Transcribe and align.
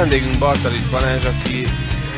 vendégünk 0.00 0.38
Bartalics 0.38 0.90
Balázs, 0.90 1.24
aki 1.24 1.56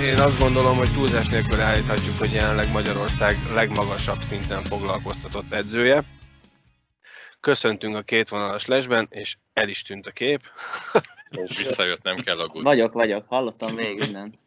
én 0.02 0.18
azt 0.18 0.38
gondolom, 0.40 0.76
hogy 0.76 0.92
túlzás 0.92 1.28
nélkül 1.28 1.60
állíthatjuk, 1.60 2.18
hogy 2.18 2.32
jelenleg 2.32 2.72
Magyarország 2.72 3.36
legmagasabb 3.54 4.20
szinten 4.20 4.64
foglalkoztatott 4.64 5.52
edzője. 5.52 6.02
Köszöntünk 7.40 7.96
a 7.96 8.02
két 8.02 8.29
vonalas 8.29 8.66
lesben, 8.66 9.06
és 9.10 9.36
el 9.52 9.68
is 9.68 9.82
tűnt 9.82 10.06
a 10.06 10.10
kép. 10.10 10.40
És 11.29 11.62
visszajött, 11.62 12.02
nem 12.02 12.16
kell 12.16 12.38
aggódni. 12.38 12.62
Vagyok, 12.62 12.93
vagyok, 12.93 13.24
hallottam 13.29 13.74
végig 13.74 13.99
minden. 13.99 14.38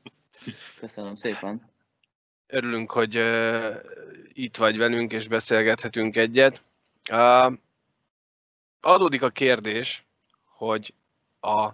Köszönöm 0.79 1.15
szépen. 1.15 1.71
Örülünk, 2.47 2.91
hogy 2.91 3.17
uh, 3.17 3.75
itt 4.33 4.57
vagy 4.57 4.77
velünk, 4.77 5.11
és 5.11 5.27
beszélgethetünk 5.27 6.17
egyet. 6.17 6.61
Uh, 7.11 7.53
adódik 8.81 9.23
a 9.23 9.29
kérdés, 9.29 10.05
hogy 10.45 10.93
a 11.39 11.69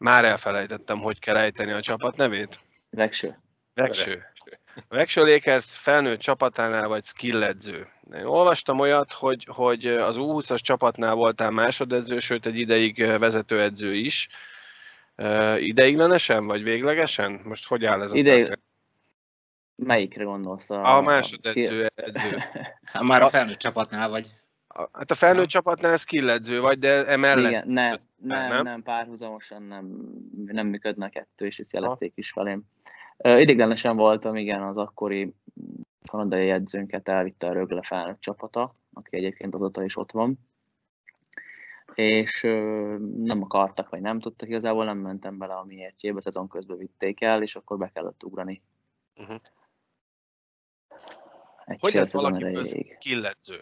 már 0.00 0.24
elfelejtettem, 0.24 0.98
hogy 0.98 1.18
kell 1.18 1.36
ejteni 1.36 1.72
a 1.72 1.80
csapat 1.80 2.16
nevét. 2.16 2.60
Vegső. 2.90 3.38
Vegső. 3.74 4.22
Vegső 4.88 5.24
Lakers 5.24 5.78
felnőtt 5.78 6.20
csapatánál 6.20 6.88
vagy 6.88 7.04
skilledző. 7.04 7.86
Én 8.14 8.24
olvastam 8.24 8.78
olyat, 8.78 9.12
hogy, 9.12 9.46
hogy 9.50 9.86
az 9.86 10.16
U20-as 10.18 10.58
csapatnál 10.60 11.14
voltál 11.14 11.50
másodedző, 11.50 12.18
sőt 12.18 12.46
egy 12.46 12.58
ideig 12.58 13.02
vezetőedző 13.18 13.94
is. 13.94 14.28
Ideiglenesen 15.56 16.46
vagy 16.46 16.62
véglegesen? 16.62 17.40
Most 17.44 17.66
hogy 17.66 17.84
áll 17.84 18.02
ez 18.02 18.12
a 18.12 18.16
Ideig... 18.16 18.38
történet? 18.38 18.68
Melyikre 19.76 20.24
gondolsz? 20.24 20.70
A, 20.70 20.96
A 20.96 21.00
másodedző 21.00 21.90
edző. 21.94 22.38
Hát 22.92 23.02
már 23.02 23.22
a 23.22 23.28
felnőtt 23.28 23.58
csapatnál 23.58 24.08
vagy. 24.08 24.26
A- 24.68 24.88
Hát 24.92 25.10
a 25.10 25.14
felnőtt 25.14 25.48
csapatnál 25.48 25.96
skilledző 25.96 26.60
vagy, 26.60 26.78
de 26.78 27.06
emellett 27.06 27.50
Igen, 27.50 27.68
nem, 27.68 27.98
nem, 28.20 28.52
nem? 28.52 28.62
nem, 28.64 28.82
párhuzamosan 28.82 29.62
nem, 29.62 29.86
nem 30.46 30.66
működne 30.66 31.08
kettő, 31.08 31.46
és 31.46 31.58
ezt 31.58 31.72
jelezték 31.72 32.12
is 32.16 32.30
felém. 32.30 32.62
Ö, 33.16 33.38
Ideiglenesen 33.38 33.96
voltam, 33.96 34.36
igen, 34.36 34.62
az 34.62 34.76
akkori 34.76 35.34
kanadai 36.10 36.50
edzőnket 36.50 37.08
elvitte 37.08 37.46
a 37.46 37.52
Rögle 37.52 37.82
felnőtt 37.82 38.20
csapata, 38.20 38.74
aki 38.92 39.16
egyébként 39.16 39.54
azóta 39.54 39.84
is 39.84 39.96
ott 39.96 40.12
van. 40.12 40.38
És 41.94 42.42
ö, 42.42 42.96
nem 43.16 43.42
akartak, 43.42 43.88
vagy 43.88 44.00
nem 44.00 44.20
tudtak, 44.20 44.48
igazából 44.48 44.84
nem 44.84 44.98
mentem 44.98 45.38
bele 45.38 45.54
a 45.54 45.64
miértjébe, 45.64 46.20
szezon 46.20 46.48
közben 46.48 46.76
vitték 46.76 47.20
el, 47.20 47.42
és 47.42 47.56
akkor 47.56 47.78
be 47.78 47.90
kellett 47.94 48.24
ugrani. 48.24 48.62
Uh-huh. 49.16 49.40
Egy 51.64 51.80
Hogy 51.80 51.94
lett 51.94 52.14
erejéig. 52.14 52.96
skilledző? 53.00 53.60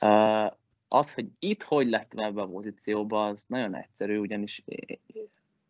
Uh, 0.00 0.52
az, 0.92 1.14
hogy 1.14 1.26
itt 1.38 1.62
hogy 1.62 1.88
lettem 1.88 2.24
ebbe 2.24 2.42
a 2.42 2.48
pozícióba, 2.48 3.24
az 3.24 3.44
nagyon 3.48 3.74
egyszerű, 3.74 4.18
ugyanis 4.18 4.64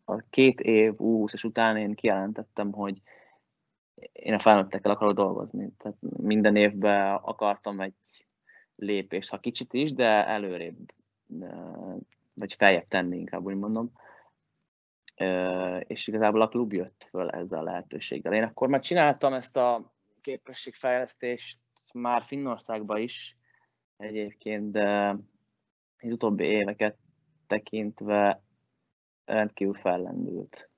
a 0.05 0.15
két 0.29 0.59
év 0.59 0.93
U20-as 0.97 1.45
után 1.45 1.77
én 1.77 1.93
kijelentettem, 1.93 2.71
hogy 2.71 3.01
én 4.11 4.33
a 4.33 4.39
felnőttekkel 4.39 4.91
akarok 4.91 5.13
dolgozni. 5.13 5.69
Tehát 5.77 5.97
minden 6.17 6.55
évben 6.55 7.15
akartam 7.15 7.81
egy 7.81 7.93
lépést, 8.75 9.29
ha 9.29 9.39
kicsit 9.39 9.73
is, 9.73 9.93
de 9.93 10.27
előrébb, 10.27 10.93
vagy 12.33 12.53
feljebb 12.53 12.87
tenni, 12.87 13.17
inkább 13.17 13.45
úgy 13.45 13.55
mondom. 13.55 13.91
És 15.87 16.07
igazából 16.07 16.41
a 16.41 16.47
klub 16.47 16.73
jött 16.73 17.07
föl 17.09 17.29
ezzel 17.29 17.59
a 17.59 17.63
lehetőséggel. 17.63 18.33
Én 18.33 18.43
akkor 18.43 18.67
már 18.67 18.81
csináltam 18.81 19.33
ezt 19.33 19.57
a 19.57 19.93
képességfejlesztést 20.21 21.59
már 21.93 22.23
Finnországban 22.23 23.01
is, 23.01 23.35
egyébként, 24.01 24.71
de 24.71 25.17
az 25.99 26.11
utóbbi 26.11 26.43
éveket 26.43 26.97
tekintve 27.47 28.41
rendkívül 29.25 29.73
fellendült. 29.73 30.69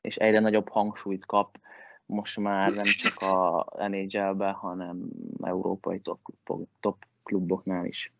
És 0.00 0.16
egyre 0.16 0.40
nagyobb 0.40 0.68
hangsúlyt 0.68 1.26
kap 1.26 1.58
most 2.06 2.38
már 2.38 2.72
nem 2.72 2.84
csak 2.84 3.18
a 3.18 3.66
NHL-be, 3.88 4.50
hanem 4.50 5.08
európai 5.40 6.00
top, 6.00 6.20
klubok, 6.22 6.68
top 6.80 7.04
kluboknál 7.22 7.86
is. 7.86 8.12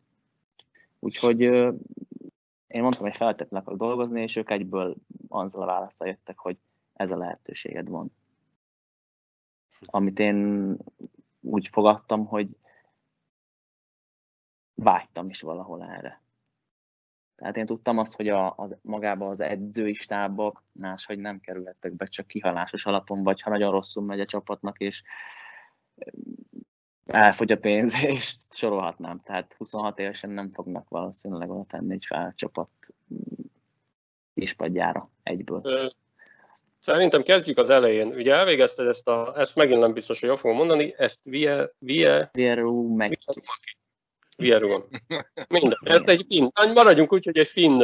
Úgyhogy 0.98 1.41
én 1.41 2.82
mondtam, 2.82 3.02
hogy 3.02 3.16
feltétlenül 3.16 3.66
akarok 3.66 3.78
dolgozni, 3.78 4.22
és 4.22 4.36
ők 4.36 4.50
egyből 4.50 4.97
azzal 5.28 5.62
a 5.62 5.66
válaszsal 5.66 6.08
jöttek, 6.08 6.38
hogy 6.38 6.56
ez 6.92 7.10
a 7.10 7.16
lehetőséged 7.16 7.88
van. 7.88 8.12
Amit 9.81 10.19
én 10.19 10.76
úgy 11.41 11.69
fogadtam, 11.69 12.26
hogy 12.26 12.56
vágytam 14.82 15.28
is 15.28 15.41
valahol 15.41 15.82
erre. 15.82 16.22
Tehát 17.37 17.56
én 17.56 17.66
tudtam 17.66 17.98
azt, 17.98 18.16
hogy 18.16 18.28
a, 18.28 18.54
az, 18.56 18.76
magába 18.82 19.28
az 19.28 19.41
edzői 19.41 19.94
stábba 19.94 20.62
máshogy 20.72 21.19
nem 21.19 21.41
kerülhettek 21.41 21.93
be, 21.93 22.06
csak 22.06 22.26
kihalásos 22.26 22.87
alapon, 22.87 23.22
vagy 23.22 23.41
ha 23.41 23.50
nagyon 23.50 23.70
rosszul 23.70 24.04
megy 24.04 24.20
a 24.20 24.25
csapatnak, 24.25 24.78
és 24.78 25.03
elfogy 27.06 27.53
a 27.53 27.59
pénz, 27.59 28.03
és 28.15 28.37
sorolhatnám. 28.50 29.20
Tehát 29.25 29.54
26 29.59 29.98
évesen 29.98 30.31
nem 30.31 30.50
fognak 30.53 30.88
valószínűleg 30.88 31.50
oda 31.50 31.64
tenni 31.64 31.93
egy 31.93 32.04
felcsapat 32.04 32.70
kispadjára 34.34 35.10
egyből. 35.22 35.91
Szerintem 36.78 37.22
kezdjük 37.22 37.59
az 37.59 37.70
elején. 37.70 38.09
Ugye 38.09 38.34
elvégezted 38.34 38.87
ezt 38.87 39.09
a, 39.09 39.32
ezt 39.37 39.56
megint 39.56 39.81
nem 39.81 39.93
biztos, 39.93 40.20
hogy 40.20 40.28
jól 40.28 40.38
fogom 40.38 40.56
mondani, 40.56 40.94
ezt 40.97 41.25
Vie, 41.25 41.70
Vie, 41.78 42.28
Vieru 42.32 42.94
meg 42.94 43.19
Vierugon. 44.42 44.82
Minden. 45.48 45.78
Ez 45.84 46.03
egy 46.06 46.25
finn, 46.26 46.48
maradjunk 46.75 47.12
úgy, 47.12 47.25
hogy 47.25 47.38
egy 47.38 47.48
finn, 47.48 47.82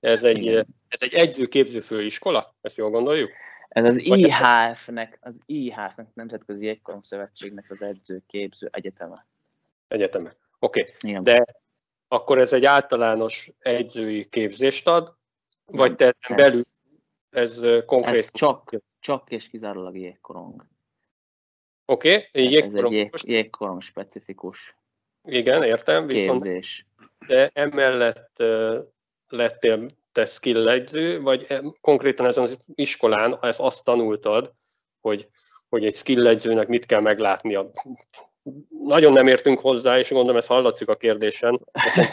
ez 0.00 0.24
egy, 0.24 0.46
ez 0.88 1.02
egy 1.02 1.14
egyző-képző 1.14 1.80
főiskola, 1.80 2.54
ezt 2.60 2.76
jól 2.76 2.90
gondoljuk? 2.90 3.30
ez 3.70 3.84
az 3.84 3.98
IHF-nek, 3.98 5.18
az 5.20 5.40
IHF-nek, 5.46 6.14
Nemzetközi 6.14 6.64
Jégkorong 6.64 7.04
Szövetségnek 7.04 7.70
az 7.70 7.82
edzőképző 7.82 8.68
egyeteme. 8.72 9.26
Egyeteme. 9.88 10.36
Oké, 10.58 10.80
okay. 10.80 10.94
Igen. 11.00 11.22
de 11.22 11.44
akkor 12.08 12.38
ez 12.38 12.52
egy 12.52 12.64
általános 12.64 13.52
egyzői 13.58 14.28
képzést 14.28 14.86
ad, 14.86 15.16
vagy 15.64 15.96
te 15.96 16.04
ezen 16.04 16.38
ez- 16.38 16.46
belül 16.46 16.62
ez 17.30 17.84
konkrét? 17.86 18.16
Ez 18.16 18.30
csak, 18.32 18.74
csak 19.00 19.30
és 19.30 19.48
kizárólag 19.48 19.96
jégkorong. 19.96 20.66
Oké, 21.84 22.14
okay. 22.14 22.28
Ez 22.32 22.44
egy 22.44 22.52
jégkorong. 22.52 22.92
jég, 22.92 23.10
jégkorong 23.22 23.82
specifikus 23.82 24.76
Igen, 25.24 25.62
értem, 25.62 26.06
viszont 26.06 26.42
képzés. 26.42 26.86
de 27.26 27.50
emellett 27.54 28.42
lettél 29.28 29.88
te 30.12 30.24
skill 30.24 30.68
edző, 30.68 31.20
vagy 31.20 31.44
em- 31.48 31.76
konkrétan 31.80 32.26
ezen 32.26 32.42
az 32.42 32.68
iskolán 32.74 33.38
ezt 33.40 33.60
azt 33.60 33.84
tanultad, 33.84 34.52
hogy, 35.00 35.28
hogy 35.68 35.84
egy 35.84 35.94
skill 35.96 36.26
edzőnek 36.26 36.68
mit 36.68 36.86
kell 36.86 37.00
meglátnia. 37.00 37.70
Nagyon 38.86 39.12
nem 39.12 39.26
értünk 39.26 39.60
hozzá, 39.60 39.98
és 39.98 40.10
gondolom 40.10 40.36
ez 40.36 40.46
hallatszik 40.46 40.88
a 40.88 40.96
kérdésen. 40.96 41.60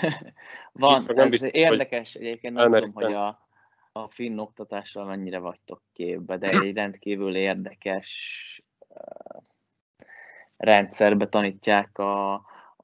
Van, 0.72 1.04
nem 1.08 1.18
ez 1.18 1.30
biztos, 1.30 1.52
hogy 1.52 1.60
érdekes, 1.60 2.16
egyébként 2.16 2.54
nem 2.54 2.72
tudom, 2.72 2.94
hogy 2.94 3.14
a, 3.14 3.48
a 3.92 4.08
finn 4.10 4.38
oktatással 4.38 5.06
mennyire 5.06 5.40
vagytok 5.40 5.82
képbe, 5.94 6.38
de 6.38 6.50
egy 6.62 6.74
rendkívül 6.74 7.36
érdekes 7.36 8.62
rendszerbe 10.58 11.28
tanítják 11.28 11.98
a, 11.98 12.34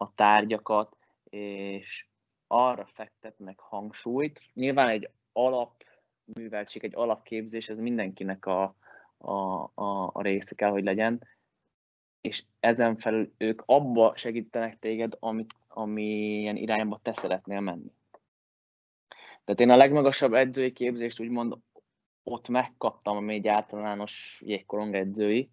a 0.03 0.11
tárgyakat, 0.15 0.97
és 1.29 2.07
arra 2.47 2.85
fektetnek 2.85 3.59
hangsúlyt. 3.59 4.41
Nyilván 4.53 4.89
egy 4.89 5.09
alapműveltség, 5.31 6.83
egy 6.83 6.95
alapképzés, 6.95 7.69
ez 7.69 7.77
mindenkinek 7.77 8.45
a, 8.45 8.75
a, 9.17 9.31
a, 9.73 10.09
a 10.13 10.21
része 10.21 10.55
kell, 10.55 10.69
hogy 10.69 10.83
legyen, 10.83 11.27
és 12.21 12.43
ezen 12.59 12.97
felül 12.97 13.33
ők 13.37 13.61
abba 13.65 14.15
segítenek 14.15 14.79
téged, 14.79 15.13
amit, 15.19 15.53
amilyen 15.67 16.55
irányba 16.55 16.99
te 17.01 17.13
szeretnél 17.13 17.59
menni. 17.59 17.91
Tehát 19.45 19.59
én 19.59 19.69
a 19.69 19.75
legmagasabb 19.75 20.33
edzői 20.33 20.71
képzést 20.71 21.19
úgymond 21.19 21.57
ott 22.23 22.49
megkaptam, 22.49 23.17
ami 23.17 23.33
egy 23.33 23.47
általános 23.47 24.41
jégkorong 24.45 24.95
edzői, 24.95 25.49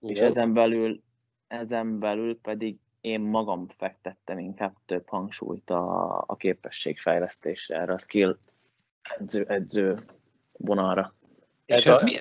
és 0.00 0.10
Igen. 0.10 0.24
ezen 0.24 0.52
belül, 0.52 1.02
ezen 1.46 1.98
belül 1.98 2.40
pedig 2.40 2.78
én 3.02 3.20
magam 3.20 3.66
fektettem 3.78 4.38
inkább 4.38 4.74
több 4.86 5.08
hangsúlyt 5.08 5.70
a, 5.70 6.16
a 6.26 6.36
képességfejlesztésre, 6.36 7.76
erre 7.80 7.92
a 7.92 7.98
skill 7.98 8.36
edző, 9.18 9.44
edző 9.48 9.98
vonalra. 10.58 11.14
És 11.66 11.74
Ez 11.74 11.86
ez, 11.86 12.00
a- 12.00 12.04
mi, 12.04 12.20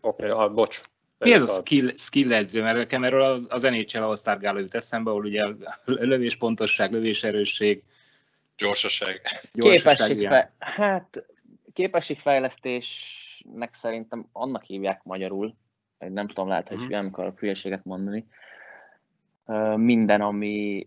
Oké, 0.00 0.28
ah, 0.28 0.52
bocs. 0.52 0.80
mi 1.18 1.32
ez 1.32 1.42
a 1.42 1.46
skill, 1.60 1.90
skill 1.94 2.32
edző? 2.32 2.62
Mert 2.62 2.76
nekem 2.76 3.04
erről 3.04 3.44
az 3.48 3.62
NHL 3.62 4.02
All-Star 4.02 4.38
Gála 4.38 4.58
jut 4.58 4.74
eszembe, 4.74 5.10
ahol 5.10 5.24
ugye 5.24 5.44
a 5.44 5.54
lövéspontosság, 6.12 6.92
lövéserősség, 6.92 7.82
Gyorsaság. 8.56 9.20
gyorsaság. 9.52 10.08
Képességfe- 10.08 10.52
hát 10.58 11.26
képességfejlesztésnek 11.72 13.74
szerintem 13.74 14.28
annak 14.32 14.62
hívják 14.62 15.00
magyarul, 15.04 15.54
nem 15.98 16.26
tudom, 16.28 16.48
lehet, 16.48 16.68
hogy 16.68 16.78
Mhm. 16.78 16.90
nem 16.90 17.06
akarok 17.06 17.38
hülyeséget 17.38 17.84
mondani. 17.84 18.26
Minden, 19.76 20.20
ami 20.20 20.84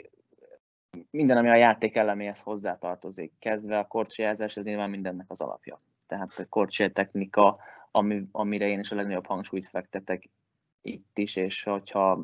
minden, 1.10 1.38
ami 1.38 1.50
a 1.50 1.56
játék 1.56 1.96
eleméhez 1.96 2.42
hozzátartozik, 2.42 3.32
kezdve 3.40 3.78
a 3.78 3.88
korcsolyázás, 3.88 4.58
ez 4.58 4.66
nyilván 4.66 4.90
mindennek 4.90 5.26
az 5.30 5.42
alapja. 5.42 5.82
Tehát 6.08 6.30
a 6.38 6.46
korcsoly 6.50 6.92
technika, 6.92 7.58
ami, 7.92 8.24
amire 8.32 8.68
én 8.68 8.80
is 8.80 8.92
a 8.92 8.96
legnagyobb 8.96 9.26
hangsúlyt 9.26 9.68
fektetek 9.68 10.30
itt 10.82 11.18
is, 11.18 11.36
és 11.36 11.64
hogyha 11.64 12.20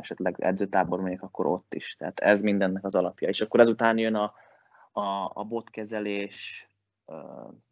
esetleg 0.00 0.36
edzőtábor 0.38 1.00
megyek, 1.00 1.22
akkor 1.22 1.46
ott 1.46 1.74
is. 1.74 1.96
Tehát 1.96 2.20
ez 2.20 2.40
mindennek 2.40 2.84
az 2.84 2.94
alapja. 2.94 3.28
És 3.28 3.40
akkor 3.40 3.60
ezután 3.60 3.98
jön 3.98 4.14
a, 4.14 4.34
a, 4.92 5.30
a 5.34 5.44
botkezelés, 5.44 6.68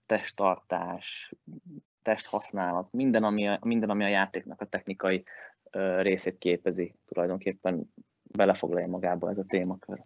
testtartás, 0.06 1.34
testhasználat, 2.02 2.92
minden 2.92 3.24
ami, 3.24 3.48
a, 3.48 3.58
minden, 3.62 3.90
ami 3.90 4.04
a 4.04 4.08
játéknak 4.08 4.60
a 4.60 4.66
technikai 4.66 5.24
részét 6.00 6.38
képezi, 6.38 6.94
tulajdonképpen 7.06 7.92
belefoglalja 8.22 8.86
magába 8.86 9.30
ez 9.30 9.38
a 9.38 9.44
témakör. 9.48 10.02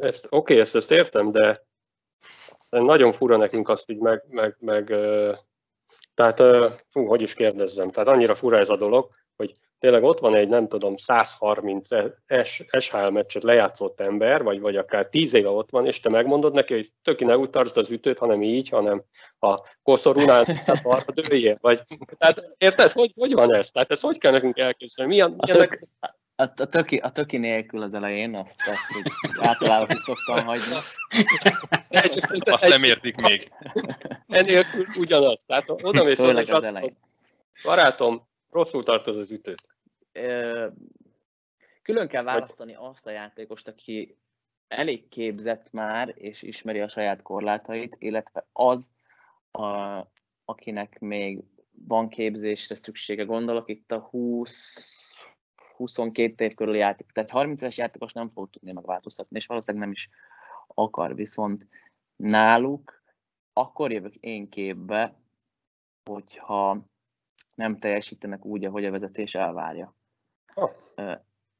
Ezt, 0.00 0.26
oké, 0.30 0.60
ezt, 0.60 0.74
ezt 0.74 0.90
értem, 0.90 1.30
de 1.30 1.66
nagyon 2.68 3.12
fura 3.12 3.36
nekünk 3.36 3.68
azt 3.68 3.90
így 3.90 3.98
meg, 3.98 4.24
meg, 4.28 4.56
meg 4.58 4.86
tehát, 6.14 6.36
fú, 6.88 7.06
hogy 7.06 7.22
is 7.22 7.34
kérdezzem, 7.34 7.90
tehát 7.90 8.08
annyira 8.08 8.34
fura 8.34 8.58
ez 8.58 8.68
a 8.68 8.76
dolog, 8.76 9.10
hogy 9.36 9.54
tényleg 9.78 10.02
ott 10.02 10.18
van 10.18 10.34
egy, 10.34 10.48
nem 10.48 10.68
tudom, 10.68 10.96
130 10.96 11.88
SHL 12.78 13.08
meccset 13.08 13.42
lejátszott 13.42 14.00
ember, 14.00 14.42
vagy, 14.42 14.60
vagy 14.60 14.76
akár 14.76 15.06
10 15.06 15.34
éve 15.34 15.48
ott 15.48 15.70
van, 15.70 15.86
és 15.86 16.00
te 16.00 16.08
megmondod 16.08 16.54
neki, 16.54 16.74
hogy 16.74 16.88
töki 17.02 17.24
ne 17.24 17.36
úgy 17.36 17.50
tartsd 17.50 17.76
az 17.76 17.90
ütőt, 17.90 18.18
hanem 18.18 18.42
így, 18.42 18.68
hanem 18.68 19.02
a 19.38 19.60
koszorúnál 19.82 20.46
arra 20.82 21.12
dőljél, 21.12 21.58
vagy, 21.60 21.82
tehát 22.16 22.44
érted, 22.58 22.92
hogy, 22.92 23.10
hogy 23.14 23.32
van 23.32 23.54
ez? 23.54 23.70
Tehát 23.70 23.90
ezt 23.90 24.02
hogy 24.02 24.18
kell 24.18 24.32
nekünk 24.32 24.58
elképzelni? 24.58 25.12
Milyen, 25.12 25.36
milyen 25.36 25.68
a, 26.00 26.14
a, 26.42 26.68
töki, 26.68 26.96
a 26.96 27.08
töki 27.08 27.36
nélkül 27.36 27.82
az 27.82 27.94
elején, 27.94 28.34
azt, 28.34 28.56
azt 28.60 28.96
úgy 28.96 29.12
általában 29.40 29.96
szoktam 29.96 30.44
hagyni. 30.44 30.74
Azt 32.40 32.68
nem 32.68 32.84
értik 32.84 33.20
még. 33.20 33.52
Enélkül 34.26 34.86
ugyanaz. 34.96 35.42
Tehát 35.46 35.68
oda 35.68 36.04
mész 36.04 36.18
és 36.18 36.48
azt 36.48 36.70
mondom, 36.70 36.96
barátom, 37.62 38.27
rosszul 38.50 38.82
tartoz 38.82 39.16
az 39.16 39.30
ütőt. 39.30 39.68
Külön 41.82 42.08
kell 42.08 42.22
választani 42.22 42.74
azt 42.74 43.06
a 43.06 43.10
játékost, 43.10 43.68
aki 43.68 44.16
elég 44.68 45.08
képzett 45.08 45.70
már, 45.70 46.12
és 46.14 46.42
ismeri 46.42 46.80
a 46.80 46.88
saját 46.88 47.22
korlátait, 47.22 47.96
illetve 47.98 48.46
az, 48.52 48.90
a, 49.50 50.02
akinek 50.44 50.98
még 50.98 51.44
van 51.86 52.08
képzésre 52.08 52.74
szüksége. 52.74 53.24
Gondolok 53.24 53.68
itt 53.68 53.92
a 53.92 53.98
20 53.98 54.96
22 55.76 56.44
év 56.44 56.54
körüli 56.54 56.78
játék, 56.78 57.10
tehát 57.12 57.30
30 57.30 57.62
es 57.62 57.76
játékos 57.76 58.12
nem 58.12 58.30
fog 58.30 58.50
tudni 58.50 58.72
megváltoztatni, 58.72 59.36
és 59.36 59.46
valószínűleg 59.46 59.86
nem 59.86 59.96
is 59.96 60.08
akar, 60.66 61.14
viszont 61.14 61.66
náluk 62.16 63.02
akkor 63.52 63.92
jövök 63.92 64.14
én 64.14 64.48
képbe, 64.48 65.20
hogyha 66.10 66.78
nem 67.58 67.78
teljesítenek 67.78 68.44
úgy, 68.44 68.64
ahogy 68.64 68.84
a 68.84 68.90
vezetés 68.90 69.34
elvárja. 69.34 69.96
Oh. 70.54 70.70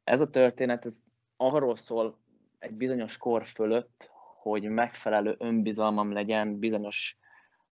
Ez 0.05 0.21
a 0.21 0.31
történet 0.31 0.85
ez 0.85 1.03
arról 1.37 1.77
szól 1.77 2.19
egy 2.59 2.73
bizonyos 2.73 3.17
kor 3.17 3.47
fölött, 3.47 4.11
hogy 4.41 4.62
megfelelő 4.62 5.35
önbizalmam 5.39 6.12
legyen 6.12 6.59
bizonyos 6.59 7.19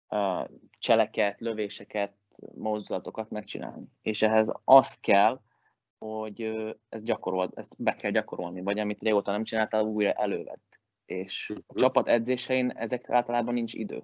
uh, 0.09 0.49
cseleket, 0.79 1.39
lövéseket, 1.39 2.13
mozdulatokat 2.55 3.29
megcsinálni. 3.29 3.85
És 4.01 4.21
ehhez 4.21 4.51
az 4.63 4.99
kell, 4.99 5.41
hogy 5.97 6.41
ezt 6.89 7.03
gyakorol, 7.03 7.51
ezt 7.55 7.75
be 7.77 7.95
kell 7.95 8.11
gyakorolni, 8.11 8.61
vagy 8.61 8.79
amit 8.79 9.01
régóta 9.01 9.31
nem 9.31 9.43
csináltál, 9.43 9.83
újra 9.83 10.11
elővett. 10.11 10.79
És 11.05 11.49
a 11.49 11.53
mhm. 11.53 11.77
csapat 11.77 12.07
edzésein 12.07 12.69
ezek 12.69 13.09
általában 13.09 13.53
nincs 13.53 13.73
idő. 13.73 14.03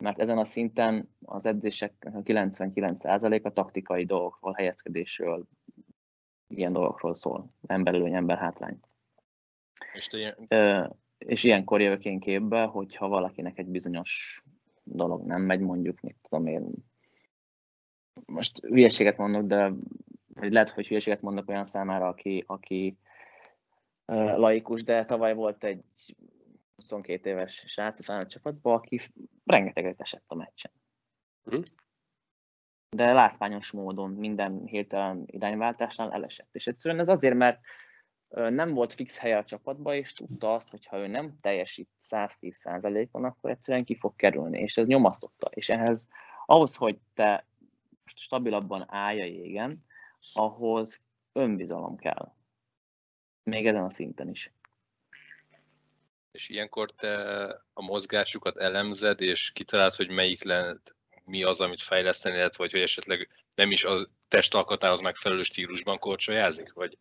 Mert 0.00 0.18
ezen 0.18 0.38
a 0.38 0.44
szinten 0.44 1.08
az 1.24 1.46
edzések 1.46 1.92
99%-a 2.00 3.50
taktikai 3.50 4.04
dolgokról, 4.04 4.52
helyezkedésről, 4.52 5.44
ilyen 6.48 6.72
dolgokról 6.72 7.14
szól. 7.14 7.54
Emberelőny, 7.66 8.14
ember 8.14 8.38
hátrány. 8.38 8.80
És, 9.92 10.08
ilyen... 10.12 10.96
és 11.18 11.44
ilyenkor 11.44 11.80
jövök 11.80 12.04
én 12.04 12.20
képbe, 12.20 12.64
hogyha 12.64 13.08
valakinek 13.08 13.58
egy 13.58 13.68
bizonyos 13.68 14.44
dolog 14.82 15.26
nem 15.26 15.42
megy, 15.42 15.60
mondjuk, 15.60 16.00
mit 16.00 16.16
tudom 16.28 16.46
én, 16.46 16.72
most 18.26 18.58
hülyeséget 18.60 19.16
mondok, 19.16 19.42
de 19.42 19.72
vagy 20.34 20.52
lehet, 20.52 20.70
hogy 20.70 20.88
hülyeséget 20.88 21.20
mondok 21.20 21.48
olyan 21.48 21.64
számára, 21.64 22.08
aki, 22.08 22.44
aki 22.46 22.98
laikus, 24.36 24.84
de 24.84 25.04
tavaly 25.04 25.34
volt 25.34 25.64
egy 25.64 25.84
22 26.80 27.30
éves 27.30 27.64
srác 27.66 28.00
a 28.00 28.02
felnőtt 28.02 28.28
csapatban, 28.28 28.74
aki 28.74 29.00
rengeteget 29.44 30.00
esett 30.00 30.24
a 30.26 30.34
meccsen. 30.34 30.72
Mm. 31.54 31.60
De 32.96 33.12
látványos 33.12 33.70
módon 33.70 34.10
minden 34.10 34.66
hirtelen 34.66 35.22
irányváltásnál 35.26 36.12
elesett. 36.12 36.48
És 36.52 36.66
egyszerűen 36.66 37.00
ez 37.00 37.08
azért, 37.08 37.34
mert 37.34 37.60
nem 38.30 38.74
volt 38.74 38.92
fix 38.92 39.18
helye 39.18 39.36
a 39.36 39.44
csapatban, 39.44 39.94
és 39.94 40.12
tudta 40.12 40.54
azt, 40.54 40.68
hogy 40.68 40.86
ha 40.86 40.98
ő 40.98 41.06
nem 41.06 41.38
teljesít 41.40 41.88
110%-on, 42.02 43.24
akkor 43.24 43.50
egyszerűen 43.50 43.84
ki 43.84 43.96
fog 43.96 44.16
kerülni, 44.16 44.58
és 44.58 44.76
ez 44.76 44.86
nyomasztotta. 44.86 45.50
És 45.54 45.68
ehhez 45.68 46.08
ahhoz, 46.46 46.74
hogy 46.74 46.98
te 47.14 47.46
stabilabban 48.04 48.84
állj 48.88 49.20
a 49.20 49.24
jégen, 49.24 49.84
ahhoz 50.32 51.02
önbizalom 51.32 51.96
kell. 51.96 52.32
Még 53.42 53.66
ezen 53.66 53.84
a 53.84 53.90
szinten 53.90 54.28
is. 54.28 54.52
És 56.32 56.48
ilyenkor 56.48 56.90
te 56.90 57.44
a 57.72 57.82
mozgásukat 57.82 58.56
elemzed, 58.56 59.20
és 59.20 59.50
kitalálod, 59.50 59.94
hogy 59.94 60.10
melyik 60.10 60.44
lehet, 60.44 60.94
mi 61.24 61.42
az, 61.42 61.60
amit 61.60 61.82
fejleszteni 61.82 62.36
lehet, 62.36 62.56
vagy 62.56 62.70
hogy 62.70 62.80
esetleg 62.80 63.28
nem 63.54 63.70
is 63.70 63.84
a 63.84 64.08
testalkatához 64.28 65.00
megfelelő 65.00 65.42
stílusban 65.42 65.98
korcsolyázik, 65.98 66.72
vagy 66.72 66.98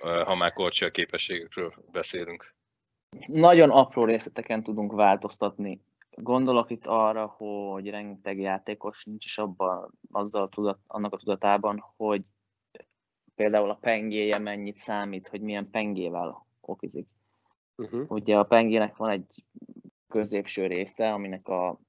ha 0.00 0.34
már 0.34 0.52
korcsolya 0.52 0.90
képességekről 0.90 1.74
beszélünk. 1.92 2.54
Nagyon 3.26 3.70
apró 3.70 4.04
részleteken 4.04 4.62
tudunk 4.62 4.92
változtatni. 4.92 5.80
Gondolok 6.10 6.70
itt 6.70 6.86
arra, 6.86 7.26
hogy 7.26 7.88
rengeteg 7.90 8.38
játékos 8.38 9.04
nincs 9.04 9.24
is 9.24 9.38
abban, 9.38 9.90
azzal 10.12 10.42
a 10.42 10.48
tudat, 10.48 10.78
annak 10.86 11.12
a 11.12 11.16
tudatában, 11.16 11.84
hogy 11.96 12.22
például 13.34 13.70
a 13.70 13.78
pengéje 13.80 14.38
mennyit 14.38 14.76
számít, 14.76 15.28
hogy 15.28 15.40
milyen 15.40 15.70
pengével 15.70 16.46
okizik. 16.60 17.06
Uh-huh. 17.78 18.10
Ugye 18.10 18.38
a 18.38 18.44
pengének 18.44 18.96
van 18.96 19.10
egy 19.10 19.44
középső 20.08 20.66
része, 20.66 21.12
aminek 21.12 21.48
a, 21.48 21.80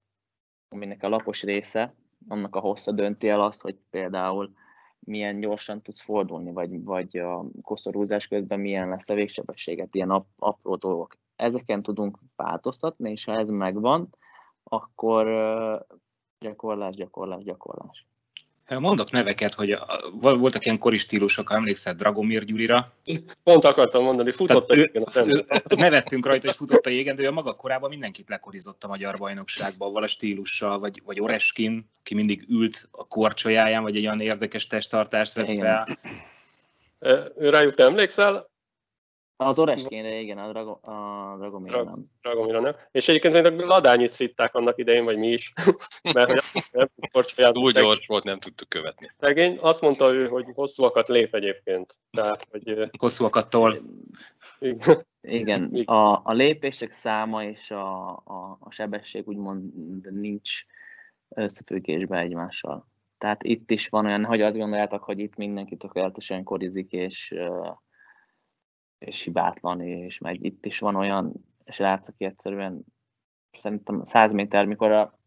aminek 0.70 1.04
a 1.04 1.10
lapos 1.10 1.44
része, 1.44 1.94
annak 2.28 2.56
a 2.56 2.60
hossza 2.60 2.92
dönti 2.92 3.30
el 3.30 3.42
azt, 3.42 3.62
hogy 3.62 3.78
például 3.90 4.54
milyen 5.00 5.40
gyorsan 5.40 5.82
tudsz 5.82 6.02
fordulni, 6.02 6.52
vagy, 6.52 6.84
vagy 6.84 7.18
a 7.18 7.46
koszorúzás 7.62 8.28
közben 8.28 8.60
milyen 8.60 8.90
lesz 8.90 9.10
a 9.10 9.14
végsebességet, 9.14 9.96
ilyen 9.96 10.10
ap, 10.10 10.28
apró 10.36 10.76
dolgok. 10.76 11.18
Ezeken 11.36 11.82
tudunk 11.82 12.20
változtatni, 12.36 13.12
és 13.12 13.26
ha 13.26 13.34
ez 13.34 13.50
megvan, 13.50 14.10
akkor 14.64 15.26
gyakorlás, 16.40 16.96
gyakorlás, 16.96 17.44
gyakorlás. 17.44 18.08
Mondok 18.78 19.12
neveket, 19.12 19.54
hogy 19.54 19.78
voltak 20.20 20.66
ilyen 20.66 20.78
kori 20.78 20.98
stílusok, 20.98 21.48
ha 21.48 21.56
emlékszel 21.56 21.94
Dragomir 21.94 22.44
Gyurira. 22.44 22.94
Pont 23.44 23.64
akartam 23.64 24.04
mondani, 24.04 24.32
futott 24.32 24.70
a 24.70 24.76
jégen 24.76 25.04
a 25.48 25.76
Nevettünk 25.76 26.26
rajta, 26.26 26.48
hogy 26.48 26.56
futott 26.56 26.86
a 26.86 26.90
jégen, 26.90 27.16
de 27.16 27.24
ő 27.24 27.28
a 27.28 27.32
maga 27.32 27.54
korában 27.54 27.90
mindenkit 27.90 28.30
lekorizott 28.30 28.84
a 28.84 28.88
magyar 28.88 29.18
bajnokságban, 29.18 29.88
avval 29.88 30.04
a 30.04 30.08
stílussal, 30.08 30.80
vagy, 30.80 31.02
vagy 31.06 31.20
Oreskin, 31.22 31.90
aki 32.00 32.16
mindig 32.16 32.46
ült 32.50 32.88
a 32.92 33.08
korcsolyáján, 33.08 33.84
vagy 33.84 33.96
egy 33.96 34.06
olyan 34.06 34.22
érdekes 34.22 34.68
testtartást 34.68 35.34
vett 35.34 35.58
fel. 35.58 36.00
Ő 37.38 37.50
rájuk 37.50 37.76
te 37.76 37.84
emlékszel? 37.84 38.50
Az 39.42 39.60
Oreskénre, 39.60 40.20
igen, 40.20 40.38
a, 40.38 40.52
Drago, 40.52 40.72
a 40.72 41.36
Dragomira 41.38 41.84
nem. 41.84 42.06
Dragomira 42.22 42.60
nem. 42.60 42.74
És 42.92 43.08
egyébként 43.08 43.34
még 43.34 43.66
Ladányit 43.66 44.12
szitták 44.12 44.56
annak 44.56 44.78
idején, 44.78 45.04
vagy 45.04 45.18
mi 45.18 45.28
is. 45.28 45.54
mert 46.14 46.32
nem 46.72 47.52
Túl 47.52 47.72
gyors 47.72 48.08
volt, 48.08 48.24
nem 48.24 48.40
tudtuk 48.40 48.70
követni. 48.70 49.10
Szegény 49.20 49.58
azt 49.62 49.82
mondta 49.82 50.14
ő, 50.14 50.28
hogy 50.28 50.46
hosszúakat 50.54 51.08
lép 51.08 51.36
egyébként. 51.36 51.98
Tehát, 52.12 52.48
hogy... 52.52 52.90
Hosszúakattól. 52.98 53.78
Igen. 54.60 55.06
Igen, 55.22 55.84
a, 55.86 56.22
a 56.24 56.34
lépések 56.34 56.92
száma 56.92 57.44
és 57.44 57.72
a, 57.72 58.10
a, 58.10 58.58
a 58.60 58.72
sebesség 58.72 59.28
úgymond 59.28 59.64
nincs 60.12 60.64
összefüggésben 61.30 62.20
egymással. 62.20 62.88
Tehát 63.18 63.44
itt 63.44 63.72
is 63.72 63.88
van 63.88 64.06
olyan, 64.06 64.26
hogy 64.26 64.42
azt 64.42 64.58
gondoljátok, 64.58 65.04
hogy 65.04 65.20
itt 65.20 65.36
mindenki 65.36 65.76
tökéletesen 65.76 66.44
korizik, 66.44 66.92
és 66.92 67.36
és 69.00 69.22
hibátlan, 69.22 69.82
és 69.82 70.18
meg 70.18 70.44
itt 70.44 70.66
is 70.66 70.80
van 70.80 70.96
olyan 70.96 71.34
srác, 71.66 72.08
aki 72.08 72.26
egyszerűen 72.26 72.86
szerintem 73.60 74.04
100 74.04 74.34
méter, 74.34 74.66
mikor 74.66 74.92
a, 74.92 75.20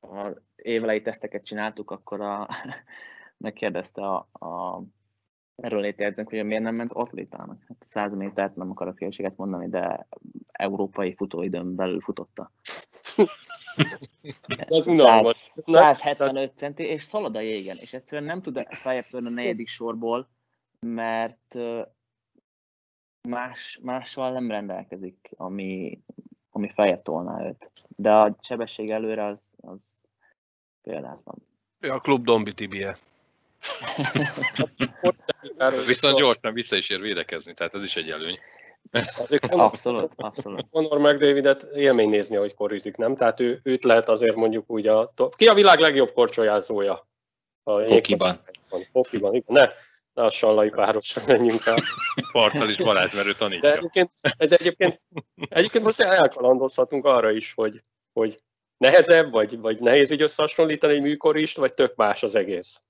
a 0.00 0.42
évelei 0.56 1.02
teszteket 1.02 1.44
csináltuk, 1.44 1.90
akkor 1.90 2.20
a, 2.20 2.48
megkérdezte 3.36 4.02
a, 4.06 4.28
a 4.32 4.82
Erről 5.56 5.84
érzünk, 5.84 6.28
hogy 6.28 6.44
miért 6.44 6.62
nem 6.62 6.74
ment 6.74 6.92
atlétának. 6.92 7.62
Hát 7.68 7.76
100 7.84 8.14
métert 8.14 8.56
nem 8.56 8.70
akarok 8.70 8.98
hülyeséget 8.98 9.36
mondani, 9.36 9.68
de 9.68 10.06
európai 10.52 11.14
futóidőn 11.14 11.74
belül 11.74 12.00
futotta. 12.00 12.50
Ez 14.46 14.86
unalmas. 14.86 15.36
175 15.36 16.56
centi, 16.56 16.82
és 16.82 17.02
szalad 17.02 17.36
a 17.36 17.40
jégen, 17.40 17.76
és 17.76 17.92
egyszerűen 17.92 18.26
nem 18.26 18.42
tud 18.42 18.66
feljebb 18.70 19.06
törni 19.06 19.26
a 19.26 19.30
negyedik 19.30 19.68
sorból, 19.68 20.28
mert 20.80 21.58
más, 23.28 23.78
mással 23.82 24.32
nem 24.32 24.50
rendelkezik, 24.50 25.30
ami, 25.36 26.00
ami 26.50 26.70
feljebb 26.74 27.02
tolná 27.02 27.46
őt. 27.46 27.70
De 27.96 28.12
a 28.12 28.36
sebesség 28.40 28.90
előre 28.90 29.24
az, 29.24 29.54
az 29.60 30.02
példátlan. 30.82 31.36
Ja, 31.80 31.94
a 31.94 32.00
klub 32.00 32.24
Dombi 32.24 32.52
Tibie. 32.52 32.96
Viszont 35.86 36.18
gyorsan 36.18 36.52
vissza 36.52 36.76
is 36.76 36.90
ér 36.90 37.00
védekezni, 37.00 37.52
tehát 37.52 37.74
ez 37.74 37.82
is 37.82 37.96
egy 37.96 38.10
előny. 38.10 38.38
Azért 38.92 39.48
Conor, 39.48 39.64
Abszolút, 39.64 40.12
abszolút. 40.16 40.66
Conor 40.70 40.98
McDavidet 40.98 41.62
élmény 41.62 42.08
nézni, 42.08 42.36
hogy 42.36 42.54
korizik, 42.54 42.96
nem? 42.96 43.16
Tehát 43.16 43.40
ő, 43.40 43.60
őt 43.62 43.82
lehet 43.82 44.08
azért 44.08 44.36
mondjuk 44.36 44.70
úgy 44.70 44.86
a... 44.86 45.12
Ki 45.36 45.46
a 45.46 45.54
világ 45.54 45.78
legjobb 45.78 46.12
korcsolyázója? 46.12 47.04
A 47.62 47.82
Hokiban. 47.82 48.40
Hokiban, 48.92 49.34
igen. 49.34 49.44
Ne, 49.46 49.66
ne 50.14 50.22
a 50.22 50.30
sallai 50.30 50.70
párosra 50.70 51.22
menjünk 51.26 51.66
el. 51.66 51.76
Parttal 52.32 52.68
is 52.68 52.76
Balázs, 52.76 53.14
mert 53.14 53.26
ő 53.26 53.30
De 53.30 53.36
tanítja. 53.38 53.70
egyébként, 53.72 54.10
de 54.38 54.56
egyébként, 54.56 55.00
egyébként 55.48 55.84
most 55.84 56.00
elkalandozhatunk 56.00 57.04
arra 57.04 57.30
is, 57.30 57.52
hogy, 57.54 57.80
hogy 58.12 58.36
nehezebb, 58.76 59.30
vagy, 59.30 59.58
vagy 59.58 59.80
nehéz 59.80 60.10
így 60.10 60.22
összehasonlítani 60.22 60.94
egy 60.94 61.00
műkorist, 61.00 61.56
vagy 61.56 61.74
tök 61.74 61.94
más 61.94 62.22
az 62.22 62.34
egész. 62.34 62.80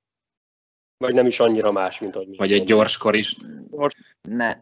Vagy 0.97 1.15
nem 1.15 1.27
is 1.27 1.41
annyira 1.41 1.73
más, 1.73 2.01
mint 2.01 2.17
ahogy 2.17 2.29
mi 2.29 2.37
Vagy 2.37 2.53
egy 2.53 2.65
gyorskor 2.65 3.15
is. 3.15 3.37
Ne, 4.23 4.57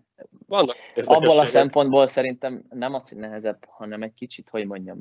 Vannak 0.47 0.76
abból 1.05 1.38
a 1.38 1.45
szempontból 1.45 2.07
szerintem 2.07 2.64
nem 2.69 2.95
az, 2.95 3.09
hogy 3.09 3.19
nehezebb, 3.19 3.64
hanem 3.69 4.02
egy 4.02 4.14
kicsit, 4.14 4.49
hogy 4.49 4.67
mondjam, 4.67 4.99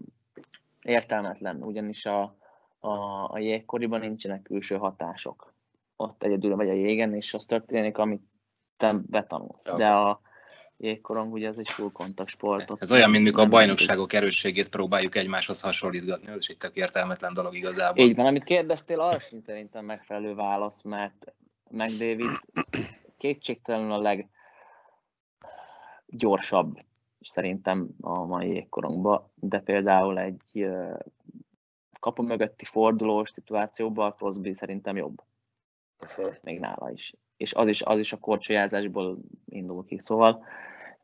értelmetlen, 0.81 1.63
ugyanis 1.63 2.05
a, 2.05 2.37
a, 2.79 2.89
a 3.31 3.39
jégkoriban 3.39 3.99
nincsenek 3.99 4.41
külső 4.41 4.75
hatások. 4.77 5.53
Ott 6.01 6.23
egyedül 6.23 6.55
vagy 6.55 6.69
a 6.69 6.75
jégen, 6.75 7.13
és 7.13 7.33
az 7.33 7.45
történik, 7.45 7.97
amit 7.97 8.21
te 8.77 8.93
betanulsz. 8.93 9.65
Ja. 9.65 9.75
De 9.75 9.89
a 9.89 10.21
jégkorong 10.77 11.33
ugye 11.33 11.47
ez 11.47 11.57
egy 11.57 11.69
full 11.69 11.91
contact 11.91 12.29
sport. 12.29 12.73
Ez 12.79 12.91
olyan, 12.91 13.09
mint 13.09 13.23
mikor 13.23 13.43
a 13.43 13.47
bajnokságok 13.47 14.13
erősségét 14.13 14.69
próbáljuk 14.69 15.15
egymáshoz 15.15 15.61
hasonlítgatni, 15.61 16.27
ez 16.27 16.35
is 16.35 16.47
egy 16.47 16.57
tök 16.57 16.75
értelmetlen 16.75 17.33
dolog 17.33 17.55
igazából. 17.55 18.05
Így 18.05 18.15
van, 18.15 18.25
amit 18.25 18.43
kérdeztél, 18.43 18.99
arra 18.99 19.19
sincs 19.19 19.43
szerintem 19.43 19.85
megfelelő 19.85 20.35
válasz, 20.35 20.81
mert 20.81 21.33
McDavid 21.69 22.39
kétségtelenül 23.17 23.91
a 23.91 24.17
leggyorsabb 26.07 26.79
szerintem 27.21 27.87
a 28.01 28.25
mai 28.25 28.47
jégkorongban, 28.47 29.31
de 29.35 29.59
például 29.59 30.19
egy 30.19 30.67
kapu 31.99 32.23
mögötti 32.23 32.65
fordulós 32.65 33.29
szituációban 33.29 34.07
a 34.07 34.13
Crosby 34.13 34.53
szerintem 34.53 34.95
jobb, 34.95 35.21
Aha. 35.99 36.33
még 36.41 36.59
nála 36.59 36.91
is. 36.91 37.13
És 37.37 37.53
az 37.53 37.67
is, 37.67 37.81
az 37.81 37.97
is 37.99 38.13
a 38.13 38.17
korcsolyázásból 38.17 39.17
indul 39.45 39.85
ki, 39.85 39.99
szóval 39.99 40.45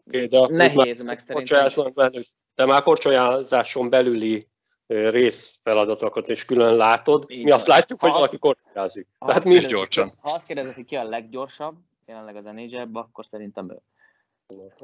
Oké, 0.08 0.26
de 0.26 0.48
nehéz 0.48 0.98
már 0.98 1.06
meg 1.06 1.20
szerintem. 1.20 1.92
belül, 1.94 2.22
de 2.56 2.66
már 2.66 2.84
korcsolyázáson 2.84 3.90
belüli 3.90 4.48
részfeladatokat 4.88 6.30
is 6.30 6.46
külön 6.46 6.76
látod. 6.76 7.26
Így 7.28 7.44
mi 7.44 7.52
azt 7.52 7.68
látjuk, 7.68 8.00
hogy 8.02 8.10
Ha 8.10 8.16
valaki 8.16 8.36
azt- 8.36 8.44
korcsolyázik. 8.44 9.08
Tehát 9.20 9.44
mi 9.44 9.50
kérdezik, 9.52 9.76
gyorsan. 9.76 10.12
Ha 10.22 10.32
azt 10.34 10.46
kérdezed, 10.46 10.74
hogy 10.74 10.86
ki 10.86 10.96
a 10.96 11.04
leggyorsabb, 11.04 11.76
jelenleg 12.06 12.36
az 12.36 12.44
nhl 12.44 12.98
akkor 12.98 13.26
szerintem 13.26 13.72
ő. 13.72 13.82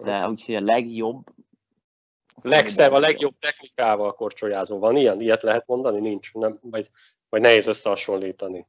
De 0.02 0.28
úgyhogy 0.28 0.56
a 0.56 0.62
legjobb... 0.62 1.28
legszebb, 2.42 2.92
a 2.92 3.00
legjobb 3.00 3.34
technikával 3.40 4.14
korcsolyázó. 4.14 4.80
Van 4.80 4.96
ilyen? 4.96 5.22
Ilyet 5.22 5.44
lehet 5.44 5.68
mondani? 5.68 6.00
Nincs. 6.00 6.34
Nem, 6.34 6.60
vagy, 6.62 6.90
vagy 7.30 7.42
nehéz 7.42 7.68
összehasonlítani. 7.68 8.66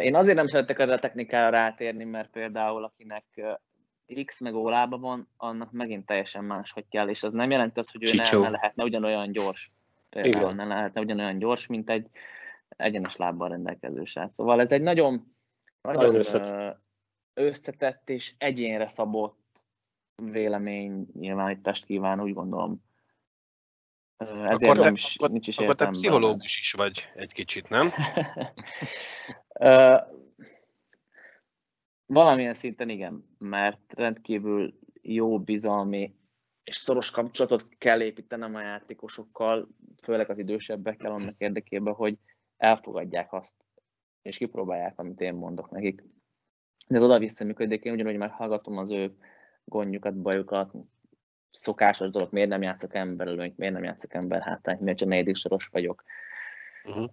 Én 0.00 0.14
azért 0.14 0.36
nem 0.36 0.46
szeretek 0.46 0.78
erre 0.78 0.92
a 0.92 0.98
technikára 0.98 1.50
rátérni, 1.50 2.04
mert 2.04 2.30
például 2.30 2.84
akinek 2.84 3.24
X 4.24 4.40
meg 4.40 4.54
O 4.54 4.68
lába 4.68 4.98
van, 4.98 5.28
annak 5.36 5.72
megint 5.72 6.06
teljesen 6.06 6.44
más, 6.44 6.72
hogy 6.72 6.84
kell, 6.88 7.08
és 7.08 7.22
az 7.22 7.32
nem 7.32 7.50
jelenti 7.50 7.78
azt, 7.78 7.92
hogy 7.92 8.02
ő 8.02 8.06
Csicsó. 8.06 8.42
ne 8.42 8.48
lehetne 8.48 8.84
ugyanolyan 8.84 9.32
gyors. 9.32 9.72
Például 10.08 10.52
ne 10.52 10.64
lehetne 10.64 11.00
ugyanolyan 11.00 11.38
gyors, 11.38 11.66
mint 11.66 11.90
egy 11.90 12.08
egyenes 12.68 13.16
lábbal 13.16 13.48
rendelkező 13.48 14.04
srác. 14.04 14.34
Szóval 14.34 14.60
ez 14.60 14.72
egy 14.72 14.82
nagyon, 14.82 15.36
nagyon 15.80 16.02
Nagyon 16.02 16.18
összetett. 16.18 16.46
összetett. 16.46 16.80
összetett 17.34 18.10
és 18.10 18.34
egyénre 18.38 18.86
szabott 18.86 19.66
vélemény 20.22 21.06
nyilvánítást 21.12 21.84
kíván, 21.84 22.20
úgy 22.20 22.32
gondolom. 22.34 22.84
Ezért 24.18 24.62
Akkor 24.62 24.76
te, 24.76 24.84
nem 24.84 24.94
is, 24.94 25.16
akkor, 25.16 25.30
nincs 25.30 25.46
is 25.46 25.58
akkor 25.58 25.74
te 25.74 25.88
pszichológus 25.88 26.58
is 26.58 26.72
vagy 26.72 27.08
egy 27.14 27.32
kicsit, 27.32 27.68
nem? 27.68 27.90
Valamilyen 32.06 32.54
szinten 32.54 32.88
igen, 32.88 33.36
mert 33.38 33.94
rendkívül 33.94 34.78
jó 35.02 35.40
bizalmi 35.40 36.14
és 36.66 36.76
szoros 36.76 37.10
kapcsolatot 37.10 37.68
kell 37.78 38.00
építenem 38.00 38.54
a 38.54 38.60
játékosokkal, 38.60 39.68
főleg 40.02 40.30
az 40.30 40.38
idősebbekkel 40.38 41.12
annak 41.12 41.34
érdekében, 41.38 41.94
hogy 41.94 42.18
elfogadják 42.56 43.32
azt, 43.32 43.54
és 44.22 44.36
kipróbálják, 44.36 44.98
amit 44.98 45.20
én 45.20 45.34
mondok 45.34 45.70
nekik. 45.70 46.04
De 46.88 46.96
ez 46.96 47.02
oda-vissza 47.02 47.44
működik, 47.44 47.84
én 47.84 47.92
ugyanúgy 47.92 48.16
meghallgatom 48.16 48.78
az 48.78 48.90
ő 48.90 49.16
gondjukat, 49.64 50.20
bajukat, 50.20 50.72
szokásos 51.56 52.10
dolog, 52.10 52.28
miért 52.32 52.48
nem 52.48 52.62
játszok 52.62 52.94
emberelőnyt, 52.94 53.56
miért 53.56 53.74
nem 53.74 53.84
játszok 53.84 54.14
ember 54.14 54.42
hátányt, 54.42 54.80
miért 54.80 54.98
csak 54.98 55.08
negyedik 55.08 55.36
soros 55.36 55.66
vagyok. 55.66 56.02
Uh-huh. 56.84 57.10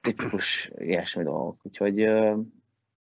Tipikus 0.00 0.70
ilyesmi 0.76 1.22
dolgok. 1.22 1.56
Úgyhogy 1.62 2.00
ö, 2.00 2.36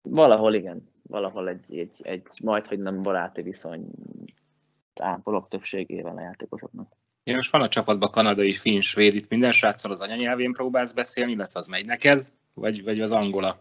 valahol 0.03 0.55
igen, 0.55 0.91
valahol 1.03 1.49
egy, 1.49 1.79
egy, 1.79 2.01
egy 2.03 2.27
majd, 2.43 2.67
hogy 2.67 2.79
nem 2.79 3.03
baráti 3.03 3.43
viszony 3.43 3.91
ápolok 5.01 5.49
többségével 5.49 6.17
a 6.17 6.21
játékosoknak. 6.21 6.93
Ja, 7.25 7.35
most 7.35 7.53
van 7.53 7.63
a 7.63 7.69
csapatban 7.69 8.11
kanadai, 8.11 8.53
finn, 8.53 8.81
svéd, 8.81 9.15
itt 9.15 9.29
minden 9.29 9.53
sráccal 9.53 9.91
az 9.91 10.01
anyanyelvén 10.01 10.53
próbálsz 10.53 10.93
beszélni, 10.93 11.33
illetve 11.33 11.59
az 11.59 11.69
megy 11.69 11.87
neked, 11.87 12.33
vagy, 12.55 12.85
vagy 12.85 13.01
az 13.01 13.13
angola? 13.13 13.61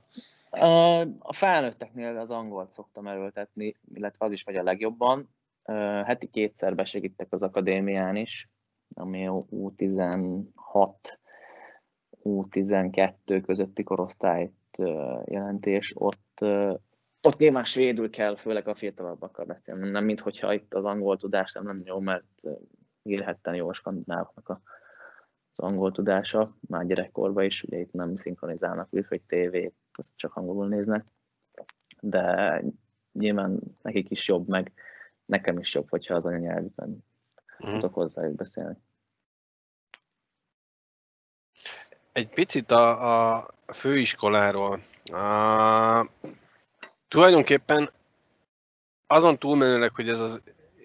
A 1.20 1.34
felnőtteknél 1.34 2.18
az 2.18 2.32
angolt 2.32 2.72
szoktam 2.72 3.08
erőltetni, 3.08 3.76
illetve 3.94 4.26
az 4.26 4.32
is 4.32 4.44
megy 4.44 4.56
a 4.56 4.64
legjobban. 4.64 5.30
Heti 6.06 6.28
kétszer 6.28 6.76
besegítek 6.76 7.28
az 7.30 7.42
akadémián 7.42 8.16
is, 8.16 8.50
ami 8.94 9.28
U16, 9.30 10.46
U12 12.24 13.44
közötti 13.46 13.84
korosztályt 13.84 14.54
jelenti, 15.26 15.70
és 15.70 15.94
ott, 15.96 16.42
ott 17.22 17.38
nyilván 17.38 17.64
svédül 17.64 18.10
kell, 18.10 18.36
főleg 18.36 18.68
a 18.68 18.76
fiatalabbakkal 18.76 19.46
beszélni. 19.46 19.90
Nem, 19.90 20.04
mint 20.04 20.20
hogyha 20.20 20.54
itt 20.54 20.74
az 20.74 20.86
angol 20.86 21.18
tudás 21.18 21.54
nem 21.54 21.68
lenne 21.68 21.82
jó, 21.86 22.00
mert 22.00 22.44
ö, 22.44 22.52
élhetten 23.02 23.56
jó 23.56 23.70
a 23.70 23.74
skandinávoknak 23.74 24.50
a, 24.50 24.62
az 25.54 25.60
angol 25.60 25.92
tudása, 25.92 26.58
már 26.68 26.86
gyerekkorban 26.86 27.44
is, 27.44 27.64
ugye 27.64 27.78
itt 27.78 27.92
nem 27.92 28.16
szinkronizálnak 28.16 28.90
külföld 28.90 29.22
tévét, 29.22 29.76
azt 29.92 30.12
csak 30.16 30.36
angolul 30.36 30.68
néznek, 30.68 31.06
de 32.02 32.64
nyilván 33.12 33.60
nekik 33.82 34.10
is 34.10 34.28
jobb, 34.28 34.48
meg 34.48 34.72
nekem 35.28 35.60
is 35.60 35.74
jobb, 35.74 35.90
hogyha 35.90 36.16
az 36.16 36.26
anyanyelvükön 36.26 37.04
Mhm. 37.58 37.74
tudok 37.74 37.94
hozzájuk 37.94 38.36
beszélni. 38.36 38.78
Egy 42.12 42.30
picit 42.30 42.72
a, 42.72 43.36
a 43.36 43.48
főiskoláról. 43.74 44.82
A, 45.04 46.10
tulajdonképpen 47.08 47.92
azon 49.08 49.38
túlmenőleg, 49.38 49.96
hogy 49.96 50.10
ez 50.10 50.20
az 50.20 50.42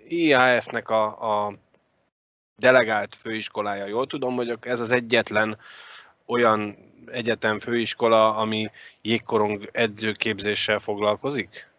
IAF-nek 0.09 0.89
a, 0.89 1.47
a 1.47 1.55
delegált 2.57 3.15
főiskolája, 3.15 3.87
jól 3.87 4.07
tudom, 4.07 4.35
hogy 4.35 4.59
ez 4.61 4.81
az 4.81 4.91
egyetlen 4.91 5.59
olyan 6.27 6.77
egyetem 7.07 7.59
főiskola, 7.59 8.37
ami 8.37 8.71
jégkorong 9.01 9.69
edzőképzéssel 9.73 10.79
foglalkozik? 10.79 11.72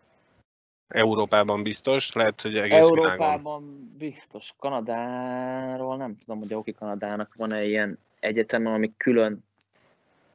Európában 0.87 1.63
biztos, 1.63 2.11
lehet, 2.11 2.41
hogy 2.41 2.57
egész 2.57 2.69
világon. 2.69 2.97
Európában 2.97 3.93
biztos. 3.97 4.53
Kanadáról 4.59 5.97
nem 5.97 6.17
tudom, 6.17 6.39
hogy 6.39 6.53
Oki 6.53 6.73
Kanadának 6.73 7.33
van-e 7.35 7.63
ilyen 7.63 7.97
egyetem, 8.19 8.65
ami 8.65 8.93
külön 8.97 9.43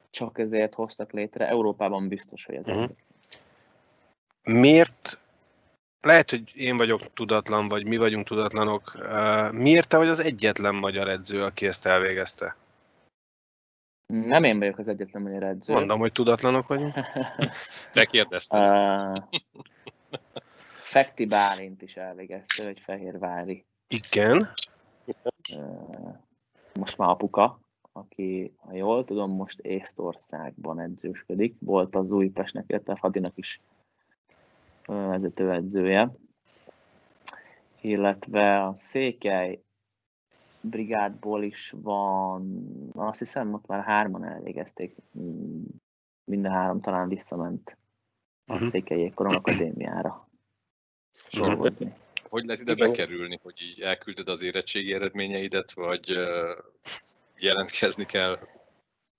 csak 0.09 0.39
ezért 0.39 0.73
hoztak 0.73 1.11
létre. 1.11 1.47
Európában 1.47 2.07
biztos, 2.07 2.45
hogy 2.45 2.55
ez 2.55 2.65
uh-huh. 2.65 2.89
Miért, 4.43 5.19
lehet, 6.01 6.29
hogy 6.29 6.51
én 6.55 6.77
vagyok 6.77 7.13
tudatlan, 7.13 7.67
vagy 7.67 7.85
mi 7.85 7.97
vagyunk 7.97 8.27
tudatlanok, 8.27 8.97
miért 9.51 9.87
te 9.87 9.97
vagy 9.97 10.07
az 10.07 10.19
egyetlen 10.19 10.75
magyar 10.75 11.09
edző, 11.09 11.43
aki 11.43 11.67
ezt 11.67 11.85
elvégezte? 11.85 12.55
Nem 14.13 14.43
én 14.43 14.59
vagyok 14.59 14.77
az 14.77 14.87
egyetlen 14.87 15.21
magyar 15.21 15.43
edző. 15.43 15.73
Mondom, 15.73 15.99
hogy 15.99 16.11
tudatlanok 16.11 16.67
vagyunk. 16.67 16.93
Te 17.93 18.05
kérdezted. 18.05 18.59
Uh, 18.59 19.15
Fekti 20.83 21.25
Bálint 21.25 21.81
is 21.81 21.97
elvégezte, 21.97 22.69
egy 22.69 22.79
Fehérvári. 22.79 23.65
Igen. 23.87 24.53
Most 26.73 26.97
már 26.97 27.09
apuka, 27.09 27.59
aki, 27.91 28.53
ha 28.57 28.73
jól 28.73 29.05
tudom, 29.05 29.31
most 29.31 29.59
Észtországban 29.59 30.79
edzősködik. 30.79 31.55
Volt 31.59 31.95
az 31.95 32.11
Újpestnek, 32.11 32.65
illetve 32.67 32.95
Fadinak 32.95 33.37
is 33.37 33.61
vezetőedzője. 34.85 36.11
Illetve 37.81 38.65
a 38.65 38.75
Székely 38.75 39.61
brigádból 40.61 41.43
is 41.43 41.73
van, 41.77 42.63
azt 42.95 43.19
hiszem, 43.19 43.53
ott 43.53 43.65
már 43.65 43.83
hárman 43.83 44.23
elvégezték. 44.23 44.95
Minden 46.23 46.51
három 46.51 46.81
talán 46.81 47.07
visszament 47.07 47.77
a 48.49 48.55
Mhm. 48.55 48.63
Székely 48.63 49.09
Koron 49.09 49.35
Akadémiára. 49.35 50.27
Dolgozni. 51.37 51.93
Hogy 52.29 52.45
lehet 52.45 52.61
ide 52.61 52.71
Igen. 52.71 52.89
bekerülni, 52.89 53.39
hogy 53.43 53.61
így 53.61 53.79
elküldöd 53.81 54.27
az 54.27 54.41
érettségi 54.41 54.93
eredményeidet, 54.93 55.71
vagy 55.71 56.09
jelentkezni 57.37 58.05
kell, 58.05 58.39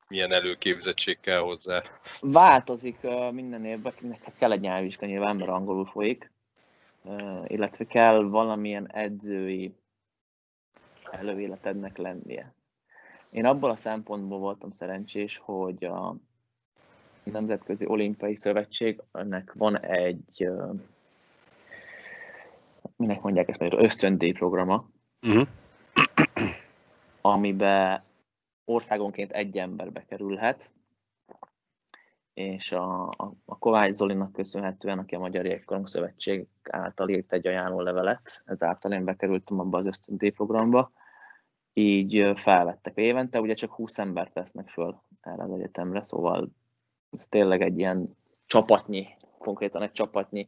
milyen 0.08 0.32
előképzettség 0.32 1.20
kell 1.20 1.38
hozzá? 1.38 1.82
Változik 2.20 3.00
minden 3.30 3.64
évben, 3.64 3.92
neked 4.00 4.34
kell 4.38 4.52
egy 4.52 4.60
nyelvvizsga 4.60 5.06
nyilván, 5.06 5.36
mert 5.36 5.50
angolul 5.50 5.86
folyik, 5.86 6.30
illetve 7.46 7.84
kell 7.86 8.22
valamilyen 8.22 8.92
edzői 8.92 9.74
előéletednek 11.10 11.96
lennie. 11.96 12.54
Én 13.30 13.44
abból 13.44 13.70
a 13.70 13.76
szempontból 13.76 14.38
voltam 14.38 14.70
szerencsés, 14.70 15.36
hogy 15.36 15.84
a 15.84 16.16
Nemzetközi 17.32 17.86
Olimpiai 17.86 18.36
Szövetség 18.36 19.02
ennek 19.12 19.52
van 19.52 19.80
egy, 19.80 20.48
minek 22.96 23.20
mondják 23.20 23.48
ezt 23.48 23.58
magyarul, 23.58 23.84
ösztöndíj 23.84 24.32
programa, 24.32 24.88
Uh-huh. 25.22 25.46
amiben 27.20 28.02
országonként 28.64 29.32
egy 29.32 29.58
ember 29.58 29.92
bekerülhet, 29.92 30.72
és 32.34 32.72
a, 32.72 33.08
a, 33.08 33.32
a 33.44 33.58
Kovács 33.58 33.92
Zolinak 33.92 34.32
köszönhetően, 34.32 34.98
aki 34.98 35.14
a 35.14 35.18
Magyar 35.18 35.44
Jégkorong 35.44 35.88
Szövetség 35.88 36.46
által 36.62 37.08
írt 37.08 37.32
egy 37.32 37.46
ajánlólevelet, 37.46 38.42
ezáltal 38.44 38.92
én 38.92 39.04
bekerültem 39.04 39.58
abba 39.58 39.78
az 39.78 39.86
ösztöndíj 39.86 40.30
programba, 40.30 40.92
így 41.72 42.32
felvettek 42.34 42.96
évente, 42.96 43.40
ugye 43.40 43.54
csak 43.54 43.72
20 43.72 43.98
embert 43.98 44.32
vesznek 44.32 44.68
föl 44.68 45.02
erre 45.20 45.42
az 45.42 45.52
egyetemre, 45.52 46.02
szóval 46.04 46.50
ez 47.10 47.26
tényleg 47.26 47.60
egy 47.60 47.78
ilyen 47.78 48.16
csapatnyi, 48.46 49.06
konkrétan 49.38 49.82
egy 49.82 49.92
csapatnyi 49.92 50.46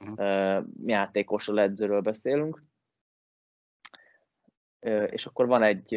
Mhm. 0.00 0.20
ö, 0.20 0.60
játékosról, 0.86 1.60
edzőről 1.60 2.00
beszélünk. 2.00 2.62
És 5.06 5.26
akkor 5.26 5.46
van 5.46 5.62
egy 5.62 5.88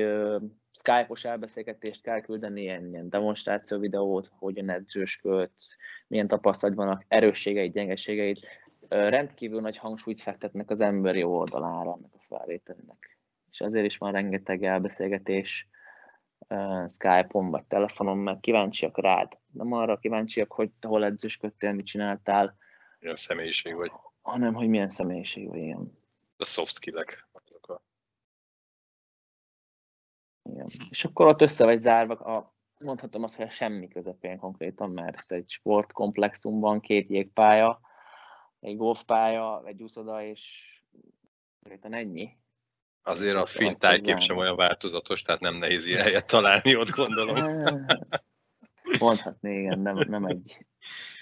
Skype-os 0.72 1.26
elbeszélgetést 1.26 2.02
kell 2.02 2.22
küldeni, 2.22 2.62
ilyen, 2.62 2.88
ilyen 2.88 3.10
demonstráció 3.10 3.80
videót, 3.80 4.32
hogyan 4.38 4.70
edzősködsz, 4.70 5.76
milyen 6.08 6.28
tapasztalat 6.28 6.76
vannak, 6.76 7.06
erősségeit, 7.08 7.74
gyengeségeit. 7.74 8.40
Rendkívül 8.90 9.62
nagy 9.62 9.78
hangsúlyt 9.78 10.22
fektetnek 10.22 10.70
az 10.70 10.80
emberi 10.80 11.24
oldalára 11.24 11.94
ennek 11.94 12.14
a 12.14 12.20
felvételnek. 12.28 13.18
És 13.50 13.62
azért 13.62 13.86
is 13.86 13.98
van 13.98 14.12
rengeteg 14.12 14.64
elbeszélgetés 14.64 15.70
Skype-on 16.88 17.50
vagy 17.50 17.64
telefonon, 17.64 18.18
mert 18.18 18.40
kíváncsiak 18.40 18.98
rád. 18.98 19.38
Nem 19.52 19.72
arra 19.72 19.98
kíváncsiak, 19.98 20.52
hogy 20.52 20.72
te 20.80 20.88
hol 20.88 21.06
edzősködtél, 21.06 21.74
mit 21.74 21.86
csináltál, 21.86 22.58
Milyen 23.00 23.16
személyiség 23.16 23.76
vagy? 23.76 23.92
hanem 24.22 24.54
hogy 24.54 24.68
milyen 24.68 24.90
személyiség 24.90 25.48
vagy 25.48 25.62
ilyen. 25.62 25.98
A 26.38 26.46
soft 26.46 26.74
skillek. 26.74 27.28
Igen. 30.50 30.68
És 30.90 31.06
akkor 31.06 31.28
ott 31.28 31.42
össze 31.42 31.66
vagy 31.66 31.78
zárva, 31.78 32.14
a, 32.14 32.56
mondhatom 32.80 33.24
azt, 33.24 33.36
hogy 33.36 33.46
a 33.46 33.50
semmi 33.50 33.88
közepén 33.88 34.38
konkrétan, 34.38 34.92
mert 34.92 35.18
ez 35.18 35.32
egy 35.32 35.50
sportkomplexumban 35.50 36.80
két 36.80 37.10
jégpálya, 37.10 37.80
egy 38.60 38.78
golfpálya, 38.78 39.62
egy 39.66 39.84
úszoda, 39.84 40.24
és 40.24 40.72
konkrétan 41.62 41.94
ennyi. 41.94 42.38
Azért 43.04 43.36
a 43.36 43.46
finn 43.46 43.78
tájkép 43.78 44.20
sem 44.20 44.38
olyan 44.38 44.56
változatos, 44.56 45.22
tehát 45.22 45.42
nem 45.42 45.56
nehéz 45.56 45.86
ilyen 45.86 46.02
helyet 46.02 46.28
találni, 46.28 46.76
ott 46.76 46.90
gondolom. 46.90 47.36
Mondhatni, 49.00 49.60
igen, 49.60 49.80
nem, 49.80 50.06
nem 50.08 50.26
egy, 50.26 50.66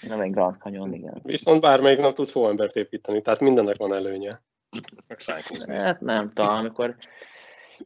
nem 0.02 0.20
egy 0.20 0.30
Grand 0.30 0.56
Canyon, 0.58 0.92
igen. 0.92 1.20
Viszont 1.22 1.60
bármelyik 1.60 1.98
nap 1.98 2.14
tudsz 2.14 2.36
embert 2.36 2.76
építeni, 2.76 3.20
tehát 3.20 3.40
mindennek 3.40 3.76
van 3.76 3.94
előnye. 3.94 4.38
Hát 5.66 6.00
nem, 6.00 6.32
talán 6.32 6.58
amikor 6.58 6.96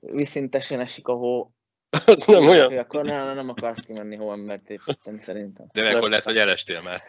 viszintesen 0.00 0.80
esik 0.80 1.08
a 1.08 1.12
hó, 1.12 1.50
Ez 2.06 2.26
nem 2.26 2.48
olyan. 2.48 2.76
akkor 2.76 3.04
nem, 3.04 3.34
nem 3.34 3.48
akarsz 3.48 3.84
kimenni 3.86 4.16
hóembert 4.16 4.70
építeni 4.70 5.20
szerintem. 5.20 5.66
De 5.72 5.96
akkor 5.96 6.08
lehet, 6.08 6.24
hogy 6.24 6.36
elestél 6.36 6.82
már. 6.82 7.02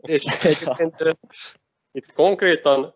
És 0.00 0.24
egyébként 0.24 1.18
itt 1.92 2.12
konkrétan, 2.12 2.94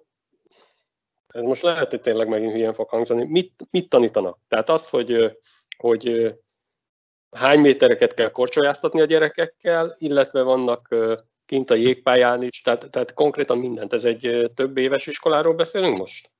ez 1.35 1.43
most 1.43 1.63
lehet, 1.63 1.91
hogy 1.91 2.01
tényleg 2.01 2.29
megint 2.29 2.53
hülyen 2.53 2.73
fog 2.73 2.89
hangzani, 2.89 3.25
mit, 3.25 3.53
mit 3.71 3.89
tanítanak? 3.89 4.39
Tehát 4.49 4.69
az, 4.69 4.89
hogy, 4.89 5.39
hogy 5.77 6.35
hány 7.37 7.61
métereket 7.61 8.15
kell 8.15 8.31
korcsolyáztatni 8.31 9.01
a 9.01 9.05
gyerekekkel, 9.05 9.95
illetve 9.99 10.43
vannak 10.43 10.95
kint 11.47 11.71
a 11.71 11.75
jégpályán 11.75 12.43
is, 12.43 12.61
tehát, 12.61 12.91
tehát 12.91 13.15
konkrétan 13.15 13.59
mindent. 13.59 13.93
Ez 13.93 14.05
egy 14.05 14.51
több 14.55 14.77
éves 14.77 15.07
iskoláról 15.07 15.55
beszélünk 15.55 15.99
most? 15.99 16.33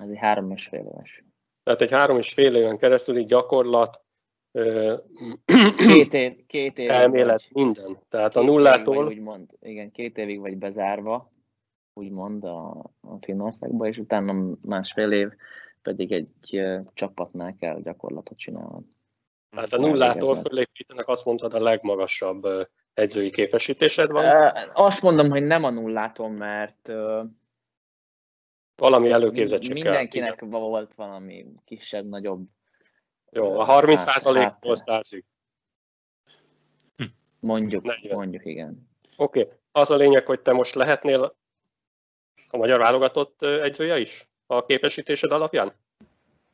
Ez 0.00 0.08
egy 0.08 0.18
három 0.18 0.50
és 0.50 0.66
fél 0.66 0.86
éves. 0.94 1.24
Tehát 1.62 1.80
egy 1.80 1.90
három 1.90 2.18
és 2.18 2.32
fél 2.32 2.54
éven 2.54 2.78
keresztül 2.78 3.16
így 3.16 3.26
gyakorlat, 3.26 4.02
Két 5.76 6.14
év, 6.14 6.46
két 6.46 6.78
év 6.78 6.90
elmélet, 6.90 7.48
minden. 7.50 7.98
Tehát 8.08 8.36
a 8.36 8.40
évig 8.40 8.52
nullától 8.52 9.04
Vagy 9.04 9.14
úgymond, 9.14 9.50
igen, 9.60 9.90
két 9.90 10.18
évig 10.18 10.40
vagy 10.40 10.56
bezárva, 10.56 11.31
úgymond 11.94 12.44
a, 12.44 12.70
a 13.00 13.16
Finnországba, 13.20 13.86
és 13.86 13.98
utána 13.98 14.56
másfél 14.60 15.12
év 15.12 15.28
pedig 15.82 16.12
egy 16.12 16.62
csapatnál 16.94 17.56
kell 17.60 17.80
gyakorlatot 17.80 18.38
csinálni. 18.38 18.86
Hát 19.56 19.72
a 19.72 19.78
nullától 19.78 20.34
fölépítenek, 20.34 21.08
azt 21.08 21.24
mondtad, 21.24 21.54
a 21.54 21.60
legmagasabb 21.60 22.46
edzői 22.92 23.30
képesítésed 23.30 24.10
van. 24.10 24.52
Azt 24.72 25.02
mondom, 25.02 25.30
hogy 25.30 25.42
nem 25.42 25.64
a 25.64 25.70
nullától, 25.70 26.28
mert 26.30 26.92
Valami 28.76 29.10
előképzettség 29.10 29.72
kell. 29.72 29.82
mindenkinek 29.82 30.40
volt 30.40 30.94
valami 30.94 31.46
kisebb-nagyobb, 31.64 32.46
Jó, 33.30 33.58
a 33.58 33.64
30 33.64 34.04
Hát, 34.04 34.08
százalékból 34.08 34.76
hát. 34.76 34.86
szárzik. 34.86 35.26
mondjuk, 37.40 37.84
40. 37.84 38.16
mondjuk 38.16 38.44
igen. 38.44 38.90
Oké, 39.16 39.40
okay. 39.40 39.52
az 39.72 39.90
a 39.90 39.96
lényeg, 39.96 40.26
hogy 40.26 40.40
te 40.40 40.52
most 40.52 40.74
lehetnél 40.74 41.36
a 42.52 42.56
magyar 42.58 42.78
válogatott 42.78 43.42
edzője 43.42 43.98
is 43.98 44.28
a 44.46 44.64
képesítésed 44.66 45.32
alapján? 45.32 45.72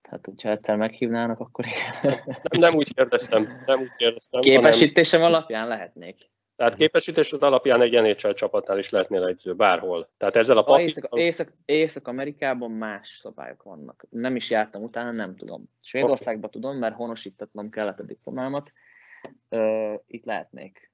Hát, 0.02 0.24
hogyha 0.24 0.50
egyszer 0.50 0.76
meghívnának, 0.76 1.40
akkor 1.40 1.64
igen. 1.66 2.14
Nem, 2.22 2.60
nem 2.60 2.74
úgy 2.74 2.94
kérdeztem, 2.94 3.62
nem 3.66 3.80
úgy 3.80 3.94
kérdeztem, 3.96 4.40
hanem, 4.40 4.56
Képesítésem 4.56 5.22
alapján 5.22 5.68
lehetnék. 5.68 6.30
tehát 6.56 6.74
képesítésed 6.74 7.42
alapján 7.42 7.80
egy 7.80 7.92
NHL 7.92 8.30
csapatnál 8.32 8.78
is 8.78 8.90
lehetnél 8.90 9.24
edző, 9.26 9.54
bárhol. 9.54 10.08
Tehát 10.16 10.36
ezzel 10.36 10.56
a 10.58 10.62
papír... 10.64 10.84
Észak, 10.84 11.08
Észak, 11.10 11.52
Észak-Amerikában 11.64 12.70
más 12.70 13.08
szabályok 13.08 13.62
vannak. 13.62 14.06
Nem 14.10 14.36
is 14.36 14.50
jártam 14.50 14.82
utána, 14.82 15.10
nem 15.10 15.36
tudom. 15.36 15.70
Svédországban 15.80 16.50
tudom, 16.50 16.76
mert 16.76 16.94
honosítatnom 16.94 17.70
kellett 17.70 17.98
a 17.98 18.02
diplomámat. 18.04 18.72
Ö, 19.48 19.94
itt 20.06 20.24
lehetnék. 20.24 20.90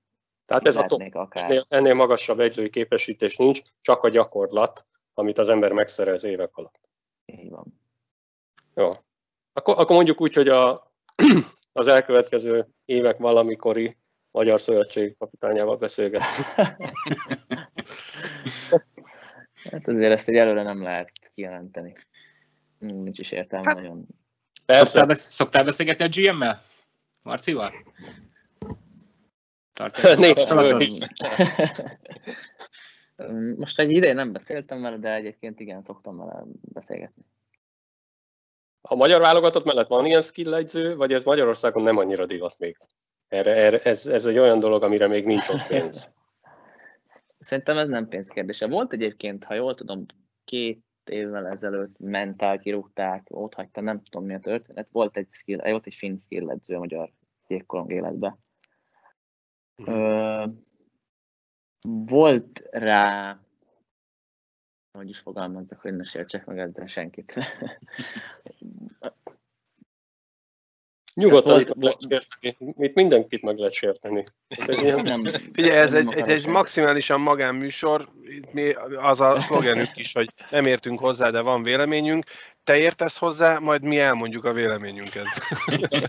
Tehát 0.46 0.62
Itt 0.62 0.68
ez 0.68 0.76
a 0.76 0.84
top, 0.86 0.98
lehetnék 0.98 1.22
akár. 1.22 1.44
ennél, 1.50 1.66
ennél 1.68 1.94
magasabb 1.94 2.40
edzői 2.40 2.70
képesítés 2.70 3.36
nincs, 3.36 3.60
csak 3.80 4.02
a 4.02 4.08
gyakorlat, 4.08 4.84
amit 5.14 5.38
az 5.38 5.48
ember 5.48 5.72
megszerez 5.72 6.24
évek 6.24 6.56
alatt. 6.56 6.80
Így 7.24 7.50
van. 7.50 7.80
Jó. 8.74 8.90
Akkor, 9.52 9.78
akkor 9.78 9.96
mondjuk 9.96 10.20
úgy, 10.20 10.34
hogy 10.34 10.48
a, 10.48 10.92
az 11.72 11.86
elkövetkező 11.86 12.68
évek 12.84 13.18
valamikori 13.18 13.96
Magyar 14.30 14.60
Szövetség 14.60 15.16
kapitányával 15.18 15.76
beszélget. 15.76 16.22
Hát 19.70 19.88
azért 19.88 20.10
ezt 20.12 20.28
egy 20.28 20.36
előre 20.36 20.62
nem 20.62 20.82
lehet 20.82 21.10
kijelenteni. 21.34 21.92
Nincs 22.78 23.18
is 23.18 23.30
értelme 23.32 23.66
Hát- 23.66 23.76
nagyon. 23.76 24.06
Szoktál, 24.66 24.76
Persze, 24.78 25.04
besz- 25.04 25.30
szoktál 25.30 25.64
beszélgetni 25.64 26.04
a 26.04 26.08
GM-mel? 26.08 26.62
Marcival? 27.22 27.72
Tartják 29.72 30.16
kapcsolatot? 30.16 30.82
Most 33.56 33.78
egy 33.78 33.90
ideje 33.90 34.12
nem 34.12 34.32
beszéltem 34.32 34.80
vele, 34.80 34.96
de 34.96 35.14
egyébként 35.14 35.60
igen, 35.60 35.82
szoktam 35.82 36.16
vele 36.16 36.42
beszélgetni. 36.60 37.22
A 38.80 38.94
magyar 38.94 39.20
válogatott 39.20 39.64
mellett 39.64 39.86
van 39.86 40.06
ilyen 40.06 40.22
skill 40.22 40.54
edző, 40.54 40.96
vagy 40.96 41.12
ez 41.12 41.24
Magyarországon 41.24 41.82
nem 41.82 41.96
annyira 41.96 42.26
divat 42.26 42.58
még? 42.58 42.76
Erre, 43.28 43.54
erre, 43.54 43.78
ez, 43.78 44.06
ez 44.06 44.26
egy 44.26 44.38
olyan 44.38 44.58
dolog, 44.58 44.82
amire 44.82 45.06
még 45.06 45.24
nincs 45.24 45.48
ott 45.48 45.66
pénz. 45.66 46.10
Szerintem 47.38 47.78
ez 47.78 47.88
nem 47.88 48.08
pénzkérdése. 48.08 48.66
Volt 48.66 48.92
egyébként, 48.92 49.44
ha 49.44 49.54
jól 49.54 49.74
tudom, 49.74 50.04
két 50.44 50.84
évvel 51.04 51.46
ezelőtt 51.46 51.98
mentál, 51.98 52.58
kirúgták, 52.58 53.26
ott 53.30 53.54
hagyta, 53.54 53.80
nem 53.80 54.02
tudom 54.02 54.26
mi 54.26 54.34
a 54.34 54.38
történet. 54.38 54.88
Volt 54.92 55.16
egy, 55.16 55.28
skill, 55.30 55.70
volt 55.70 55.86
egy 55.86 55.94
finn 55.94 56.16
skill 56.16 56.50
edző 56.50 56.74
a 56.74 56.78
magyar 56.78 57.10
jégkorong 57.46 57.92
életbe. 57.92 58.38
Ö, 59.76 60.44
volt 61.88 62.62
rá, 62.70 63.38
hogy 64.92 65.08
is 65.08 65.18
fogalmazzak, 65.18 65.80
hogy 65.80 65.96
ne 65.96 66.04
sértsek 66.04 66.44
meg 66.44 66.58
ezzel 66.58 66.86
senkit. 66.86 67.34
Nyugodtan 71.14 71.60
itt 71.60 71.74
lehet 71.80 72.00
sérteni. 72.00 72.74
Itt 72.78 72.94
mindenkit 72.94 73.42
meg 73.42 73.58
lehet 73.58 73.72
sérteni. 73.72 74.24
Ez 74.48 74.68
egy 74.68 74.82
ilyen, 74.82 75.00
nem, 75.00 75.28
Figyelj, 75.52 75.78
ez 75.78 75.92
nem 75.92 76.08
egy, 76.08 76.18
egy, 76.18 76.30
egy 76.30 76.46
maximálisan 76.46 77.20
magánműsor, 77.20 78.08
itt 78.22 78.52
mi, 78.52 78.72
az 78.96 79.20
a 79.20 79.40
szlogenünk 79.40 79.90
is, 79.94 80.12
hogy 80.12 80.28
nem 80.50 80.66
értünk 80.66 80.98
hozzá, 81.00 81.30
de 81.30 81.40
van 81.40 81.62
véleményünk. 81.62 82.24
Te 82.64 82.76
értesz 82.76 83.18
hozzá, 83.18 83.58
majd 83.58 83.82
mi 83.82 83.98
elmondjuk 83.98 84.44
a 84.44 84.52
véleményünket. 84.52 85.26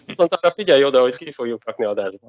Viszont 0.06 0.34
arra 0.34 0.52
figyelj 0.52 0.84
oda, 0.84 1.02
hogy 1.02 1.16
ki 1.16 1.32
fogjuk 1.32 1.66
rakni 1.66 1.86
adásba. 1.86 2.28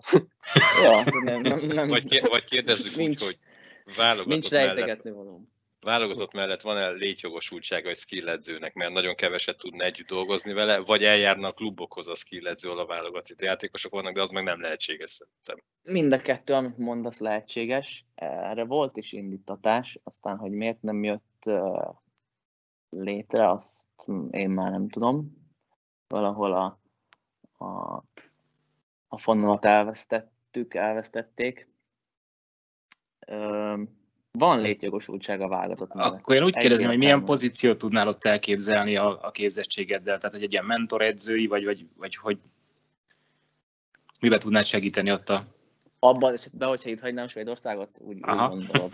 Ja, 0.83 1.05
nem, 1.25 1.41
nem, 1.41 1.61
nem, 1.67 1.89
Vagy, 1.89 2.09
kér, 2.09 2.23
vagy 2.29 2.45
kérdezzük 2.45 2.93
úgy, 2.93 2.97
Nincs- 2.97 3.25
hogy 3.25 3.39
nincs 3.85 3.99
válogatott 3.99 4.51
mellett, 4.51 4.75
rejtegetni 4.75 5.11
való. 5.11 5.49
Válogatott 5.81 6.33
mellett 6.33 6.61
van-e 6.61 6.91
létjogosultsága 6.91 7.89
egy 7.89 7.97
skilledzőnek, 7.97 8.75
mert 8.75 8.93
nagyon 8.93 9.15
keveset 9.15 9.59
tudna 9.59 9.85
együtt 9.85 10.07
dolgozni 10.07 10.53
vele, 10.53 10.79
vagy 10.79 11.03
eljárna 11.03 11.49
a 11.49 11.53
klubokhoz 11.53 12.09
a 12.09 12.15
skilledző, 12.15 12.71
a 12.71 12.87
válogatott 12.87 13.43
játékosok 13.43 13.93
vannak, 13.93 14.15
de 14.15 14.21
az 14.21 14.31
meg 14.31 14.45
nem 14.45 14.61
lehetséges 14.61 15.11
szerintem. 15.11 15.63
Mind 15.83 16.13
a 16.13 16.21
kettő, 16.21 16.53
amit 16.53 16.79
mondasz, 16.79 17.19
lehetséges. 17.19 18.05
Erre 18.15 18.65
volt 18.65 18.97
is 18.97 19.13
indítatás, 19.13 19.99
aztán, 20.03 20.37
hogy 20.37 20.51
miért 20.51 20.83
nem 20.83 21.05
jött 21.05 21.51
létre, 22.89 23.51
azt 23.51 23.87
én 24.31 24.51
már 24.51 24.71
nem 24.71 24.89
tudom. 24.89 25.45
Valahol 26.09 26.53
a, 26.53 26.81
a, 27.65 28.03
a 29.09 29.19
fonalat 29.19 29.65
elvesztettük, 29.65 30.75
elvesztették. 30.75 31.69
Ö, 33.27 33.83
van 34.39 34.61
létjogosultság 34.61 35.41
a 35.41 35.49
válogatott 35.49 35.95
mellett. 35.95 36.13
Akkor 36.13 36.35
én 36.35 36.45
úgy 36.45 36.57
kérdezném, 36.57 36.89
hogy 36.89 36.99
milyen 36.99 37.25
pozíciót 37.25 37.79
tudnál 37.79 38.09
ott 38.09 38.25
elképzelni 38.25 38.97
a, 38.97 39.19
a 39.23 39.31
képzettségeddel? 39.31 40.19
Tehát, 40.19 40.35
hogy 40.35 40.45
egy 40.45 40.53
ilyen 40.53 40.65
mentoredzői, 40.65 41.47
vagy, 41.47 41.65
vagy, 41.65 41.87
vagy 41.97 42.17
hogy 42.17 42.39
mibe 44.21 44.39
tudnád 44.39 44.65
segíteni 44.65 45.13
ott 45.13 45.29
a... 45.29 45.45
Abban 45.99 46.33
esetben, 46.33 46.69
hogyha 46.69 46.91
itt 46.91 47.01
hagynám 47.01 47.29
Svédországot, 47.29 47.99
úgy, 48.01 48.17
úgy 48.17 48.37
gondolom. 48.37 48.89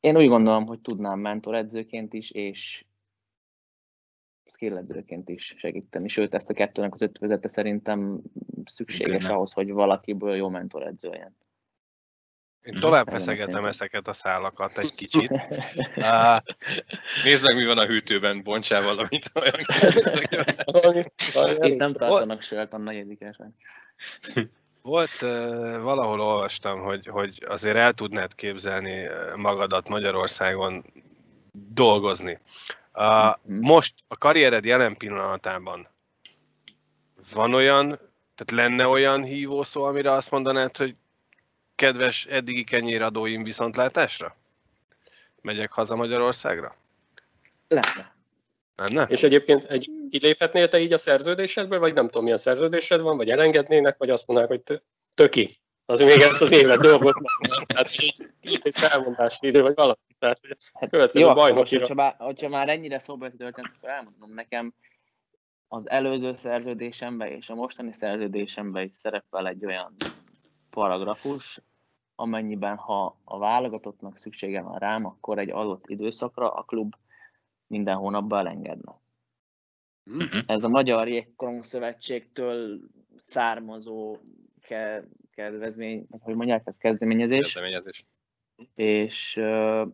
Én 0.00 0.16
úgy 0.16 0.28
gondolom, 0.28 0.66
hogy 0.66 0.78
tudnám 0.78 1.18
mentoredzőként 1.18 2.12
is, 2.12 2.30
és 2.30 2.84
skilledzőként 4.50 5.28
is 5.28 5.54
segíteni. 5.58 6.08
Sőt, 6.08 6.34
ezt 6.34 6.50
a 6.50 6.54
kettőnek 6.54 6.94
az 6.94 7.00
ötvözete 7.00 7.48
szerintem 7.48 8.20
szükséges 8.64 9.12
Működne. 9.12 9.34
ahhoz, 9.34 9.52
hogy 9.52 9.70
valakiből 9.72 10.36
jó 10.36 10.48
mentoredző 10.48 11.08
legyen. 11.08 11.36
Én 12.60 12.74
tovább 12.74 13.06
Ezen 13.06 13.18
a 13.18 13.20
feszegetem 13.20 13.64
ezeket 13.64 14.08
a 14.08 14.12
szálakat 14.12 14.78
egy 14.78 14.94
kicsit. 14.94 15.32
Á, 15.96 16.42
Nézd 17.24 17.46
meg, 17.46 17.56
mi 17.56 17.66
van 17.66 17.78
a 17.78 17.86
hűtőben, 17.86 18.42
bontsál 18.42 18.82
valamit 18.82 19.30
olyan. 19.34 19.60
Itt 21.60 21.78
nem 21.78 21.92
tartanak 21.92 22.42
sört 22.42 22.72
a 22.72 22.78
negyedikesen. 22.78 23.54
Volt, 24.82 25.20
valahol 25.82 26.20
olvastam, 26.20 26.80
hogy, 26.80 27.06
hogy 27.06 27.44
azért 27.48 27.76
el 27.76 27.92
tudnád 27.92 28.34
képzelni 28.34 29.08
magadat 29.36 29.88
Magyarországon 29.88 30.84
dolgozni. 31.52 32.38
Uh, 32.94 33.36
most 33.42 33.94
a 34.08 34.16
karriered 34.16 34.64
jelen 34.64 34.96
pillanatában 34.96 35.88
van 37.34 37.54
olyan, 37.54 37.86
tehát 38.34 38.68
lenne 38.68 38.86
olyan 38.86 39.24
hívószó, 39.24 39.82
amire 39.82 40.12
azt 40.12 40.30
mondanád, 40.30 40.76
hogy 40.76 40.94
kedves 41.74 42.24
eddigi 42.24 42.64
kenyéradóim 42.64 43.42
viszontlátásra? 43.42 44.36
Megyek 45.40 45.72
haza 45.72 45.96
Magyarországra? 45.96 46.76
Lenne. 47.68 48.14
Lenne? 48.76 49.06
És 49.08 49.22
egyébként 49.22 49.64
egy, 49.64 49.90
kiléphetnél 50.10 50.68
te 50.68 50.78
így 50.78 50.92
a 50.92 50.98
szerződésedből, 50.98 51.78
vagy 51.78 51.94
nem 51.94 52.06
tudom, 52.06 52.22
milyen 52.22 52.38
szerződésed 52.38 53.00
van, 53.00 53.16
vagy 53.16 53.30
elengednének, 53.30 53.98
vagy 53.98 54.10
azt 54.10 54.26
mondanák, 54.26 54.50
hogy 54.50 54.62
tö- 54.62 54.82
töki. 55.14 55.50
Az 55.90 56.00
még 56.00 56.20
ezt 56.20 56.40
az 56.40 56.52
évet 56.52 56.80
dolgoznak. 56.80 57.66
Tehát 57.66 57.88
két 58.40 58.64
egy 58.64 58.78
felmondási 58.78 59.46
idő, 59.46 59.62
vagy 59.62 59.74
valami. 59.74 59.98
Tehát, 60.18 60.40
hogy 60.40 60.56
Hát, 60.72 60.90
Következő 60.90 61.24
jó, 61.24 61.28
akkor 61.30 61.42
most, 61.42 61.52
bajnokira. 61.52 61.80
hogyha, 61.80 61.94
már, 61.94 62.14
hogyha 62.18 62.48
már 62.48 62.68
ennyire 62.68 62.98
szóba 62.98 63.24
jött 63.24 63.34
a 63.34 63.36
történet, 63.36 63.72
akkor 63.76 63.88
elmondom 63.88 64.34
nekem, 64.34 64.74
az 65.68 65.90
előző 65.90 66.34
szerződésemben 66.34 67.28
és 67.28 67.50
a 67.50 67.54
mostani 67.54 67.92
szerződésemben 67.92 68.84
is 68.84 68.96
szerepel 68.96 69.48
egy 69.48 69.66
olyan 69.66 69.96
paragrafus, 70.70 71.60
amennyiben 72.14 72.76
ha 72.76 73.18
a 73.24 73.38
válogatottnak 73.38 74.16
szüksége 74.16 74.60
van 74.62 74.78
rám, 74.78 75.06
akkor 75.06 75.38
egy 75.38 75.50
adott 75.50 75.84
időszakra 75.86 76.50
a 76.50 76.62
klub 76.62 76.94
minden 77.66 77.96
hónapban 77.96 78.38
elengedne. 78.38 79.00
Uh-huh. 80.04 80.42
Ez 80.46 80.64
a 80.64 80.68
Magyar 80.68 81.08
Jégkorong 81.08 81.64
Szövetségtől 81.64 82.78
származó 83.16 84.16
ke- 84.62 85.04
kedvezmény, 85.40 86.06
hogy 86.20 86.34
mondják, 86.34 86.62
ez 86.66 86.76
kezdeményezés 86.76 87.40
Kezdeményezés. 87.40 88.04
és 88.74 89.36
uh, 89.36 89.86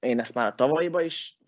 én 0.00 0.20
ezt 0.20 0.34
már 0.34 0.46
a 0.46 0.54
tavalyiba 0.54 1.02
is 1.02 1.38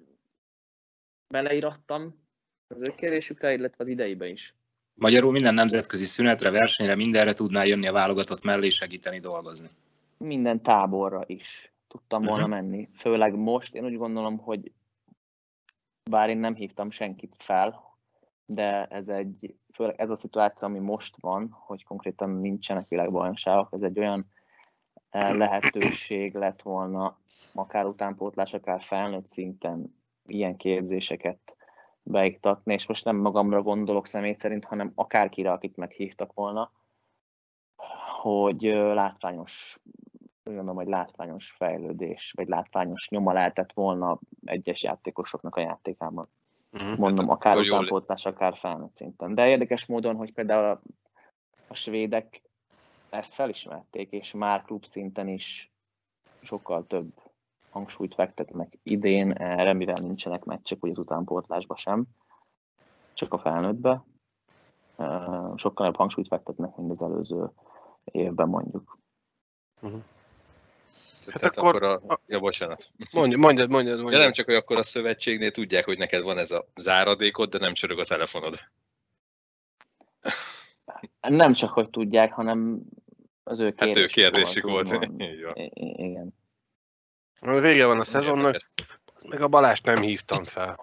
beleírattam 1.29 2.21
az 2.67 2.83
ő 2.89 2.95
kérésükre, 2.97 3.53
illetve 3.53 3.85
az 3.85 3.91
ideibe 3.91 4.29
is. 4.29 4.55
Magyarul 4.95 5.33
minden 5.33 5.55
nemzetközi 5.55 6.05
szünetre, 6.05 6.51
versenyre, 6.51 6.95
mindenre 6.95 7.35
tudnál 7.35 7.67
jönni 7.67 7.87
a 7.87 7.93
válogatott 7.93 8.43
mellé 8.43 8.69
segíteni 8.69 9.21
dolgozni. 9.21 9.69
Minden 10.17 10.63
táborra 10.63 11.23
is 11.27 11.73
tudtam 11.89 12.23
volna 12.23 12.47
Mhm. 12.47 12.51
menni. 12.51 12.89
Főleg 12.95 13.35
most, 13.35 13.75
én 13.75 13.85
úgy 13.85 13.97
gondolom, 13.97 14.39
hogy 14.39 14.73
bár 16.11 16.29
én 16.29 16.39
nem 16.39 16.55
hívtam 16.55 16.91
senkit 16.91 17.35
fel, 17.39 17.97
de 18.47 18.85
ez 18.87 19.09
egy, 19.09 19.55
főleg 19.73 20.01
ez 20.01 20.11
a 20.11 20.17
szituáció, 20.17 20.69
ami 20.69 20.79
most 20.79 21.17
van, 21.21 21.57
hogy 21.61 21.85
konkrétan 21.85 22.31
nincsenek 22.31 22.89
világbajnokságok, 22.89 23.69
ez 23.71 23.83
egy 23.83 23.99
olyan 23.99 24.27
eh, 25.11 25.35
lehetőség 25.35 26.35
lett 26.35 26.63
volna, 26.63 27.19
akár 27.55 27.87
utánpótlás, 27.87 28.53
akár 28.55 28.83
felnőtt 28.83 29.27
szinten 29.27 29.95
ilyen 30.27 30.57
képzéseket 30.57 31.57
beiktatni, 32.03 32.73
és 32.73 32.87
most 32.87 33.05
nem 33.05 33.17
magamra 33.17 33.63
gondolok 33.63 34.07
személy 34.07 34.37
szerint, 34.39 34.65
hanem 34.65 34.93
akárkire, 34.95 35.53
akit 35.53 35.77
meghívtak 35.77 36.33
volna, 36.33 36.71
hogy 38.21 38.67
ö, 38.67 38.95
látványos, 38.95 39.79
gondolom, 40.45 40.77
hogy 40.77 40.87
látványos 40.87 41.51
fejlődés, 41.51 42.33
vagy 42.37 42.49
látványos 42.49 43.09
nyoma 43.09 43.33
lehetett 43.33 43.73
volna 43.73 44.19
egyes 44.45 44.83
játékosoknak 44.83 45.57
a 45.57 45.61
játékában. 45.61 46.29
Mhm. 46.73 46.95
Mondom, 46.99 47.29
akár 47.29 47.53
akkor 47.53 47.65
jól- 47.65 47.77
utánpótlás, 47.77 48.27
akár 48.27 48.57
felnőtt 48.57 48.97
szinten. 48.97 49.35
De 49.35 49.49
érdekes 49.49 49.87
módon, 49.87 50.17
hogy 50.17 50.33
például 50.33 50.65
a, 50.65 50.81
a 51.69 51.75
svédek 51.75 52.43
ezt 53.11 53.35
felismerték, 53.35 54.11
és 54.11 54.33
már 54.33 54.63
klub 54.63 54.85
szinten 54.85 55.29
is 55.29 55.73
sokkal 56.41 56.87
több 56.87 57.13
hangsúlyt 57.71 58.15
fektetnek 58.15 58.79
idén 58.83 59.33
erre, 59.33 59.73
mivel 59.73 59.99
nincsenek 60.01 60.45
meccsek, 60.45 60.83
ugye 60.83 60.93
az 60.93 60.99
utánpótlásba 60.99 61.77
sem, 61.77 62.05
csak 63.15 63.33
a 63.35 63.39
felnőttbe. 63.39 64.05
Sokkal 65.57 65.73
nagyobb 65.87 65.97
hangsúlyt 65.97 66.27
fektetnek, 66.27 66.77
mint 66.77 66.91
az 66.91 67.03
előző 67.03 67.51
évben 68.05 68.49
mondjuk. 68.49 68.99
Hát 71.31 71.45
akkor- 71.45 71.83
akkor... 71.83 72.03
a... 72.09 72.21
Ja, 72.27 72.39
bocsánat. 72.39 72.91
Mondjad, 73.13 73.41
mondjad, 73.41 73.71
mondjad. 73.71 73.97
Ja, 73.97 74.03
mondjad. 74.03 74.23
nem 74.23 74.33
csak, 74.33 74.47
hogy 74.47 74.55
akkor 74.55 74.79
a 74.79 74.83
szövetségnél 74.83 75.51
tudják, 75.51 75.85
hogy 75.85 75.99
neked 75.99 76.23
van 76.23 76.39
ez 76.39 76.51
a 76.51 76.69
záradékod, 76.77 77.49
de 77.49 77.59
nem 77.59 77.73
csörög 77.75 77.99
a 77.99 78.05
telefonod. 78.05 78.61
Nem 81.21 81.53
csak, 81.53 81.71
hogy 81.71 81.91
tudják, 81.91 82.33
hanem 82.33 82.81
az 83.43 83.61
ő 83.61 83.75
Hát 83.77 83.97
ő 83.97 84.07
kérdésük 84.07 84.65
volt. 84.65 84.93
Így 85.19 85.43
van. 85.43 85.57
I- 85.57 85.95
Igen. 85.97 86.35
Vége 87.41 87.87
van 87.87 87.99
a 87.99 88.05
szezonnak, 88.05 88.71
Meg 89.29 89.41
a 89.41 89.49
Balást 89.49 89.87
nem 89.87 90.03
hívtam 90.03 90.45
fel. 90.45 90.79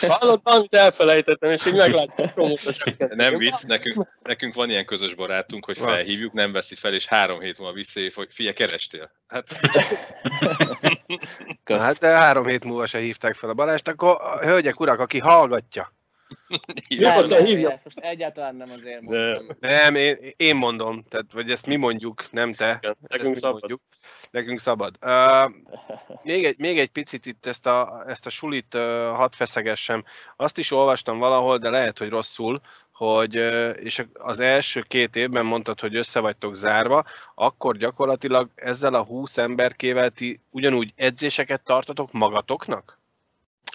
Hallod, 0.00 0.40
valamit 0.42 0.74
elfelejtettem, 0.74 1.50
és 1.50 1.66
így 1.66 1.74
meglátjuk 1.74 2.32
promótosokat. 2.32 3.14
Nem 3.14 3.36
vicc, 3.36 3.62
nekünk, 3.62 4.06
nekünk 4.22 4.54
van 4.54 4.70
ilyen 4.70 4.84
közös 4.84 5.14
barátunk, 5.14 5.64
hogy 5.64 5.78
felhívjuk, 5.78 6.32
nem 6.32 6.52
veszi 6.52 6.74
fel, 6.74 6.94
és 6.94 7.06
három 7.06 7.40
hét 7.40 7.58
múlva 7.58 7.74
visszaév, 7.74 8.14
hogy 8.14 8.28
fia, 8.30 8.52
kerestél. 8.52 9.10
Hát 9.26 9.46
Kösz. 11.64 11.80
Hát 11.80 11.98
de 11.98 12.06
három 12.06 12.46
hét 12.46 12.64
múlva 12.64 12.86
se 12.86 12.98
hívták 12.98 13.34
fel 13.34 13.50
a 13.50 13.54
Balást, 13.54 13.88
akkor 13.88 14.20
a 14.20 14.38
hölgyek, 14.38 14.80
urak, 14.80 14.98
aki 14.98 15.18
hallgatja. 15.18 15.92
Nem, 16.88 17.44
hívja. 17.44 17.70
ezt 17.70 17.84
most 17.84 17.98
egyáltalán 17.98 18.56
nem 18.56 18.70
azért 18.70 19.06
De- 19.06 19.16
mondtam. 19.24 19.56
Nem, 19.60 19.94
én, 19.94 20.16
én 20.36 20.56
mondom, 20.56 21.04
tehát, 21.08 21.26
vagy 21.32 21.50
ezt 21.50 21.66
mi 21.66 21.76
mondjuk, 21.76 22.30
nem 22.30 22.54
te. 22.54 22.78
Igen, 22.82 22.96
Nekünk 23.00 23.36
szabad. 23.36 23.60
mondjuk. 23.60 23.80
Nekünk 24.30 24.60
szabad. 24.60 24.96
Uh, 25.02 25.52
még, 26.22 26.44
egy, 26.44 26.58
még 26.58 26.78
egy 26.78 26.90
picit 26.90 27.26
itt 27.26 27.46
ezt 27.46 27.66
a, 27.66 28.04
ezt 28.06 28.26
a 28.26 28.30
sulit 28.30 28.74
uh, 28.74 28.80
hadd 29.16 29.30
feszegessem. 29.32 30.04
Azt 30.36 30.58
is 30.58 30.70
olvastam 30.70 31.18
valahol, 31.18 31.58
de 31.58 31.70
lehet, 31.70 31.98
hogy 31.98 32.08
rosszul, 32.08 32.60
hogy, 32.94 33.34
és 33.84 34.04
az 34.12 34.40
első 34.40 34.80
két 34.88 35.16
évben 35.16 35.46
mondtad, 35.46 35.80
hogy 35.80 35.96
össze 35.96 36.20
vagytok 36.20 36.54
zárva, 36.54 37.04
akkor 37.34 37.76
gyakorlatilag 37.76 38.50
ezzel 38.54 38.94
a 38.94 39.04
20 39.04 39.36
emberkével 39.36 40.10
ti 40.10 40.40
ugyanúgy 40.50 40.92
edzéseket 40.96 41.64
tartatok 41.64 42.12
magatoknak? 42.12 42.98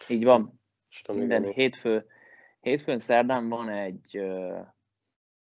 Így 0.08 0.24
van. 0.24 0.52
Minden 1.13 1.43
hétfő, 1.43 2.06
hétfőn 2.62 3.00
szerdán 3.00 3.50
van 3.50 3.69
egy 3.69 4.17
uh, 4.17 4.67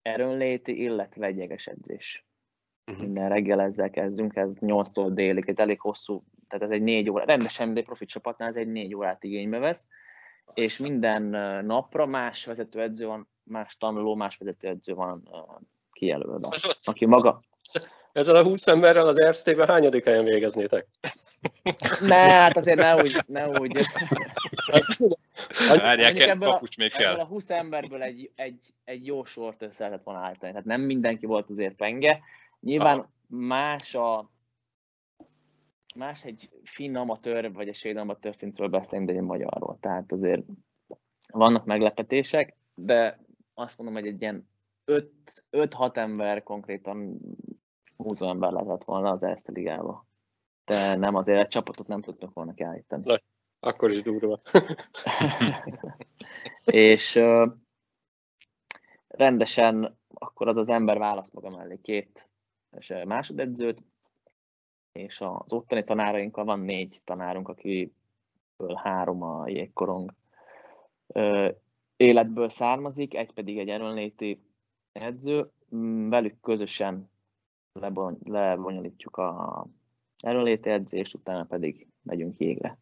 erőnléti, 0.02 0.82
illetve 0.82 1.26
egy 1.26 1.38
jeges 1.38 1.68
edzés. 1.68 2.26
Mhm. 2.86 3.02
Minden 3.02 3.30
reggel 3.30 3.62
ezzel 3.62 3.90
kezdünk, 3.90 4.36
ez 4.36 4.58
8-tól 4.60 5.10
délig, 5.14 5.50
egy 5.50 5.60
elég 5.60 5.80
hosszú, 5.80 6.24
tehát 6.48 6.66
ez 6.66 6.72
egy 6.72 6.82
négy 6.82 7.10
óra, 7.10 7.26
rendesen, 7.26 7.74
de 7.74 7.82
profi 7.82 8.06
csapatnál 8.06 8.50
ez 8.50 8.58
egy 8.58 8.68
négy 8.68 8.96
órát 8.96 9.24
igénybe 9.24 9.58
vesz, 9.58 9.88
és 10.54 10.78
minden 10.78 11.24
napra 11.66 12.06
más 12.06 12.46
vezetőedző 12.46 13.06
van, 13.06 13.30
más 13.44 13.78
tanuló, 13.78 14.16
más 14.16 14.38
vezetőedző 14.38 14.94
van 14.94 15.22
uh, 15.32 15.60
kijelölve, 15.92 16.48
aki 16.84 17.06
maga. 17.06 17.44
Ezzel 18.14 18.36
a 18.36 18.44
20 18.44 18.68
emberrel 18.68 19.08
az 19.08 19.20
Erztében 19.20 19.68
hányadik 19.68 20.06
helyen 20.06 20.24
végeznétek? 20.24 20.88
Ne, 22.02 22.16
hát 22.16 22.58
azért 22.58 22.78
ne 22.78 22.96
úgy, 22.96 23.24
ne 23.28 23.60
úgy. 23.60 23.78
várják 25.78 26.18
ebből 26.20 26.50
a- 26.50 26.62
még 26.78 26.92
Ebből 26.94 27.08
kell. 27.08 27.20
a 27.20 27.26
20 27.26 27.50
emberből 27.50 28.02
egy, 28.04 28.32
egy, 28.36 28.60
egy 28.84 29.06
jó 29.06 29.24
sort 29.24 29.62
össze 29.62 29.84
lehetett 29.84 30.06
volna 30.06 30.20
állítani. 30.20 30.52
Tehát 30.52 30.66
nem 30.68 30.82
mindenki 30.82 31.26
volt 31.26 31.50
azért 31.50 31.76
penge. 31.76 32.20
Nyilván 32.60 32.98
Aha. 32.98 33.10
más 33.28 33.96
a 33.96 34.30
más 35.96 36.26
egy 36.26 36.50
finn 36.64 36.96
amatőr, 36.96 37.54
vagy 37.54 37.68
egy 37.68 37.76
svéd 37.76 37.98
amatőr 37.98 38.36
szintről 38.36 38.68
beszélni, 38.68 39.06
de 39.06 39.14
egy 39.14 39.20
magyarról. 39.22 39.78
Tehát 39.82 40.12
azért 40.12 40.42
vannak 41.28 41.66
meglepetések, 41.66 42.56
de 42.74 43.20
azt 43.54 43.78
mondom, 43.78 43.96
hogy 43.96 44.08
egy 44.08 44.22
ilyen 44.22 44.50
5-6 45.52 45.96
ember 45.96 46.44
konkrétan 46.44 47.18
20 48.02 48.22
ember 48.22 48.52
lehetett 48.52 48.84
volna 48.84 49.12
az 49.12 49.24
Erste 49.24 49.52
Ligába. 49.52 50.06
De 50.66 50.96
nem 50.96 51.16
azért 51.16 51.40
egy 51.40 51.48
csapatot 51.48 51.88
nem 51.88 52.02
tudtunk 52.02 52.34
volna 52.34 52.54
kiállítani. 52.54 53.04
Akkor 53.60 53.92
is 53.92 54.02
durva. 54.02 54.42
és 56.66 57.20
rendesen 59.08 60.00
akkor 60.14 60.48
az 60.48 60.58
az 60.58 60.70
ember 60.70 60.98
választ 60.98 61.34
maga 61.34 61.50
mellé 61.50 61.80
két 61.82 62.32
és, 62.78 62.94
másodedzőt, 63.06 63.84
és 64.92 65.22
az 65.22 65.54
ottani 65.54 65.84
tanárainkkal 65.84 66.46
van 66.46 66.60
négy 66.60 67.02
tanárunk, 67.04 67.48
akiből 67.48 68.76
három 68.76 69.22
a 69.22 69.48
jégkorong 69.48 70.14
életből 71.96 72.50
származik, 72.50 73.16
egy 73.16 73.34
pedig 73.34 73.58
egy 73.60 73.70
erőnléti 73.70 74.42
edző. 74.92 75.52
Mm, 75.76 76.10
Velük 76.10 76.40
közösen 76.40 77.11
lebony- 77.74 78.18
lebonyolítjuk 78.24 79.18
a 79.18 79.66
erőnléti 80.18 80.70
edzést, 80.70 81.14
utána 81.14 81.44
pedig 81.44 81.88
megyünk 82.02 82.38
jégre. 82.38 82.78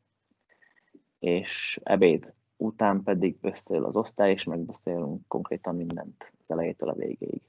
És 1.19 1.80
ebéd 1.84 2.34
után 2.58 3.04
pedig 3.04 3.38
összeül 3.41 3.86
az 3.86 3.95
osztály, 3.95 4.32
és 4.32 4.43
megbeszélünk 4.43 5.28
konkrétan 5.28 5.75
mindent 5.75 6.32
az 6.39 6.49
elejétől 6.49 6.89
a 6.89 6.95
végéig. 6.95 7.41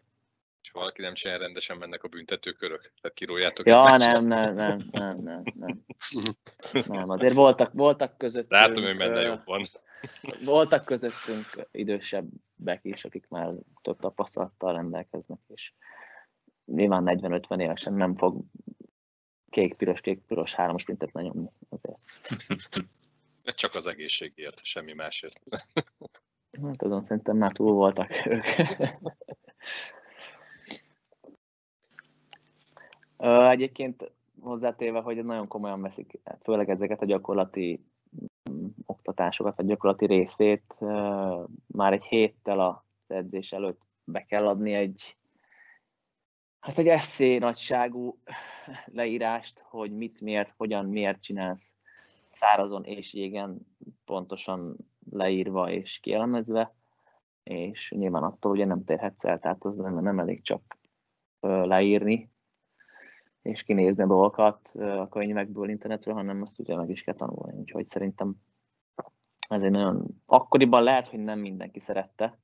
És 0.63 0.71
valaki 0.71 1.03
nem 1.03 1.15
csinál 1.15 1.39
rendesen, 1.39 1.77
mennek 1.77 2.05
a 2.05 2.09
büntetőkörök. 2.09 2.93
Tehát 3.01 3.17
kiróljátok. 3.17 3.67
Ja, 3.67 3.97
nem, 3.97 4.27
nem, 4.27 4.55
nem, 4.55 4.89
nem, 4.91 5.19
nem, 5.21 5.43
nem. 5.55 5.85
Nem, 6.87 7.11
azért 7.11 7.35
voltak, 7.35 7.73
voltak 7.73 8.19
közöttünk, 8.19 8.51
Látom, 8.51 8.83
hogy 8.83 8.97
benne 8.97 9.21
ö, 9.21 9.27
jobb 9.27 9.45
van. 9.45 9.63
voltak 10.45 10.85
közöttünk 10.85 11.47
idősebbek 11.71 12.81
is, 12.83 13.05
akik 13.05 13.29
már 13.29 13.53
több 13.83 13.99
tapasztalattal 13.99 14.73
rendelkeznek, 14.73 15.39
és 15.47 15.73
nyilván 16.75 17.05
40-50 17.07 17.61
évesen 17.61 17.95
nem 17.95 18.17
fog 18.17 18.45
kék-piros, 19.51 20.01
kék-piros 20.01 20.55
három 20.55 20.79
sprintet 20.79 21.13
lenyomni 21.13 21.51
azért. 21.69 21.99
Ez 23.43 23.55
csak 23.55 23.75
az 23.75 23.87
egészségért, 23.87 24.65
semmi 24.65 24.93
másért. 24.93 25.41
Hát 26.63 26.83
azon 26.83 27.05
szerintem 27.05 27.37
már 27.37 27.53
túl 27.53 27.73
voltak 27.73 28.27
ők. 28.27 28.45
Egyébként 33.51 34.13
hozzátéve, 34.41 35.01
hogy 35.01 35.25
nagyon 35.25 35.47
komolyan 35.47 35.83
veszik, 35.83 36.21
főleg 36.43 36.71
ezeket 36.71 37.03
a 37.03 37.05
gyakorlati 37.05 37.85
mm, 38.51 38.67
oktatásokat, 38.87 39.57
vagy 39.57 39.67
gyakorlati 39.67 40.07
részét, 40.07 40.79
már 41.67 41.93
egy 41.93 42.05
héttel 42.05 42.61
az 42.61 43.15
edzés 43.17 43.53
előtt 43.53 43.81
be 44.05 44.25
kell 44.25 44.47
adni 44.47 44.73
egy 44.73 45.17
hát 46.61 46.79
egy 46.79 46.89
eszé 46.89 47.39
nagyságú 47.39 48.19
leírást, 48.87 49.65
hogy 49.69 49.97
mit, 49.97 50.21
miért, 50.21 50.55
hogyan, 50.57 50.87
miért 50.87 51.23
csinálsz 51.23 51.75
szárazon 52.31 52.85
és 52.85 53.15
jégen 53.15 53.67
pontosan 54.05 54.77
leírva 55.11 55.71
és 55.71 55.99
kielemezve, 55.99 56.75
és 57.43 57.91
nyilván 57.97 58.23
attól 58.23 58.53
ugye 58.53 58.65
nem 58.65 58.85
térhetsz 58.85 59.25
el, 59.25 59.39
tehát 59.39 59.65
az 59.65 59.77
nem, 59.77 60.03
nem 60.03 60.19
elég 60.19 60.43
csak 60.43 60.79
leírni, 61.41 62.31
és 63.43 63.63
kinézni 63.63 64.03
a 64.03 64.07
dolgokat 64.07 64.69
a 64.79 65.09
könyvekből, 65.09 65.69
internetről, 65.69 66.15
hanem 66.15 66.43
azt 66.43 66.59
ugye 66.59 66.77
meg 66.77 66.91
is 66.91 67.03
kell 67.03 67.15
tanulni. 67.15 67.59
Úgyhogy 67.59 67.87
szerintem 67.87 68.35
ez 69.49 69.63
egy 69.63 69.71
nagyon... 69.71 70.07
Akkoriban 70.27 70.83
lehet, 70.83 71.07
hogy 71.07 71.19
nem 71.19 71.39
mindenki 71.39 71.81
szerette, 71.81 72.39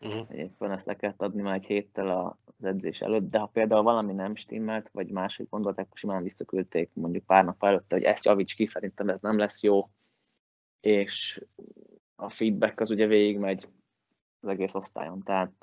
Uh-huh. 0.00 0.38
éppen 0.38 0.70
ezt 0.70 0.86
le 0.86 0.96
kellett 0.96 1.22
adni 1.22 1.42
már 1.42 1.54
egy 1.54 1.66
héttel 1.66 2.36
az 2.58 2.64
edzés 2.64 3.00
előtt, 3.00 3.30
de 3.30 3.38
ha 3.38 3.46
például 3.46 3.82
valami 3.82 4.12
nem 4.12 4.34
stimmelt, 4.34 4.90
vagy 4.92 5.10
máshogy 5.10 5.46
gondolták, 5.50 5.84
akkor 5.84 5.98
simán 5.98 6.22
visszaküldték 6.22 6.90
mondjuk 6.92 7.24
pár 7.24 7.44
nap 7.44 7.64
előtte, 7.64 7.94
hogy 7.94 8.04
ezt 8.04 8.24
javíts 8.24 8.54
ki, 8.54 8.66
szerintem 8.66 9.08
ez 9.08 9.20
nem 9.20 9.38
lesz 9.38 9.62
jó, 9.62 9.90
és 10.80 11.44
a 12.16 12.30
feedback 12.30 12.80
az 12.80 12.90
ugye 12.90 13.06
végigmegy 13.06 13.68
az 14.40 14.48
egész 14.48 14.74
osztályon, 14.74 15.22
tehát 15.22 15.54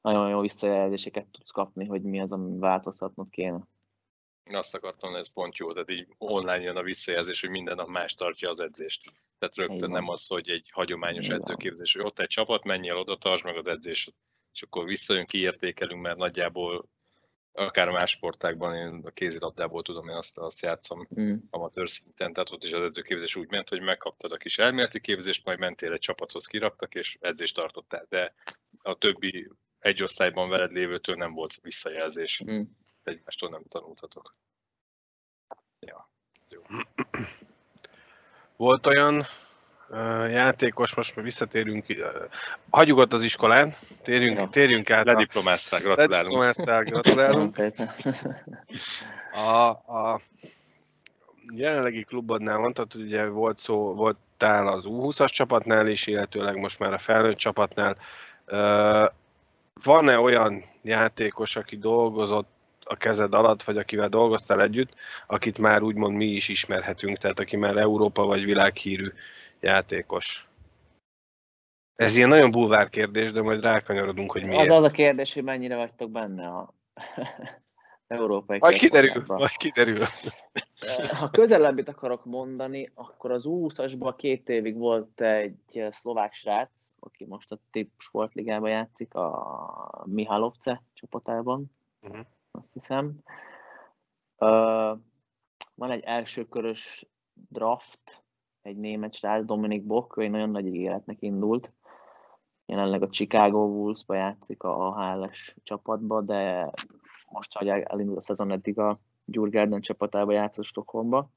nagyon 0.00 0.28
jó 0.28 0.40
visszajelzéseket 0.40 1.26
tudsz 1.26 1.50
kapni, 1.50 1.86
hogy 1.86 2.02
mi 2.02 2.20
az, 2.20 2.32
ami 2.32 2.58
változtatnod 2.58 3.30
kéne. 3.30 3.66
Azt 4.44 4.74
akartam, 4.74 5.14
ez 5.14 5.32
pont 5.32 5.56
jó, 5.56 5.72
tehát 5.72 5.90
így 5.90 6.06
online 6.18 6.60
jön 6.60 6.76
a 6.76 6.82
visszajelzés, 6.82 7.40
hogy 7.40 7.50
minden 7.50 7.76
nap 7.76 7.88
más 7.88 8.14
tartja 8.14 8.50
az 8.50 8.60
edzést. 8.60 9.12
Tehát 9.38 9.56
rögtön 9.56 9.90
nem 9.90 10.08
az, 10.08 10.26
hogy 10.26 10.50
egy 10.50 10.68
hagyományos 10.72 11.28
edzőképzés, 11.28 11.92
hogy 11.92 12.04
ott 12.04 12.18
egy 12.18 12.28
csapat, 12.28 12.64
menjél 12.64 12.96
oda, 12.96 13.16
tartsd 13.16 13.44
meg 13.44 13.56
az 13.56 13.66
edzést, 13.66 14.14
és 14.52 14.62
akkor 14.62 14.84
visszajön, 14.84 15.24
kiértékelünk, 15.24 16.02
mert 16.02 16.16
nagyjából 16.16 16.88
akár 17.52 17.88
más 17.88 18.10
sportákban, 18.10 18.74
én 18.74 19.00
a 19.04 19.10
kézilabdából 19.10 19.82
tudom, 19.82 20.08
én 20.08 20.16
azt, 20.16 20.38
azt 20.38 20.62
játszom 20.62 21.08
Mm. 21.20 21.34
amatőr 21.50 21.88
szinten, 21.88 22.32
tehát 22.32 22.50
ott 22.50 22.64
is 22.64 22.72
az 22.72 22.82
edzőképzés 22.82 23.36
úgy 23.36 23.50
ment, 23.50 23.68
hogy 23.68 23.80
megkaptad 23.80 24.32
a 24.32 24.36
kis 24.36 24.58
elméleti 24.58 25.00
képzést, 25.00 25.44
majd 25.44 25.58
mentél 25.58 25.92
egy 25.92 25.98
csapathoz, 25.98 26.46
kiraktak, 26.46 26.94
és 26.94 27.16
edzést 27.20 27.54
tartottál, 27.54 28.06
de 28.08 28.34
a 28.82 28.98
többi 28.98 29.48
egy 29.78 30.02
osztályban 30.02 30.48
veled 30.48 30.72
lévőtől 30.72 31.16
nem 31.16 31.32
volt 31.32 31.58
visszajelzés, 31.62 32.42
Mm. 32.50 32.62
Egymástól 33.04 33.50
nem 33.50 33.62
tanultatok. 33.68 34.34
Ja, 35.80 36.10
jó. 36.48 36.62
Volt 38.56 38.86
olyan 38.86 39.26
játékos, 40.30 40.94
most 40.94 41.16
már 41.16 41.24
visszatérünk, 41.24 41.86
hagyjuk 42.70 42.98
ott 42.98 43.12
az 43.12 43.22
iskolán, 43.22 43.74
térjünk, 44.02 44.40
Jó. 44.40 44.46
térjünk 44.46 44.90
át 44.90 45.06
a 45.06 45.12
Lediplomáztál, 45.12 45.80
gratulálunk. 45.80 46.12
Lediplomáztál, 46.12 46.82
gratulálunk. 46.90 47.56
A, 49.32 49.68
a 49.96 50.20
jelenlegi 51.54 52.04
klubodnál 52.04 52.58
mondtad, 52.58 52.92
hogy 52.92 53.02
ugye 53.02 53.26
volt 53.26 53.58
szó, 53.58 53.94
voltál 53.94 54.68
az 54.68 54.84
U20-as 54.86 55.32
csapatnál 55.32 55.86
is, 55.86 56.06
illetőleg 56.06 56.56
most 56.56 56.78
már 56.78 56.92
a 56.92 56.98
felnőtt 56.98 57.36
csapatnál. 57.36 57.96
Van-e 59.84 60.18
olyan 60.18 60.64
játékos, 60.82 61.56
aki 61.56 61.78
dolgozott 61.78 62.50
a 62.92 62.96
kezed 62.96 63.34
alatt, 63.34 63.62
vagy 63.62 63.76
akivel 63.76 64.08
dolgoztál 64.08 64.62
együtt, 64.62 64.94
akit 65.26 65.58
már 65.58 65.82
úgymond 65.82 66.16
mi 66.16 66.24
is 66.24 66.48
ismerhetünk, 66.48 67.18
tehát 67.18 67.38
aki 67.38 67.56
már 67.56 67.76
Európa 67.76 68.24
vagy 68.24 68.44
világhírű 68.44 69.12
játékos? 69.60 70.46
Ez 71.94 72.16
ilyen 72.16 72.28
nagyon 72.28 72.50
bulvár 72.50 72.88
kérdés, 72.88 73.32
de 73.32 73.42
majd 73.42 73.62
rákanyarodunk, 73.62 74.32
hogy 74.32 74.46
miért. 74.46 74.60
Az 74.60 74.76
az 74.76 74.84
a 74.84 74.90
kérdés, 74.90 75.34
hogy 75.34 75.42
mennyire 75.42 75.76
vagytok 75.76 76.10
benne 76.10 76.48
a 76.48 76.74
európai 78.06 78.58
Majd 78.58 78.76
kiderül, 78.76 79.24
majd 79.26 79.56
kiderül. 79.56 80.04
Ha 81.18 81.30
közelebbit 81.30 81.88
akarok 81.88 82.24
mondani, 82.24 82.90
akkor 82.94 83.30
az 83.30 83.44
U20-asban 83.46 84.14
két 84.16 84.48
évig 84.48 84.76
volt 84.76 85.20
egy 85.20 85.84
szlovák 85.90 86.32
srác, 86.32 86.92
aki 86.98 87.24
most 87.24 87.52
a 87.52 87.58
TIP 87.70 87.90
sportligában 87.98 88.70
játszik, 88.70 89.14
a 89.14 90.04
Mihalovce 90.06 90.82
csapatában, 90.92 91.70
Mhm. 92.02 92.20
Azt 92.52 92.72
hiszem. 92.72 93.18
Ö, 94.38 94.92
Van 95.74 95.90
egy 95.90 96.02
elsőkörös 96.02 97.06
draft, 97.48 98.24
egy 98.62 98.76
német 98.76 99.14
srác, 99.14 99.44
Dominik 99.44 99.86
Bock, 99.86 100.18
egy 100.18 100.30
nagyon 100.30 100.50
nagy 100.50 100.66
ígéretnek 100.66 101.22
indult. 101.22 101.72
Jelenleg 102.66 103.02
a 103.02 103.08
Chicago 103.08 103.68
Bulls-ba 103.68 104.14
játszik 104.14 104.62
a 104.62 105.00
HLS 105.00 105.56
csapatba, 105.62 106.20
de 106.20 106.70
most, 107.30 107.58
hogy 107.58 107.68
elindult 107.68 108.16
a 108.18 108.20
szezon, 108.20 108.50
eddig 108.50 108.78
a 108.78 109.00
Gyurgárden 109.24 109.80
csapatába 109.80 110.32
játszott 110.32 110.64
Stockholmba. 110.64 111.30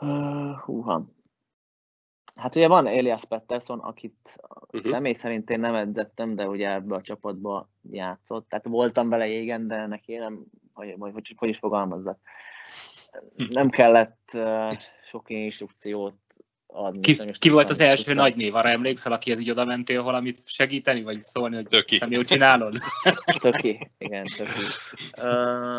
Uh, 0.00 0.58
húha. 0.58 1.04
Hát 2.40 2.56
ugye 2.56 2.68
van 2.68 2.86
Elias 2.86 3.24
Pettersson, 3.24 3.78
akit 3.78 4.40
uh-huh. 4.72 4.90
személy 4.90 5.12
szerint 5.12 5.50
én 5.50 5.60
nem 5.60 5.74
edzettem, 5.74 6.34
de 6.34 6.48
ugye 6.48 6.70
ebbe 6.70 6.94
a 6.94 7.02
csapatba 7.02 7.70
játszott. 7.90 8.48
Tehát 8.48 8.66
voltam 8.66 9.08
vele 9.08 9.26
jégen, 9.26 9.66
de 9.66 9.86
neki 9.86 10.16
nem, 10.16 10.44
hogy, 10.72 10.94
hogy, 10.98 11.12
hogy, 11.12 11.34
hogy 11.36 11.48
is 11.48 11.58
fogalmazzak. 11.58 12.18
Nem 13.48 13.70
kellett 13.70 14.30
uh, 14.34 14.76
sok 15.04 15.30
instrukciót 15.30 16.14
adni. 16.66 17.00
Ki, 17.00 17.30
ki 17.38 17.48
volt 17.48 17.70
az 17.70 17.80
első 17.80 18.04
tudtam. 18.04 18.22
nagy 18.22 18.36
név? 18.36 18.54
Arra 18.54 18.68
emlékszel, 18.68 19.12
akihez 19.12 19.40
így 19.40 19.50
oda 19.50 19.64
mentél 19.64 20.02
valamit 20.02 20.48
segíteni, 20.48 21.02
vagy 21.02 21.22
szólni, 21.22 21.54
hogy 21.54 21.68
Töki. 21.68 21.98
nem 21.98 22.10
jól 22.10 22.24
csinálod? 22.24 22.74
Töki, 23.40 23.90
igen, 23.98 24.24
töki. 24.24 24.64
Uh, 25.16 25.78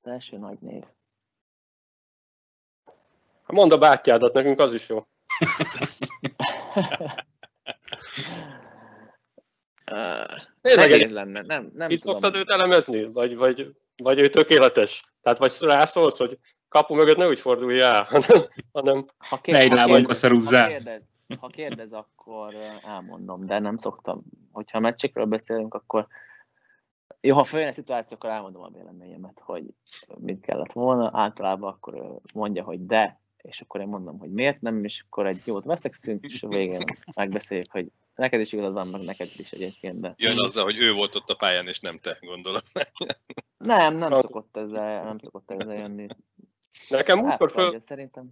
az 0.00 0.06
első 0.06 0.38
nagy 0.38 0.58
név. 0.60 0.82
Mondd 3.56 3.72
a 3.72 3.78
bátyádat, 3.78 4.34
nekünk 4.34 4.60
az 4.60 4.72
is 4.72 4.88
jó. 4.88 4.98
Tényleg 10.60 10.90
egy- 10.90 11.10
lenne, 11.10 11.42
nem, 11.46 11.70
nem 11.74 11.90
Itt 11.90 12.00
tudom. 12.00 12.20
szoktad 12.20 12.34
őt 12.34 12.50
elemezni? 12.50 13.04
Vagy, 13.04 13.36
vagy, 13.36 13.74
vagy 13.96 14.18
ő 14.18 14.28
tökéletes? 14.28 15.02
Tehát 15.20 15.38
vagy 15.38 15.52
rászólsz, 15.60 16.18
hogy 16.18 16.34
kapu 16.68 16.94
mögött 16.94 17.16
ne 17.16 17.26
úgy 17.28 17.38
fordulj 17.38 17.80
el, 17.80 18.02
hanem, 18.10 18.46
hanem 18.72 19.04
Ha, 19.18 19.40
Ne 19.44 19.58
egy 19.58 19.68
ha 19.68 19.74
lábon 19.74 20.04
kérdez-. 20.04 20.20
Ha 20.22 20.66
kérdez, 20.66 21.02
ha 21.40 21.46
kérdez, 21.46 21.92
akkor 21.92 22.54
elmondom, 22.86 23.46
de 23.46 23.58
nem 23.58 23.76
szoktam. 23.76 24.22
Hogyha 24.52 24.80
meccsekről 24.80 25.24
beszélünk, 25.24 25.74
akkor 25.74 26.06
jó, 27.20 27.34
ha 27.34 27.44
följön 27.44 27.68
egy 27.68 27.74
szituáció, 27.74 28.16
akkor 28.16 28.30
elmondom 28.30 28.62
a 28.62 28.70
véleményemet, 28.72 29.40
hogy 29.44 29.64
mit 30.18 30.40
kellett 30.40 30.72
volna. 30.72 31.10
Általában 31.14 31.70
akkor 31.72 32.18
mondja, 32.32 32.64
hogy 32.64 32.86
de, 32.86 33.20
és 33.46 33.60
akkor 33.60 33.80
én 33.80 33.86
mondom, 33.86 34.18
hogy 34.18 34.30
miért 34.30 34.60
nem, 34.60 34.84
és 34.84 35.04
akkor 35.06 35.26
egy 35.26 35.42
jót 35.44 35.64
veszekszünk, 35.64 36.24
és 36.24 36.42
a 36.42 36.48
végén 36.48 36.84
megbeszéljük, 37.14 37.70
hogy 37.70 37.86
neked 38.14 38.40
is 38.40 38.52
igazad 38.52 38.72
van, 38.72 38.88
meg 38.88 39.00
neked 39.00 39.30
is 39.36 39.50
egyébként, 39.50 40.00
de 40.00 40.14
Jön 40.16 40.40
azzal, 40.40 40.64
hogy 40.64 40.78
ő 40.78 40.92
volt 40.92 41.14
ott 41.14 41.30
a 41.30 41.34
pályán, 41.34 41.68
és 41.68 41.80
nem 41.80 41.98
te, 41.98 42.18
gondolom. 42.20 42.60
nem, 43.56 43.96
nem 43.96 44.14
szokott 44.14 44.56
ezzel, 44.56 45.04
nem 45.04 45.18
szokott 45.18 45.50
ezzel 45.50 45.76
jönni. 45.76 46.06
nekem 46.88 47.18
múltkor 47.18 47.50
föl, 47.50 47.64
Átfordja, 47.64 47.86
szerintem. 47.86 48.30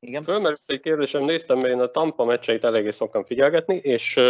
Igen? 0.00 0.22
Fölmerült 0.22 0.62
egy 0.66 0.80
kérdésem, 0.80 1.24
néztem, 1.24 1.58
mert 1.58 1.74
én 1.74 1.80
a 1.80 1.90
Tampa 1.90 2.24
meccseit 2.24 2.64
eléggé 2.64 2.90
szoktam 2.90 3.24
figyelgetni, 3.24 3.76
és, 3.76 4.20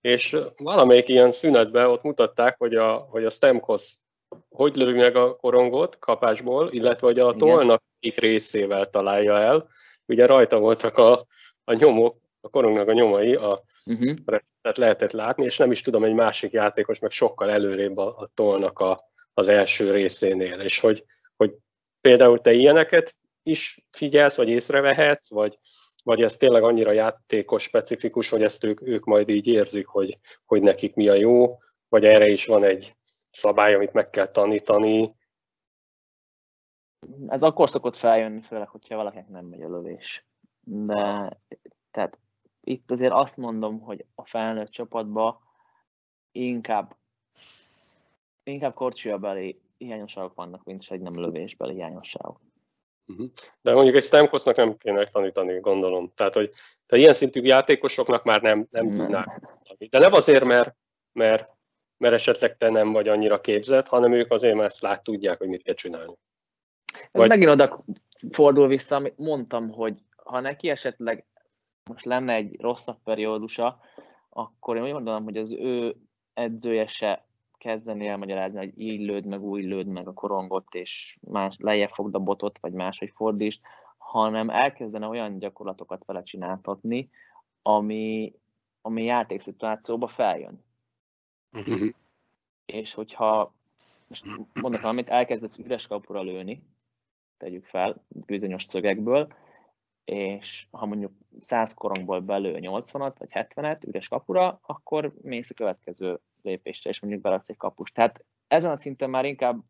és 0.00 0.36
valamelyik 0.56 1.08
ilyen 1.08 1.32
szünetben 1.32 1.86
ott 1.86 2.02
mutatták, 2.02 2.58
hogy 2.58 2.74
a, 2.74 2.96
hogy 2.96 3.24
a 3.24 3.30
Stemkos 3.30 3.96
hogy 4.48 4.76
lövi 4.76 4.98
meg 4.98 5.16
a 5.16 5.36
korongot 5.36 5.98
kapásból, 5.98 6.68
illetve 6.72 7.06
hogy 7.06 7.18
a 7.18 7.34
tollnak 7.34 7.82
egyik 8.00 8.20
részével 8.20 8.84
találja 8.84 9.38
el. 9.38 9.68
Ugye 10.06 10.26
rajta 10.26 10.58
voltak 10.58 10.96
a, 10.96 11.26
a 11.64 11.72
nyomok, 11.72 12.16
a 12.40 12.48
korongnak 12.48 12.88
a 12.88 12.92
nyomai, 12.92 13.34
a, 13.34 13.62
Uh-huh. 13.86 14.14
tehát 14.60 14.78
lehetett 14.78 15.12
látni, 15.12 15.44
és 15.44 15.56
nem 15.56 15.70
is 15.70 15.80
tudom, 15.80 16.04
egy 16.04 16.14
másik 16.14 16.52
játékos 16.52 16.98
meg 16.98 17.10
sokkal 17.10 17.50
előrébb 17.50 17.96
a, 17.96 18.06
a 18.06 18.30
tollnak 18.34 18.78
a, 18.78 18.98
az 19.34 19.48
első 19.48 19.90
részénél, 19.90 20.60
és 20.60 20.80
hogy, 20.80 21.04
hogy 21.36 21.54
például 22.00 22.38
te 22.38 22.52
ilyeneket 22.52 23.14
is 23.42 23.84
figyelsz, 23.90 24.36
vagy 24.36 24.48
észrevehetsz, 24.48 25.30
vagy, 25.30 25.58
vagy 26.04 26.22
ez 26.22 26.36
tényleg 26.36 26.62
annyira 26.62 26.92
játékos 26.92 27.62
specifikus, 27.62 28.28
hogy 28.28 28.42
ezt 28.42 28.64
ők, 28.64 28.86
ők 28.86 29.04
majd 29.04 29.28
így 29.28 29.46
érzik, 29.46 29.86
hogy, 29.86 30.14
hogy 30.44 30.62
nekik 30.62 30.94
mi 30.94 31.08
a 31.08 31.14
jó, 31.14 31.46
vagy 31.88 32.04
erre 32.04 32.26
is 32.26 32.46
van 32.46 32.64
egy 32.64 32.94
szabály, 33.34 33.74
amit 33.74 33.92
meg 33.92 34.10
kell 34.10 34.26
tanítani. 34.26 35.10
Ez 37.26 37.42
akkor 37.42 37.70
szokott 37.70 37.96
feljönni, 37.96 38.40
főleg, 38.40 38.68
hogyha 38.68 38.96
valakinek 38.96 39.28
nem 39.28 39.44
megy 39.44 39.62
a 39.62 39.68
lövés. 39.68 40.26
De 40.60 41.38
tehát 41.90 42.18
itt 42.60 42.90
azért 42.90 43.12
azt 43.12 43.36
mondom, 43.36 43.80
hogy 43.80 44.06
a 44.14 44.26
felnőtt 44.26 44.70
csapatban 44.70 45.38
inkább 46.32 46.96
inkább 48.42 48.74
korcsolyabeli 48.74 49.60
hiányosságok 49.76 50.34
vannak, 50.34 50.64
mint 50.64 50.86
egy 50.88 51.00
nem 51.00 51.20
lövésbeli 51.20 51.74
hiányosságok. 51.74 52.40
De 53.62 53.72
mondjuk 53.72 53.96
egy 53.96 54.04
Stamkosnak 54.04 54.56
nem 54.56 54.76
kéne 54.76 55.04
tanítani, 55.04 55.60
gondolom. 55.60 56.12
Tehát, 56.14 56.34
hogy 56.34 56.50
te 56.86 56.96
ilyen 56.96 57.14
szintű 57.14 57.42
játékosoknak 57.42 58.24
már 58.24 58.42
nem, 58.42 58.66
nem 58.70 58.90
tudnák. 58.90 59.26
tanítani. 59.26 59.88
De 59.90 59.98
nem 59.98 60.12
azért, 60.12 60.44
mert, 60.44 60.76
mert, 61.12 61.56
mert 61.96 62.14
esetleg 62.14 62.56
te 62.56 62.70
nem 62.70 62.92
vagy 62.92 63.08
annyira 63.08 63.40
képzett, 63.40 63.88
hanem 63.88 64.12
ők 64.12 64.30
azért, 64.30 64.54
mert 64.54 64.68
ezt 64.68 64.80
lát, 64.80 65.02
tudják, 65.02 65.38
hogy 65.38 65.48
mit 65.48 65.62
kell 65.62 65.74
csinálni. 65.74 66.16
Ez 66.92 67.08
Vagy- 67.12 67.28
megint 67.28 67.50
oda 67.50 67.84
fordul 68.30 68.68
vissza, 68.68 68.96
amit 68.96 69.18
mondtam, 69.18 69.68
hogy 69.68 70.02
ha 70.16 70.40
neki 70.40 70.68
esetleg 70.68 71.26
most 71.90 72.04
lenne 72.04 72.34
egy 72.34 72.60
rosszabb 72.60 72.98
periódusa, 73.04 73.80
akkor 74.28 74.76
én 74.76 74.82
úgy 74.82 74.92
mondanám, 74.92 75.24
hogy 75.24 75.36
az 75.36 75.52
ő 75.52 75.96
edzője 76.34 76.86
se 76.86 77.26
kezdeni 77.58 78.06
elmagyarázni, 78.06 78.58
hogy 78.58 78.80
így 78.80 79.00
lőd 79.00 79.26
meg, 79.26 79.42
úgy 79.42 79.64
lőd 79.64 79.86
meg 79.86 80.08
a 80.08 80.12
korongot, 80.12 80.74
és 80.74 81.18
más, 81.20 81.56
lejjebb 81.58 81.88
fogd 81.88 82.14
a 82.14 82.18
botot, 82.18 82.58
vagy 82.58 82.72
máshogy 82.72 83.12
fordítsd, 83.14 83.60
hanem 83.96 84.50
elkezdene 84.50 85.06
olyan 85.06 85.38
gyakorlatokat 85.38 86.04
vele 86.04 86.22
csináltatni, 86.22 87.10
ami, 87.62 88.34
ami 88.82 89.04
játékszituációba 89.04 90.06
feljön. 90.08 90.64
Uh-huh. 91.54 91.88
És 92.66 92.94
hogyha, 92.94 93.54
most 94.06 94.24
mondok 94.52 94.80
valamit, 94.80 95.08
elkezdesz 95.08 95.58
üres 95.58 95.86
kapura 95.86 96.22
lőni, 96.22 96.62
tegyük 97.36 97.64
fel, 97.64 98.04
bizonyos 98.08 98.62
szögekből, 98.62 99.32
és 100.04 100.66
ha 100.70 100.86
mondjuk 100.86 101.12
100 101.40 101.74
korongból 101.74 102.20
belő 102.20 102.58
80-at 102.60 103.14
vagy 103.18 103.30
70-et 103.32 103.86
üres 103.86 104.08
kapura, 104.08 104.60
akkor 104.62 105.14
mész 105.22 105.50
a 105.50 105.54
következő 105.54 106.20
lépésre, 106.42 106.90
és 106.90 107.00
mondjuk 107.00 107.22
beladsz 107.22 107.48
egy 107.48 107.56
kapust. 107.56 107.94
Tehát 107.94 108.24
ezen 108.48 108.70
a 108.70 108.76
szinten 108.76 109.10
már 109.10 109.24
inkább 109.24 109.62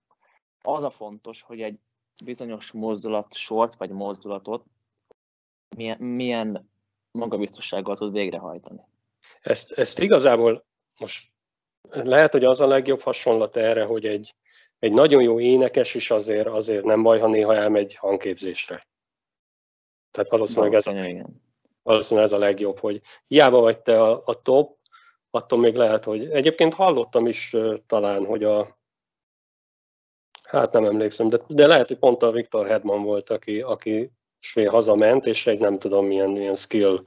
az 0.63 0.83
a 0.83 0.91
fontos, 0.91 1.43
hogy 1.43 1.61
egy 1.61 1.79
bizonyos 2.25 2.73
mozdulat, 2.73 3.35
sort 3.35 3.75
vagy 3.75 3.91
mozdulatot 3.91 4.65
milyen, 5.77 5.99
milyen 5.99 6.71
magabiztossággal 7.11 7.97
tud 7.97 8.13
végrehajtani. 8.13 8.81
Ezt, 9.41 9.73
ezt 9.73 9.99
igazából 9.99 10.65
most 11.01 11.33
lehet, 11.91 12.33
hogy 12.33 12.45
az 12.45 12.61
a 12.61 12.67
legjobb 12.67 13.01
hasonlat 13.01 13.57
erre, 13.57 13.85
hogy 13.85 14.07
egy, 14.07 14.35
egy 14.79 14.93
nagyon 14.93 15.23
jó 15.23 15.41
énekes 15.41 15.95
is 15.95 16.11
azért, 16.11 16.47
azért 16.47 16.85
nem 16.85 17.03
baj, 17.03 17.19
ha 17.19 17.29
néha 17.29 17.55
elmegy 17.55 17.95
hangképzésre. 17.95 18.83
Tehát 20.11 20.31
valószínűleg 20.31 20.75
ez, 20.75 20.85
Valószínűleg 20.85 21.15
igen. 21.15 21.43
valószínűleg 21.83 22.29
ez 22.29 22.37
a 22.37 22.39
legjobb, 22.39 22.79
hogy 22.79 23.01
hiába 23.27 23.61
vagy 23.61 23.81
te 23.81 24.03
a, 24.03 24.23
a 24.25 24.43
top, 24.43 24.79
attól 25.31 25.59
még 25.59 25.75
lehet, 25.75 26.05
hogy 26.05 26.31
egyébként 26.31 26.75
hallottam 26.75 27.27
is 27.27 27.57
talán, 27.87 28.25
hogy 28.25 28.45
a 28.45 28.75
hát 30.43 30.73
nem 30.73 30.85
emlékszem, 30.85 31.29
de, 31.29 31.39
de 31.49 31.67
lehet, 31.67 31.89
hogy 31.89 31.99
pont 31.99 32.23
a 32.23 32.31
Viktor 32.31 32.67
Hedman 32.67 33.03
volt, 33.03 33.31
aki, 33.31 33.61
aki 33.61 34.11
své 34.39 34.65
hazament, 34.65 35.27
és 35.27 35.47
egy 35.47 35.59
nem 35.59 35.79
tudom 35.79 36.07
milyen, 36.07 36.31
milyen 36.31 36.55
skill 36.55 37.05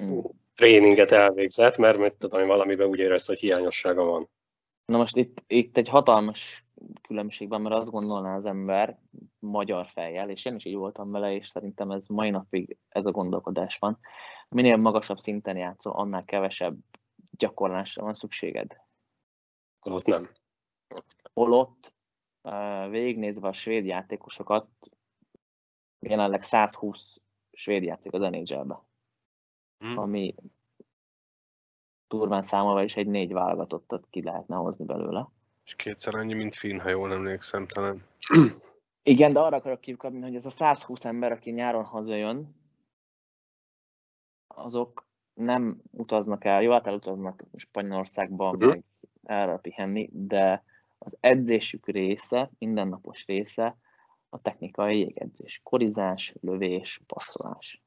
Mm. 0.00 0.18
Tréninget 0.60 1.10
elvégzett, 1.10 1.76
mert 1.76 1.98
mit 1.98 2.16
tudom, 2.16 2.46
valamiben 2.46 2.88
úgy 2.88 2.98
érezte, 2.98 3.32
hogy 3.32 3.40
hiányossága 3.40 4.04
van. 4.04 4.28
Na 4.84 4.96
most 4.96 5.16
itt, 5.16 5.44
itt 5.46 5.76
egy 5.76 5.88
hatalmas 5.88 6.64
különbség 7.02 7.48
van, 7.48 7.60
mert 7.60 7.74
azt 7.74 7.90
gondolná 7.90 8.34
az 8.34 8.46
ember 8.46 8.98
magyar 9.38 9.86
fejjel, 9.86 10.30
és 10.30 10.44
én 10.44 10.54
is 10.54 10.64
így 10.64 10.74
voltam 10.74 11.10
vele, 11.10 11.34
és 11.34 11.48
szerintem 11.48 11.90
ez 11.90 12.06
mai 12.06 12.30
napig 12.30 12.76
ez 12.88 13.06
a 13.06 13.10
gondolkodás 13.10 13.78
van. 13.78 13.98
Minél 14.48 14.76
magasabb 14.76 15.18
szinten 15.18 15.56
játszol, 15.56 15.92
annál 15.92 16.24
kevesebb 16.24 16.78
gyakorlásra 17.30 18.02
van 18.02 18.14
szükséged. 18.14 18.76
Ott 19.80 20.06
nem. 20.06 20.30
holott 21.32 21.94
végignézve 22.90 23.48
a 23.48 23.52
svéd 23.52 23.84
játékosokat, 23.84 24.68
jelenleg 25.98 26.42
120 26.42 27.20
svéd 27.52 27.82
játszik 27.82 28.12
az 28.12 28.20
NHL-be, 28.20 28.88
Hm. 29.80 29.98
ami 29.98 30.34
durván 32.08 32.42
számolva 32.42 32.82
is 32.82 32.96
egy 32.96 33.06
négy 33.06 33.32
válogatottat 33.32 34.06
ki 34.10 34.22
lehetne 34.22 34.56
hozni 34.56 34.84
belőle. 34.84 35.28
És 35.64 35.74
kétszer 35.74 36.14
annyi, 36.14 36.34
mint 36.34 36.54
Finn, 36.54 36.78
ha 36.78 36.88
jól 36.88 37.12
emlékszem 37.12 37.66
talán. 37.66 38.04
Igen, 39.02 39.32
de 39.32 39.40
arra 39.40 39.56
akarok 39.56 39.80
kikapni, 39.80 40.20
hogy 40.20 40.34
ez 40.34 40.46
a 40.46 40.50
120 40.50 41.04
ember, 41.04 41.32
aki 41.32 41.50
nyáron 41.50 41.84
hazajön, 41.84 42.54
azok 44.46 45.06
nem 45.34 45.80
utaznak 45.90 46.44
el, 46.44 46.62
jó, 46.62 46.70
hát 46.72 46.86
elutaznak 46.86 47.44
Spanyolországba, 47.56 48.52
Mhm. 48.52 48.66
meg 48.66 48.84
erre 49.22 49.56
pihenni, 49.56 50.08
de 50.12 50.64
az 50.98 51.16
edzésük 51.20 51.86
része, 51.86 52.50
mindennapos 52.58 53.26
része 53.26 53.76
a 54.28 54.40
technikai 54.40 54.98
jégedzés. 54.98 55.60
Korizás, 55.64 56.34
lövés, 56.40 57.00
passzolás. 57.06 57.82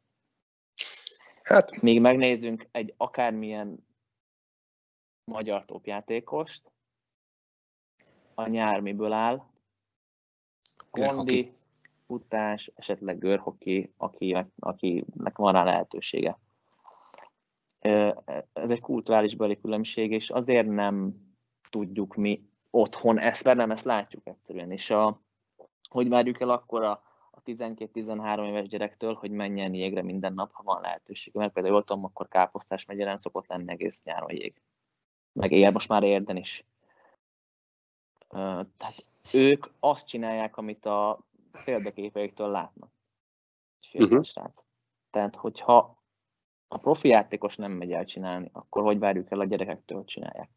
Hát, 1.43 1.81
Még 1.81 2.01
megnézzünk 2.01 2.67
egy 2.71 2.93
akármilyen 2.97 3.87
magyar 5.31 5.65
topjátékost, 5.65 6.71
a 8.35 8.47
nyár 8.47 8.79
miből 8.79 9.11
áll, 9.11 9.43
kondi, 10.89 11.53
futás, 12.07 12.71
esetleg 12.75 13.17
görhoki, 13.17 13.93
akinek, 13.97 14.47
akinek 14.59 15.37
van 15.37 15.53
rá 15.53 15.63
lehetősége. 15.63 16.39
Ez 18.53 18.71
egy 18.71 18.81
kulturális 18.81 19.35
beli 19.35 19.59
különbség, 19.61 20.11
és 20.11 20.29
azért 20.29 20.67
nem 20.67 21.13
tudjuk 21.69 22.15
mi 22.15 22.49
otthon 22.69 23.19
ezt, 23.19 23.43
mert 23.43 23.57
nem 23.57 23.71
ezt 23.71 23.85
látjuk 23.85 24.27
egyszerűen. 24.27 24.71
És 24.71 24.89
a, 24.89 25.21
hogy 25.89 26.09
várjuk 26.09 26.41
el 26.41 26.49
akkor 26.49 26.83
a 26.83 27.03
12-13 27.45 28.47
éves 28.47 28.67
gyerektől, 28.67 29.13
hogy 29.13 29.31
menjen 29.31 29.73
jégre 29.73 30.01
minden 30.01 30.33
nap, 30.33 30.53
ha 30.53 30.63
van 30.63 30.81
lehetőség. 30.81 31.33
Mert 31.33 31.53
például 31.53 31.75
jól 31.75 31.83
tudom, 31.83 32.03
akkor 32.03 32.27
káposztás 32.27 32.85
megyeren 32.85 33.17
szokott 33.17 33.47
lenni 33.47 33.71
egész 33.71 34.03
nyáron 34.03 34.31
jég. 34.31 34.61
Meg 35.31 35.51
ér, 35.51 35.71
most 35.71 35.89
már 35.89 36.03
érden 36.03 36.37
is. 36.37 36.65
Tehát 38.77 39.03
ők 39.31 39.65
azt 39.79 40.07
csinálják, 40.07 40.57
amit 40.57 40.85
a 40.85 41.19
példaképeiktől 41.65 42.49
látnak. 42.49 42.91
Mhm. 43.93 44.21
srác. 44.21 44.65
Tehát, 45.09 45.35
hogyha 45.35 46.03
a 46.67 46.77
profi 46.77 47.07
játékos 47.07 47.55
nem 47.55 47.71
megy 47.71 47.91
el 47.91 48.05
csinálni, 48.05 48.49
akkor 48.53 48.83
hogy 48.83 48.99
várjuk 48.99 49.31
el 49.31 49.39
a 49.39 49.45
gyerekektől, 49.45 49.97
hogy 49.97 50.07
csinálják? 50.07 50.49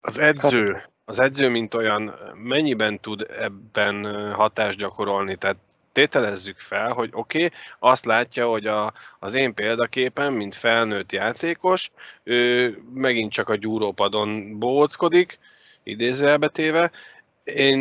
Az 0.00 0.18
edző, 0.18 0.91
az 1.04 1.20
edző, 1.20 1.48
mint 1.48 1.74
olyan, 1.74 2.14
mennyiben 2.34 3.00
tud 3.00 3.26
ebben 3.38 4.32
hatást 4.34 4.78
gyakorolni? 4.78 5.36
Tehát 5.36 5.56
tételezzük 5.92 6.58
fel, 6.58 6.92
hogy 6.92 7.10
oké, 7.12 7.44
okay, 7.44 7.58
azt 7.78 8.04
látja, 8.04 8.48
hogy 8.48 8.66
a, 8.66 8.92
az 9.18 9.34
én 9.34 9.54
példaképen, 9.54 10.32
mint 10.32 10.54
felnőtt 10.54 11.12
játékos, 11.12 11.90
ő 12.22 12.78
megint 12.94 13.32
csak 13.32 13.48
a 13.48 13.56
gyúrópadon 13.56 14.58
bóckodik, 14.58 15.38
idézőjelbetéve, 15.82 16.90
én 17.44 17.78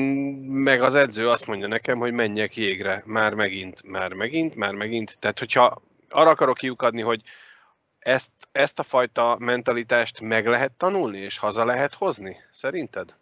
meg 0.47 0.81
az 0.81 0.95
edző 0.95 1.27
azt 1.27 1.47
mondja 1.47 1.67
nekem, 1.67 1.97
hogy 1.97 2.11
menjek 2.11 2.57
jégre, 2.57 3.03
már 3.05 3.33
megint, 3.33 3.83
már 3.83 4.13
megint, 4.13 4.55
már 4.55 4.73
megint. 4.73 5.17
Tehát, 5.19 5.39
hogyha 5.39 5.81
arra 6.09 6.29
akarok 6.29 6.57
kiukadni, 6.57 7.01
hogy 7.01 7.21
ezt, 8.01 8.31
ezt 8.51 8.79
a 8.79 8.83
fajta 8.83 9.35
mentalitást 9.39 10.21
meg 10.21 10.47
lehet 10.47 10.71
tanulni, 10.71 11.17
és 11.17 11.37
haza 11.37 11.65
lehet 11.65 11.93
hozni, 11.93 12.37
szerinted? 12.51 13.15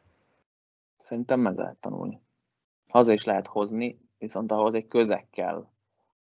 Szerintem 0.97 1.39
meg 1.39 1.57
lehet 1.57 1.77
tanulni. 1.77 2.21
Haza 2.87 3.13
is 3.13 3.23
lehet 3.23 3.47
hozni, 3.47 3.99
viszont 4.17 4.51
ahhoz 4.51 4.73
egy 4.73 4.87
közeg 4.87 5.27
kell. 5.29 5.67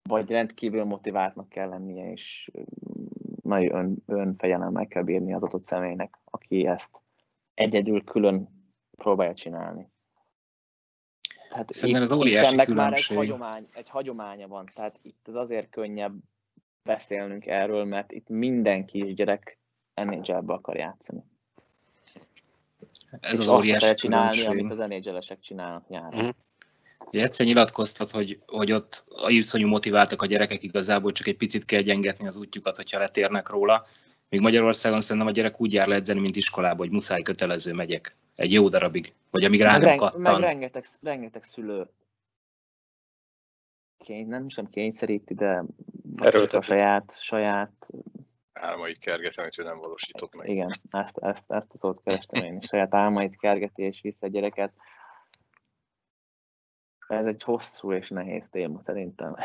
Vagy 0.04 0.30
rendkívül 0.30 0.84
motiváltnak 0.84 1.50
kell 1.50 1.70
lennie, 1.70 2.12
és 2.12 2.52
mm, 2.60 3.06
nagy 3.44 3.66
ön, 3.66 4.04
önfegyelemmel 4.06 4.88
kell 4.88 5.04
bírni 5.04 5.34
az 5.34 5.44
adott 5.44 5.66
személynek, 5.66 6.20
aki 6.24 6.68
ezt 6.68 7.02
egyedül 7.54 8.04
külön 8.04 8.50
próbálja 8.98 9.34
csinálni. 9.34 9.92
Tehát 11.50 11.74
Szerintem 11.74 12.04
ez 12.04 12.12
óriási 12.12 12.54
ennek 12.54 12.68
már 12.68 12.68
egy, 12.68 12.76
különbség. 12.76 13.18
hagyomány, 13.18 13.68
egy 13.72 13.90
hagyománya 13.90 14.48
van, 14.48 14.70
tehát 14.74 15.00
itt 15.02 15.28
az 15.28 15.36
azért 15.36 15.70
könnyebb 15.70 16.14
beszélnünk 16.84 17.46
erről, 17.46 17.84
mert 17.84 18.12
itt 18.12 18.30
minden 18.30 18.86
kisgyerek 18.86 19.58
NHL-be 19.94 20.54
akar 20.54 20.76
játszani. 20.76 21.24
Ez 23.20 23.32
és 23.34 23.40
az 23.40 23.40
azt 23.40 23.50
óriási 23.50 23.76
akarja 23.76 23.96
csinálni, 23.96 24.38
különbség. 24.38 24.66
amit 24.66 24.80
az 24.80 24.88
NHL-esek 24.88 25.40
csinálnak 25.40 25.88
nyáron. 25.88 26.36
Ugye 27.06 27.24
egyszer 27.24 27.46
nyilatkoztat, 27.46 28.12
hogy, 28.12 28.40
hogy 28.46 28.72
ott 28.72 29.04
a 29.08 29.30
iszonyú 29.30 29.68
motiváltak 29.68 30.22
a 30.22 30.26
gyerekek, 30.26 30.64
igazából 30.64 31.12
csak 31.12 31.28
egy 31.28 31.38
picit 31.38 31.66
kell 31.66 31.82
gyengetni 31.82 32.28
az 32.28 32.38
útjukat, 32.38 32.76
hogyha 32.76 33.00
letérnek 33.00 33.50
róla. 33.50 33.88
Még 34.30 34.42
Magyarországon 34.42 35.02
szerintem 35.02 35.28
a 35.28 35.32
gyerek 35.32 35.62
úgy 35.62 35.74
jár 35.74 35.88
le 35.88 35.96
edzeni, 35.96 36.20
mint 36.20 36.36
iskolába, 36.36 36.78
hogy 36.78 36.92
muszáj 36.92 37.22
kötelező 37.22 37.74
megyek. 37.74 38.16
Egy 38.36 38.54
jó 38.54 38.70
darabig. 38.70 39.14
Vagy 39.32 39.44
amíg 39.44 39.62
rá 39.62 39.72
meg, 39.72 39.80
nem 39.80 39.90
ren- 39.90 40.02
meg 40.02 40.12
kattan. 40.12 40.42
rengeteg, 40.42 40.86
rengeteg 41.02 41.44
szülő 41.44 41.88
kény, 44.04 44.28
nem 44.28 44.46
is 44.46 44.56
nem 44.56 44.70
kényszeríti, 44.70 45.34
de 45.34 45.64
a 46.52 46.62
saját, 46.62 47.18
saját, 47.20 47.90
Álmait 48.54 48.98
kergetem, 48.98 49.44
hogy 49.44 49.60
ő 49.60 49.64
nem 49.64 49.78
valósított 49.78 50.36
meg. 50.36 50.50
igen, 50.50 50.72
ezt, 50.90 51.18
ezt, 51.18 51.52
ezt 51.52 51.74
a 51.74 51.78
szót 51.78 52.02
kerestem 52.04 52.44
én 52.44 52.62
saját 52.62 52.94
álmait 52.94 53.38
kergeti 53.38 53.84
és 53.84 54.02
vissza 54.02 54.26
a 54.26 54.30
gyereket. 54.30 54.74
Ez 57.08 57.26
egy 57.26 57.44
hosszú 57.44 57.94
és 57.94 58.10
nehéz 58.10 58.50
téma 58.50 58.84
szerintem. 58.84 59.36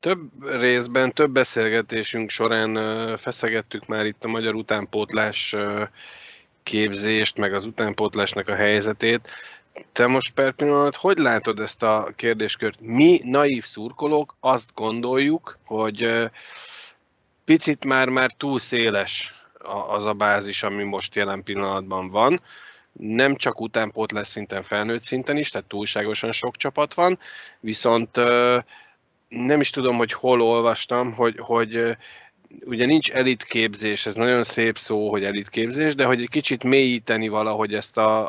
Több 0.00 0.44
részben, 0.44 1.12
több 1.12 1.30
beszélgetésünk 1.30 2.30
során 2.30 3.16
feszegettük 3.16 3.86
már 3.86 4.06
itt 4.06 4.24
a 4.24 4.28
magyar 4.28 4.54
utánpótlás 4.54 5.56
képzést, 6.62 7.38
meg 7.38 7.54
az 7.54 7.66
utánpótlásnak 7.66 8.48
a 8.48 8.54
helyzetét. 8.54 9.28
Te 9.92 10.06
most 10.06 10.34
per 10.34 10.52
pillanat, 10.52 10.96
hogy 10.96 11.18
látod 11.18 11.60
ezt 11.60 11.82
a 11.82 12.12
kérdéskört? 12.16 12.80
Mi, 12.80 13.20
naív 13.24 13.64
szurkolók, 13.64 14.36
azt 14.40 14.70
gondoljuk, 14.74 15.58
hogy 15.64 16.30
picit 17.44 17.84
már, 17.84 18.08
már 18.08 18.30
túl 18.32 18.58
széles 18.58 19.34
az 19.88 20.06
a 20.06 20.12
bázis, 20.12 20.62
ami 20.62 20.82
most 20.82 21.14
jelen 21.14 21.42
pillanatban 21.42 22.08
van. 22.08 22.40
Nem 22.92 23.36
csak 23.36 23.60
utánpótlás 23.60 24.28
szinten, 24.28 24.62
felnőtt 24.62 25.02
szinten 25.02 25.36
is, 25.36 25.50
tehát 25.50 25.68
túlságosan 25.68 26.32
sok 26.32 26.56
csapat 26.56 26.94
van, 26.94 27.18
viszont 27.60 28.16
nem 29.28 29.60
is 29.60 29.70
tudom, 29.70 29.96
hogy 29.96 30.12
hol 30.12 30.42
olvastam, 30.42 31.12
hogy, 31.12 31.36
hogy 31.38 31.96
ugye 32.64 32.86
nincs 32.86 33.10
elitképzés, 33.10 34.06
ez 34.06 34.14
nagyon 34.14 34.44
szép 34.44 34.78
szó, 34.78 35.10
hogy 35.10 35.24
elitképzés, 35.24 35.94
de 35.94 36.04
hogy 36.04 36.22
egy 36.22 36.28
kicsit 36.28 36.64
mélyíteni 36.64 37.28
valahogy 37.28 37.74
ezt 37.74 37.96
a 37.96 38.28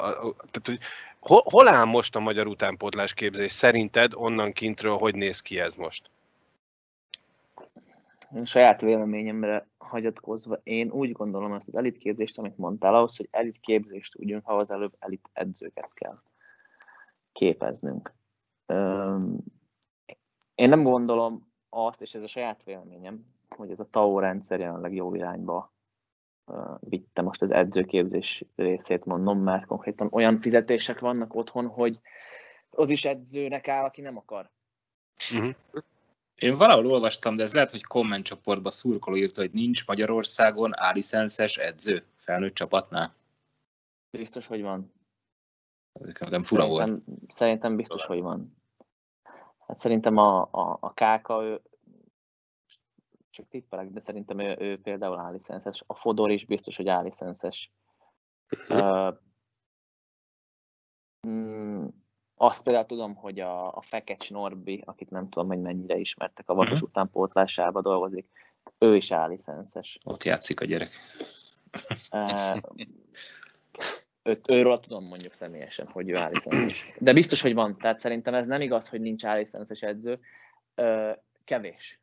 tehát, 0.51 0.61
hogy 0.63 0.79
hol, 1.21 1.67
áll 1.67 1.85
most 1.85 2.15
a 2.15 2.19
magyar 2.19 2.47
utánpótlás 2.47 3.13
képzés? 3.13 3.51
Szerinted 3.51 4.13
onnan 4.15 4.53
kintről 4.53 4.97
hogy 4.97 5.15
néz 5.15 5.41
ki 5.41 5.59
ez 5.59 5.75
most? 5.75 6.09
Saját 8.43 8.81
véleményemre 8.81 9.67
hagyatkozva, 9.77 10.59
én 10.63 10.91
úgy 10.91 11.11
gondolom 11.11 11.53
ezt 11.53 11.67
az 11.67 11.75
elitképzést, 11.75 12.37
amit 12.37 12.57
mondtál, 12.57 12.95
ahhoz, 12.95 13.17
hogy 13.17 13.27
elitképzést 13.31 14.13
tudjunk, 14.13 14.47
ahhoz 14.47 14.71
előbb 14.71 14.93
elit 14.99 15.29
edzőket 15.33 15.93
kell 15.93 16.21
képeznünk. 17.31 18.13
Én 20.55 20.69
nem 20.69 20.83
gondolom 20.83 21.51
azt, 21.69 22.01
és 22.01 22.13
ez 22.13 22.23
a 22.23 22.27
saját 22.27 22.63
véleményem, 22.63 23.25
hogy 23.49 23.71
ez 23.71 23.79
a 23.79 23.89
TAO 23.89 24.19
rendszer 24.19 24.59
jelenleg 24.59 24.93
jó 24.93 25.15
irányba 25.15 25.73
vitte 26.79 27.21
most 27.21 27.41
az 27.41 27.51
edzőképzés 27.51 28.43
részét, 28.55 29.05
mondom, 29.05 29.39
mert 29.39 29.65
konkrétan 29.65 30.07
olyan 30.11 30.39
fizetések 30.39 30.99
vannak 30.99 31.35
otthon, 31.35 31.67
hogy 31.67 31.99
az 32.69 32.89
is 32.89 33.05
edzőnek 33.05 33.67
áll, 33.67 33.83
aki 33.83 34.01
nem 34.01 34.17
akar. 34.17 34.49
Uh-huh. 35.33 35.55
Én 36.35 36.57
valahol 36.57 36.85
olvastam, 36.85 37.35
de 37.35 37.43
ez 37.43 37.53
lehet, 37.53 37.71
hogy 37.71 37.83
kommentcsoportban 37.83 38.71
szurkoló 38.71 39.15
írta, 39.15 39.41
hogy 39.41 39.51
nincs 39.51 39.87
Magyarországon 39.87 40.79
álicenszes 40.79 41.57
edző 41.57 42.03
felnőtt 42.15 42.53
csapatnál. 42.53 43.13
Biztos, 44.11 44.47
hogy 44.47 44.61
van. 44.61 44.93
Nekem 45.99 46.41
fura 46.41 46.67
volt. 46.67 46.79
Szerintem, 46.87 47.15
szerintem 47.27 47.75
biztos, 47.75 48.05
hogy 48.05 48.21
van. 48.21 48.55
Hát 49.67 49.79
szerintem 49.79 50.17
a, 50.17 50.41
a, 50.41 50.77
a 50.79 50.93
Káka, 50.93 51.43
ő, 51.43 51.61
csak 53.31 53.47
tippelek, 53.49 53.89
de 53.89 53.99
szerintem 53.99 54.39
ő, 54.39 54.55
ő 54.59 54.81
például 54.81 55.19
állicenszes. 55.19 55.83
A 55.87 55.95
Fodor 55.95 56.31
is 56.31 56.45
biztos, 56.45 56.75
hogy 56.75 56.87
állicenszes. 56.87 57.71
Uh, 58.69 59.13
mm, 61.27 61.85
azt 62.35 62.63
például 62.63 62.85
tudom, 62.85 63.15
hogy 63.15 63.39
a, 63.39 63.75
a 63.75 63.81
Fekecs 63.81 64.31
Norbi, 64.31 64.81
akit 64.85 65.09
nem 65.09 65.29
tudom, 65.29 65.47
hogy 65.47 65.61
mennyire 65.61 65.97
ismertek, 65.97 66.49
a 66.49 66.53
Varos 66.53 66.81
utánpótlásába 66.81 67.81
dolgozik, 67.81 68.27
ő 68.77 68.95
is 68.95 69.11
állicences. 69.11 69.97
Ott 70.03 70.23
játszik 70.23 70.61
a 70.61 70.65
gyerek. 70.65 70.89
Uh, 72.11 72.57
őt, 74.23 74.49
őről 74.49 74.79
tudom 74.79 75.05
mondjuk 75.05 75.33
személyesen, 75.33 75.87
hogy 75.87 76.09
ő 76.09 76.15
állicences. 76.15 76.93
De 76.99 77.13
biztos, 77.13 77.41
hogy 77.41 77.53
van. 77.53 77.77
Tehát 77.77 77.99
szerintem 77.99 78.33
ez 78.33 78.47
nem 78.47 78.61
igaz, 78.61 78.89
hogy 78.89 79.01
nincs 79.01 79.25
állicences 79.25 79.81
edző. 79.81 80.19
Uh, 80.75 81.11
kevés. 81.43 82.00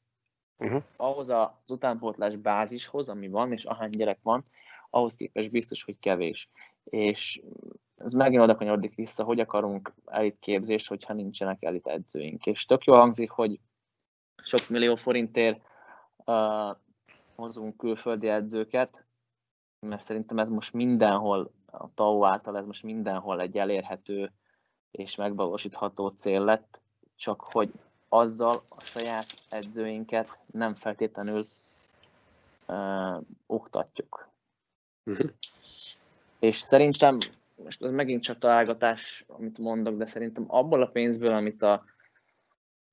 Uh-huh. 0.59 0.82
Ahhoz 0.96 1.28
az 1.28 1.48
utánpótlás 1.66 2.36
bázishoz, 2.36 3.09
ami 3.09 3.28
van, 3.28 3.52
és 3.52 3.64
ahány 3.64 3.90
gyerek 3.90 4.18
van, 4.22 4.44
ahhoz 4.90 5.14
képest 5.14 5.50
biztos, 5.50 5.84
hogy 5.84 5.98
kevés. 5.98 6.50
És 6.84 7.42
ez 7.96 8.12
megint 8.12 8.42
oda 8.42 8.56
kanyarodik 8.56 8.94
vissza, 8.94 9.24
hogy 9.24 9.40
akarunk 9.40 9.94
elit 10.04 10.36
képzést, 10.40 10.88
hogyha 10.88 11.12
nincsenek 11.12 11.62
elit 11.62 11.86
edzőink. 11.86 12.46
És 12.46 12.64
tök 12.64 12.84
jól 12.84 12.98
hangzik, 12.98 13.30
hogy 13.30 13.61
sok 14.42 14.68
millió 14.68 14.94
forintért 14.94 15.61
uh, 16.24 16.76
hozunk 17.34 17.76
külföldi 17.76 18.28
edzőket, 18.28 19.06
mert 19.86 20.02
szerintem 20.02 20.38
ez 20.38 20.48
most 20.48 20.72
mindenhol, 20.72 21.52
a 21.66 21.94
TAO 21.94 22.24
által 22.24 22.56
ez 22.56 22.66
most 22.66 22.82
mindenhol 22.82 23.40
egy 23.40 23.59
elérhető 23.59 24.32
és 24.90 25.16
megvalósítható 25.16 26.09
cél 26.09 26.44
lett, 26.44 26.82
csak 27.16 27.40
hogy 27.40 27.72
azzal 28.09 28.62
a 28.68 28.80
saját 28.84 29.26
edzőinket 29.48 30.28
nem 30.52 30.74
feltétlenül 30.74 31.46
uh, 32.66 33.22
oktatjuk. 33.46 34.28
Mhm. 35.02 35.26
És 36.38 36.56
szerintem, 36.56 37.18
most 37.54 37.82
ez 37.82 37.90
megint 37.90 38.22
csak 38.22 38.38
találgatás, 38.38 39.24
amit 39.26 39.59
mondok, 39.59 39.96
de 39.96 40.06
szerintem 40.06 40.44
abból 40.48 40.82
a 40.82 40.90
pénzből, 40.90 41.32
amit 41.32 41.62
a, 41.62 41.84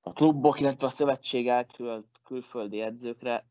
a 0.01 0.13
klubok, 0.13 0.59
illetve 0.59 0.87
a 0.87 0.89
szövetség 0.89 1.47
elküld 1.47 2.03
külföldi 2.23 2.81
edzőkre, 2.81 3.45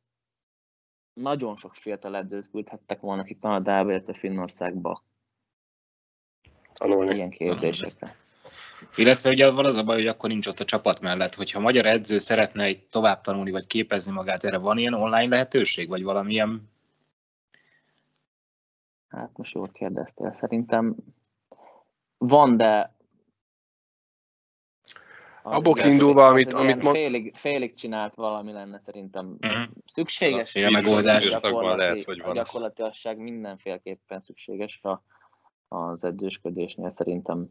nagyon 1.12 1.56
sok 1.56 1.74
fiatal 1.74 2.16
edzőt 2.16 2.50
küldhettek 2.50 3.00
volna 3.00 3.22
ki 3.22 3.38
Kanadába, 3.38 3.90
illetve 3.90 4.14
Finnországba 4.14 5.02
Tanulni. 6.72 7.14
ilyen 7.14 7.30
képzésekre. 7.30 8.16
Illetve 8.96 9.30
ugye 9.30 9.50
van 9.50 9.64
az 9.64 9.76
a 9.76 9.82
baj, 9.84 9.96
hogy 9.96 10.06
akkor 10.06 10.28
nincs 10.28 10.46
ott 10.46 10.58
a 10.60 10.64
csapat 10.64 11.00
mellett. 11.00 11.34
Hogyha 11.34 11.58
a 11.58 11.62
magyar 11.62 11.86
edző 11.86 12.18
szeretne 12.18 12.64
egy 12.64 12.86
tovább 12.86 13.20
tanulni, 13.20 13.50
vagy 13.50 13.66
képezni 13.66 14.12
magát, 14.12 14.44
erre 14.44 14.56
van 14.56 14.78
ilyen 14.78 14.94
online 14.94 15.28
lehetőség, 15.28 15.88
vagy 15.88 16.02
valamilyen 16.02 16.72
Hát 19.08 19.30
most 19.36 19.54
jól 19.54 19.68
kérdeztél. 19.72 20.34
Szerintem 20.34 20.94
van, 22.18 22.56
de 22.56 22.94
az 25.42 25.52
Abból 25.52 25.74
kiindulva, 25.74 26.26
az 26.26 26.30
amit- 26.32 26.52
amit 26.52 26.82
mond- 26.82 26.96
félig, 26.96 27.36
félig 27.36 27.74
csinált 27.74 28.14
valami 28.14 28.52
lenne 28.52 28.78
szerintem 28.78 29.36
Mhm. 29.40 29.62
szükséges. 29.86 30.54
Ilyen 30.54 30.72
megoldás. 30.72 31.28
Gyakorlati, 31.30 31.76
lehet, 31.78 32.04
hogy 32.04 32.20
a 32.20 32.24
van. 32.24 32.34
gyakorlatiasság 32.34 33.18
mindenféleképpen 33.18 34.20
szükséges 34.20 34.80
a, 34.82 35.02
az 35.68 36.04
edzősködésnél 36.04 36.90
szerintem. 36.96 37.48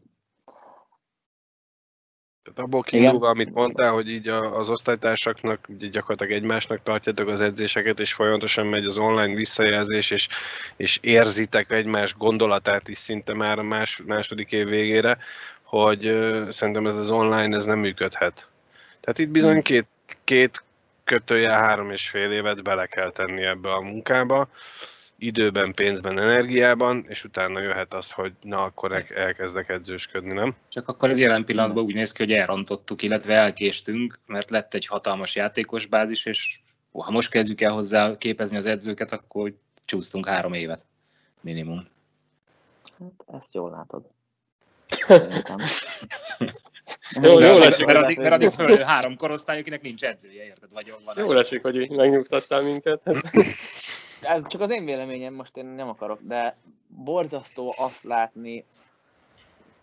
Tehát 2.43 2.59
abból 2.59 2.81
kiindulva, 2.81 3.27
amit 3.27 3.53
mondtál, 3.53 3.91
hogy 3.91 4.09
így 4.09 4.27
az 4.27 4.69
osztálytársaknak 4.69 5.65
ugye 5.69 5.87
gyakorlatilag 5.87 6.33
egymásnak 6.33 6.83
tartjátok 6.83 7.27
az 7.27 7.41
edzéseket, 7.41 7.99
és 7.99 8.13
folyamatosan 8.13 8.67
megy 8.67 8.85
az 8.85 8.97
online 8.97 9.35
visszajelzés, 9.35 10.11
és, 10.11 10.27
és 10.75 10.99
érzitek 11.01 11.71
egymás 11.71 12.17
gondolatát 12.17 12.87
is 12.87 12.97
szinte 12.97 13.33
már 13.33 13.59
a 13.59 13.63
más, 13.63 14.01
második 14.05 14.51
év 14.51 14.67
végére, 14.67 15.17
hogy 15.63 16.05
ö, 16.05 16.47
szerintem 16.49 16.87
ez 16.87 16.95
az 16.95 17.11
online 17.11 17.55
ez 17.55 17.65
nem 17.65 17.79
működhet. 17.79 18.47
Tehát 18.99 19.19
itt 19.19 19.29
bizony 19.29 19.61
két, 19.61 19.87
két 20.23 20.63
kötője 21.03 21.51
három 21.51 21.91
és 21.91 22.09
fél 22.09 22.31
évet 22.31 22.63
bele 22.63 22.85
kell 22.85 23.09
tenni 23.11 23.43
ebbe 23.43 23.73
a 23.73 23.81
munkába, 23.81 24.47
időben, 25.25 25.73
pénzben, 25.73 26.19
energiában, 26.19 27.05
és 27.07 27.23
utána 27.23 27.59
jöhet 27.59 27.93
az, 27.93 28.11
hogy 28.11 28.33
na 28.41 28.63
akkor 28.63 28.91
el- 28.91 29.15
elkezdek 29.15 29.69
edzősködni, 29.69 30.33
nem? 30.33 30.55
Csak 30.67 30.87
akkor 30.87 31.09
ez 31.09 31.19
jelen 31.19 31.45
pillanatban 31.45 31.83
úgy 31.83 31.93
néz 31.93 32.11
ki, 32.11 32.23
hogy 32.23 32.31
elrontottuk, 32.31 33.01
illetve 33.01 33.33
elkéstünk, 33.33 34.19
mert 34.25 34.49
lett 34.49 34.73
egy 34.73 34.85
hatalmas 34.85 35.35
játékos 35.35 35.85
bázis, 35.85 36.25
és 36.25 36.59
ha 36.91 37.11
most 37.11 37.29
kezdjük 37.29 37.61
el 37.61 37.71
hozzá 37.71 38.17
képezni 38.17 38.57
az 38.57 38.65
edzőket, 38.65 39.11
akkor 39.11 39.53
csúsztunk 39.85 40.25
három 40.25 40.53
évet 40.53 40.83
minimum. 41.41 41.87
Hát 42.99 43.37
ezt 43.37 43.53
jól 43.53 43.69
látod. 43.69 44.05
Jó, 47.21 47.39
jó 47.39 47.57
lesz, 47.57 47.83
mert, 47.83 47.97
addig, 47.97 48.17
mert 48.17 48.33
addig 48.33 48.49
fölnő 48.49 48.81
három 48.81 49.15
korosztály, 49.15 49.59
akinek 49.59 49.81
nincs 49.81 50.03
edzője, 50.03 50.43
érted? 50.43 50.73
Vagy 50.73 50.93
van 51.05 51.17
Jól 51.17 51.39
esik, 51.39 51.61
hogy 51.61 51.89
megnyugtattál 51.89 52.61
minket. 52.61 53.01
Ez 54.21 54.47
csak 54.47 54.61
az 54.61 54.69
én 54.69 54.85
véleményem, 54.85 55.33
most 55.33 55.57
én 55.57 55.65
nem 55.65 55.89
akarok, 55.89 56.19
de 56.21 56.57
borzasztó 56.87 57.73
azt 57.77 58.03
látni, 58.03 58.65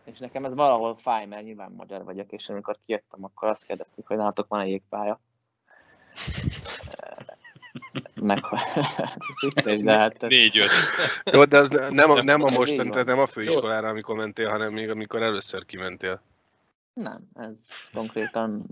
és 0.05 0.19
nekem 0.19 0.45
ez 0.45 0.55
valahol 0.55 0.97
fáj, 0.97 1.27
mert 1.27 1.45
nyilván 1.45 1.73
magyar 1.77 2.05
vagyok, 2.05 2.33
és 2.33 2.49
amikor 2.49 2.77
kijöttem, 2.87 3.25
akkor 3.25 3.49
azt 3.49 3.65
kérdezték, 3.65 4.07
hogy 4.07 4.17
nálatok 4.17 4.49
van-e 4.49 4.67
jégpálya. 4.67 5.21
Meg, 8.15 8.45
vicces, 9.41 9.81
de 9.81 9.93
hát 9.93 10.21
Négy-öt. 10.21 10.71
Jó, 11.25 11.45
de 11.45 11.59
az 11.59 11.69
nem 11.91 12.11
a, 12.11 12.23
nem 12.23 12.43
a 12.43 12.47
Ez 12.47 12.53
így 12.53 12.59
mostan, 12.59 12.77
van. 12.77 12.91
tehát 12.91 13.07
nem 13.07 13.19
a 13.19 13.27
főiskolára, 13.27 13.89
amikor 13.89 14.17
mentél, 14.17 14.49
hanem 14.49 14.73
még 14.73 14.91
amikor 14.91 15.23
először 15.23 15.67
kimentél. 15.67 16.23
Nem, 17.01 17.29
ez 17.35 17.91
konkrétan 17.93 18.67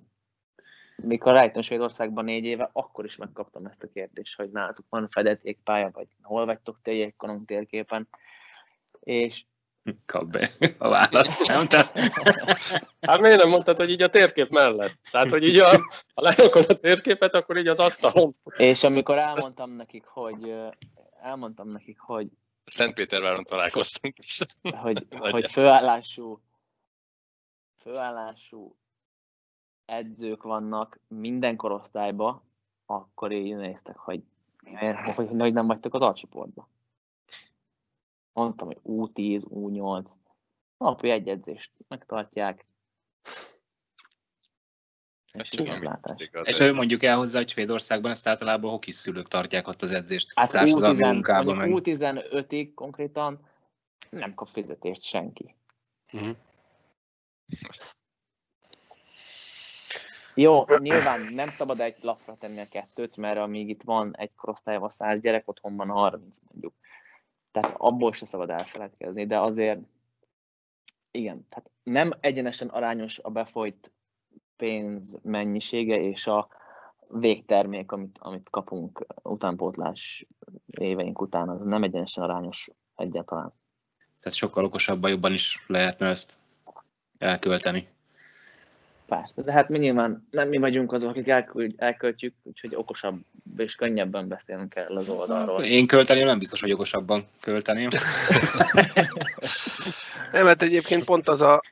mikor 0.96 1.32
rájöttem 1.32 1.62
Svédországban 1.62 2.24
négy 2.24 2.44
éve, 2.44 2.70
akkor 2.72 3.04
is 3.04 3.16
megkaptam 3.16 3.66
ezt 3.66 3.82
a 3.82 3.88
kérdést, 3.94 4.36
hogy 4.36 4.50
nálatok 4.50 4.84
van 4.88 5.08
fedett 5.10 5.44
jégpálya, 5.44 5.90
vagy 5.92 6.06
hol 6.22 6.46
vagytok 6.46 6.78
te 6.82 6.92
jégkorong 6.92 7.44
térképen. 7.44 8.08
És 9.00 9.44
Kap 10.06 10.24
be 10.30 10.50
a 10.78 10.88
választ, 10.88 11.46
nem? 11.46 11.66
Tehát, 11.66 11.98
Hát 13.00 13.20
miért 13.20 13.40
nem 13.42 13.48
mondtad, 13.48 13.76
hogy 13.76 13.90
így 13.90 14.02
a 14.02 14.08
térkép 14.10 14.48
mellett? 14.48 14.98
Tehát, 15.10 15.30
hogy 15.30 15.42
így 15.42 15.58
a, 15.58 15.70
ha 16.14 16.22
lerakod 16.22 16.64
a 16.68 16.74
térképet, 16.74 17.34
akkor 17.34 17.56
így 17.56 17.66
az 17.66 17.78
asztalon. 17.78 18.32
És 18.56 18.82
amikor 18.82 19.18
elmondtam 19.18 19.70
nekik, 19.70 20.04
hogy 20.04 20.54
elmondtam 21.22 21.68
nekik, 21.68 21.98
hogy, 21.98 22.26
Szentpéterváron 22.64 23.44
találkoztunk 23.44 24.18
is. 24.18 24.40
hogy, 24.82 25.06
hogy 25.10 25.50
főállású, 25.50 26.40
főállású 27.89 28.76
edzők 29.84 30.43
vannak 30.43 31.01
minden 31.09 31.57
korosztályba, 31.57 32.45
akkor 32.86 33.32
így 33.32 33.57
néztek, 33.57 33.97
hogy, 33.97 34.22
miért- 34.62 35.14
hogy, 35.14 35.28
hogy 35.28 35.53
nem 35.53 35.66
vagytok 35.66 35.95
az 35.95 36.03
alcsoportba. 36.03 36.68
Mondtam, 38.32 38.66
hogy 38.66 38.78
U10, 38.84 39.43
U8, 39.49 40.09
napi 40.76 41.11
egy 41.11 41.28
edzést 41.28 41.72
megtartják. 41.89 42.66
És 45.32 45.53
és 46.43 46.61
ő 46.61 46.74
mondjuk 46.74 47.03
el 47.03 47.16
hozzá, 47.16 47.39
hogy 47.39 47.49
Svédországban 47.49 48.11
ezt 48.11 48.26
általában 48.26 48.70
hokis 48.70 48.95
szülők 48.95 49.28
tartják 49.28 49.68
ott 49.68 49.82
az 49.82 49.93
edzést. 49.93 50.32
Hát 50.34 50.51
társadalmi 50.51 50.99
U10, 50.99 51.12
munkában 51.12 51.57
meg. 51.57 51.68
mondjuk 51.68 51.97
U15-ig 51.99 52.70
konkrétan 52.74 53.49
nem 54.11 54.34
kap 54.34 54.49
fizetést 54.49 55.03
senki. 55.03 55.55
Mhm. 56.12 56.30
Jó, 60.34 60.64
nyilván 60.78 61.20
nem 61.20 61.49
szabad 61.49 61.80
egy 61.80 61.96
lapra 62.01 62.36
tenni 62.36 62.61
a 62.61 62.68
kettőt, 62.70 63.16
mert 63.16 63.38
amíg 63.38 63.68
itt 63.68 63.82
van 63.82 64.16
egy 64.16 64.34
korosztályban 64.34 64.88
100 64.88 65.20
gyerek, 65.20 65.49
otthon 65.49 65.76
van 65.76 65.88
30 65.88 66.38
mondjuk. 66.51 66.74
Tehát 67.51 67.74
abból 67.76 68.12
se 68.12 68.26
szabad 68.26 68.51
elfeledkezni, 68.51 69.26
de 69.26 69.38
azért 69.38 69.80
igen, 71.11 71.46
tehát 71.49 71.70
nem 71.82 72.11
egyenesen 72.20 72.68
arányos 72.68 73.18
a 73.18 73.30
befolyt 73.30 73.92
pénz 74.57 75.18
mennyisége 75.22 76.01
és 76.01 76.26
a 76.26 76.49
végtermék, 77.09 77.92
amit, 77.92 78.18
amit 78.18 78.51
kapunk 78.51 79.07
utánpótlás 79.22 80.26
éveink 80.66 81.20
után, 81.20 81.49
az 81.49 81.61
nem 81.61 81.82
egyenesen 81.82 82.24
arányos 82.24 82.70
egyáltalán. 82.94 83.53
Tehát 84.20 84.38
sokkal 84.38 84.64
okosabban 84.64 85.11
jobban 85.11 85.32
is 85.32 85.64
lehetne 85.66 86.09
ezt 86.09 86.38
elkölteni. 87.18 87.88
Persze, 89.08 89.42
de 89.42 89.52
hát 89.52 89.68
mi 89.68 89.78
nyilván 89.78 90.28
nem 90.30 90.48
mi 90.48 90.58
vagyunk 90.58 90.92
azok, 90.92 91.10
akik 91.10 91.28
elküld, 91.28 91.74
elköltjük, 91.76 92.34
úgyhogy 92.42 92.74
okosabb 92.74 93.20
és 93.56 93.74
könnyebben 93.74 94.28
beszélnünk 94.28 94.68
kell 94.68 94.96
az 94.96 95.08
oldalról. 95.08 95.62
Én 95.62 95.86
költeném, 95.86 96.26
nem 96.26 96.38
biztos, 96.38 96.60
hogy 96.60 96.72
okosabban 96.72 97.26
költeném. 97.40 97.88
Nem, 100.32 100.46
hát 100.46 100.62
egyébként 100.62 101.04
pont 101.04 101.28
az 101.28 101.42
a, 101.42 101.62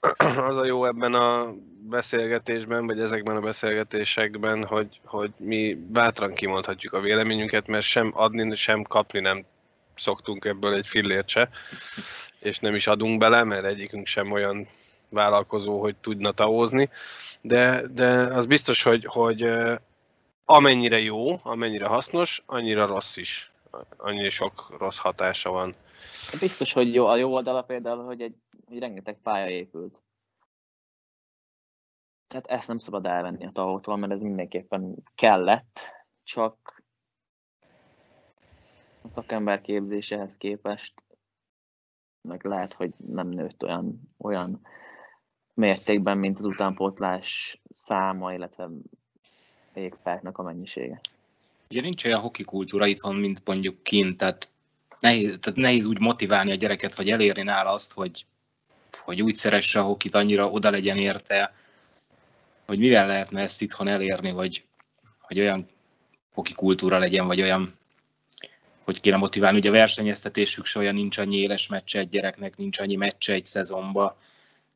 az 0.49 0.57
a 0.57 0.65
jó 0.65 0.87
ebben 0.87 1.15
a 1.15 1.55
beszélgetésben, 1.89 2.87
vagy 2.87 3.01
ezekben 3.01 3.37
a 3.37 3.41
beszélgetésekben, 3.41 4.65
hogy, 4.65 5.01
hogy 5.05 5.31
mi 5.37 5.75
bátran 5.75 6.35
kimondhatjuk 6.35 6.93
a 6.93 7.01
véleményünket, 7.01 7.67
mert 7.67 7.85
sem 7.85 8.11
adni, 8.15 8.55
sem 8.55 8.83
kapni 8.83 9.21
nem 9.21 9.45
szoktunk 9.97 10.45
ebből 10.45 10.75
egy 10.75 10.87
fillért 10.87 11.29
se, 11.29 11.49
és 12.39 12.59
nem 12.59 12.75
is 12.75 12.87
adunk 12.87 13.19
bele, 13.19 13.45
mert 13.45 13.65
egyikünk 13.65 14.07
sem 14.07 14.33
olyan 14.33 14.69
vállalkozó, 15.09 15.81
hogy 15.81 15.97
tudna 15.97 16.33
taózni, 16.33 16.91
de, 17.41 17.87
de 17.87 18.09
az 18.35 18.47
biztos, 18.47 18.83
hogy, 18.83 19.05
hogy 19.05 19.51
amennyire 20.45 20.99
jó, 20.99 21.41
amennyire 21.43 21.87
hasznos, 21.87 22.43
annyira 22.47 22.87
rossz 22.87 23.17
is. 23.17 23.53
Annyira 23.97 24.31
sok 24.31 24.77
rossz 24.79 24.99
hatása 24.99 25.51
van. 25.51 25.75
Biztos, 26.41 26.73
hogy 26.73 26.95
jó, 26.95 27.07
a 27.07 27.17
jó 27.17 27.33
oldala 27.33 27.63
például, 27.63 28.05
hogy 28.05 28.21
egy, 28.21 28.35
egy 28.71 28.79
rengeteg 28.79 29.19
pálya 29.23 29.49
épült. 29.49 30.03
Tehát 32.27 32.47
ezt 32.47 32.69
nem 32.69 32.79
szabad 32.79 33.07
elvenni 33.07 33.47
a 33.47 33.51
tavótól, 33.51 33.97
mert 33.97 34.13
ez 34.13 34.21
mindenképpen 34.21 34.95
kellett, 35.15 35.81
csak 36.23 36.83
a 39.03 39.09
szakember 39.09 39.61
képzéséhez 39.61 40.37
képest 40.37 41.05
meg 42.21 42.45
lehet, 42.45 42.75
hogy 42.75 42.91
nem 42.97 43.29
nőtt 43.29 43.63
olyan, 43.63 44.01
olyan 44.19 44.61
mértékben, 45.57 46.19
mint 46.19 46.39
az 46.39 46.45
utánpótlás 46.45 47.61
száma, 47.73 48.33
illetve 48.33 48.69
égpárknak 49.75 50.39
a 50.39 50.43
mennyisége. 50.43 51.01
Ugye 51.71 51.81
nincs 51.81 52.05
olyan 52.05 52.21
hoki 52.21 52.45
kultúra 52.45 52.87
itthon, 52.87 53.17
mint 53.17 53.41
mondjuk 53.45 53.83
kint, 53.83 54.17
tehát 54.17 54.49
nehéz, 55.01 55.39
tehát 55.41 55.59
nehéz 55.59 55.87
úgy 55.87 55.99
motiválni 55.99 56.51
a 56.51 56.55
gyereket, 56.55 56.95
vagy 56.95 57.11
elérni 57.11 57.43
nála 57.43 57.71
azt, 57.71 57.93
hogy, 57.93 58.27
hogy 59.05 59.23
úgy 59.23 59.35
szeresse 59.35 59.81
a 59.81 59.83
hokit, 59.83 60.15
annyira 60.15 60.51
oda 60.51 60.71
legyen 60.71 60.97
érte, 60.97 61.55
hogy 62.67 62.79
mivel 62.79 63.07
lehetne 63.07 63.41
ezt 63.41 63.63
itthon 63.63 63.89
elérni, 63.89 64.29
hogy, 64.29 64.65
hogy 65.21 65.41
olyan 65.41 65.69
hoki 66.33 66.55
kultúra 66.55 66.99
legyen, 66.99 67.27
vagy 67.27 67.43
olyan, 67.43 67.75
hogy 68.85 69.01
kéne 69.01 69.17
motiválni. 69.17 69.59
Ugye 69.59 69.69
a 69.69 69.73
versenyeztetésük 69.73 70.65
se 70.65 70.79
olyan 70.79 70.95
nincs 70.95 71.19
annyi 71.19 71.37
éles 71.37 71.67
meccse 71.67 71.99
egy 71.99 72.09
gyereknek, 72.09 72.57
nincs 72.57 72.79
annyi 72.79 72.97
meccse 72.97 73.33
egy 73.33 73.47
szezonba. 73.47 74.19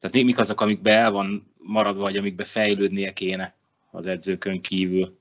Tehát 0.01 0.27
mik 0.27 0.39
azok, 0.39 0.61
amikbe 0.61 0.93
el 0.93 1.11
van 1.11 1.53
maradva, 1.59 2.03
vagy 2.03 2.17
amikbe 2.17 2.45
fejlődnie 2.45 3.13
kéne 3.13 3.55
az 3.91 4.07
edzőkön 4.07 4.61
kívül? 4.61 5.19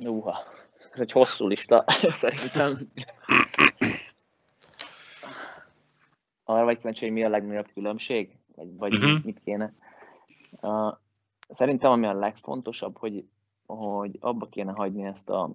Uha, 0.00 0.44
ez 0.92 1.00
egy 1.00 1.12
hosszú 1.12 1.46
lista, 1.46 1.84
szerintem. 2.22 2.90
Arra 6.44 6.64
vagy 6.64 6.76
kíváncsi, 6.76 7.04
hogy 7.04 7.14
mi 7.14 7.24
a 7.24 7.28
legnagyobb 7.28 7.72
különbség? 7.72 8.36
Vagy, 8.54 8.76
vagy 8.76 8.94
uh-huh. 8.94 9.24
mit 9.24 9.40
kéne? 9.44 9.72
Uh, 10.60 10.96
szerintem 11.48 11.90
ami 11.90 12.06
a 12.06 12.12
legfontosabb, 12.12 12.98
hogy, 12.98 13.24
hogy 13.66 14.16
abba 14.20 14.48
kéne 14.48 14.72
hagyni 14.72 15.04
ezt 15.04 15.28
a 15.28 15.50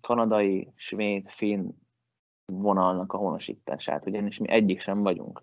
kanadai, 0.00 0.72
svéd, 0.76 1.28
finn 1.28 1.70
vonalnak 2.46 3.12
a 3.12 3.16
honosítását, 3.16 4.06
ugyanis 4.06 4.38
mi 4.38 4.48
egyik 4.48 4.80
sem 4.80 5.02
vagyunk. 5.02 5.42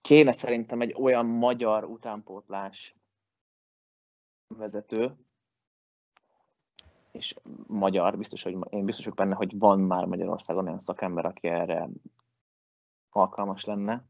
Kéne 0.00 0.32
szerintem 0.32 0.80
egy 0.80 0.94
olyan 0.98 1.26
magyar 1.26 1.84
utánpótlás 1.84 2.96
vezető, 4.46 5.16
és 7.10 7.36
magyar, 7.66 8.16
biztos, 8.16 8.42
hogy 8.42 8.56
én 8.70 8.84
biztos 8.84 9.04
vagyok 9.04 9.18
benne, 9.18 9.34
hogy 9.34 9.58
van 9.58 9.80
már 9.80 10.04
Magyarországon 10.04 10.66
olyan 10.66 10.78
szakember, 10.78 11.24
aki 11.24 11.48
erre 11.48 11.88
alkalmas 13.10 13.64
lenne, 13.64 14.04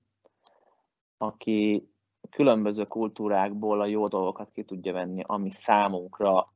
aki 1.17 1.91
különböző 2.31 2.85
kultúrákból 2.85 3.81
a 3.81 3.87
jó 3.87 4.09
dolgokat 4.09 4.51
ki 4.53 4.65
tudja 4.65 4.93
venni, 4.93 5.23
ami 5.27 5.51
számunkra 5.51 6.53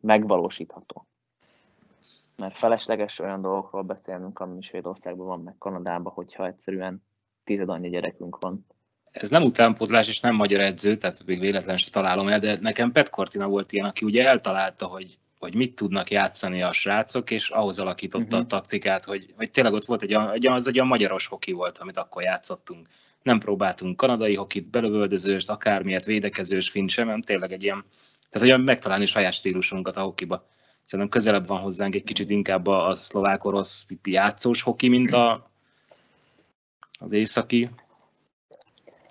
megvalósítható. 0.00 1.06
Mert 2.36 2.58
felesleges 2.58 3.18
olyan 3.18 3.42
dolgokról 3.42 3.82
beszélnünk, 3.82 4.38
ami 4.38 4.62
Svédországban 4.62 5.26
van, 5.26 5.40
meg 5.40 5.54
Kanadában, 5.58 6.12
hogyha 6.12 6.46
egyszerűen 6.46 7.02
tized 7.44 7.68
annyi 7.68 7.88
gyerekünk 7.88 8.38
van. 8.40 8.66
Ez 9.10 9.30
nem 9.30 9.42
utánpótlás 9.42 10.08
és 10.08 10.20
nem 10.20 10.34
magyar 10.34 10.60
edző, 10.60 10.96
tehát 10.96 11.24
még 11.26 11.40
véletlenül 11.40 11.76
se 11.76 11.90
találom 11.90 12.28
el, 12.28 12.38
de 12.38 12.58
nekem 12.60 12.92
Pet 12.92 13.10
Cortina 13.10 13.48
volt 13.48 13.72
ilyen, 13.72 13.86
aki 13.86 14.04
ugye 14.04 14.24
eltalálta, 14.24 14.86
hogy 14.86 15.18
hogy 15.44 15.54
mit 15.54 15.74
tudnak 15.74 16.10
játszani 16.10 16.62
a 16.62 16.72
srácok, 16.72 17.30
és 17.30 17.48
ahhoz 17.48 17.78
alakította 17.78 18.24
uh-huh. 18.24 18.38
a 18.38 18.42
mhm. 18.42 18.48
taktikát, 18.48 19.04
hogy, 19.04 19.32
hogy 19.36 19.50
tényleg 19.50 19.72
ott 19.72 19.84
volt 19.84 20.02
egy, 20.02 20.12
egy, 20.32 20.46
az 20.46 20.68
egy 20.68 20.74
olyan 20.74 20.86
magyaros 20.86 21.26
hoki 21.26 21.52
volt, 21.52 21.78
amit 21.78 21.98
akkor 21.98 22.22
játszottunk. 22.22 22.88
Nem 23.22 23.38
próbáltunk 23.38 23.96
kanadai 23.96 24.34
hokit, 24.34 24.70
belövöldözőst, 24.70 25.50
akármilyet, 25.50 26.04
védekezős, 26.04 26.70
finn 26.70 26.86
sem, 26.86 27.04
hanem 27.04 27.20
tényleg 27.20 27.52
egy 27.52 27.62
ilyen, 27.62 27.84
tehát 28.30 28.48
olyan 28.48 28.60
megtalálni 28.60 29.06
saját 29.06 29.32
stílusunkat 29.32 29.96
a 29.96 30.02
hokiba. 30.02 30.46
Szerintem 30.84 31.08
közelebb 31.08 31.46
van 31.46 31.60
hozzánk 31.60 31.94
egy 31.94 32.04
kicsit 32.04 32.30
inkább 32.30 32.66
a, 32.66 32.86
a 32.86 32.94
szlovák-orosz 32.94 33.86
játszós 34.02 34.62
hoki, 34.62 34.88
mint 34.88 35.12
a, 35.12 35.50
az 36.98 37.12
északi. 37.12 37.70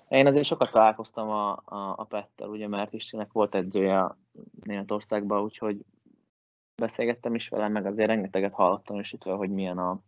Én 0.08 0.26
azért 0.26 0.44
sokat 0.44 0.70
találkoztam 0.70 1.28
a, 1.28 1.52
a, 1.64 1.94
a 1.96 2.04
Pettel, 2.04 2.48
ugye, 2.48 2.68
mert 2.68 2.92
Istenek 2.92 3.32
volt 3.32 3.54
edzője 3.54 4.16
Németországban, 4.62 5.42
úgyhogy 5.42 5.84
beszélgettem 6.76 7.34
is 7.34 7.48
vele, 7.48 7.68
meg 7.68 7.86
azért 7.86 8.08
rengeteget 8.08 8.54
hallottam 8.54 8.98
is 8.98 9.12
itt, 9.12 9.22
hogy 9.22 9.50
milyen 9.50 9.78
a, 9.78 10.02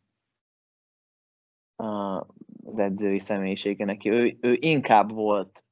a, 1.82 2.26
az 2.64 2.78
edzői 2.78 3.18
személyisége 3.18 3.84
neki. 3.84 4.10
Ő, 4.10 4.38
ő 4.40 4.56
inkább 4.60 5.10
volt 5.12 5.64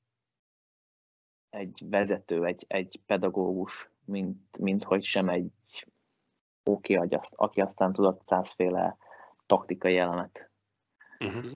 egy 1.51 1.83
vezető, 1.91 2.45
egy, 2.45 2.65
egy 2.69 3.01
pedagógus, 3.07 3.89
mint, 4.07 4.59
mint 4.59 4.85
hogy 4.85 5.05
sem 5.05 5.29
egy 5.29 5.53
oké, 6.65 6.99
aki 7.31 7.61
aztán 7.61 7.93
tudott 7.93 8.23
százféle 8.27 8.97
taktikai 9.47 9.97
elemet. 9.97 10.51
Uh-huh. 11.19 11.51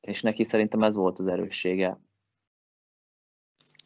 És 0.00 0.22
neki 0.22 0.44
szerintem 0.44 0.82
ez 0.82 0.96
volt 0.96 1.18
az 1.18 1.28
erőssége. 1.28 1.98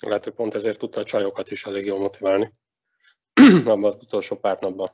Lehet, 0.00 0.24
hogy 0.24 0.34
pont 0.34 0.54
ezért 0.54 0.78
tudta 0.78 1.00
a 1.00 1.04
csajokat 1.04 1.50
is 1.50 1.64
elég 1.64 1.84
jól 1.84 1.98
motiválni. 1.98 2.50
abban 3.66 3.84
az 3.84 3.94
utolsó 3.94 4.36
pár 4.36 4.60
napban. 4.60 4.90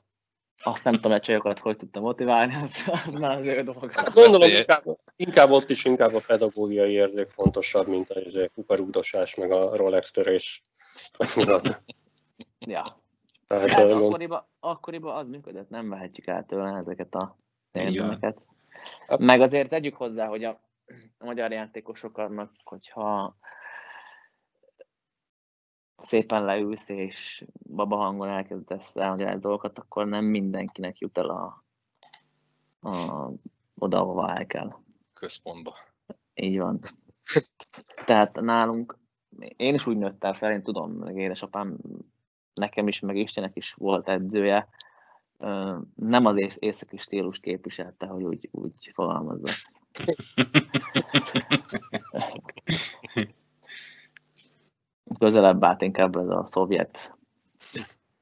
Azt 0.63 0.85
nem 0.85 0.95
tudom, 0.95 1.11
hogy 1.11 1.21
csajokat 1.21 1.59
hogy 1.59 1.77
tudtam 1.77 2.03
motiválni, 2.03 2.55
az, 2.55 2.91
az 3.07 3.13
már 3.13 3.39
az 3.39 3.47
ő 3.47 3.63
dolog. 3.63 3.93
Hát 3.93 4.15
gondolom, 4.15 4.49
inkább, 4.49 4.83
inkább, 5.17 5.51
ott 5.51 5.71
is 5.71 5.85
inkább 5.85 6.15
a 6.15 6.23
pedagógiai 6.27 6.93
érzék 6.93 7.29
fontosabb, 7.29 7.87
mint 7.87 8.11
a 8.11 8.49
kuparugdosás, 8.55 9.35
meg 9.35 9.51
a 9.51 9.77
Rolex 9.77 10.11
törés. 10.11 10.61
ja. 12.59 13.01
Tehát, 13.47 13.69
hát, 13.69 13.91
akkoriban, 13.91 14.47
akkoriban 14.61 15.17
az 15.17 15.29
működött, 15.29 15.69
nem 15.69 15.89
vehetjük 15.89 16.27
el 16.27 16.45
tőle 16.47 16.77
ezeket 16.79 17.15
a 17.15 17.37
tényeket. 17.73 18.39
Meg 19.19 19.41
azért 19.41 19.69
tegyük 19.69 19.95
hozzá, 19.95 20.27
hogy 20.27 20.45
a, 20.45 20.61
a 21.19 21.25
magyar 21.25 21.53
játékosoknak, 21.53 22.53
hogyha 22.65 23.37
szépen 25.99 26.45
leülsz, 26.45 26.89
és 26.89 27.45
baba 27.63 27.97
hangon 27.97 28.29
elkezdesz 28.29 28.97
elmagyarázni 28.97 29.41
dolgokat, 29.41 29.79
akkor 29.79 30.07
nem 30.07 30.25
mindenkinek 30.25 30.99
jut 30.99 31.19
el 31.19 31.29
a, 31.29 31.65
a, 32.81 33.31
oda, 33.79 34.01
ahova 34.01 34.35
el 34.35 34.47
kell. 34.47 34.75
Központba. 35.15 35.75
Így 36.35 36.59
van. 36.59 36.81
Tehát 38.05 38.41
nálunk, 38.41 38.99
én 39.57 39.75
is 39.75 39.87
úgy 39.87 39.97
nőttem 39.97 40.33
fel, 40.33 40.53
én 40.53 40.63
tudom, 40.63 40.93
meg 40.93 41.17
édesapám 41.17 41.77
nekem 42.55 42.89
is, 42.89 43.01
meg 43.01 43.17
Istenek 43.17 43.57
is 43.57 43.73
volt 43.73 44.09
edzője, 44.09 44.69
nem 45.95 46.27
az 46.27 46.57
északi 46.59 46.97
stílus 46.97 47.41
képviselte, 47.41 48.07
hogy 48.07 48.23
úgy, 48.23 48.49
úgy 48.53 48.91
fogalmazza. 48.95 49.53
közelebb 55.19 55.65
állt 55.65 55.83
inkább 55.83 56.17
ez 56.17 56.29
a 56.29 56.45
szovjet 56.45 57.15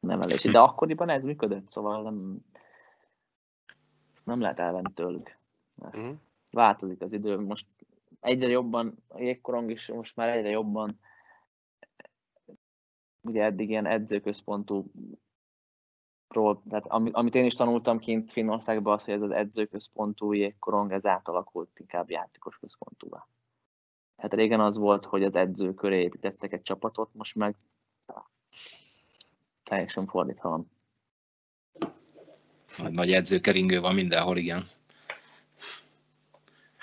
nevelés. 0.00 0.42
De 0.42 0.58
akkoriban 0.58 1.08
ez 1.08 1.24
működött, 1.24 1.68
szóval 1.68 2.02
nem, 2.02 2.38
nem 4.24 4.40
lehet 4.40 4.58
elvenni 4.58 4.92
tőlük. 4.94 5.38
Ezt. 5.90 6.06
Mm. 6.06 6.10
Változik 6.52 7.00
az 7.00 7.12
idő, 7.12 7.40
most 7.40 7.66
egyre 8.20 8.48
jobban, 8.48 8.94
a 9.08 9.20
jégkorong 9.20 9.70
is 9.70 9.88
most 9.88 10.16
már 10.16 10.28
egyre 10.28 10.48
jobban 10.48 10.98
ugye 13.22 13.44
eddig 13.44 13.68
ilyen 13.68 13.86
edzőközpontú 13.86 14.90
ról, 16.28 16.62
tehát 16.68 16.86
amit 17.12 17.34
én 17.34 17.44
is 17.44 17.54
tanultam 17.54 17.98
kint 17.98 18.32
Finnországban, 18.32 18.92
az, 18.92 19.04
hogy 19.04 19.14
ez 19.14 19.22
az 19.22 19.30
edzőközpontú 19.30 20.32
jégkorong, 20.32 20.92
ez 20.92 21.06
átalakult 21.06 21.78
inkább 21.78 22.10
játékos 22.10 22.56
központúvá. 22.56 23.26
Hát 24.16 24.34
régen 24.34 24.60
az 24.60 24.76
volt, 24.76 25.04
hogy 25.04 25.24
az 25.24 25.36
edző 25.36 25.74
köré 25.74 26.00
építettek 26.00 26.52
egy 26.52 26.62
csapatot, 26.62 27.08
most 27.12 27.34
meg 27.34 27.56
teljesen 29.62 30.06
fordítva 30.06 30.48
van. 30.48 30.70
Nagy 32.92 33.12
edzőkeringő 33.12 33.80
van 33.80 33.94
mindenhol, 33.94 34.36
igen. 34.36 34.68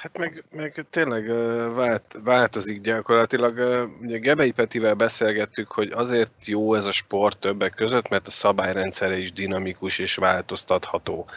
Hát 0.03 0.17
meg, 0.17 0.43
meg 0.51 0.85
tényleg 0.89 1.27
vált, 1.73 2.17
változik 2.23 2.81
gyakorlatilag. 2.81 3.87
Ugye 4.01 4.17
Gebei 4.17 4.51
Petivel 4.51 4.93
beszélgettük, 4.93 5.71
hogy 5.71 5.91
azért 5.91 6.45
jó 6.45 6.75
ez 6.75 6.85
a 6.85 6.91
sport 6.91 7.37
többek 7.37 7.73
között, 7.73 8.09
mert 8.09 8.27
a 8.27 8.31
szabályrendszere 8.31 9.17
is 9.17 9.31
dinamikus 9.31 9.99
és 9.99 10.15
változtatható. 10.15 11.27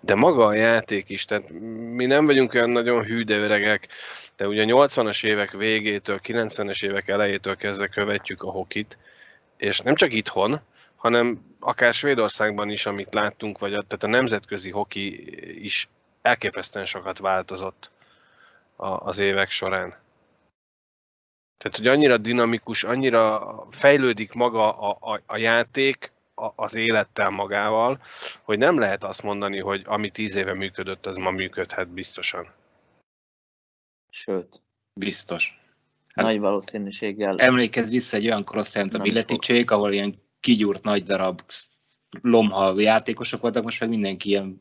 De 0.00 0.14
maga 0.14 0.46
a 0.46 0.54
játék 0.54 1.08
is, 1.08 1.24
tehát 1.24 1.50
mi 1.94 2.06
nem 2.06 2.26
vagyunk 2.26 2.54
olyan 2.54 2.70
nagyon 2.70 3.04
hűde 3.04 3.36
öregek, 3.36 3.88
de 4.36 4.46
ugye 4.46 4.64
80-as 4.66 5.26
évek 5.26 5.50
végétől, 5.50 6.20
90-es 6.24 6.84
évek 6.84 7.08
elejétől 7.08 7.56
kezdve 7.56 7.86
követjük 7.86 8.42
a 8.42 8.50
hokit, 8.50 8.98
és 9.56 9.80
nem 9.80 9.94
csak 9.94 10.12
itthon, 10.12 10.60
hanem 10.96 11.40
akár 11.60 11.92
Svédországban 11.92 12.70
is, 12.70 12.86
amit 12.86 13.14
láttunk, 13.14 13.58
vagy 13.58 13.74
a, 13.74 13.82
tehát 13.82 14.04
a 14.04 14.18
nemzetközi 14.18 14.70
hoki 14.70 15.34
is 15.64 15.88
elképesztően 16.22 16.86
sokat 16.86 17.18
változott 17.18 17.94
az 18.76 19.18
évek 19.18 19.50
során. 19.50 19.94
Tehát, 21.58 21.76
hogy 21.76 21.86
annyira 21.86 22.18
dinamikus, 22.18 22.84
annyira 22.84 23.66
fejlődik 23.70 24.32
maga 24.32 24.78
a, 24.78 25.12
a, 25.12 25.22
a 25.26 25.36
játék 25.36 26.12
a, 26.34 26.52
az 26.56 26.76
élettel 26.76 27.30
magával, 27.30 28.00
hogy 28.42 28.58
nem 28.58 28.78
lehet 28.78 29.04
azt 29.04 29.22
mondani, 29.22 29.58
hogy 29.60 29.82
ami 29.84 30.10
tíz 30.10 30.34
éve 30.34 30.54
működött, 30.54 31.06
az 31.06 31.16
ma 31.16 31.30
működhet 31.30 31.88
biztosan. 31.88 32.48
Sőt. 34.10 34.62
Biztos. 34.94 35.60
Hát 36.14 36.24
Nagy 36.24 36.38
valószínűséggel. 36.38 37.38
Emlékezz 37.38 37.90
vissza 37.90 38.16
egy 38.16 38.26
olyan 38.26 38.44
korosztály, 38.44 38.82
mint 38.82 38.94
a 38.94 38.98
Billeticsék, 38.98 39.70
ahol 39.70 39.92
ilyen 39.92 40.22
kigyúrt 40.40 40.82
nagy 40.82 41.02
darab 41.02 41.42
lomha 42.22 42.80
játékosok 42.80 43.40
voltak, 43.40 43.62
most 43.62 43.80
meg 43.80 43.88
mindenki 43.88 44.28
ilyen 44.28 44.60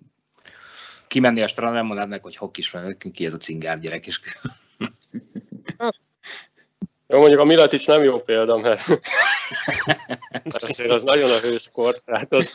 kimenni 1.07 1.41
a 1.41 1.47
strandra, 1.47 1.77
nem 1.77 1.85
mondanak, 1.85 2.23
hogy 2.23 2.35
hokkis 2.35 2.69
van, 2.69 2.97
ki 3.13 3.25
ez 3.25 3.33
a 3.33 3.37
cingár 3.37 3.79
gyerek 3.79 4.05
is. 4.05 4.19
Jó, 7.07 7.19
mondjuk 7.19 7.39
a 7.39 7.43
Milatics 7.43 7.87
nem 7.87 8.03
jó 8.03 8.19
példa, 8.19 8.57
mert, 8.57 8.87
mert 10.43 10.63
azért 10.63 10.91
az 10.91 11.03
nagyon 11.03 11.31
a 11.31 11.39
hősport. 11.39 12.03
Tehát 12.05 12.33
az... 12.33 12.53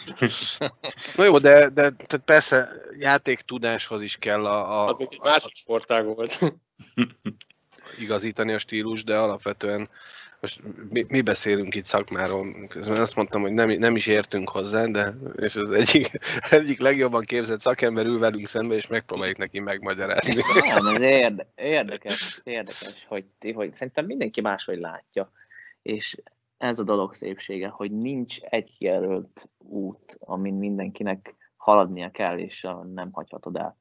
Na 1.16 1.24
jó, 1.24 1.38
de, 1.38 1.58
de 1.58 1.90
tehát 1.90 2.22
persze 2.24 2.72
játéktudáshoz 2.98 4.02
is 4.02 4.16
kell 4.16 4.46
a... 4.46 4.82
a 4.82 4.86
az 4.86 4.98
mint 4.98 5.12
egy 5.12 5.20
másik 5.22 5.54
sportág 5.54 6.04
volt. 6.04 6.38
igazítani 7.98 8.52
a 8.52 8.58
stílus, 8.58 9.04
de 9.04 9.18
alapvetően 9.18 9.88
most 10.40 10.60
mi, 10.88 11.04
mi 11.08 11.20
beszélünk 11.20 11.74
itt 11.74 11.84
szakmáról, 11.84 12.66
közben 12.68 13.00
azt 13.00 13.16
mondtam, 13.16 13.42
hogy 13.42 13.52
nem, 13.52 13.70
nem 13.70 13.96
is 13.96 14.06
értünk 14.06 14.48
hozzá, 14.48 14.86
de 14.86 15.14
és 15.36 15.56
az 15.56 15.70
egyik, 15.70 16.10
egyik 16.50 16.80
legjobban 16.80 17.24
képzett 17.24 17.60
szakember 17.60 18.06
ül 18.06 18.18
velünk 18.18 18.46
szembe, 18.46 18.74
és 18.74 18.86
megpróbáljuk 18.86 19.38
neki 19.38 19.58
megmagyarázni. 19.58 20.34
Nem, 20.82 20.94
ez 20.94 21.00
érde, 21.00 21.46
érdekes, 21.54 22.40
érdekes, 22.44 23.04
hogy, 23.08 23.24
hogy 23.54 23.74
szerintem 23.74 24.04
mindenki 24.06 24.40
máshogy 24.40 24.78
látja, 24.78 25.32
és 25.82 26.16
ez 26.56 26.78
a 26.78 26.84
dolog 26.84 27.14
szépsége, 27.14 27.68
hogy 27.68 27.90
nincs 27.90 28.40
egy 28.40 28.76
kijelölt 28.78 29.48
út, 29.58 30.18
amin 30.20 30.54
mindenkinek 30.54 31.34
haladnia 31.56 32.10
kell, 32.10 32.38
és 32.38 32.66
nem 32.94 33.12
hagyhatod 33.12 33.56
el. 33.56 33.79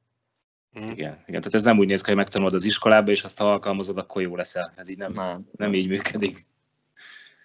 Mm. 0.78 0.90
Igen, 0.90 1.22
igen, 1.26 1.40
tehát 1.40 1.54
ez 1.54 1.64
nem 1.64 1.78
úgy 1.78 1.86
néz 1.86 2.00
ki, 2.00 2.08
hogy 2.08 2.16
megtanulod 2.16 2.54
az 2.54 2.64
iskolába, 2.64 3.10
és 3.10 3.24
azt 3.24 3.38
ha 3.38 3.50
alkalmazod, 3.50 3.98
akkor 3.98 4.22
jó 4.22 4.36
leszel. 4.36 4.72
Ez 4.76 4.88
így 4.88 4.98
nem, 4.98 5.12
nem, 5.14 5.48
nem 5.52 5.74
így 5.74 5.88
működik. 5.88 6.46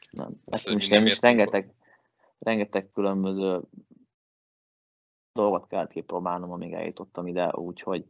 Nem. 0.10 0.42
Ezt 0.46 0.70
is, 0.70 0.90
én 0.90 1.06
is 1.06 1.20
rengeteg, 1.22 1.74
rengeteg 2.40 2.90
különböző 2.94 3.62
dolgot 5.34 5.68
kellett 5.68 5.92
kipróbálnom, 5.92 6.52
amíg 6.52 6.74
eljutottam 6.74 7.28
ide, 7.28 7.52
úgyhogy 7.54 8.06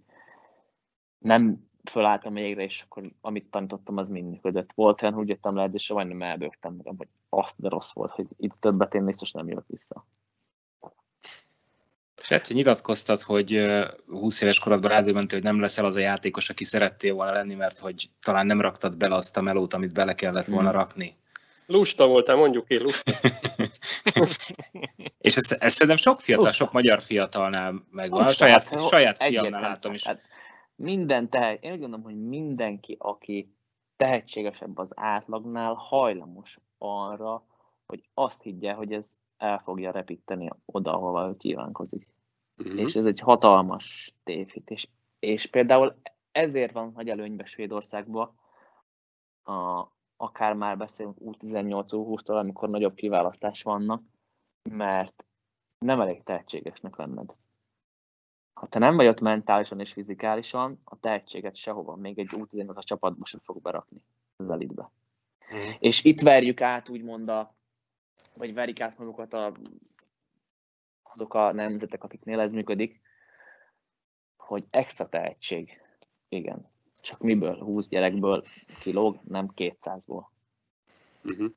nem 1.17 1.69
fölálltam 1.89 2.35
égre, 2.35 2.63
és 2.63 2.81
akkor 2.81 3.03
amit 3.21 3.49
tanítottam, 3.49 3.97
az 3.97 4.09
mind 4.09 4.29
működött. 4.29 4.73
Volt 4.73 5.01
olyan, 5.01 5.13
hogy 5.13 5.29
jöttem 5.29 5.55
le 5.55 5.63
edzésre, 5.63 5.93
majdnem 5.93 6.21
elbőgtem 6.21 6.73
magam, 6.75 6.97
hogy 6.97 7.07
azt 7.29 7.61
de 7.61 7.69
rossz 7.69 7.93
volt, 7.93 8.11
hogy 8.11 8.27
itt 8.37 8.53
többet 8.59 8.93
én 8.93 9.05
biztos 9.05 9.31
nem 9.31 9.47
jövök 9.47 9.67
vissza. 9.67 10.05
Fetty, 12.25 12.53
nyilatkoztat, 12.53 13.21
hogy 13.21 13.65
20 14.07 14.41
éves 14.41 14.59
korodban 14.59 14.91
rádöbbentél, 14.91 15.39
hogy 15.39 15.47
nem 15.47 15.59
leszel 15.59 15.85
az 15.85 15.95
a 15.95 15.99
játékos, 15.99 16.49
aki 16.49 16.63
szerettél 16.63 17.13
volna 17.13 17.31
lenni, 17.31 17.55
mert 17.55 17.79
hogy 17.79 18.09
talán 18.21 18.45
nem 18.45 18.61
raktad 18.61 18.97
bele 18.97 19.15
azt 19.15 19.37
a 19.37 19.41
melót, 19.41 19.73
amit 19.73 19.93
bele 19.93 20.15
kellett 20.15 20.45
volna 20.45 20.69
hmm. 20.69 20.77
rakni. 20.77 21.17
Lusta 21.65 22.07
voltál, 22.07 22.35
mondjuk 22.35 22.69
én 22.69 22.81
lusta. 22.81 23.11
És 25.27 25.35
ez, 25.35 25.55
ez 25.59 25.73
szerintem 25.73 25.97
sok 25.97 26.21
fiatal, 26.21 26.45
lusta. 26.45 26.63
sok 26.63 26.73
magyar 26.73 27.01
fiatalnál 27.01 27.85
megvan. 27.91 28.19
Lusta, 28.19 28.33
saját, 28.33 28.63
hát, 28.63 28.87
saját 28.87 29.17
fiamnál 29.17 29.61
látom 29.61 29.93
is. 29.93 30.05
Hát 30.05 30.21
minden 30.75 31.29
tehet, 31.29 31.63
én 31.63 31.71
úgy 31.71 31.79
gondolom, 31.79 32.05
hogy 32.05 32.27
mindenki, 32.27 32.95
aki 32.99 33.55
tehetségesebb 33.95 34.77
az 34.77 34.91
átlagnál, 34.95 35.73
hajlamos 35.73 36.59
arra, 36.77 37.43
hogy 37.85 38.03
azt 38.13 38.41
higgye, 38.41 38.73
hogy 38.73 38.91
ez 38.91 39.17
el 39.37 39.61
fogja 39.63 39.91
repíteni 39.91 40.49
oda, 40.65 40.93
ahova 40.93 41.27
ő 41.27 41.37
kívánkozik. 41.37 42.14
Uh-huh. 42.57 42.79
És 42.79 42.95
ez 42.95 43.05
egy 43.05 43.19
hatalmas 43.19 44.13
tévhit. 44.23 44.69
És, 44.69 44.87
és 45.19 45.45
például 45.45 45.95
ezért 46.31 46.71
van 46.71 46.91
nagy 46.95 47.09
előnybe 47.09 47.45
Svédországban, 47.45 48.39
a, 49.43 49.87
akár 50.17 50.53
már 50.53 50.77
beszélünk 50.77 51.17
U18, 51.19 51.85
U20-tól, 51.89 52.39
amikor 52.39 52.69
nagyobb 52.69 52.93
kiválasztás 52.93 53.63
vannak, 53.63 54.03
mert 54.69 55.25
nem 55.77 56.01
elég 56.01 56.23
tehetségesnek 56.23 56.95
lenned. 56.95 57.35
Ha 58.53 58.67
te 58.67 58.79
nem 58.79 58.95
vagy 58.95 59.07
ott 59.07 59.21
mentálisan 59.21 59.79
és 59.79 59.91
fizikálisan, 59.91 60.81
a 60.83 60.99
tehetséget 60.99 61.55
sehova, 61.55 61.95
még 61.95 62.19
egy 62.19 62.29
U18 62.31 62.75
a 62.75 62.83
csapatba 62.83 63.25
sem 63.25 63.39
fog 63.39 63.61
berakni 63.61 64.01
az 64.35 64.49
elitbe. 64.49 64.91
Mm. 65.55 65.69
És 65.79 66.03
itt 66.03 66.21
verjük 66.21 66.61
át 66.61 66.89
úgymond 66.89 67.29
a, 67.29 67.55
vagy 68.33 68.53
verik 68.53 68.81
át 68.81 68.97
magukat 68.97 69.33
a, 69.33 69.51
azok 71.15 71.33
a 71.33 71.53
nemzetek, 71.53 72.03
akiknél 72.03 72.39
ez 72.39 72.51
működik, 72.51 73.01
hogy 74.37 74.65
extra 74.69 75.09
tehetség. 75.09 75.81
Igen. 76.29 76.69
Csak 77.01 77.19
miből? 77.19 77.57
20 77.57 77.87
gyerekből 77.87 78.43
kilóg, 78.79 79.19
nem 79.23 79.51
200-ból. 79.55 80.23
Uh-huh. 81.23 81.51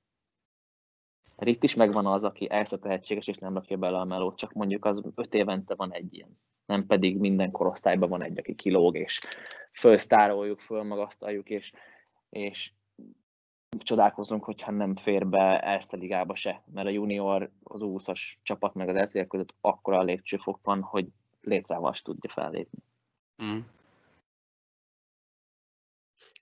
Itt 1.39 1.63
is 1.63 1.75
megvan 1.75 2.07
az, 2.07 2.25
aki 2.25 2.51
extra 2.51 2.79
tehetséges, 2.79 3.29
és 3.29 3.37
nem 3.37 3.55
rakja 3.55 3.77
bele 3.77 3.99
a 3.99 4.05
melót, 4.05 4.37
csak 4.37 4.53
mondjuk 4.53 4.85
az 4.85 5.03
5 5.15 5.35
évente 5.35 5.75
van 5.75 5.93
egy 5.93 6.15
ilyen. 6.15 6.39
Nem 6.67 6.87
pedig 6.87 7.19
minden 7.19 7.51
korosztályban 7.51 8.09
van 8.09 8.23
egy, 8.23 8.39
aki 8.39 8.55
kilóg, 8.55 8.97
és 8.97 9.21
fölsztároljuk, 9.73 10.61
fölmagasztaljuk, 10.61 11.51
és, 11.51 11.73
és 12.29 12.73
csodálkozunk, 13.83 14.45
hogyha 14.45 14.73
nem 14.73 14.97
fér 14.97 15.27
be 15.27 15.61
ezt 15.61 15.93
a 15.93 15.97
ligába 15.97 16.35
se, 16.35 16.63
mert 16.75 16.87
a 16.87 16.91
junior, 16.91 17.51
az 17.63 17.81
20-as 17.85 18.21
csapat 18.43 18.75
meg 18.75 18.89
az 18.89 18.97
ECL 18.97 19.27
között 19.29 19.55
akkora 19.61 19.99
a 19.99 20.03
lépcsőfok 20.03 20.59
van, 20.63 20.83
hogy 20.83 21.07
létrávas 21.41 22.03
tudja 22.03 22.31
fellépni. 22.31 22.79
Mm. 23.43 23.59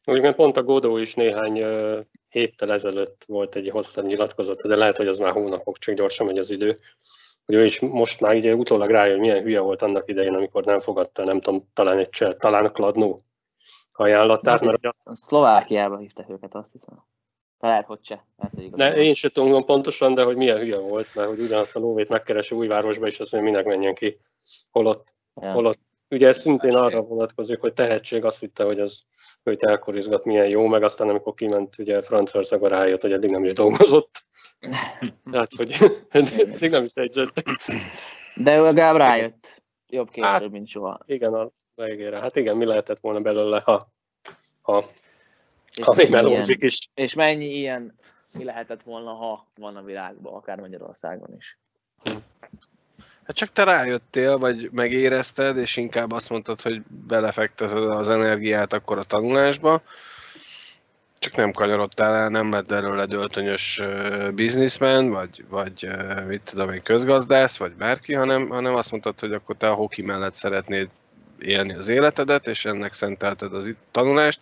Úgy, 0.04 0.34
pont 0.34 0.56
a 0.56 0.62
Godó 0.62 0.96
is 0.96 1.14
néhány 1.14 1.62
uh, 1.62 2.04
héttel 2.28 2.72
ezelőtt 2.72 3.24
volt 3.26 3.56
egy 3.56 3.68
hosszabb 3.68 4.06
nyilatkozata, 4.06 4.68
de 4.68 4.76
lehet, 4.76 4.96
hogy 4.96 5.06
az 5.06 5.18
már 5.18 5.32
hónapok, 5.32 5.78
csak 5.78 5.94
gyorsan 5.94 6.26
megy 6.26 6.38
az 6.38 6.50
idő. 6.50 6.76
Hogy 7.44 7.54
ő 7.54 7.64
is 7.64 7.80
most 7.80 8.20
már 8.20 8.34
ugye 8.34 8.54
utólag 8.54 8.90
rájön, 8.90 9.10
hogy 9.10 9.20
milyen 9.20 9.42
hülye 9.42 9.60
volt 9.60 9.82
annak 9.82 10.08
idején, 10.08 10.34
amikor 10.34 10.64
nem 10.64 10.80
fogadta, 10.80 11.24
nem 11.24 11.40
tudom, 11.40 11.68
talán 11.72 11.98
egy 11.98 12.08
csel, 12.08 12.36
talán 12.36 12.64
a 12.64 12.70
Kladnó 12.70 13.18
ajánlatát. 13.92 14.60
Mert 14.60 14.86
azt... 14.86 15.00
Szlovákiába 15.12 15.98
hívták 15.98 16.28
őket, 16.28 16.54
azt 16.54 16.72
hiszem. 16.72 17.04
Lehet, 17.58 17.86
hogy 17.86 17.98
se. 18.02 18.24
Lehet, 18.36 18.54
hogy 18.54 18.70
ne, 18.70 18.96
én 18.96 19.14
sem 19.14 19.30
tudom 19.30 19.64
pontosan, 19.64 20.14
de 20.14 20.22
hogy 20.22 20.36
milyen 20.36 20.58
hülye 20.58 20.78
volt, 20.78 21.14
mert 21.14 21.28
hogy 21.28 21.40
ugyanazt 21.40 21.76
a 21.76 21.78
lóvét 21.78 22.08
megkeresi 22.08 22.54
újvárosba, 22.54 23.06
és 23.06 23.20
azt 23.20 23.32
mondja, 23.32 23.50
minek 23.50 23.66
menjen 23.66 23.94
ki. 23.94 24.18
Holott, 24.70 25.14
ja. 25.34 25.52
holott 25.52 25.78
ugye 26.10 26.28
ez 26.28 26.40
szintén 26.40 26.74
arra 26.74 27.00
vonatkozik, 27.02 27.60
hogy 27.60 27.72
tehetség 27.72 28.24
azt 28.24 28.40
hitte, 28.40 28.64
hogy 28.64 28.80
az 28.80 29.02
őt 29.42 29.62
elkorizgat, 29.62 30.24
milyen 30.24 30.48
jó, 30.48 30.66
meg 30.66 30.82
aztán 30.82 31.08
amikor 31.08 31.34
kiment 31.34 31.78
ugye 31.78 32.02
Franciaországba 32.02 32.68
rájött, 32.68 33.00
hogy 33.00 33.12
eddig 33.12 33.30
nem 33.30 33.44
is 33.44 33.52
dolgozott. 33.52 34.22
Tehát, 35.30 35.50
hogy 35.56 35.76
eddig 36.10 36.70
nem 36.70 36.84
is 36.84 36.94
egyzett. 36.94 37.42
De 38.34 38.56
ő 38.56 38.62
legalább 38.62 38.96
rájött. 38.96 39.62
Jobb 39.88 40.10
később, 40.10 40.30
hát, 40.30 40.50
mint 40.50 40.68
soha. 40.68 41.00
Igen, 41.06 41.34
a 41.34 41.50
végére. 41.74 42.20
Hát 42.20 42.36
igen, 42.36 42.56
mi 42.56 42.64
lehetett 42.64 43.00
volna 43.00 43.20
belőle, 43.20 43.62
ha, 43.64 43.82
ha 44.60 44.84
ha 45.82 45.94
még 45.96 46.10
melózik 46.10 46.62
is. 46.62 46.78
És 46.94 47.14
mennyi 47.14 47.54
ilyen 47.54 47.94
mi 48.32 48.44
lehetett 48.44 48.82
volna, 48.82 49.12
ha 49.12 49.46
van 49.58 49.76
a 49.76 49.82
világban, 49.82 50.34
akár 50.34 50.58
Magyarországon 50.58 51.34
is. 51.38 51.58
Hát 53.24 53.36
csak 53.36 53.52
te 53.52 53.64
rájöttél, 53.64 54.38
vagy 54.38 54.70
megérezted, 54.72 55.56
és 55.56 55.76
inkább 55.76 56.12
azt 56.12 56.30
mondtad, 56.30 56.60
hogy 56.60 56.82
belefekteted 57.06 57.90
az 57.90 58.08
energiát 58.08 58.72
akkor 58.72 58.98
a 58.98 59.02
tanulásba, 59.02 59.82
csak 61.18 61.36
nem 61.36 61.52
kanyarodtál 61.52 62.14
el, 62.14 62.28
nem 62.28 62.50
lett 62.50 62.70
előle 62.70 63.06
döltönyös 63.06 63.82
bizniszmen, 64.34 65.10
vagy, 65.10 65.44
vagy 65.48 65.88
mit 66.26 66.42
tudom 66.42 66.72
én, 66.72 66.82
közgazdász, 66.82 67.56
vagy 67.56 67.72
bárki, 67.72 68.14
hanem, 68.14 68.48
hanem 68.48 68.74
azt 68.74 68.90
mondtad, 68.90 69.20
hogy 69.20 69.32
akkor 69.32 69.56
te 69.56 69.68
a 69.68 69.74
hoki 69.74 70.02
mellett 70.02 70.34
szeretnéd 70.34 70.88
élni 71.38 71.74
az 71.74 71.88
életedet, 71.88 72.46
és 72.46 72.64
ennek 72.64 72.92
szentelted 72.92 73.54
az 73.54 73.66
itt 73.66 73.78
tanulást. 73.90 74.40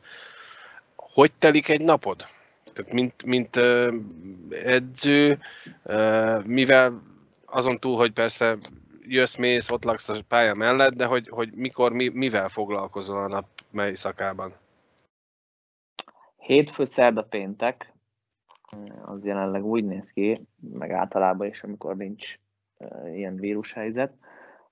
Hogy 1.15 1.33
telik 1.39 1.69
egy 1.69 1.85
napod? 1.85 2.25
Tehát 2.73 2.93
mint, 2.93 3.25
mint 3.25 3.57
edző, 4.51 5.39
mivel 6.45 7.03
azon 7.45 7.79
túl, 7.79 7.97
hogy 7.97 8.13
persze 8.13 8.57
jössz, 9.03 9.37
mész, 9.37 9.71
ott 9.71 9.85
laksz 9.85 10.09
a 10.09 10.23
pálya 10.29 10.55
mellett, 10.55 10.95
de 10.95 11.05
hogy, 11.05 11.29
hogy 11.29 11.55
mikor, 11.55 11.93
mi, 11.93 12.09
mivel 12.09 12.49
foglalkozol 12.49 13.23
a 13.23 13.29
nap 13.29 13.47
mely 13.71 13.95
szakában? 13.95 14.55
Hétfő, 16.37 16.85
szerda, 16.85 17.23
péntek, 17.23 17.93
az 19.05 19.25
jelenleg 19.25 19.65
úgy 19.65 19.85
néz 19.85 20.11
ki, 20.11 20.47
meg 20.73 20.91
általában 20.91 21.47
is, 21.47 21.63
amikor 21.63 21.97
nincs 21.97 22.39
ilyen 23.15 23.37
vírushelyzet, 23.37 24.13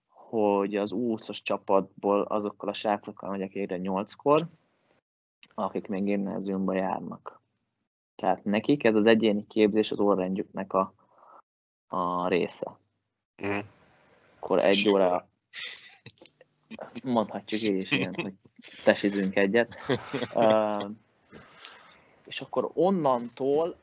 hogy 0.09 0.77
az 0.77 0.93
úszos 0.93 1.43
csapatból 1.43 2.23
azokkal 2.23 2.69
a 2.69 2.75
srácokkal 2.75 3.31
megyek 3.31 3.55
egyre 3.55 3.77
nyolckor, 3.77 4.47
akik 5.55 5.87
még 5.87 6.05
gimnáziumba 6.05 6.75
járnak. 6.75 7.41
Tehát 8.15 8.45
nekik 8.45 8.85
ez 8.85 8.95
az 8.95 9.07
egyéni 9.07 9.47
képzés 9.47 9.91
az 9.91 9.99
orrendjüknek 9.99 10.73
a, 10.73 10.95
a 11.87 12.29
része. 12.29 12.79
Mm. 13.47 13.59
Akkor 14.37 14.65
egy 14.65 14.89
óra 14.89 15.29
mondhatjuk 17.03 17.63
így 17.63 17.81
is 17.81 17.91
ilyen, 17.91 18.15
hogy 18.15 18.35
tesizünk 18.85 19.37
egyet. 19.37 19.75
Uh, 20.35 20.91
és 22.25 22.41
akkor 22.41 22.71
onnantól 22.75 23.77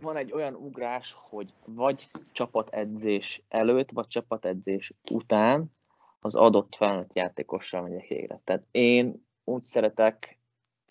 van 0.00 0.16
egy 0.16 0.32
olyan 0.32 0.54
ugrás, 0.54 1.16
hogy 1.18 1.52
vagy 1.64 2.10
csapatedzés 2.32 3.42
előtt, 3.48 3.90
vagy 3.90 4.06
csapatedzés 4.06 4.92
után 5.10 5.72
az 6.20 6.34
adott 6.34 6.74
felnőtt 6.74 7.14
játékossal 7.14 7.82
megyek 7.82 8.06
végre. 8.08 8.40
Tehát 8.44 8.66
én 8.70 9.26
úgy 9.44 9.64
szeretek 9.64 10.37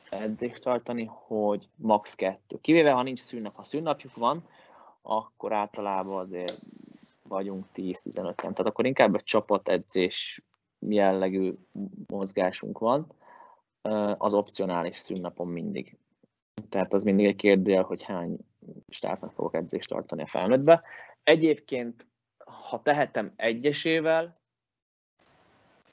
edzést 0.10 0.64
tartani, 0.64 1.10
hogy 1.10 1.70
max. 1.76 2.16
kettő. 2.16 2.58
Kivéve, 2.62 2.92
ha 2.92 3.04
nincs 3.04 3.20
szünnap. 3.20 3.54
Ha 3.54 3.64
szünnapjuk 3.64 4.16
van, 4.16 4.48
akkor 5.02 5.54
általában 5.54 6.20
azért 6.20 6.60
vagyunk 7.24 7.66
10-15-en. 7.76 8.36
Tehát 8.36 8.60
akkor 8.60 8.86
inkább 8.86 9.16
egy 9.16 9.24
csapatedzés 9.24 10.42
jellegű 10.80 11.54
mozgásunk 12.08 12.80
van, 12.80 13.08
az 14.18 14.34
opcionális 14.34 14.98
szünnapon 14.98 15.48
mindig. 15.48 15.98
Tehát 16.70 16.94
az 16.94 17.04
mindig 17.04 17.26
egy 17.26 17.36
kérdél, 17.36 17.84
hogy 17.84 18.04
hány 18.04 18.38
stásznak 18.90 19.34
fogok 19.34 19.56
edzést 19.56 19.90
tartani 19.90 20.22
a 20.22 20.28
felnőttbe. 20.28 20.84
Egyébként, 21.24 22.08
ha 22.70 22.82
tehetem 22.82 23.30
egyesével, 23.36 24.40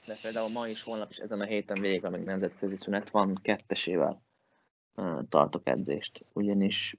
de 0.05 0.17
például 0.21 0.49
ma 0.49 0.67
is, 0.67 0.81
holnap 0.81 1.11
is 1.11 1.17
ezen 1.17 1.41
a 1.41 1.45
héten 1.45 1.81
végig, 1.81 2.05
amíg 2.05 2.23
nemzetközi 2.23 2.75
szünet 2.75 3.09
van, 3.09 3.37
kettesével 3.41 4.21
tartok 5.29 5.67
edzést. 5.67 6.25
Ugyanis, 6.33 6.97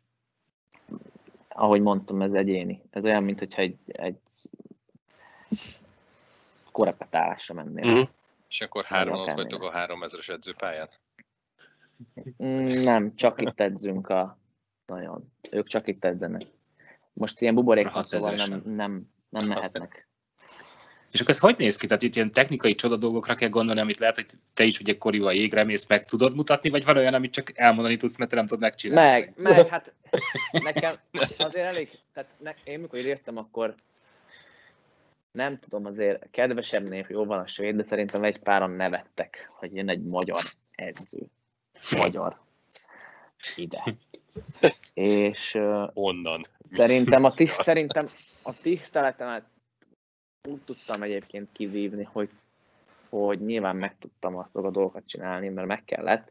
ahogy 1.49 1.81
mondtam, 1.81 2.23
ez 2.23 2.33
egyéni. 2.33 2.83
Ez 2.91 3.05
olyan, 3.05 3.23
mint 3.23 3.39
hogyha 3.39 3.63
egy, 3.63 3.83
egy 3.87 4.19
korepetálásra 6.73 7.55
mennél. 7.55 7.91
Mm-hmm. 7.91 8.03
És 8.49 8.61
akkor 8.61 8.85
három 8.85 9.21
ott 9.21 9.33
vagytok 9.33 9.63
a 9.63 9.71
három 9.71 10.03
ezeres 10.03 10.29
edzőpályán? 10.29 10.89
Nem, 12.69 13.15
csak 13.15 13.41
itt 13.41 13.61
edzünk 13.61 14.09
a... 14.09 14.39
Nagyon. 14.87 15.33
Ők 15.51 15.67
csak 15.67 15.87
itt 15.87 16.05
edzenek. 16.05 16.43
Most 17.13 17.41
ilyen 17.41 17.55
buborék 17.55 17.89
szóval 18.01 18.35
nem, 18.35 18.63
nem, 18.65 19.11
nem 19.29 19.47
mehetnek. 19.47 20.09
És 21.17 21.23
akkor 21.23 21.35
ez 21.35 21.41
hogy 21.41 21.55
néz 21.59 21.77
ki? 21.77 21.87
Tehát 21.87 22.03
itt 22.03 22.15
ilyen 22.15 22.31
technikai 22.31 22.75
csoda 22.75 22.97
dolgokra 22.97 23.35
kell 23.35 23.49
gondolni, 23.49 23.81
amit 23.81 23.99
lehet, 23.99 24.15
hogy 24.15 24.27
te 24.55 24.65
is 24.65 24.81
ugye 24.81 24.99
korival 24.99 25.33
jégre 25.33 25.65
mész, 25.65 25.87
meg 25.87 26.05
tudod 26.05 26.35
mutatni, 26.35 26.71
vagy 26.71 26.85
van 26.85 26.97
olyan, 26.97 27.15
amit 27.15 27.33
csak 27.33 27.59
elmondani 27.59 27.97
tudsz, 27.97 28.17
mert 28.17 28.31
te 28.31 28.37
nem 28.37 28.47
tudod 28.47 28.63
megcsinálni? 28.63 29.11
Meg, 29.11 29.33
meg, 29.55 29.69
hát 29.69 29.95
nekem 30.51 30.95
azért 31.39 31.67
elég, 31.67 31.91
tehát 32.13 32.31
ne, 32.39 32.55
én 32.65 32.79
mikor 32.79 32.99
értem, 32.99 33.37
akkor 33.37 33.75
nem 35.33 35.59
tudom, 35.59 35.87
azért 35.87 36.31
kedvesebbnél 36.31 37.07
jó 37.09 37.25
van 37.25 37.39
a 37.39 37.47
svéd, 37.47 37.77
de 37.77 37.85
szerintem 37.89 38.25
egy 38.25 38.39
páran 38.39 38.71
nevettek, 38.71 39.51
hogy 39.53 39.75
jön 39.75 39.89
egy 39.89 40.03
magyar 40.03 40.41
edző. 40.75 41.21
Magyar. 41.97 42.41
Ide. 43.57 43.85
És 44.95 45.59
onnan. 45.95 46.45
Szerintem 46.63 47.25
a, 47.25 47.33
tiszt, 47.39 47.63
szerintem 47.63 48.09
a 48.43 48.61
tiszteletemet 48.61 49.45
úgy 50.47 50.61
tudtam 50.65 51.03
egyébként 51.03 51.49
kivívni, 51.53 52.09
hogy, 52.13 52.31
hogy 53.09 53.41
nyilván 53.41 53.77
meg 53.77 53.99
tudtam 53.99 54.37
azt 54.37 54.57
a 54.57 54.71
dolgokat 54.71 55.07
csinálni, 55.07 55.49
mert 55.49 55.67
meg 55.67 55.85
kellett, 55.85 56.31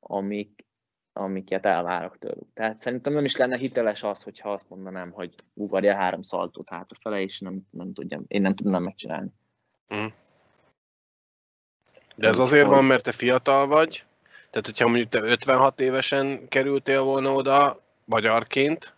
amik, 0.00 0.64
amiket 1.12 1.66
elvárok 1.66 2.18
tőlük. 2.18 2.52
Tehát 2.54 2.82
szerintem 2.82 3.12
nem 3.12 3.24
is 3.24 3.36
lenne 3.36 3.56
hiteles 3.56 4.02
az, 4.02 4.22
hogyha 4.22 4.52
azt 4.52 4.68
mondanám, 4.68 5.10
hogy 5.10 5.34
ugarja 5.54 5.94
három 5.94 6.22
szaltót 6.22 6.70
hátrafele, 6.70 7.20
és 7.20 7.40
nem, 7.40 7.60
nem 7.70 7.92
tudjam, 7.92 8.24
én 8.28 8.40
nem 8.42 8.54
tudnám 8.54 8.82
megcsinálni. 8.82 9.30
Mm. 9.94 10.06
De 12.16 12.28
ez 12.28 12.38
azért 12.38 12.68
van, 12.68 12.84
mert 12.84 13.04
te 13.04 13.12
fiatal 13.12 13.66
vagy, 13.66 14.04
tehát 14.50 14.66
hogyha 14.66 14.88
mondjuk 14.88 15.08
te 15.08 15.20
56 15.20 15.80
évesen 15.80 16.48
kerültél 16.48 17.02
volna 17.02 17.32
oda, 17.32 17.80
magyarként, 18.04 18.94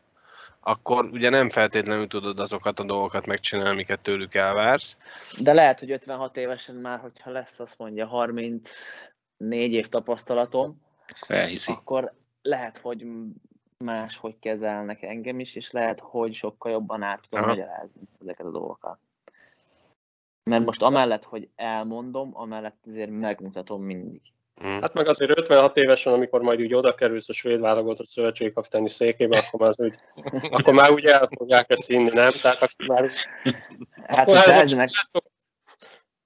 akkor 0.66 1.04
ugye 1.04 1.30
nem 1.30 1.50
feltétlenül 1.50 2.06
tudod 2.06 2.40
azokat 2.40 2.78
a 2.78 2.84
dolgokat 2.84 3.26
megcsinálni, 3.26 3.70
amiket 3.70 4.00
tőlük 4.00 4.34
elvársz. 4.34 4.96
De 5.38 5.52
lehet, 5.52 5.78
hogy 5.78 5.90
56 5.90 6.36
évesen 6.36 6.74
már, 6.74 7.00
hogyha 7.00 7.30
lesz 7.30 7.60
azt 7.60 7.78
mondja 7.78 8.06
34 8.06 9.72
év 9.72 9.88
tapasztalatom, 9.88 10.82
Felhiszi. 11.26 11.72
akkor 11.72 12.12
lehet, 12.42 12.78
hogy 12.78 13.06
más, 13.78 14.16
hogy 14.16 14.38
kezelnek 14.38 15.02
engem 15.02 15.40
is, 15.40 15.54
és 15.54 15.70
lehet, 15.70 16.00
hogy 16.00 16.34
sokkal 16.34 16.72
jobban 16.72 17.02
át 17.02 17.26
tudom 17.28 17.44
Aha. 17.44 17.54
magyarázni 17.54 18.00
ezeket 18.20 18.46
a 18.46 18.50
dolgokat. 18.50 18.98
Mert 20.50 20.64
most 20.64 20.82
amellett, 20.82 21.24
hogy 21.24 21.48
elmondom, 21.56 22.30
amellett 22.32 22.84
azért 22.86 23.10
megmutatom 23.10 23.82
mindig. 23.82 24.20
Hmm. 24.54 24.80
Hát 24.80 24.94
meg 24.94 25.08
azért 25.08 25.38
56 25.38 25.76
évesen, 25.76 26.12
amikor 26.12 26.40
majd 26.40 26.60
úgy 26.60 26.74
oda 26.74 26.94
kerülsz 26.94 27.28
a 27.28 27.32
svéd 27.32 27.60
válogatott 27.60 28.06
szövetségkapitányi 28.06 28.88
székébe, 28.88 29.38
akkor 29.38 29.60
már, 29.60 29.74
úgy, 29.76 29.96
akkor 30.50 30.74
már 30.74 30.90
úgy 30.90 31.04
el 31.04 31.26
fogják 31.36 31.70
ezt 31.70 31.86
hinni, 31.86 32.10
nem? 32.12 32.32
Tehát 32.42 32.62
akkor 32.62 32.86
már... 32.86 33.10
Hát, 34.06 34.28
akkor 34.28 34.36
ez 34.36 34.72
meg... 34.72 34.88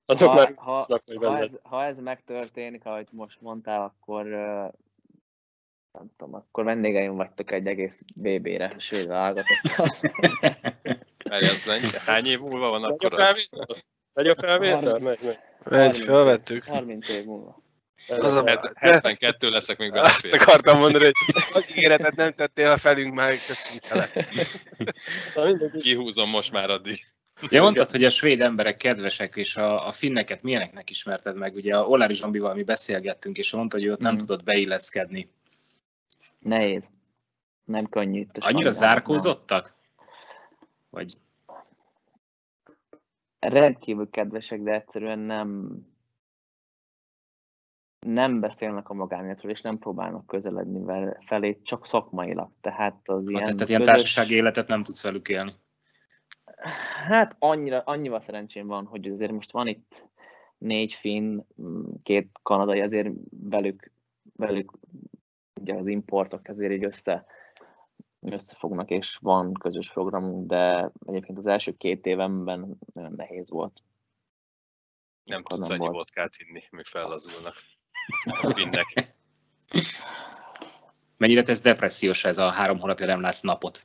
Azok 0.06 0.28
ha, 0.28 0.34
már 0.34 0.52
ha, 0.56 0.86
ha, 1.20 1.38
ez, 1.38 1.58
ha 1.62 1.84
ez 1.84 1.98
megtörténik, 1.98 2.84
ahogy 2.84 3.06
most 3.10 3.40
mondtál, 3.40 3.82
akkor 3.82 4.24
nem 5.92 6.10
tudom, 6.16 6.34
akkor 6.34 6.64
vendégeim 6.64 7.16
vagytok 7.16 7.50
egy 7.50 7.66
egész 7.66 8.02
BB-re, 8.14 8.74
svéd 8.78 9.06
válogatottal. 9.06 9.86
Hány 12.06 12.26
év 12.26 12.38
múlva 12.38 12.68
van 12.68 12.84
akkor? 12.84 13.14
Megy 14.12 14.26
a 14.26 14.34
felvétel? 14.34 14.98
Megy, 14.98 15.02
megy. 15.22 15.38
Megy, 15.64 15.96
felvettük. 15.96 16.64
30 16.64 17.08
év 17.08 17.24
múlva. 17.24 17.62
Az 18.08 18.34
a, 18.34 18.72
72 18.74 19.48
leszek 19.50 19.78
még 19.78 19.92
bele. 19.92 20.04
Azt 20.04 20.32
akartam 20.32 20.78
mondani, 20.78 21.04
hogy 21.04 21.14
az 21.52 21.64
ígéretet 21.70 22.16
nem 22.16 22.32
tettél 22.32 22.70
a 22.70 22.76
felünk 22.76 23.14
már, 23.14 23.32
köszönjük 23.46 23.84
Kihúzom 25.80 26.30
most 26.30 26.52
már 26.52 26.70
addig. 26.70 26.98
Ja, 27.48 27.62
mondtad, 27.62 27.90
hogy 27.90 28.04
a 28.04 28.10
svéd 28.10 28.40
emberek 28.40 28.76
kedvesek, 28.76 29.36
és 29.36 29.56
a, 29.56 29.86
a 29.86 29.92
finneket 29.92 30.42
milyeneknek 30.42 30.90
ismerted 30.90 31.36
meg. 31.36 31.54
Ugye 31.54 31.76
a 31.76 31.86
Olári 31.86 32.14
Zsombival 32.14 32.54
mi 32.54 32.62
beszélgettünk, 32.62 33.36
és 33.36 33.52
mondta, 33.52 33.76
hogy 33.76 33.88
ott 33.88 34.00
nem 34.00 34.10
hmm. 34.10 34.18
tudott 34.18 34.44
beilleszkedni. 34.44 35.30
Nehéz. 36.38 36.90
Nem 37.64 37.88
könnyű. 37.88 38.26
Annyira 38.40 38.70
zárkózottak? 38.70 39.74
Vagy? 40.90 41.18
Rendkívül 43.38 44.10
kedvesek, 44.10 44.60
de 44.60 44.72
egyszerűen 44.72 45.18
nem, 45.18 45.78
nem 48.12 48.40
beszélnek 48.40 48.88
a 48.88 48.94
magánéletről, 48.94 49.50
és 49.50 49.60
nem 49.60 49.78
próbálnak 49.78 50.26
közeledni 50.26 50.84
vele, 50.84 51.18
felé, 51.26 51.60
csak 51.62 51.86
szakmailag. 51.86 52.50
Tehát 52.60 53.08
az 53.08 53.28
ilyen... 53.28 53.42
Tehát, 53.42 53.68
ilyen 53.68 53.82
társasági 53.82 54.34
életet 54.34 54.68
nem 54.68 54.82
tudsz 54.82 55.02
velük 55.02 55.28
élni? 55.28 55.54
Hát 57.06 57.36
annyira, 57.38 57.80
annyival 57.80 58.20
szerencsém 58.20 58.66
van, 58.66 58.86
hogy 58.86 59.08
azért 59.08 59.32
most 59.32 59.52
van 59.52 59.66
itt 59.66 60.08
négy 60.58 60.94
finn, 60.94 61.40
két 62.02 62.30
kanadai, 62.42 62.80
azért 62.80 63.08
velük, 63.30 63.92
velük 64.36 64.72
ugye 65.60 65.74
az 65.74 65.86
importok 65.86 66.48
azért 66.48 66.72
így 66.72 66.84
össze, 66.84 67.26
összefognak, 68.20 68.90
és 68.90 69.16
van 69.16 69.52
közös 69.52 69.92
programunk, 69.92 70.46
de 70.46 70.90
egyébként 71.06 71.38
az 71.38 71.46
első 71.46 71.76
két 71.76 72.06
évemben 72.06 72.78
nagyon 72.94 73.12
nehéz 73.12 73.50
volt. 73.50 73.82
Nem 75.24 75.42
tudsz 75.42 75.68
annyi 75.68 75.88
vodkát 75.88 76.32
inni, 76.38 76.62
még 76.70 76.84
fellazulnak 76.84 77.54
finnek. 78.54 79.16
Mennyire 81.16 81.42
tesz 81.42 81.60
depressziós 81.60 82.24
ez 82.24 82.38
a 82.38 82.50
három 82.50 82.78
hónapja 82.78 83.06
nem 83.06 83.20
látsz 83.20 83.40
napot? 83.40 83.82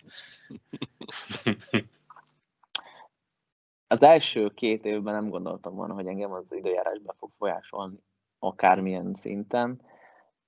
az 3.87 4.03
első 4.03 4.49
két 4.55 4.85
évben 4.85 5.13
nem 5.13 5.29
gondoltam 5.29 5.75
volna, 5.75 5.93
hogy 5.93 6.07
engem 6.07 6.31
az 6.31 6.45
időjárás 6.49 6.99
be 6.99 7.13
fog 7.19 7.31
folyásolni 7.37 7.97
akármilyen 8.39 9.13
szinten. 9.13 9.81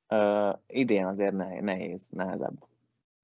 Uh, 0.09 0.53
idén 0.67 1.05
azért 1.05 1.33
nehéz, 1.33 1.61
nehéz 1.61 2.09
nehezebb. 2.09 2.67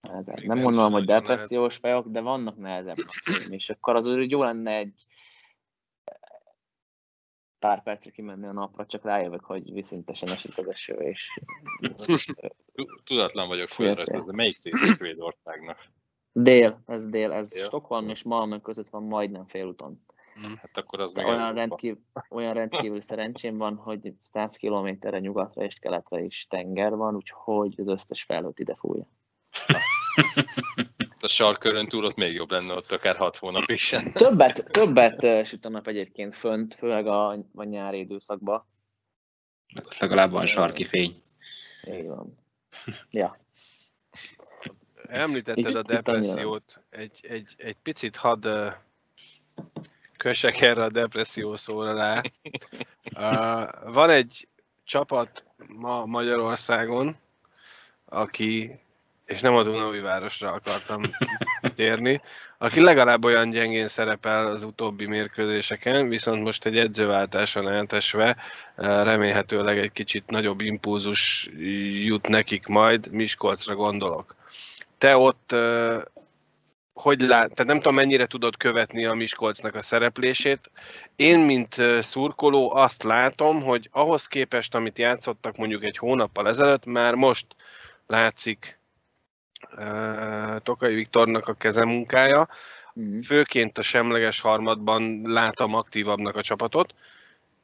nehezebb. 0.01 0.43
Nem 0.43 0.61
gondolom, 0.61 0.91
hogy 0.91 1.05
depressziós 1.05 1.77
fejok, 1.77 2.07
de 2.07 2.21
vannak 2.21 2.57
nehezebb 2.57 2.95
napjaim, 2.97 3.51
és 3.51 3.69
akkor 3.69 3.95
az 3.95 4.07
úgy 4.07 4.31
jó 4.31 4.43
lenne 4.43 4.71
egy 4.71 5.05
pár 7.61 7.83
percre 7.83 8.11
kimenni 8.11 8.45
a 8.45 8.51
napra, 8.51 8.85
csak 8.85 9.03
rájövök, 9.03 9.43
hogy 9.43 9.73
viszintesen 9.73 10.29
esik 10.29 10.57
az 10.57 10.67
eső, 10.67 10.93
és 10.93 11.39
Tu- 12.05 12.55
Tudatlan 13.03 13.47
vagyok 13.47 13.67
földrajzolni, 13.67 14.25
de 14.25 14.31
melyik 14.31 14.57
része 14.63 14.93
Svédországnak? 14.93 15.77
dél, 16.31 16.81
ez 16.85 17.07
dél, 17.07 17.31
ez 17.31 17.49
Dél? 17.49 17.63
Stockholm 17.63 18.09
és 18.09 18.23
Malmö 18.23 18.59
között 18.59 18.89
van 18.89 19.03
majdnem 19.03 19.45
félúton. 19.45 20.05
Hát 20.35 20.77
akkor 20.77 20.99
az 20.99 21.13
De 21.13 21.21
még 21.21 21.31
olyan, 21.31 21.53
rendkívül, 21.53 22.01
olyan 22.29 22.53
rendkívül 22.53 23.01
szerencsém 23.01 23.57
van, 23.57 23.75
hogy 23.75 24.13
100 24.21 24.55
kilométerre 24.55 25.19
nyugatra 25.19 25.63
és 25.63 25.79
keletre 25.79 26.21
is 26.21 26.47
tenger 26.49 26.95
van, 26.95 27.15
úgyhogy 27.15 27.73
az 27.77 27.87
összes 27.87 28.23
felhőt 28.23 28.59
ide 28.59 28.75
fújja. 28.75 29.07
A 31.21 31.27
sarkörön 31.27 31.87
túl 31.87 32.05
ott 32.05 32.15
még 32.15 32.33
jobb 32.33 32.51
lenne 32.51 32.73
ott 32.73 32.91
akár 32.91 33.15
hat 33.15 33.37
hónapig 33.37 33.77
sem. 33.89 34.11
Többet, 34.11 34.71
többet 34.71 35.45
süt 35.45 35.65
a 35.65 35.69
nap 35.69 35.87
egyébként 35.87 36.37
fönt, 36.37 36.75
főleg 36.75 37.07
a, 37.07 37.29
a 37.55 37.63
nyári 37.63 37.99
időszakban. 37.99 38.65
Ott 39.85 39.97
legalább 39.97 40.31
van 40.31 40.45
sarki 40.45 40.83
fény. 40.83 41.23
Így 41.87 42.07
van. 42.07 42.37
Ja. 43.09 43.37
Említetted 45.07 45.75
a 45.75 45.81
depressziót. 45.81 46.81
Egy, 46.89 47.19
egy, 47.21 47.53
egy 47.57 47.77
picit 47.83 48.15
hadd 48.15 48.45
ö, 48.45 48.69
kössek 50.17 50.61
erre 50.61 50.83
a 50.83 50.89
depresszió 50.89 51.55
szóra 51.55 51.93
rá. 51.93 52.21
Uh, 53.15 53.93
van 53.93 54.09
egy 54.09 54.47
csapat 54.83 55.45
ma 55.67 56.05
Magyarországon, 56.05 57.17
aki, 58.05 58.79
és 59.31 59.41
nem 59.41 59.55
a 59.55 59.63
Dunaúj 59.63 59.99
városra 59.99 60.51
akartam 60.51 61.01
térni, 61.75 62.21
aki 62.57 62.81
legalább 62.81 63.25
olyan 63.25 63.49
gyengén 63.49 63.87
szerepel 63.87 64.47
az 64.47 64.63
utóbbi 64.63 65.05
mérkőzéseken, 65.05 66.09
viszont 66.09 66.43
most 66.43 66.65
egy 66.65 66.77
edzőváltáson 66.77 67.69
eltesve 67.69 68.37
uh, 68.77 68.85
remélhetőleg 68.85 69.77
egy 69.77 69.91
kicsit 69.91 70.29
nagyobb 70.29 70.61
impulzus 70.61 71.49
jut 72.03 72.27
nekik 72.27 72.67
majd, 72.67 73.11
Miskolcra 73.11 73.75
gondolok. 73.75 74.35
Te 74.97 75.17
ott 75.17 75.51
uh, 75.53 76.01
hogy 76.93 77.21
lát, 77.21 77.53
tehát 77.53 77.71
nem 77.71 77.77
tudom 77.77 77.95
mennyire 77.95 78.25
tudod 78.25 78.57
követni 78.57 79.05
a 79.05 79.13
Miskolcnak 79.13 79.75
a 79.75 79.81
szereplését. 79.81 80.71
Én, 81.15 81.39
mint 81.39 81.77
ö, 81.77 82.01
szurkoló, 82.01 82.75
azt 82.75 83.03
látom, 83.03 83.63
hogy 83.63 83.89
ahhoz 83.91 84.25
képest, 84.25 84.75
amit 84.75 84.97
játszottak 84.97 85.55
mondjuk 85.55 85.83
egy 85.83 85.97
hónappal 85.97 86.47
ezelőtt, 86.47 86.85
már 86.85 87.15
most 87.15 87.45
látszik 88.07 88.80
Tokai 90.63 90.95
Viktornak 90.95 91.47
a 91.47 91.53
kezemunkája. 91.53 92.47
Mhm. 92.93 93.19
Főként 93.19 93.77
a 93.77 93.81
semleges 93.81 94.41
harmadban 94.41 95.21
látom 95.23 95.75
aktívabbnak 95.75 96.35
a 96.35 96.41
csapatot, 96.41 96.93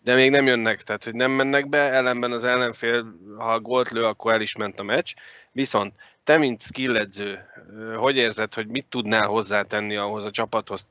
de 0.04 0.16
még 0.16 0.32
nem 0.32 0.46
jönnek, 0.46 0.84
tehát 0.84 1.04
hogy 1.04 1.14
nem 1.14 1.32
mennek 1.32 1.70
be, 1.70 1.92
ellenben 1.92 2.32
az 2.32 2.44
ellenfél, 2.44 3.18
ha 3.38 3.60
gólt 3.60 3.90
lő, 3.90 4.04
akkor 4.04 4.34
el 4.34 4.42
is 4.42 4.56
ment 4.56 4.80
a 4.80 4.84
meccs. 4.84 5.14
Viszont 5.52 5.94
te, 6.24 6.38
mint 6.38 6.62
skilledző, 6.62 7.40
hogy 7.98 8.16
érzed, 8.16 8.54
hogy 8.54 8.68
mit 8.68 8.86
tudnál 8.90 9.28
hozzátenni 9.28 9.96
ahhoz 9.96 10.26
a 10.26 10.32
csapathoz? 10.32 10.88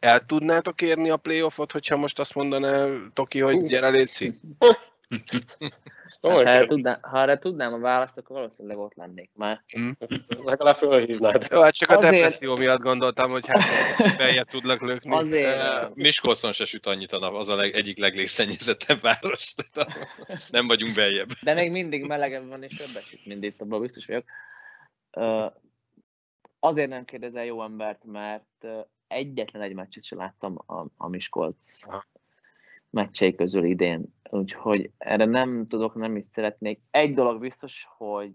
El 0.00 0.26
tudnátok 0.26 0.82
érni 0.82 1.10
a 1.10 1.16
playoffot, 1.16 1.72
hogyha 1.72 1.96
most 1.96 2.18
azt 2.18 2.34
mondaná 2.34 2.86
Toki, 3.12 3.40
hogy 3.40 3.66
gyere 3.66 3.88
Léci? 3.88 4.32
Hát, 6.20 6.32
ha, 6.32 6.40
erre 6.40 6.50
Hát, 6.50 6.66
tudná, 6.66 6.98
ha 7.02 7.20
erre 7.20 7.38
tudnám 7.38 7.72
a 7.72 7.78
választ, 7.78 8.18
akkor 8.18 8.36
valószínűleg 8.36 8.78
ott 8.78 8.94
lennék 8.94 9.30
már. 9.34 9.64
legalább 10.44 10.74
fölhívnád. 10.74 11.46
Jó, 11.50 11.60
hát 11.60 11.74
csak 11.74 11.90
a 11.90 11.96
Azért- 11.96 12.12
depresszió 12.12 12.56
miatt 12.56 12.80
gondoltam, 12.80 13.30
hogy 13.30 13.46
hát 13.46 14.16
beljebb 14.16 14.46
tudlak 14.48 14.80
lökni. 14.80 15.10
Azért, 15.14 15.58
Eh, 15.58 15.88
Miskolcon 15.94 16.52
se 16.52 16.64
süt 16.64 16.86
annyit 16.86 17.12
a 17.12 17.18
nap, 17.18 17.34
az 17.34 17.48
a 17.48 17.54
leg, 17.54 17.74
egyik 17.74 17.98
leglégszennyezettebb 17.98 19.00
város. 19.00 19.54
Nem 20.50 20.66
vagyunk 20.66 20.94
beljebb. 20.94 21.28
de 21.42 21.54
még 21.54 21.70
mindig 21.70 22.04
melegebb 22.04 22.48
van, 22.48 22.62
és 22.62 22.76
többet 22.76 23.02
süt, 23.06 23.26
mint 23.26 23.44
itt, 23.44 23.60
abban 23.60 23.80
biztos 23.80 24.06
vagyok. 24.06 24.24
Azért 26.60 26.88
nem 26.88 27.04
kérdezel 27.04 27.44
jó 27.44 27.62
embert, 27.62 28.04
mert 28.04 28.66
egyetlen 29.06 29.62
egy 29.62 29.74
meccset 29.74 30.04
sem 30.04 30.18
láttam 30.18 30.58
a, 30.66 30.84
a 30.96 31.08
Miskolc. 31.08 31.80
Meccsei 32.90 33.34
közül 33.34 33.64
idén, 33.64 34.14
úgyhogy 34.30 34.90
erre 34.98 35.24
nem 35.24 35.66
tudok, 35.66 35.94
nem 35.94 36.16
is 36.16 36.24
szeretnék. 36.24 36.80
Egy 36.90 37.14
dolog 37.14 37.40
biztos, 37.40 37.88
hogy 37.96 38.32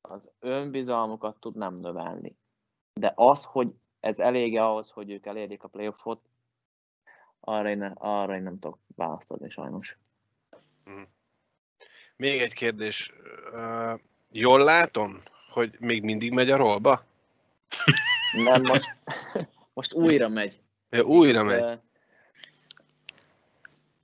az 0.00 0.30
önbizalmukat 0.38 1.40
tudnám 1.40 1.74
növelni. 1.74 2.36
De 2.94 3.12
az, 3.16 3.44
hogy 3.44 3.68
ez 4.00 4.18
elége 4.18 4.64
ahhoz, 4.64 4.90
hogy 4.90 5.10
ők 5.10 5.26
elérjék 5.26 5.62
a 5.62 5.68
playoffot, 5.68 6.20
arra 7.40 7.68
én, 7.68 7.82
arra 7.82 8.36
én 8.36 8.42
nem 8.42 8.58
tudok 8.58 8.78
választ 8.96 9.30
adni 9.30 9.50
sajnos. 9.50 9.98
Még 12.16 12.40
egy 12.40 12.54
kérdés. 12.54 13.12
Jól 14.30 14.64
látom, 14.64 15.22
hogy 15.52 15.76
még 15.80 16.02
mindig 16.02 16.32
megy 16.32 16.50
a 16.50 16.56
rollba? 16.56 17.04
Nem, 18.32 18.62
most, 18.62 18.88
most 19.74 19.94
újra 19.94 20.28
megy. 20.28 20.60
Ja, 20.90 21.02
újra 21.02 21.42
megy. 21.42 21.78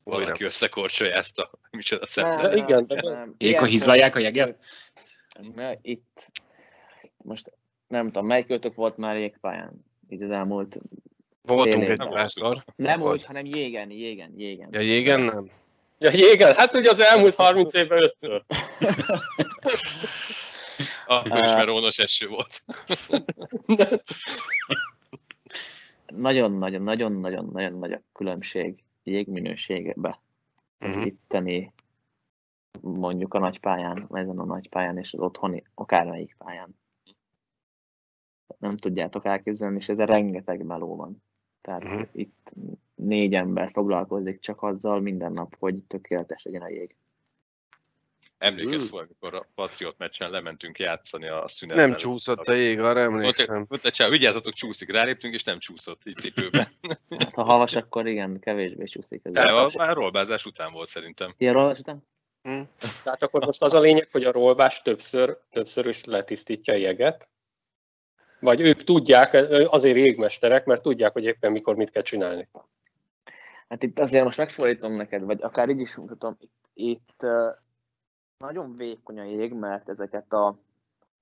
Valaki 0.05 0.45
összekorcsolja 0.45 1.15
ezt 1.15 1.39
a 1.39 1.51
micsoda 1.71 2.07
nem, 2.15 2.39
szem. 2.39 2.51
De 2.51 2.57
igen, 2.57 2.87
de- 2.87 3.01
nem. 3.03 3.35
Éjkor 3.39 3.61
Ilyen- 3.61 3.67
hizlalják 3.67 4.15
a 4.15 4.19
jeget? 4.19 4.65
Ne, 5.55 5.73
Itt, 5.83 6.31
most 7.17 7.53
nem 7.89 8.05
tudom, 8.07 8.27
melyik 8.27 8.47
kötök 8.47 8.75
volt 8.75 8.97
már 8.97 9.17
jégpályán, 9.17 9.85
így 10.09 10.23
az 10.23 10.31
elmúlt, 10.31 10.81
Voltunk 11.43 11.89
egy 11.89 11.97
párszor. 11.97 12.65
nem 12.77 13.03
úgy, 13.03 13.25
hanem 13.25 13.45
jégen, 13.45 13.91
jégen, 13.91 14.33
jégen. 14.37 14.69
Ja, 14.73 14.81
jégen 14.81 15.21
nem? 15.21 15.51
Ja, 15.99 16.11
jégen, 16.13 16.55
hát 16.55 16.75
ugye 16.75 16.91
az 16.91 17.01
elmúlt 17.01 17.35
30 17.35 17.75
évben 17.75 18.03
ötször. 18.03 18.45
Akkor 21.07 21.45
is, 21.45 21.53
mert 21.53 21.67
rónos 21.67 21.99
eső 21.99 22.29
volt. 22.29 22.63
Nagyon-nagyon-nagyon-nagyon-nagyon 26.07 27.79
nagy 27.79 27.93
a 27.93 28.03
különbség 28.13 28.84
jégminőségebe 29.05 30.21
az 30.79 30.95
Mhm. 30.97 31.05
itteni, 31.07 31.73
mondjuk 32.81 33.35
a 33.35 33.39
nagypályán, 33.39 34.07
ezen 34.13 34.39
a 34.39 34.45
nagypályán 34.45 34.99
és 34.99 35.13
az 35.15 35.21
otthoni, 35.21 35.63
akármelyik 35.75 36.35
pályán. 36.39 36.77
Nem 38.59 38.77
tudjátok 38.77 39.25
elképzelni, 39.25 39.77
és 39.77 39.89
ezen 39.89 40.07
rengeteg 40.07 40.65
meló 40.65 40.97
van. 40.97 41.23
Tehát 41.61 41.83
Mhm. 41.83 42.03
itt 42.13 42.55
négy 42.95 43.35
ember 43.35 43.71
foglalkozik 43.71 44.41
csak 44.41 44.63
azzal 44.63 45.01
minden 45.01 45.33
nap, 45.33 45.57
hogy 45.59 45.85
tökéletes 45.87 46.43
legyen 46.45 46.63
a 46.63 46.69
jég. 46.69 46.97
Emlékezz 48.45 48.91
fel, 48.91 48.99
amikor 48.99 49.35
a 49.35 49.47
Patriot 49.55 49.99
meccsen 49.99 50.31
lementünk 50.31 50.79
játszani 50.79 51.29
a 51.29 51.45
szünet 51.49 51.77
Nem 51.77 51.95
csúszott 51.95 52.49
a 52.49 52.53
jég, 52.53 52.81
arra 52.81 53.07
Ott, 53.07 53.13
emlékszem. 53.13 53.67
ott 53.69 53.85
egy 53.85 53.93
csáv, 53.93 54.11
vigyázzatok, 54.11 54.53
csúszik, 54.53 54.91
ráléptünk, 54.91 55.35
és 55.35 55.45
nem 55.45 55.59
csúszott 55.59 56.01
így 56.05 56.17
cipőben. 56.17 56.69
Hát, 57.19 57.35
ha 57.35 57.43
havas, 57.43 57.77
akkor 57.77 58.07
igen, 58.07 58.41
kevésbé 58.41 58.85
csúszik 58.85 59.21
ez. 59.25 59.33
De 59.33 59.43
a, 59.43 59.71
már 59.77 59.95
rollbázás 59.95 60.45
után 60.45 60.73
volt 60.73 60.89
szerintem. 60.89 61.35
Ilyen 61.39 61.55
rollás 61.55 61.79
után? 61.79 62.07
Hm. 62.43 62.61
Tehát 63.05 63.23
akkor 63.23 63.45
most 63.45 63.63
az 63.63 63.75
a 63.75 63.81
lényeg, 63.81 64.09
hogy 64.11 64.25
a 64.25 64.33
rolvás 64.33 64.83
többször, 64.83 65.39
többször 65.51 65.87
is 65.87 66.05
letisztítja 66.05 66.75
a 66.75 66.77
jeget? 66.77 67.29
Vagy 68.41 68.61
ők 68.61 68.85
tudják, 68.85 69.33
azért 69.67 69.97
jégmesterek, 69.97 70.65
mert 70.65 70.83
tudják, 70.83 71.13
hogy 71.13 71.25
éppen 71.25 71.53
mikor 71.53 71.77
mit 71.77 71.91
kell 71.91 72.03
csinálni. 72.03 72.49
Hát 73.69 73.83
itt 73.83 73.99
azért 74.01 74.25
most 74.25 74.39
megfordítom 74.39 74.93
neked, 74.93 75.23
vagy 75.23 75.43
akár 75.43 75.69
így 75.69 75.81
is 75.81 75.97
mutatom, 75.97 76.37
itt, 76.41 76.53
itt 76.75 77.23
uh, 77.23 77.63
nagyon 78.39 78.77
vékony 78.77 79.19
a 79.19 79.25
jég, 79.25 79.53
mert 79.53 79.89
ezeket 79.89 80.33
a 80.33 80.59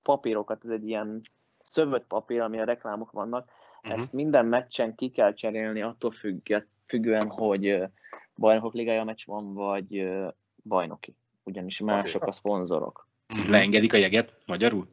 papírokat, 0.01 0.63
ez 0.63 0.69
egy 0.69 0.87
ilyen 0.87 1.21
szövött 1.63 2.07
papír, 2.07 2.41
ami 2.41 2.59
a 2.59 2.63
reklámok 2.63 3.11
vannak, 3.11 3.51
Mhm. 3.83 3.91
ezt 3.93 4.13
minden 4.13 4.45
meccsen 4.45 4.95
ki 4.95 5.09
kell 5.09 5.33
cserélni, 5.33 5.81
attól 5.81 6.11
függ, 6.11 6.53
függően, 6.85 7.29
hogy 7.29 7.83
bajnokok 8.35 8.73
ligája 8.73 9.03
meccs 9.03 9.25
van, 9.25 9.53
vagy 9.53 10.09
bajnoki. 10.63 11.15
Ugyanis 11.43 11.79
mások 11.79 12.23
a 12.23 12.31
szponzorok. 12.31 13.07
Leengedik 13.49 13.93
a 13.93 13.97
jeget 13.97 14.33
magyarul? 14.45 14.87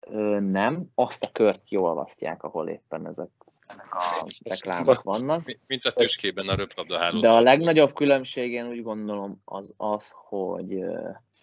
Ö, 0.00 0.40
nem, 0.40 0.90
azt 0.94 1.24
a 1.24 1.32
kört 1.32 1.64
kiolvasztják, 1.64 2.42
ahol 2.42 2.68
éppen 2.68 3.06
ezek, 3.06 3.30
ezek 3.74 4.40
a 4.44 4.48
reklámok 4.48 5.02
vannak. 5.02 5.44
Mi- 5.44 5.58
Mint 5.66 5.84
a 5.84 5.92
tüskében 5.92 6.48
a 6.48 6.54
röplabda 6.54 6.98
hálózat. 6.98 7.20
De 7.22 7.30
a 7.30 7.40
legnagyobb 7.40 7.94
különbség 7.94 8.52
én 8.52 8.66
úgy 8.68 8.82
gondolom 8.82 9.40
az 9.44 9.72
az, 9.76 10.10
hogy 10.14 10.78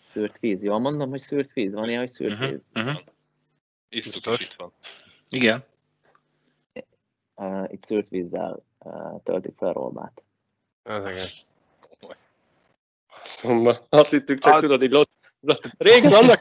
szűrt 0.05 0.39
víz. 0.39 0.63
Jól 0.63 0.79
mondom, 0.79 1.09
hogy 1.09 1.19
szűrt 1.19 1.53
víz? 1.53 1.73
Van 1.73 1.87
ilyen, 1.89 1.99
hogy 1.99 2.09
szűrt 2.09 2.31
Uh-huh, 2.31 2.49
víz? 2.49 2.65
uh-huh. 2.73 3.01
Biztos. 3.89 4.39
is 4.39 4.45
itt 4.49 4.55
van. 4.57 4.71
Igen. 5.29 5.63
Ö, 7.35 7.63
Itt 7.67 7.83
szűrt 7.83 8.09
vízzel 8.09 8.63
uh, 8.79 9.21
töltik 9.23 9.53
fel 9.57 9.69
a 9.69 9.73
rollbát. 9.73 10.23
Az 10.83 11.05
igen. 11.05 11.25
Szóval 13.23 13.85
azt 13.89 14.11
hittük 14.11 14.39
csak, 14.39 14.53
Az- 14.53 14.61
tudod, 14.61 14.83
így 14.83 14.91
lott. 14.91 15.11
Régen 15.77 16.13
annak, 16.13 16.39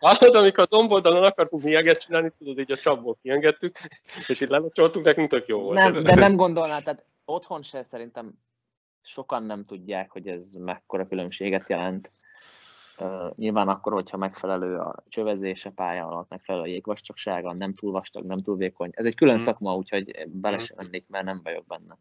Hallod, 0.00 0.34
amikor 0.34 0.64
a 0.64 0.76
domboldalon 0.76 1.22
akartunk 1.24 1.62
mieget 1.62 2.00
csinálni, 2.00 2.32
tudod, 2.38 2.58
így 2.58 2.72
a 2.72 2.76
csapból 2.76 3.16
kiengedtük, 3.22 3.76
és 4.28 4.40
itt 4.40 4.48
lemocsoltuk, 4.48 5.04
nekünk 5.04 5.28
tök 5.28 5.46
jó 5.46 5.60
volt. 5.60 5.78
Nem, 5.78 6.02
de 6.02 6.14
nem 6.14 6.36
gondolná, 6.36 6.80
tehát 6.80 7.04
otthon 7.24 7.62
se 7.62 7.82
szerintem 7.82 8.32
sokan 9.02 9.42
nem 9.42 9.64
tudják, 9.64 10.10
hogy 10.10 10.26
ez 10.28 10.52
mekkora 10.52 11.06
különbséget 11.06 11.68
jelent. 11.68 12.10
Uh, 12.98 13.30
nyilván 13.36 13.68
akkor, 13.68 13.92
hogyha 13.92 14.16
megfelelő 14.16 14.76
a 14.76 15.04
csövezés 15.08 15.66
a 15.66 15.70
pálya 15.70 16.06
alatt, 16.06 16.28
megfelelő 16.28 16.64
a 16.64 16.68
jégvastagsága, 16.68 17.52
nem 17.52 17.74
túl 17.74 17.92
vastag, 17.92 18.24
nem 18.24 18.42
túl 18.42 18.56
vékony. 18.56 18.90
Ez 18.92 19.06
egy 19.06 19.14
külön 19.14 19.34
Mhm. 19.34 19.44
szakma, 19.44 19.74
úgyhogy 19.76 20.26
bele 20.26 20.58
sem 20.58 20.76
mennék, 20.76 21.04
mert 21.08 21.24
nem 21.24 21.40
vagyok 21.42 21.66
benne. 21.66 21.96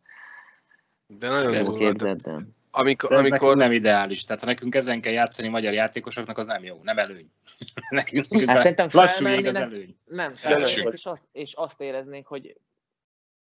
De 1.07 1.29
nagyon 1.29 1.53
Jó 1.53 1.63
durva. 1.63 1.77
képzeld, 1.77 2.21
de... 2.21 2.37
Amikor, 2.71 3.09
De 3.09 3.17
ez 3.17 3.25
amikor 3.25 3.55
nem 3.57 3.71
ideális. 3.71 4.23
Tehát 4.23 4.41
ha 4.41 4.47
nekünk 4.47 4.75
ezen 4.75 5.01
kell 5.01 5.13
játszani 5.13 5.47
magyar 5.47 5.73
játékosoknak, 5.73 6.37
az 6.37 6.45
nem 6.45 6.63
jó, 6.63 6.79
nem 6.83 6.97
előny. 6.97 7.31
nekünk 7.89 8.25
Hát 8.45 8.57
szerintem 8.57 8.87
lassú 8.91 9.27
ég 9.27 9.45
az 9.47 9.55
előny. 9.55 9.95
Nem, 10.05 10.33
Feleség. 10.35 10.67
felmennének, 10.67 10.93
és 10.93 11.05
azt, 11.05 11.23
és 11.31 11.53
azt 11.53 11.81
éreznék, 11.81 12.25
hogy 12.25 12.55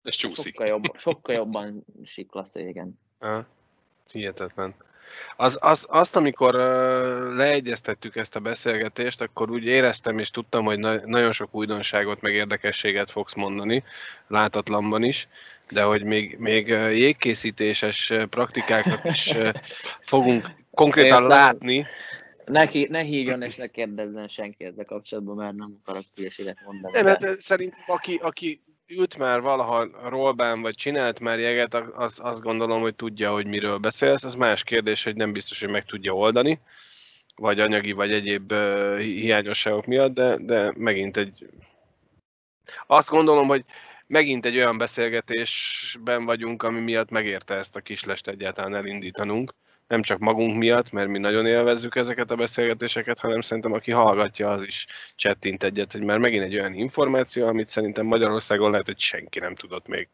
Ez 0.02 0.14
csúszik. 0.14 0.44
sokkal, 0.44 0.66
jobb, 0.66 0.84
sokkal 0.96 1.34
jobban 1.34 1.84
siklasz 2.04 2.54
igen. 2.54 2.98
Aha. 3.18 3.46
Hihetetlen. 4.12 4.74
Az, 5.36 5.58
az, 5.60 5.86
azt, 5.88 6.16
amikor 6.16 6.54
leegyeztettük 7.34 8.16
ezt 8.16 8.36
a 8.36 8.40
beszélgetést, 8.40 9.20
akkor 9.20 9.50
úgy 9.50 9.64
éreztem 9.64 10.18
és 10.18 10.30
tudtam, 10.30 10.64
hogy 10.64 10.78
na- 10.78 11.06
nagyon 11.06 11.32
sok 11.32 11.54
újdonságot, 11.54 12.20
meg 12.20 12.34
érdekességet 12.34 13.10
fogsz 13.10 13.34
mondani, 13.34 13.84
látatlanban 14.28 15.02
is, 15.02 15.28
de 15.70 15.82
hogy 15.82 16.02
még, 16.04 16.36
még 16.38 16.68
jégkészítéses 16.68 18.12
praktikákat 18.30 19.04
is 19.04 19.34
fogunk 20.12 20.50
konkrétan 20.70 21.22
Értem. 21.22 21.28
látni. 21.28 21.86
Neki, 22.44 22.86
ne 22.90 23.00
hívjon 23.00 23.42
és 23.42 23.56
ne 23.56 23.66
kérdezzen 23.66 24.28
senki 24.28 24.64
ezzel 24.64 24.84
kapcsolatban, 24.84 25.36
mert 25.36 25.54
nem 25.54 25.78
akarok 25.82 26.04
hülyeséget 26.16 26.58
mondani. 26.64 26.94
Nem, 26.94 27.06
hát 27.06 27.40
szerintem 27.40 27.82
aki, 27.86 28.18
aki 28.22 28.62
ült 28.86 29.18
már 29.18 29.40
valaha 29.40 30.08
rollbán, 30.08 30.60
vagy 30.60 30.74
csinált 30.74 31.20
már 31.20 31.38
jeget, 31.38 31.74
az, 31.74 32.18
azt 32.22 32.42
gondolom, 32.42 32.80
hogy 32.80 32.94
tudja, 32.94 33.32
hogy 33.32 33.46
miről 33.46 33.78
beszélsz. 33.78 34.24
Az 34.24 34.34
más 34.34 34.62
kérdés, 34.62 35.04
hogy 35.04 35.16
nem 35.16 35.32
biztos, 35.32 35.60
hogy 35.60 35.70
meg 35.70 35.84
tudja 35.84 36.12
oldani, 36.12 36.60
vagy 37.36 37.60
anyagi, 37.60 37.92
vagy 37.92 38.12
egyéb 38.12 38.52
hiányosságok 38.98 39.86
miatt, 39.86 40.14
de, 40.14 40.36
de 40.36 40.72
megint 40.76 41.16
egy... 41.16 41.48
Azt 42.86 43.08
gondolom, 43.08 43.46
hogy 43.46 43.64
megint 44.06 44.44
egy 44.44 44.56
olyan 44.56 44.78
beszélgetésben 44.78 46.24
vagyunk, 46.24 46.62
ami 46.62 46.80
miatt 46.80 47.10
megérte 47.10 47.54
ezt 47.54 47.76
a 47.76 47.80
kislest 47.80 48.28
egyáltalán 48.28 48.74
elindítanunk. 48.74 49.54
Nem 49.94 50.02
csak 50.02 50.18
magunk 50.18 50.56
miatt, 50.56 50.92
mert 50.92 51.08
mi 51.08 51.18
nagyon 51.18 51.46
élvezzük 51.46 51.96
ezeket 51.96 52.30
a 52.30 52.36
beszélgetéseket, 52.36 53.18
hanem 53.18 53.40
szerintem 53.40 53.72
aki 53.72 53.90
hallgatja, 53.90 54.48
az 54.50 54.62
is 54.62 54.86
csettint 55.16 55.62
egyet, 55.62 55.92
hogy 55.92 56.00
már 56.02 56.18
megint 56.18 56.44
egy 56.44 56.54
olyan 56.54 56.72
információ, 56.72 57.46
amit 57.46 57.68
szerintem 57.68 58.06
Magyarországon 58.06 58.70
lehet, 58.70 58.86
hogy 58.86 58.98
senki 58.98 59.38
nem 59.38 59.54
tudott 59.54 59.88
még, 59.88 60.08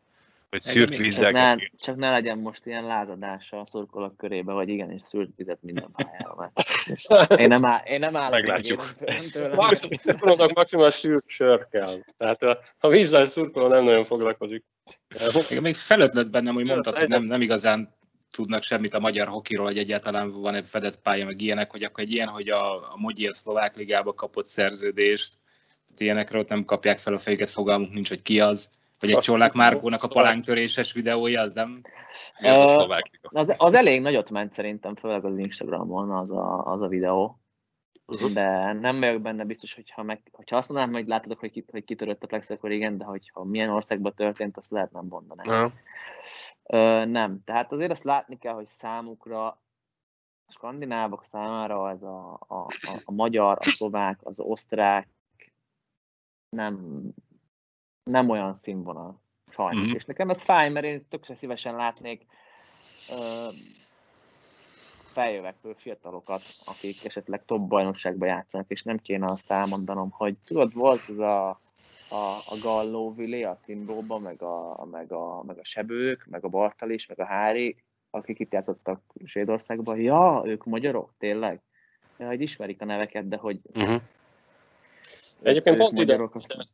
hogy 0.50 0.62
szűrt 0.62 0.88
még- 0.88 0.98
Csak 0.98 1.06
vízzel 1.06 1.30
ne, 1.30 1.54
csak 1.78 1.96
ne 1.96 2.10
legyen 2.10 2.38
most 2.38 2.66
ilyen 2.66 2.84
lázadása 2.84 3.60
a 3.60 3.64
szurkolók 3.64 4.16
körébe, 4.16 4.52
hogy 4.52 4.68
igenis 4.68 5.02
szűrt 5.02 5.30
vizet 5.36 5.58
minden 5.62 5.88
pályára. 5.92 6.52
Én 7.42 7.48
nem, 7.48 7.64
áll, 7.64 7.80
én 7.84 7.98
nem 8.00 8.16
állok 8.16 8.30
Meglátjuk. 8.30 8.78
meg, 8.98 9.08
én 9.08 9.14
nem 9.14 9.30
tőlem. 9.32 9.54
Max, 9.54 9.82
a 9.82 9.86
szurkolónak 9.88 10.52
maximális 10.52 10.94
sűrű 10.94 11.18
sör 11.26 11.68
kell. 11.70 11.98
Tehát 12.16 12.42
a, 12.42 12.58
a 12.80 12.88
vízzel 12.88 13.26
szurkoló 13.26 13.66
nem 13.68 13.84
nagyon 13.84 14.04
foglalkozik. 14.04 14.64
Még, 15.50 15.60
még 15.60 15.74
felötlött 15.74 16.30
bennem, 16.30 16.54
hogy 16.54 16.64
mondtad, 16.64 16.98
hogy 16.98 17.08
nem, 17.08 17.22
nem 17.24 17.40
igazán 17.40 17.98
tudnak 18.30 18.62
semmit 18.62 18.94
a 18.94 19.00
magyar 19.00 19.28
hokiról, 19.28 19.66
hogy 19.66 19.78
egyáltalán 19.78 20.30
van 20.30 20.54
egy 20.54 20.66
fedett 20.66 21.00
pálya, 21.00 21.24
meg 21.24 21.40
ilyenek, 21.40 21.70
hogy 21.70 21.82
akkor 21.82 22.04
egy 22.04 22.12
ilyen, 22.12 22.28
hogy 22.28 22.48
a, 22.48 22.74
a 22.74 22.96
Mogyi 22.96 23.26
a 23.26 23.32
szlovák 23.32 23.76
ligába 23.76 24.12
kapott 24.12 24.46
szerződést, 24.46 25.38
hát 25.88 26.00
ilyenekre 26.00 26.38
ott 26.38 26.48
nem 26.48 26.64
kapják 26.64 26.98
fel 26.98 27.14
a 27.14 27.18
fejüket, 27.18 27.50
fogalmunk 27.50 27.92
nincs, 27.92 28.08
hogy 28.08 28.22
ki 28.22 28.40
az. 28.40 28.68
Vagy 29.00 29.10
egy 29.10 29.18
tudom, 29.18 29.48
Márkónak 29.52 30.02
a 30.02 30.08
palánktöréses 30.08 30.92
videója, 30.92 31.40
az 31.40 31.52
nem? 31.52 31.80
Liga? 33.12 33.40
Az, 33.40 33.54
az 33.56 33.74
elég 33.74 34.00
nagyot 34.00 34.30
ment 34.30 34.52
szerintem, 34.52 34.94
főleg 34.94 35.24
az 35.24 35.38
Instagramon 35.38 36.10
az 36.10 36.30
a, 36.30 36.64
az 36.64 36.82
a 36.82 36.88
videó. 36.88 37.40
Mhm. 38.10 38.32
De 38.32 38.72
nem 38.72 39.00
vagyok 39.00 39.20
benne 39.20 39.44
biztos, 39.44 39.74
hogyha, 39.74 40.02
meg, 40.02 40.20
hogyha 40.32 40.56
azt 40.56 40.68
mondanám, 40.68 40.92
hogy 40.92 41.06
láttatok, 41.06 41.38
hogy, 41.38 41.50
ki, 41.50 41.64
hogy 41.70 41.84
kitörött 41.84 42.22
a 42.22 42.26
Plex, 42.26 42.50
akkor 42.50 42.70
igen, 42.70 42.98
de 42.98 43.04
hogyha 43.04 43.44
milyen 43.44 43.70
országban 43.70 44.14
történt, 44.14 44.56
azt 44.56 44.70
lehet 44.70 44.92
nem 44.92 45.06
mondani. 45.08 45.48
Aha. 45.48 45.70
Ö, 46.62 47.04
nem. 47.04 47.44
Tehát 47.44 47.72
azért 47.72 47.90
azt 47.90 48.04
látni 48.04 48.38
kell, 48.38 48.54
hogy 48.54 48.66
számukra, 48.66 49.46
a 50.46 50.52
skandinávok 50.52 51.24
számára 51.24 51.90
ez 51.90 52.02
a, 52.02 52.32
a, 52.32 52.54
a, 52.56 53.00
a 53.04 53.12
magyar, 53.12 53.58
a 53.60 53.64
szlovák, 53.64 54.18
az 54.22 54.40
osztrák 54.40 55.08
nem, 56.48 57.02
nem 58.02 58.28
olyan 58.28 58.54
színvonal. 58.54 59.20
Sajnos. 59.50 59.86
Mhm. 59.86 59.94
És 59.94 60.04
nekem 60.04 60.30
ez 60.30 60.42
fáj, 60.42 60.70
mert 60.70 60.86
én 60.86 61.08
tökre 61.08 61.34
szívesen 61.34 61.76
látnék 61.76 62.26
ö, 63.08 63.48
feljövekvő 65.12 65.72
fiatalokat, 65.76 66.42
akik 66.64 67.04
esetleg 67.04 67.44
top 67.44 67.68
bajnokságban 67.68 68.28
játszanak, 68.28 68.70
és 68.70 68.82
nem 68.82 68.98
kéne 68.98 69.26
azt 69.26 69.50
elmondanom, 69.50 70.10
hogy 70.10 70.34
tudod, 70.44 70.74
volt 70.74 71.02
ez 71.08 71.18
a, 71.18 71.48
a, 72.08 72.36
a 72.46 72.58
Galló 72.62 73.14
Vili, 73.14 73.44
a 73.44 73.58
Timbóba, 73.64 74.18
meg 74.18 74.42
a, 74.42 74.84
meg, 74.90 75.12
a, 75.12 75.42
meg 75.42 75.58
a 75.58 75.64
Sebők, 75.64 76.26
meg 76.30 76.44
a 76.44 76.48
Bartalis, 76.48 77.06
meg 77.06 77.20
a 77.20 77.24
Hári, 77.24 77.76
akik 78.10 78.38
itt 78.38 78.52
játszottak 78.52 79.02
Svédországban. 79.24 80.00
Ja, 80.00 80.42
ők 80.44 80.64
magyarok, 80.64 81.12
tényleg? 81.18 81.60
Ja, 82.18 82.26
hogy 82.26 82.40
ismerik 82.40 82.82
a 82.82 82.84
neveket, 82.84 83.28
de 83.28 83.36
hogy 83.36 83.60
Uh-huh. 83.74 84.02
Egyébként 85.42 85.76
ők 85.76 85.82
pont 85.82 85.98
ide, 85.98 86.00
magyarok, 86.00 86.34
azt- 86.34 86.68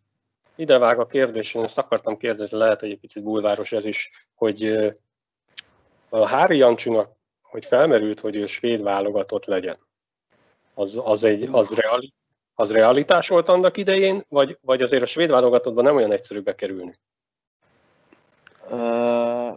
ide 0.54 0.78
vág 0.78 0.98
a 0.98 1.06
kérdés, 1.06 1.54
én 1.54 1.62
ezt 1.62 1.78
akartam 1.78 2.16
kérdezni, 2.16 2.58
lehet, 2.58 2.80
hogy 2.80 2.90
egy 2.90 2.98
picit 2.98 3.22
bulváros 3.22 3.72
ez 3.72 3.86
is, 3.86 4.10
hogy 4.34 4.64
a 6.08 6.26
Hári 6.26 6.56
Jancsinak, 6.56 7.15
hogy 7.56 7.64
felmerült, 7.64 8.20
hogy 8.20 8.36
ő 8.36 8.46
svéd 8.46 8.82
válogatott 8.82 9.44
legyen. 9.44 9.76
Az, 10.74 11.00
az, 11.04 11.24
egy, 11.24 11.48
az, 11.50 11.74
reali, 11.74 12.12
az 12.54 12.72
realitás 12.72 13.28
volt 13.28 13.48
annak 13.48 13.76
idején, 13.76 14.22
vagy, 14.28 14.58
vagy 14.60 14.82
azért 14.82 15.02
a 15.02 15.06
svéd 15.06 15.30
válogatottban 15.30 15.84
nem 15.84 15.96
olyan 15.96 16.12
egyszerű 16.12 16.40
bekerülni? 16.40 16.94
Ö, 18.70 19.50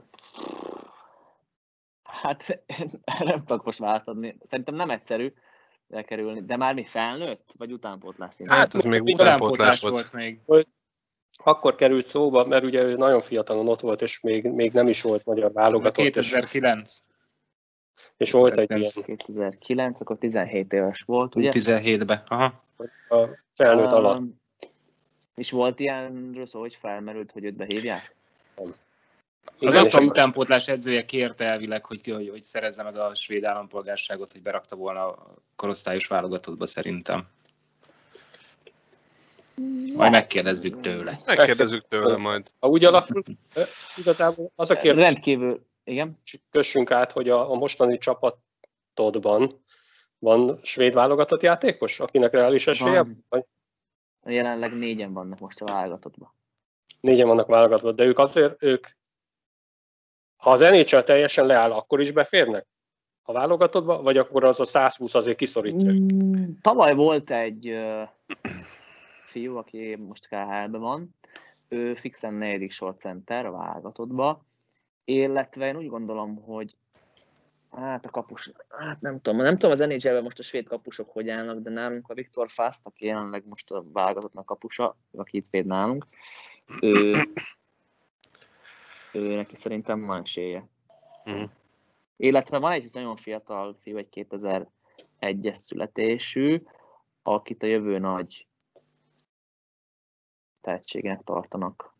hát 2.04 2.64
nem 3.20 3.44
tudok 3.46 3.66
most 3.66 3.80
választ 3.80 4.08
adni. 4.08 4.38
Szerintem 4.44 4.76
nem 4.76 4.90
egyszerű 4.90 5.34
elkerülni, 5.90 6.44
de 6.46 6.58
már 6.58 6.74
mi 6.74 6.84
felnőtt, 6.84 7.54
vagy 7.58 7.72
utánpótlás 7.72 8.34
szinten? 8.34 8.58
Hát 8.58 8.76
ez 8.76 8.84
még 8.84 9.02
Utánpótlás 9.02 9.38
utánpótlás 9.38 9.82
volt. 9.82 9.94
volt 9.94 10.14
még. 10.14 10.66
Akkor 11.44 11.76
került 11.76 12.06
szóba, 12.06 12.46
mert 12.46 12.64
ugye 12.64 12.84
ő 12.84 12.96
nagyon 12.96 13.22
fiatalon 13.22 13.68
ott 13.68 13.80
volt, 13.80 14.02
és 14.02 14.20
még, 14.20 14.52
még 14.52 14.72
nem 14.72 14.88
is 14.88 15.02
volt 15.02 15.26
magyar 15.26 15.52
válogatott, 15.52 16.06
és, 16.06 16.14
2009. 16.14 16.92
és 16.92 17.09
volt 18.32 18.58
egy 18.58 18.70
nem- 18.70 18.80
ilyen 18.80 18.92
2009, 19.06 20.02
akkor 20.02 20.18
17 20.18 20.74
éves 20.74 21.02
volt, 21.02 21.36
ugye? 21.36 21.50
17-ben. 21.54 22.22
Aha. 22.26 22.54
a 23.10 23.28
felnőtt 23.54 23.92
alatt. 23.92 24.20
Um, 24.20 24.40
És 25.36 25.52
volt 25.52 25.80
ilyenről 25.80 26.48
szó, 26.48 26.60
hogy 26.60 26.76
felmerült, 26.76 27.32
hogy 27.32 27.44
őt 27.44 27.56
behívják? 27.56 28.16
Az 28.56 28.66
Igen, 29.60 29.86
akkori 29.86 30.04
és- 30.04 30.10
utánpótlás 30.10 30.68
edzője 30.68 31.06
kérte 31.06 31.46
elvileg, 31.46 31.86
hogy, 31.86 32.02
hogy, 32.08 32.30
hogy 32.30 32.42
szerezze 32.42 32.84
meg 32.84 32.98
a 32.98 33.14
svéd 33.14 33.44
állampolgárságot, 33.44 34.32
hogy 34.32 34.42
berakta 34.42 34.76
volna 34.76 35.08
a 35.08 35.34
korosztályos 35.56 36.08
válogatottba 36.08 36.66
szerintem. 36.68 37.28
Majd 39.96 40.12
megkérdezzük 40.12 40.82
tőle. 40.82 41.20
Megkérdezzük 41.26 41.88
tőle 41.88 42.18
majd. 42.18 42.52
Ha 42.60 42.68
úgy 42.68 42.86
alakult, 42.86 43.28
ö, 43.54 43.62
igazából 43.98 44.52
az 44.56 44.70
a 44.70 44.76
kérdés, 44.76 45.04
Rendkívül, 45.04 45.66
igen. 45.84 46.20
kössünk 46.50 46.92
át, 46.92 47.12
hogy 47.12 47.30
a, 47.30 47.52
a 47.52 47.56
mostani 47.56 47.98
csapatodban 47.98 49.64
van 50.20 50.56
svéd 50.64 50.94
válogatott 50.94 51.42
játékos, 51.42 52.00
akinek 52.00 52.32
reális 52.32 52.68
esélye? 52.68 53.04
Van. 53.04 53.26
Vagy 53.30 53.46
Jelenleg 54.26 54.78
négyen 54.78 55.14
vannak 55.14 55.40
most 55.40 55.62
a 55.62 55.66
válogatottban. 55.66 56.34
négyen 57.02 57.28
vannak 57.28 57.48
válogatott, 57.48 57.96
de 57.96 58.04
ők 58.04 58.18
azért, 58.18 58.64
ők, 58.64 58.88
ha 60.38 60.52
az 60.52 60.60
NHL 60.60 61.00
teljesen 61.00 61.46
leáll, 61.46 61.72
akkor 61.72 62.00
is 62.00 62.12
beférnek 62.12 62.68
a 63.22 63.32
válogatottba, 63.32 64.02
vagy 64.02 64.18
akkor 64.18 64.44
az 64.44 64.60
a 64.60 64.66
120 64.66 65.16
azért 65.16 65.38
kiszorítja? 65.38 65.92
Mm, 65.92 66.52
Tavaly 66.62 66.96
volt 66.96 67.32
egy 67.32 67.68
ö, 67.68 68.04
fiú, 69.24 69.56
aki 69.58 69.96
most 69.96 70.28
KHL-ben 70.28 70.80
van, 70.80 71.16
ő 71.68 71.96
fixen 71.96 72.34
negyedik 72.34 72.72
sorcenter 72.72 73.46
a 73.46 73.52
válogatottba, 73.52 74.46
illetve 75.10 75.68
én 75.68 75.78
úgy 75.78 75.88
gondolom, 75.88 76.42
hogy 76.44 76.76
hát 77.72 78.06
a 78.06 78.10
kapus, 78.10 78.52
hát 78.70 79.02
nem 79.02 79.22
tudom, 79.22 79.40
nem 79.40 79.58
tudom 79.58 79.72
az 79.72 79.80
NHL-ben 79.80 80.24
most 80.24 80.40
a 80.40 80.44
svéd 80.44 80.68
kapusok 80.68 81.10
hogy 81.10 81.30
állnak, 81.30 81.60
de 81.60 81.70
nálunk 81.70 82.10
a 82.10 82.14
Viktor 82.14 82.50
Fast, 82.50 82.86
aki 82.86 83.06
jelenleg 83.06 83.48
most 83.48 83.72
a 83.72 83.84
válogatottnak 83.94 84.46
kapusa, 84.46 84.98
aki 85.12 85.38
itt 85.38 85.50
véd 85.50 85.66
nálunk, 85.66 86.08
ő, 86.82 87.14
ő 89.14 89.36
neki 89.36 89.56
szerintem 89.56 90.06
van 90.06 90.22
esélye. 90.22 90.68
Mhm. 91.24 91.44
Illetve 92.16 92.58
van 92.58 92.72
egy 92.72 92.90
nagyon 92.94 93.16
fiatal 93.16 93.76
fiú, 93.82 93.98
egy 93.98 94.28
2001-es 94.32 95.54
születésű, 95.54 96.64
akit 97.24 97.64
a 97.64 97.68
jövő 97.68 97.98
nagy 97.98 98.48
tehetségnek 100.62 101.24
tartanak. 101.24 101.98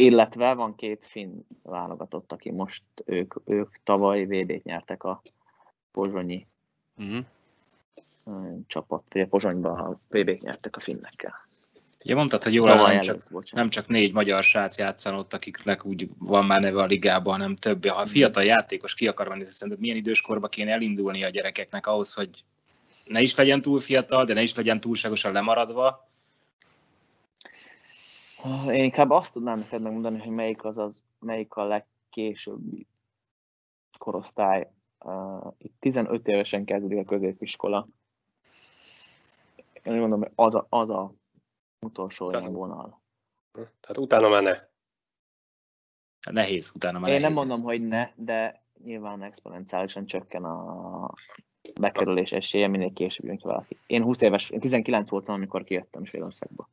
Illetve 0.00 0.54
van 0.54 0.74
két 0.74 1.06
finn 1.06 1.40
válogatott, 1.62 2.32
aki 2.32 2.50
most 2.50 2.82
ők, 3.04 3.34
ők 3.44 3.76
tavaly 3.84 4.24
VB-t 4.24 4.64
nyertek 4.64 5.04
a 5.04 5.22
pozsonyi 5.92 6.46
ö, 8.24 8.32
csapat, 8.66 9.02
a 9.08 9.26
Pozsonyban 9.30 9.78
a 9.78 10.00
VB-t 10.08 10.42
nyertek 10.42 10.76
a 10.76 10.80
finnekkel. 10.80 11.34
Ugye 12.04 12.14
mondtad, 12.14 12.42
hogy 12.42 12.54
jó 12.54 12.64
lenne 12.64 12.76
Tavaly 12.76 12.92
nem 12.92 13.02
csak, 13.02 13.22
előtt, 13.30 13.52
nem 13.52 13.68
csak 13.68 13.88
négy 13.88 14.12
magyar 14.12 14.42
srác 14.42 14.78
játszan 14.78 15.14
ott, 15.14 15.34
akiknek 15.34 15.84
úgy 15.84 16.08
van 16.18 16.44
már 16.44 16.60
neve 16.60 16.82
a 16.82 16.86
ligában, 16.86 17.32
hanem 17.32 17.56
több. 17.56 17.86
Ha 17.86 18.00
a 18.00 18.06
fiatal 18.06 18.44
játékos 18.44 18.94
ki 18.94 19.08
akar 19.08 19.28
menni, 19.28 19.46
szerinted 19.46 19.82
milyen 19.82 19.96
időskorba 19.96 20.48
kéne 20.48 20.72
elindulni 20.72 21.24
a 21.24 21.28
gyerekeknek 21.28 21.86
ahhoz, 21.86 22.14
hogy 22.14 22.44
ne 23.04 23.20
is 23.20 23.34
legyen 23.34 23.62
túl 23.62 23.80
fiatal, 23.80 24.24
de 24.24 24.34
ne 24.34 24.42
is 24.42 24.54
legyen 24.54 24.80
túlságosan 24.80 25.32
lemaradva. 25.32 26.09
Ah, 28.42 28.66
Én 28.76 28.84
inkább 28.84 29.10
azt 29.10 29.32
tudnám 29.32 29.58
neked 29.58 29.82
megmondani, 29.82 30.18
hogy 30.18 30.30
melyik 30.30 30.64
az, 30.64 30.78
az 30.78 31.04
melyik 31.18 31.54
a 31.54 31.64
legkésőbbi 31.64 32.86
korosztály. 33.98 34.70
Uh, 35.04 35.52
itt 35.58 35.74
15 35.78 36.28
évesen 36.28 36.64
kezdődik 36.64 36.98
a 36.98 37.04
középiskola. 37.04 37.88
Én 39.82 39.92
úgy 39.92 39.98
mondom, 39.98 40.20
hogy 40.20 40.30
az 40.34 40.54
a, 40.54 40.66
az 40.68 40.90
a 40.90 41.12
utolsó 41.86 42.26
Tehát- 42.30 42.42
ilyen 42.42 42.54
vonal. 42.58 43.00
Tehát 43.52 43.96
utána 43.98 44.28
már 44.28 44.42
ne. 44.42 44.68
Nehéz 46.32 46.72
utána 46.74 46.98
már 46.98 47.10
Én 47.10 47.20
nem 47.20 47.30
nehéz. 47.32 47.46
mondom, 47.46 47.62
hogy 47.62 47.88
ne, 47.88 48.10
de 48.16 48.62
nyilván 48.84 49.22
exponenciálisan 49.22 50.06
csökken 50.06 50.44
a 50.44 51.10
bekerülés 51.80 52.32
esélye, 52.32 52.68
minél 52.68 52.92
később 52.92 53.26
jön 53.26 53.36
ki 53.36 53.44
valaki. 53.44 53.78
Én 53.86 54.02
20 54.02 54.20
éves, 54.20 54.50
én 54.50 54.60
19 54.60 55.08
voltam, 55.10 55.34
amikor 55.34 55.64
kijöttem 55.64 56.04
Svédországba. 56.04 56.68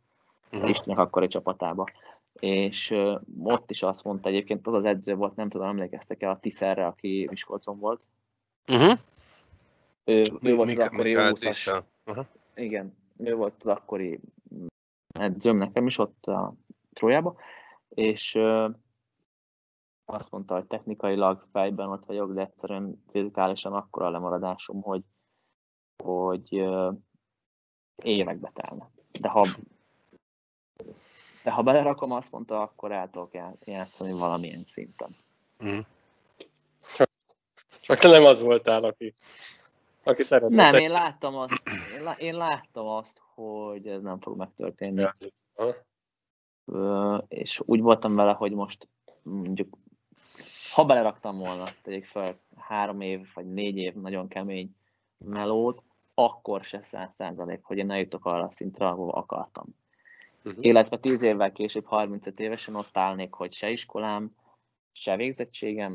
Mhm. 0.51 0.65
Istenek 0.65 0.99
akkori 0.99 1.27
csapatába. 1.27 1.85
És 2.33 2.91
uh, 2.91 3.21
ott 3.43 3.71
is 3.71 3.83
azt 3.83 4.03
mondta 4.03 4.29
egyébként, 4.29 4.67
az 4.67 4.73
az 4.73 4.85
edző 4.85 5.15
volt, 5.15 5.35
nem 5.35 5.49
tudom, 5.49 5.67
emlékeztek-e 5.67 6.29
a 6.29 6.39
Tiszerre, 6.39 6.85
aki 6.85 7.27
Miskolcon 7.29 7.79
volt. 7.79 8.09
Mhm. 8.65 8.91
Ő, 10.03 10.31
ő 10.41 10.55
volt 10.55 10.69
az 10.69 10.79
akkori 10.79 11.09
Mikael 11.09 11.33
20-as. 11.33 11.39
Tisza. 11.39 11.85
Aha. 12.03 12.25
Igen, 12.55 12.95
ő 13.17 13.35
volt 13.35 13.53
az 13.59 13.67
akkori 13.67 14.19
edzőm 15.19 15.57
nekem 15.57 15.87
is 15.87 15.97
ott 15.97 16.25
a 16.25 16.53
Trójába, 16.93 17.35
és 17.89 18.39
azt 20.05 20.31
mondta, 20.31 20.53
hogy 20.53 20.65
technikailag 20.65 21.45
fejben 21.51 21.89
ott 21.89 22.05
vagyok, 22.05 22.33
de 22.33 22.41
egyszerűen 22.41 23.03
fizikálisan 23.11 23.73
akkora 23.73 24.05
a 24.05 24.09
lemaradásom, 24.09 24.81
hogy, 24.81 25.01
hogy 26.03 26.55
ö, 26.55 26.91
évekbe 28.03 28.51
telne. 28.53 28.91
De 29.21 29.29
ha, 29.29 29.47
de 31.47 31.53
ha 31.53 31.61
belerakom, 31.61 32.11
azt 32.11 32.31
mondta, 32.31 32.61
akkor 32.61 32.91
el 32.91 33.09
tudok 33.09 33.33
já- 33.33 33.65
játszani 33.65 34.11
valamilyen 34.11 34.65
szinten. 34.65 35.15
Csak 37.81 37.97
te 37.97 38.07
nem 38.07 38.25
az 38.25 38.41
voltál, 38.41 38.83
aki, 38.83 39.13
aki 40.03 40.23
szeretett. 40.23 40.55
Nem, 40.57 40.75
én 40.75 40.89
láttam 40.89 41.35
azt, 41.35 41.63
én, 41.95 42.03
lá, 42.03 42.11
én 42.11 42.35
láttam 42.35 42.87
azt, 42.87 43.21
hogy 43.35 43.87
ez 43.87 44.01
nem 44.01 44.19
fog 44.19 44.37
megtörténni. 44.37 45.09
Aha. 45.55 45.75
Ö, 46.65 47.17
és 47.27 47.61
úgy 47.65 47.81
voltam 47.81 48.15
vele, 48.15 48.31
hogy 48.31 48.51
most 48.51 48.87
mondjuk, 49.21 49.77
ha 50.73 50.85
beleraktam 50.85 51.37
volna, 51.37 51.65
tegyük 51.81 52.05
fel 52.05 52.39
három 52.55 53.01
év 53.01 53.27
vagy 53.33 53.53
négy 53.53 53.77
év 53.77 53.93
nagyon 53.93 54.27
kemény 54.27 54.75
melót, 55.17 55.83
akkor 56.13 56.63
se 56.63 56.81
száz 56.81 57.13
százalék, 57.13 57.63
hogy 57.63 57.77
én 57.77 57.91
eljutok 57.91 58.25
arra 58.25 58.43
a 58.43 58.51
szintre, 58.51 58.87
ahol 58.87 59.09
akartam. 59.09 59.75
Mhm. 60.47 60.57
Illetve 60.59 60.97
tíz 60.97 61.21
évvel 61.21 61.51
később, 61.51 61.85
35 61.85 62.39
évesen 62.39 62.75
ott 62.75 62.97
állnék, 62.97 63.33
hogy 63.33 63.53
se 63.53 63.69
iskolám, 63.69 64.35
se 64.91 65.15
végzettségem, 65.15 65.91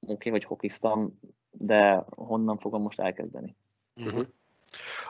oké, 0.00 0.12
okay, 0.12 0.32
hogy 0.32 0.44
hokiztam, 0.44 1.20
de 1.50 2.04
honnan 2.16 2.58
fogom 2.58 2.82
most 2.82 3.00
elkezdeni? 3.00 3.56
Mhm. 3.94 4.20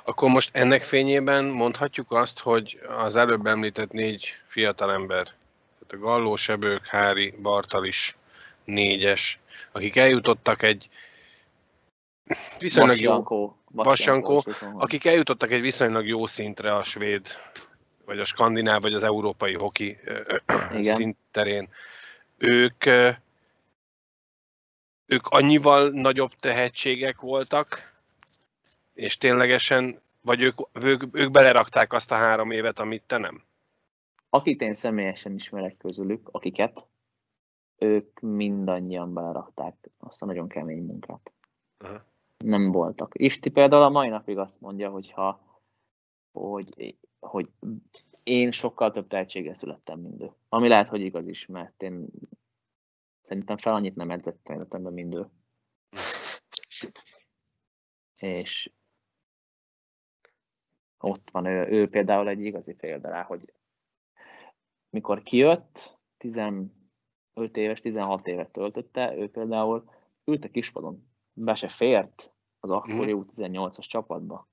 Akkor 0.05 0.31
most 0.31 0.51
ennek 0.53 0.83
fényében 0.83 1.45
mondhatjuk 1.45 2.13
azt, 2.13 2.41
hogy 2.41 2.81
az 2.89 3.17
előbb 3.17 3.47
említett 3.47 3.93
négy 3.93 4.29
fiatalember, 4.47 5.25
tehát 5.25 5.93
a 5.93 5.99
Galló, 5.99 6.37
Sebők, 6.37 6.87
Hári, 6.87 7.35
Bartalis, 7.43 8.17
négyes, 8.65 9.39
akik 9.73 9.97
eljutottak 9.97 10.63
egy 10.63 10.89
viszonylag 12.59 13.01
jó, 13.01 13.19
is 13.19 14.07
ott 14.07 14.59
van. 14.59 14.81
akik 14.81 15.05
eljutottak 15.05 15.51
egy 15.51 15.61
viszonylag 15.61 16.07
jó 16.07 16.27
szintre 16.27 16.75
a 16.75 16.83
svéd, 16.83 17.27
vagy 18.05 18.19
a 18.19 18.25
skandináv, 18.25 18.83
vagy 18.83 18.95
az 18.95 19.03
európai 19.03 19.55
hoki 19.55 19.99
Igen. 20.73 20.95
szintterén. 20.95 21.69
Ők, 22.39 22.87
ők 25.07 25.27
annyival 25.29 25.89
nagyobb 25.89 26.33
tehetségek 26.41 27.21
voltak, 27.21 27.91
és 28.95 29.19
ténylegesen, 29.19 30.01
vagy 30.21 30.41
ők, 30.41 30.59
ők, 30.73 31.03
ők 31.13 31.31
belerakták 31.31 31.93
azt 31.93 32.13
a 32.13 32.17
három 32.17 32.51
évet, 32.51 32.79
amit 32.79 33.03
te 33.07 33.19
nem? 33.19 33.45
akit 34.35 34.61
én 34.61 34.75
személyesen 34.75 35.35
ismerek 35.35 35.77
közülük, 35.77 36.29
akiket, 36.31 36.87
ők 37.79 38.21
mindannyian 38.21 39.13
belerakták 39.13 39.91
azt 39.99 40.23
a 40.23 40.27
nagyon 40.27 40.49
kemény 40.49 40.83
munkát. 40.83 41.33
Aha. 41.79 42.05
Nem 42.39 42.71
voltak. 42.73 43.13
Isti 43.15 43.51
például 43.51 43.83
a 43.83 43.89
mai 43.89 44.09
napig 44.09 44.39
azt 44.39 44.61
mondja, 44.61 44.91
hogy 44.91 45.11
ha, 45.11 45.41
hogy, 46.33 46.97
hogy 47.27 47.51
én 48.23 48.51
sokkal 48.51 48.91
több 48.91 49.07
tehetséggel 49.07 49.55
születtem, 49.55 50.01
mint 50.01 50.23
ő. 50.23 50.33
Ami 50.49 50.69
lehet, 50.69 50.89
hogy 50.89 51.01
igaz 51.01 51.27
is, 51.27 51.47
mert 51.47 51.83
én 51.83 52.07
szerintem 53.23 53.57
fel 53.57 53.75
annyit 53.75 53.95
nem 53.95 54.11
edzettem 54.11 54.57
életemben, 54.57 54.93
mint 54.93 55.15
ő. 55.15 55.29
És 58.17 58.73
ott 60.99 61.31
van 61.31 61.45
ő, 61.47 61.67
ő 61.67 61.89
például 61.89 62.29
egy 62.29 62.45
igazi 62.45 62.75
példa 62.75 63.09
rá, 63.09 63.23
hogy 63.23 63.53
mikor 64.91 65.23
kijött, 65.23 65.99
15 66.17 66.71
éves, 67.53 67.81
16 67.81 68.27
évet 68.27 68.51
töltötte, 68.51 69.17
ő 69.17 69.31
például 69.31 69.91
ült 70.25 70.45
a 70.45 70.49
kispadon, 70.49 71.09
be 71.33 71.55
se 71.55 71.69
fért 71.69 72.35
az 72.61 72.71
akkori 72.71 73.13
U18-as 73.17 73.87
csapatba. 73.89 74.49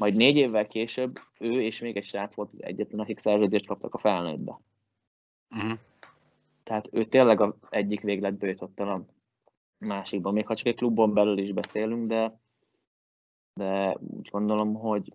Majd 0.00 0.14
négy 0.14 0.36
évvel 0.36 0.66
később 0.66 1.18
ő 1.38 1.62
és 1.62 1.80
még 1.80 1.96
egy 1.96 2.04
srác 2.04 2.34
volt 2.34 2.52
az 2.52 2.62
egyetlen, 2.62 3.00
akik 3.00 3.18
szerződést 3.18 3.66
kaptak 3.66 3.94
a 3.94 3.98
felnőttbe. 3.98 4.60
Uh-huh. 5.50 5.78
Tehát 6.62 6.88
ő 6.92 7.04
tényleg 7.04 7.40
a 7.40 7.56
egyik 7.70 8.00
végletbe 8.00 8.46
jutott 8.46 8.80
el 8.80 8.88
a 8.88 9.04
másikba. 9.78 10.30
Még 10.30 10.46
ha 10.46 10.54
csak 10.54 10.66
egy 10.66 10.76
klubon 10.76 11.12
belül 11.12 11.38
is 11.38 11.52
beszélünk, 11.52 12.08
de, 12.08 12.40
de 13.54 13.96
úgy 14.00 14.28
gondolom, 14.30 14.74
hogy 14.74 15.12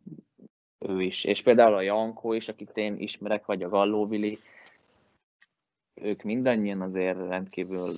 ő 0.79 1.01
is. 1.01 1.23
És 1.23 1.41
például 1.41 1.75
a 1.75 1.81
Jankó 1.81 2.33
is, 2.33 2.49
akit 2.49 2.77
én 2.77 2.97
ismerek, 2.97 3.45
vagy 3.45 3.63
a 3.63 3.69
Galló 3.69 4.07
Vili, 4.07 4.37
ők 5.93 6.23
mindannyian 6.23 6.81
azért 6.81 7.17
rendkívül 7.17 7.97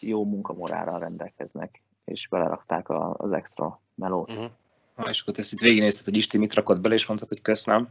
jó 0.00 0.24
munkamorára 0.24 0.98
rendelkeznek, 0.98 1.82
és 2.04 2.28
belerakták 2.28 2.88
a, 2.88 3.14
az 3.18 3.32
extra 3.32 3.80
melót. 3.94 4.30
Uh-huh. 4.30 4.50
Ha, 4.94 5.08
és 5.08 5.20
akkor 5.20 5.34
te 5.34 5.40
ezt 5.40 5.52
itt 5.52 5.60
végignézted, 5.60 6.04
hogy 6.04 6.16
Isti 6.16 6.38
mit 6.38 6.54
rakott 6.54 6.80
bele, 6.80 6.94
és 6.94 7.06
mondtad, 7.06 7.28
hogy 7.28 7.42
köszönöm. 7.42 7.88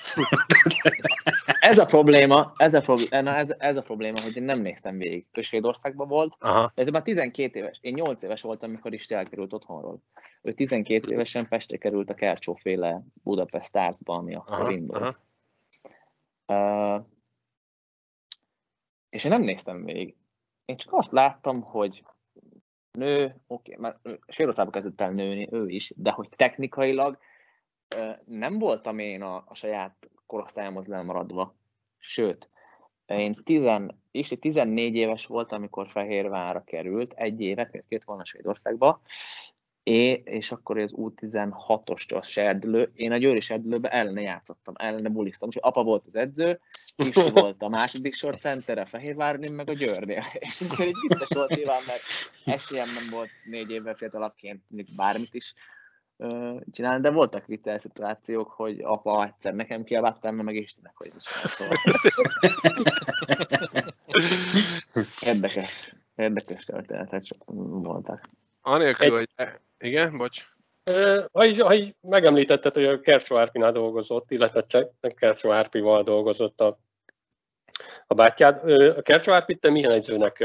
Ez 1.60 1.78
a 1.78 1.84
probléma, 1.84 2.52
ez 2.56 2.74
a, 2.74 2.80
probléma, 2.80 3.20
na 3.20 3.34
ez, 3.36 3.54
ez 3.58 3.76
a 3.76 3.82
probléma, 3.82 4.20
hogy 4.20 4.36
én 4.36 4.42
nem 4.42 4.60
néztem 4.60 4.98
végig. 4.98 5.26
Ő 5.32 5.40
Svédországban 5.40 6.08
volt, 6.08 6.36
Aha. 6.38 6.72
de 6.74 6.82
ez 6.82 6.88
már 6.88 7.02
12 7.02 7.58
éves. 7.58 7.78
Én 7.80 7.94
8 7.94 8.22
éves 8.22 8.42
voltam, 8.42 8.70
amikor 8.70 8.92
is 8.92 9.06
elkerült 9.06 9.52
otthonról. 9.52 10.02
Ő 10.42 10.52
12 10.52 11.12
évesen 11.12 11.48
Pestre 11.48 11.76
került 11.76 12.10
a 12.10 12.14
Kercsóféle 12.14 13.02
Budapest 13.22 13.66
Starsba, 13.66 14.14
ami 14.14 14.34
akkor 14.34 14.60
Aha, 14.60 14.70
indult. 14.70 15.18
Uh, 16.46 17.04
és 19.08 19.24
én 19.24 19.30
nem 19.30 19.42
néztem 19.42 19.84
végig. 19.84 20.14
Én 20.64 20.76
csak 20.76 20.92
azt 20.92 21.12
láttam, 21.12 21.60
hogy 21.60 22.04
nő, 22.92 23.24
oké, 23.46 23.74
okay, 23.74 23.82
már 23.82 23.96
Svédországban 24.28 24.72
kezdett 24.72 25.00
el 25.00 25.10
nőni 25.10 25.48
ő 25.50 25.68
is, 25.68 25.92
de 25.96 26.10
hogy 26.10 26.28
technikailag 26.36 27.18
nem 28.24 28.58
voltam 28.58 28.98
én 28.98 29.22
a, 29.22 29.44
a 29.46 29.54
saját 29.54 30.10
korosztályomhoz 30.26 30.86
lemaradva. 30.86 31.54
Sőt, 31.98 32.50
én 33.06 33.34
10, 33.44 33.64
és 34.10 34.36
14 34.40 34.94
éves 34.94 35.26
voltam, 35.26 35.58
amikor 35.58 35.88
Fehérvárra 35.88 36.64
került, 36.64 37.12
egy 37.12 37.40
évet, 37.40 37.72
miért 37.72 37.88
két 37.88 38.04
volna 38.04 38.24
Svédországba, 38.24 39.00
É, 39.82 40.22
és 40.24 40.52
akkor 40.52 40.78
az 40.78 40.94
U16-os 40.96 42.14
a 42.14 42.22
serdülő. 42.22 42.90
Én 42.94 43.12
a 43.12 43.16
Győri 43.16 43.40
serdülőbe 43.40 43.88
ellene 43.88 44.20
játszottam, 44.20 44.74
ellene 44.76 45.08
buliztam. 45.08 45.48
És 45.48 45.56
apa 45.56 45.82
volt 45.82 46.06
az 46.06 46.16
edző, 46.16 46.60
Pisti 46.96 47.30
volt 47.40 47.62
a 47.62 47.68
második 47.68 48.14
sor 48.14 48.36
center, 48.36 48.78
a 48.78 48.84
Fehérváron, 48.84 49.42
én 49.42 49.52
meg 49.52 49.68
a 49.68 49.72
Győrnél. 49.72 50.22
És 50.38 50.60
ez 50.60 50.74
egy 50.78 50.94
vicces 51.08 51.28
volt 51.34 51.54
nyilván, 51.54 51.82
mert 51.86 52.02
esélyem 52.44 52.88
nem 52.94 53.10
volt 53.10 53.30
négy 53.44 53.70
évvel 53.70 53.94
fiatalabbként 53.94 54.62
bármit 54.96 55.34
is 55.34 55.54
csinálni, 56.70 57.02
de 57.02 57.10
voltak 57.10 57.46
vicces 57.46 57.80
szituációk, 57.80 58.50
hogy 58.50 58.80
apa 58.80 59.24
egyszer 59.24 59.54
nekem 59.54 59.84
kiabáltam, 59.84 60.36
meg 60.36 60.54
Istennek, 60.54 60.96
hogy 60.96 61.10
is 61.16 61.22
szóval. 61.22 61.76
Érdekes, 65.20 65.94
érdekes 66.16 66.64
történetek 66.64 67.22
voltak. 67.46 68.28
Anélkül, 68.60 69.18
Egy- 69.18 69.30
hogy... 69.36 69.48
Igen, 69.78 70.16
bocs. 70.16 70.48
Ha 71.32 71.44
így, 71.44 71.60
ha 71.60 71.74
így 71.74 71.94
megemlítetted, 72.00 72.74
hogy 72.74 72.84
a 72.84 73.00
Kercsó 73.00 73.36
Árpinál 73.36 73.72
dolgozott, 73.72 74.30
illetve 74.30 74.62
csak 74.62 74.92
Kercsó 75.14 75.50
Árpival 75.50 76.02
dolgozott 76.02 76.60
a, 76.60 76.78
a 78.06 78.14
bátyád. 78.14 78.70
A 78.96 79.02
Kercsó 79.02 79.32
Árpit 79.32 79.60
te 79.60 79.70
milyen 79.70 79.90
edzőnek 79.90 80.44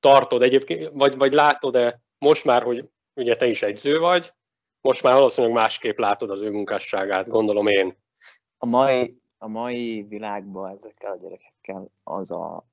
tartod 0.00 0.42
egyébként, 0.42 0.90
vagy, 0.92 1.16
vagy 1.16 1.32
látod-e 1.32 2.00
most 2.18 2.44
már, 2.44 2.62
hogy 2.62 2.88
ugye 3.14 3.36
te 3.36 3.46
is 3.46 3.62
edző 3.62 3.98
vagy, 3.98 4.32
most 4.80 5.02
már 5.02 5.14
valószínűleg 5.14 5.56
másképp 5.56 5.98
látod 5.98 6.30
az 6.30 6.42
ő 6.42 6.50
munkásságát, 6.50 7.28
gondolom 7.28 7.66
én. 7.66 7.96
A 8.58 8.66
mai, 8.66 9.18
a 9.38 9.48
mai 9.48 10.02
világban 10.02 10.70
ezekkel 10.70 11.12
a 11.12 11.16
gyerekekkel 11.16 11.90
az 12.02 12.30
a 12.30 12.66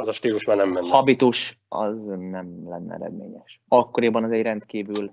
Az 0.00 0.08
a 0.08 0.12
stílus 0.12 0.44
már 0.44 0.56
nem 0.56 0.68
menne. 0.68 0.88
habitus 0.88 1.58
az 1.68 2.06
nem 2.06 2.68
lenne 2.68 2.94
eredményes. 2.94 3.60
Akkoriban 3.68 4.24
az 4.24 4.30
egy 4.30 4.42
rendkívül 4.42 5.12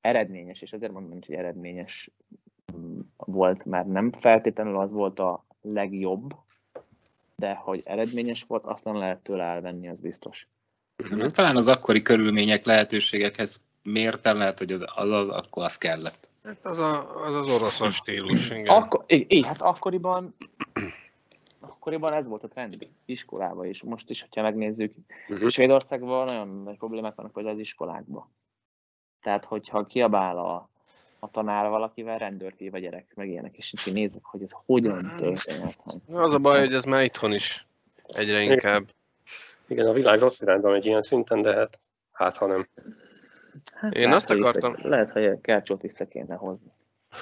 eredményes, 0.00 0.62
és 0.62 0.72
azért 0.72 0.92
mondom, 0.92 1.18
hogy 1.26 1.34
eredményes 1.34 2.10
volt, 3.16 3.64
mert 3.64 3.86
nem 3.86 4.12
feltétlenül 4.12 4.78
az 4.78 4.92
volt 4.92 5.18
a 5.18 5.44
legjobb, 5.60 6.34
de 7.36 7.54
hogy 7.54 7.82
eredményes 7.84 8.42
volt, 8.42 8.66
azt 8.66 8.84
nem 8.84 8.96
lehet 8.96 9.22
tőle 9.22 9.44
elvenni, 9.44 9.88
az 9.88 10.00
biztos. 10.00 10.48
Mhm. 10.96 11.26
Talán 11.26 11.56
az 11.56 11.68
akkori 11.68 12.02
körülmények, 12.02 12.64
lehetőségekhez 12.64 13.64
mérten 13.82 14.36
lehet, 14.36 14.58
hogy 14.58 14.72
az, 14.72 14.84
az, 14.94 15.10
az 15.10 15.28
akkor 15.28 15.64
az 15.64 15.78
kellett. 15.78 16.28
Hát 16.44 16.66
az 16.66 16.78
a, 16.78 17.24
az, 17.24 17.34
az 17.34 17.50
oroszos 17.50 17.94
stílus, 17.94 18.50
igen. 18.50 18.66
Akkor, 18.66 19.04
így, 19.06 19.32
így, 19.32 19.46
hát 19.46 19.62
akkoriban 19.62 20.34
akkoriban 21.88 22.12
ez 22.12 22.26
volt 22.28 22.44
a 22.44 22.48
trend 22.48 22.76
iskolában 23.04 23.66
is. 23.66 23.82
Most 23.82 24.10
is, 24.10 24.20
hogyha 24.20 24.42
megnézzük, 24.42 24.94
Mhm. 25.28 25.46
Svédországban 25.46 26.26
nagyon 26.26 26.62
nagy 26.62 26.76
problémák 26.76 27.14
vannak 27.14 27.32
például 27.32 27.54
az 27.54 27.60
iskolákban. 27.60 28.32
Tehát, 29.22 29.44
hogyha 29.44 29.86
kiabál 29.86 30.38
a, 30.38 30.68
a 31.18 31.30
tanár 31.30 31.68
valakivel, 31.68 32.18
rendőrt 32.18 32.58
hív 32.58 32.74
a 32.74 32.78
gyerek, 32.78 33.12
meg 33.14 33.28
ilyenek, 33.28 33.56
és 33.56 33.74
így 33.86 33.94
nézzük, 33.94 34.24
hogy 34.24 34.42
ez 34.42 34.50
hogyan 34.66 35.14
történhet. 35.16 35.76
Az 36.12 36.34
a 36.34 36.38
baj, 36.38 36.58
hogy 36.60 36.74
ez 36.74 36.84
már 36.84 37.04
itthon 37.04 37.32
is 37.32 37.66
egyre 38.06 38.40
inkább. 38.42 38.84
Igen, 39.66 39.86
a 39.86 39.92
világ 39.92 40.18
rossz 40.20 40.40
irányba 40.40 40.70
megy 40.70 40.86
ilyen 40.86 41.02
szinten, 41.02 41.42
de 41.42 41.54
hát, 41.54 41.78
hát 42.12 42.36
ha 42.36 42.46
nem. 42.46 42.68
Hát, 43.74 43.94
Én 43.94 44.02
lehet, 44.02 44.16
azt 44.16 44.30
akartam- 44.30 44.76
Vissza, 44.76 44.88
lehet, 44.88 45.10
hogy 45.10 45.24
a 45.24 45.40
Kercsót 45.40 45.80
vissza 45.80 46.06
kéne 46.06 46.34
hozni. 46.34 46.70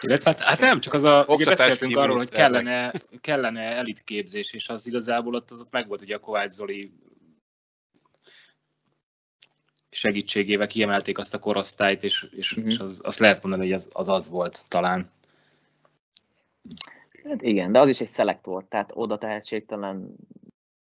Illetve 0.01 0.31
hát, 0.31 0.41
hát 0.41 0.61
nem, 0.61 0.81
csak 0.81 0.93
az 0.93 1.05
a, 1.05 1.25
ugye 1.29 1.45
beszéltünk 1.45 1.97
arról, 1.97 2.17
hogy 2.17 2.31
kellene, 2.31 2.93
kellene 3.21 3.61
elitképzés, 3.61 4.53
és 4.53 4.69
az 4.69 4.87
igazából 4.87 5.35
ott, 5.35 5.51
az 5.51 5.61
ott 5.61 5.71
megvolt, 5.71 6.03
ugye 6.03 6.15
a 6.15 6.21
Kovács 6.21 6.51
Zoli 6.51 6.93
segítségével 9.91 10.67
kiemelték 10.67 11.19
azt 11.19 11.35
a 11.35 11.39
korosztályt, 11.39 12.03
és, 12.03 12.29
és, 12.31 12.55
Mhm. 12.55 12.67
és 12.67 12.79
az, 12.79 13.01
azt 13.05 13.19
lehet 13.19 13.43
mondani, 13.43 13.63
hogy 13.65 13.73
az, 13.73 13.91
az 13.93 14.09
az 14.09 14.29
volt 14.29 14.65
talán. 14.69 15.11
Hát 17.25 17.43
igen, 17.43 17.73
de 17.73 17.79
az 17.79 17.89
is 17.89 18.01
egy 18.01 18.09
szelektor, 18.09 18.65
tehát 18.69 18.91
oda 18.95 19.19
tehetségtelen 19.19 20.17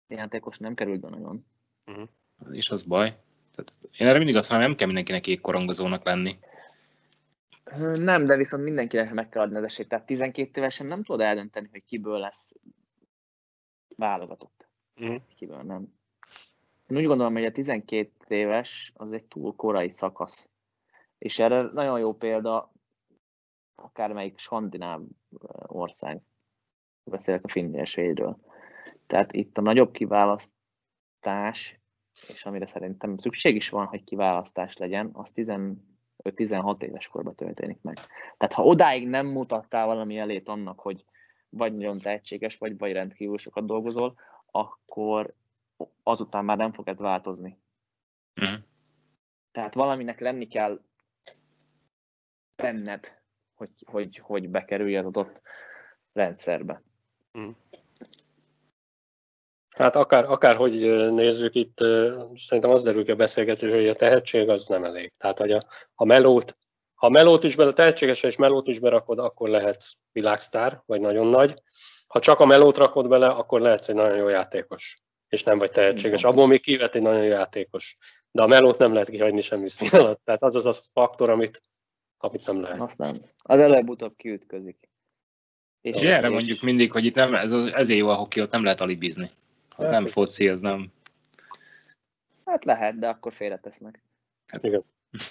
játékos 0.08 0.58
nem 0.58 0.74
került 0.74 1.00
be 1.00 1.08
nagyon. 1.08 1.46
És 2.52 2.70
az 2.70 2.82
baj. 2.82 3.16
Tehát 3.54 3.78
én 3.96 4.06
erre 4.06 4.18
mindig 4.18 4.36
azt 4.36 4.50
mondom, 4.50 4.68
nem 4.68 4.76
kell 4.76 4.86
mindenkinek 4.86 5.26
égkorongozónak 5.26 6.04
lenni. 6.04 6.38
Nem, 7.94 8.26
de 8.26 8.36
viszont 8.36 8.64
mindenkinek 8.64 9.12
meg 9.12 9.28
kell 9.28 9.42
adni 9.42 9.56
az 9.56 9.64
esélyt. 9.64 9.88
Tehát 9.88 10.06
12 10.06 10.60
évesen 10.60 10.86
nem 10.86 11.02
tudod 11.02 11.20
eldönteni, 11.20 11.68
hogy 11.70 11.84
kiből 11.84 12.18
lesz 12.18 12.56
válogatott. 13.96 14.68
Mhm. 14.94 15.14
Kiből 15.36 15.62
nem. 15.62 15.96
Én 16.86 16.96
úgy 16.96 17.06
gondolom, 17.06 17.32
hogy 17.32 17.44
a 17.44 17.52
12 17.52 18.10
éves 18.28 18.92
az 18.94 19.12
egy 19.12 19.24
túl 19.24 19.54
korai 19.56 19.90
szakasz. 19.90 20.48
És 21.18 21.38
erre 21.38 21.62
nagyon 21.72 21.98
jó 21.98 22.14
példa 22.14 22.72
akármelyik 23.74 24.38
skandináv 24.38 25.02
ország. 25.66 26.20
Beszélek 27.04 27.44
a 27.44 27.48
Finnél 27.48 27.84
Svédről. 27.84 28.38
Tehát 29.06 29.32
itt 29.32 29.58
a 29.58 29.60
nagyobb 29.60 29.92
kiválasztás, 29.92 31.80
és 32.28 32.44
amire 32.44 32.66
szerintem 32.66 33.16
szükség 33.16 33.54
is 33.54 33.68
van, 33.68 33.86
hogy 33.86 34.04
kiválasztás 34.04 34.76
legyen, 34.76 35.10
az 35.12 35.32
15-16 36.24 36.82
éves 36.82 37.08
korban 37.08 37.34
történik 37.34 37.82
meg. 37.82 37.96
Tehát 38.36 38.52
ha 38.52 38.64
odáig 38.64 39.08
nem 39.08 39.26
mutattál 39.26 39.86
valami 39.86 40.18
elét 40.18 40.48
annak, 40.48 40.80
hogy 40.80 41.04
vagy 41.48 41.76
nagyon 41.76 41.98
tehetséges 41.98 42.58
vagy, 42.58 42.78
vagy 42.78 42.92
rendkívül 42.92 43.38
sokat 43.38 43.66
dolgozol, 43.66 44.14
akkor 44.50 45.34
azután 46.02 46.44
már 46.44 46.56
nem 46.56 46.72
fog 46.72 46.88
ez 46.88 47.00
változni. 47.00 47.58
Mhm. 48.34 48.54
Tehát 49.50 49.74
valaminek 49.74 50.20
lenni 50.20 50.46
kell 50.46 50.80
benned, 52.56 53.20
hogy, 53.54 53.70
hogy, 53.86 54.18
hogy 54.18 54.48
bekerülj 54.48 54.96
az 54.96 55.04
adott 55.04 55.42
rendszerbe. 56.12 56.82
Hát 59.78 59.96
akár, 59.96 60.24
akár 60.24 60.56
hogy 60.56 60.72
nézzük 61.12 61.54
itt, 61.54 61.76
szerintem 62.34 62.70
az 62.70 62.82
derül 62.82 63.04
ki 63.04 63.10
a 63.10 63.14
beszélgetés, 63.16 63.72
hogy 63.72 63.88
a 63.88 63.94
tehetség 63.94 64.48
az 64.48 64.66
nem 64.66 64.84
elég. 64.84 65.12
Tehát, 65.18 65.38
hogy 65.38 65.52
a, 65.52 65.64
a 65.94 66.04
melót, 66.04 66.56
ha 66.94 67.06
a 67.06 67.10
melót 67.10 67.44
is 67.44 67.56
bele, 67.56 67.72
tehetséges 67.72 68.22
és 68.22 68.36
melót 68.36 68.68
is 68.68 68.78
berakod, 68.78 69.18
akkor 69.18 69.48
lehetsz 69.48 69.92
világsztár, 70.12 70.82
vagy 70.86 71.00
nagyon 71.00 71.26
nagy. 71.26 71.62
Ha 72.06 72.20
csak 72.20 72.40
a 72.40 72.46
melót 72.46 72.76
rakod 72.76 73.08
bele, 73.08 73.28
akkor 73.28 73.60
lehetsz 73.60 73.88
egy 73.88 73.94
nagyon 73.94 74.16
jó 74.16 74.28
játékos, 74.28 75.02
és 75.28 75.42
nem 75.42 75.58
vagy 75.58 75.70
tehetséges. 75.70 76.24
Abból 76.24 76.46
még 76.46 76.60
kivet 76.60 76.94
egy 76.94 77.02
nagyon 77.02 77.22
jó 77.22 77.28
játékos. 77.30 77.96
De 78.30 78.42
a 78.42 78.46
melót 78.46 78.78
nem 78.78 78.92
lehet 78.92 79.08
kihagyni 79.10 79.40
semmi 79.40 79.68
szín 79.68 80.00
alatt. 80.00 80.20
Tehát 80.24 80.42
az 80.42 80.54
az 80.54 80.66
a 80.66 80.72
faktor, 80.92 81.30
amit, 81.30 81.62
amit 82.18 82.46
nem 82.46 82.60
lehet. 82.60 82.80
Azt 82.80 82.98
nem. 82.98 83.20
Az 83.36 83.60
előbb-utóbb 83.60 84.16
kiütközik. 84.16 84.88
És, 85.80 85.96
erre 86.02 86.28
mondjuk 86.28 86.60
mindig, 86.62 86.92
hogy 86.92 87.04
itt 87.04 87.14
nem, 87.14 87.34
ez, 87.34 87.52
az- 87.52 87.74
ezért 87.74 87.98
jó 87.98 88.08
a 88.08 88.14
hoki, 88.14 88.40
ott 88.40 88.50
nem 88.50 88.62
lehet 88.62 88.80
alibizni. 88.80 89.30
Az 89.78 89.88
nem 89.88 90.06
foci, 90.06 90.48
az 90.48 90.60
nem. 90.60 90.92
Hát 92.44 92.64
lehet, 92.64 92.98
de 92.98 93.08
akkor 93.08 93.32
félretesznek. 93.32 94.02
Igen. 94.60 94.84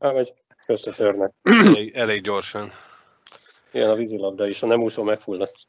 Hát, 0.00 0.12
vagy 0.12 0.32
összetörnek. 0.66 1.32
Elég, 1.42 1.94
elég 1.94 2.22
gyorsan. 2.22 2.72
Ilyen 3.70 3.90
a 3.90 3.94
vízilabda 3.94 4.46
is, 4.46 4.60
ha 4.60 4.66
nem 4.66 4.82
úszó, 4.82 5.02
megfulladsz. 5.02 5.64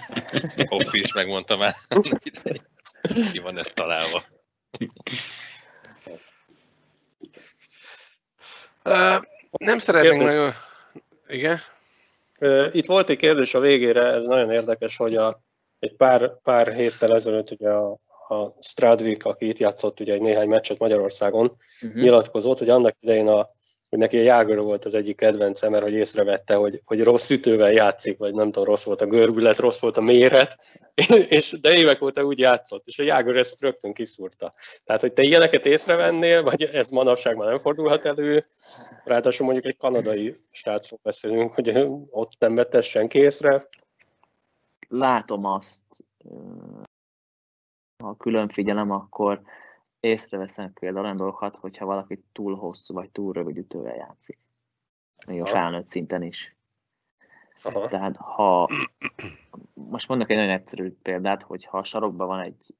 Hoppi 0.68 1.00
is 1.00 1.12
megmondta 1.12 1.56
már. 1.56 1.74
Ki 3.32 3.38
van 3.38 3.58
ez 3.58 3.72
találva. 3.74 4.24
Uh, 8.84 9.24
nem 9.50 9.78
szeretnénk 9.78 10.22
nagyon... 10.22 10.52
Igen? 11.26 11.60
Itt 12.72 12.86
volt 12.86 13.10
egy 13.10 13.16
kérdés 13.16 13.54
a 13.54 13.60
végére, 13.60 14.04
ez 14.04 14.24
nagyon 14.24 14.50
érdekes, 14.50 14.96
hogy 14.96 15.16
a, 15.16 15.42
egy 15.82 15.96
pár, 15.96 16.40
pár 16.42 16.72
héttel 16.72 17.14
ezelőtt 17.14 17.50
ugye 17.50 17.70
a, 17.70 17.90
a 18.28 18.54
Stradvik, 18.60 19.24
aki 19.24 19.48
itt 19.48 19.58
játszott 19.58 20.00
ugye 20.00 20.12
egy 20.12 20.20
néhány 20.20 20.48
meccset 20.48 20.78
Magyarországon, 20.78 21.50
Uh-huh. 21.82 22.02
nyilatkozott, 22.02 22.58
hogy 22.58 22.68
annak 22.68 22.96
idején 23.00 23.28
a, 23.28 23.50
hogy 23.88 23.98
neki 23.98 24.18
a 24.18 24.22
Jágor 24.22 24.58
volt 24.58 24.84
az 24.84 24.94
egyik 24.94 25.16
kedvence, 25.16 25.68
mert 25.68 25.82
hogy 25.82 25.92
észrevette, 25.92 26.54
hogy, 26.54 26.80
hogy 26.84 27.02
rossz 27.02 27.30
ütővel 27.30 27.72
játszik, 27.72 28.18
vagy 28.18 28.34
nem 28.34 28.44
tudom, 28.44 28.64
rossz 28.64 28.84
volt 28.84 29.00
a 29.00 29.06
görbület, 29.06 29.58
rossz 29.58 29.80
volt 29.80 29.96
a 29.96 30.00
méret, 30.00 30.58
és, 31.28 31.56
de 31.60 31.74
évek 31.74 32.02
óta 32.02 32.24
úgy 32.24 32.38
játszott, 32.38 32.86
és 32.86 32.98
a 32.98 33.02
Jágor 33.02 33.36
ezt 33.36 33.60
rögtön 33.60 33.92
kiszúrta. 33.92 34.52
Tehát, 34.84 35.00
hogy 35.00 35.12
te 35.12 35.22
ilyeneket 35.22 35.66
észrevennél, 35.66 36.42
vagy 36.42 36.62
ez 36.62 36.88
manapság 36.88 37.36
már 37.36 37.48
nem 37.48 37.58
fordulhat 37.58 38.06
elő, 38.06 38.42
ráadásul 39.04 39.46
mondjuk 39.46 39.66
egy 39.66 39.76
kanadai 39.76 40.36
srácról 40.50 41.00
beszélünk, 41.02 41.54
hogy 41.54 41.86
ott 42.10 42.32
nem 42.38 42.54
vette 42.54 42.80
senki 42.80 43.18
észre, 43.18 43.68
Látom 44.94 45.44
azt, 45.44 46.04
ha 48.02 48.16
külön 48.16 48.48
figyelem, 48.48 48.90
akkor 48.90 49.42
észreveszem 50.00 50.72
például 50.72 51.04
olyan 51.04 51.16
dolgokat, 51.16 51.56
hogyha 51.56 51.84
valaki 51.84 52.24
túl 52.32 52.56
hosszú 52.56 52.94
vagy 52.94 53.10
túl 53.10 53.32
rövid 53.32 53.56
ütővel 53.56 53.94
játszik. 53.94 54.38
Még 55.26 55.40
a 55.40 55.46
felnőtt 55.46 55.86
szinten 55.86 56.22
is. 56.22 56.56
Aha. 57.62 57.88
Tehát 57.88 58.16
ha, 58.16 58.68
most 59.74 60.08
mondok 60.08 60.30
egy 60.30 60.36
nagyon 60.36 60.52
egyszerű 60.52 60.92
példát, 61.02 61.42
hogy 61.42 61.64
ha 61.64 61.78
a 61.78 61.84
sarokban 61.84 62.26
van 62.26 62.40
egy 62.40 62.74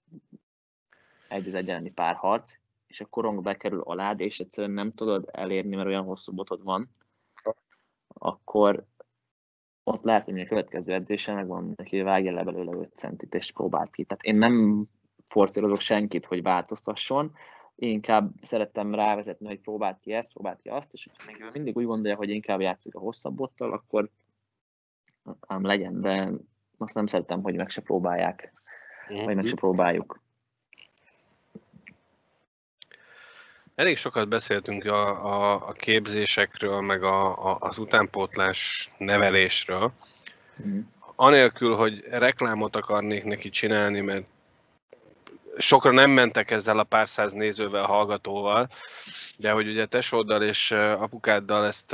egy 1.28 1.47
az 1.47 1.55
egyenleni 1.55 1.93
párharc, 1.93 2.59
és 2.86 3.01
a 3.01 3.06
korong 3.06 3.43
bekerül 3.43 3.80
alád, 3.80 4.20
és 4.20 4.40
egyszerűen 4.40 4.72
nem 4.72 4.90
tudod 4.90 5.28
elérni, 5.32 5.76
mert 5.76 5.89
olyan 5.89 6.05
hosszú 6.05 6.32
botod 6.32 6.62
van, 6.62 6.89
akkor 8.09 8.84
ott 9.84 10.02
lehet, 10.02 10.24
hogy 10.24 10.40
a 10.40 10.46
következő 10.46 10.92
edzésen 10.92 11.34
megvan 11.34 11.72
neki, 11.76 11.96
hogy 11.96 12.04
vágja 12.04 12.32
le 12.32 12.44
belőle 12.44 12.72
5 12.76 12.96
centit, 12.96 13.34
és 13.34 13.52
próbált 13.52 13.90
ki. 13.90 14.04
Tehát 14.04 14.24
én 14.24 14.36
nem 14.36 14.86
forszírozok 15.26 15.80
senkit, 15.80 16.26
hogy 16.26 16.42
változtasson, 16.42 17.32
én 17.74 17.90
inkább 17.90 18.32
szerettem 18.42 18.94
rávezetni, 18.94 19.46
hogy 19.46 19.60
próbált 19.60 20.00
ki 20.00 20.12
ezt, 20.12 20.32
próbált 20.32 20.60
ki 20.60 20.68
azt, 20.68 20.92
és 20.92 21.09
hogyha 21.26 21.50
mindig 21.52 21.76
úgy 21.76 21.84
gondolja, 21.84 22.16
hogy 22.16 22.30
inkább 22.30 22.60
játszik 22.60 22.94
a 22.94 23.00
hosszabb 23.00 23.34
bottal, 23.34 23.72
akkor 23.72 24.10
ám 25.40 25.64
legyen, 25.64 26.00
de 26.00 26.30
azt 26.78 26.94
nem 26.94 27.06
szeretem, 27.06 27.42
hogy 27.42 27.56
meg 27.56 27.70
se 27.70 27.80
próbálják, 27.80 28.52
vagy 29.09 29.34
meg 29.34 29.46
se 29.46 29.54
próbáljuk. 29.54 30.22
Elég 33.74 33.96
sokat 33.96 34.28
beszéltünk 34.28 34.84
a, 34.84 35.24
a, 35.26 35.68
a 35.68 35.72
képzésekről, 35.72 36.80
meg 36.80 37.02
a, 37.02 37.50
a, 37.50 37.56
az 37.60 37.78
utánpótlás 37.78 38.90
nevelésről. 38.98 39.92
Mm. 40.66 40.80
Anélkül, 41.16 41.74
hogy 41.74 42.04
reklámot 42.10 42.76
akarnék 42.76 43.24
neki 43.24 43.50
csinálni, 43.50 44.00
mert 44.00 44.24
sokra 45.56 45.90
nem 45.90 46.10
mentek 46.10 46.50
ezzel 46.50 46.78
a 46.78 46.82
pár 46.84 47.08
száz 47.08 47.32
nézővel, 47.32 47.84
hallgatóval, 47.84 48.66
de 49.36 49.50
hogy 49.50 49.68
ugye 49.68 49.86
tesóddal 49.86 50.42
és 50.42 50.70
apukáddal 50.70 51.66
ezt, 51.66 51.92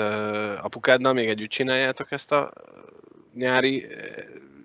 apukáddal 0.63 1.13
még 1.13 1.29
együtt 1.29 1.51
csináljátok 1.51 2.13
ezt 2.13 2.33
a 2.33 2.53
nyári 3.35 3.87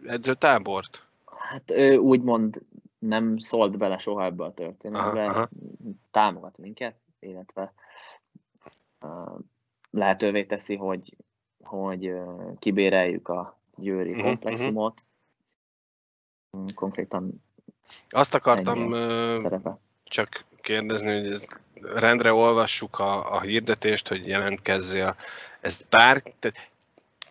edzőtábort? 0.05 1.03
Hát 1.37 1.79
úgymond 1.97 2.61
nem 3.07 3.37
szólt 3.37 3.77
bele 3.77 3.97
soha 3.97 4.23
ebbe 4.25 4.43
a 4.43 4.53
történetbe, 4.53 5.25
Aha, 5.25 5.39
aha. 5.39 5.49
támogat 6.11 6.57
minket, 6.57 6.97
illetve 7.19 7.73
uh, 9.01 9.39
lehetővé 9.91 10.43
teszi, 10.45 10.75
hogy, 10.75 11.15
hogy 11.63 12.07
uh, 12.09 12.59
kibéreljük 12.59 13.27
a 13.27 13.57
győri 13.75 14.11
Mhm, 14.13 14.21
komplexumot. 14.21 15.03
Mm, 16.57 16.65
Konkrétan 16.75 17.43
Azt 18.09 18.33
akartam 18.33 18.91
szerepe. 19.37 19.77
csak 20.03 20.45
kérdezni, 20.61 21.27
hogy 21.27 21.47
rendre 21.81 22.33
olvassuk 22.33 22.99
a, 22.99 23.33
a 23.35 23.41
hirdetést, 23.41 24.07
hogy 24.07 24.27
jelentkezzél. 24.27 25.15
Ez 25.61 25.81
bár, 25.89 26.21
tehát 26.21 26.57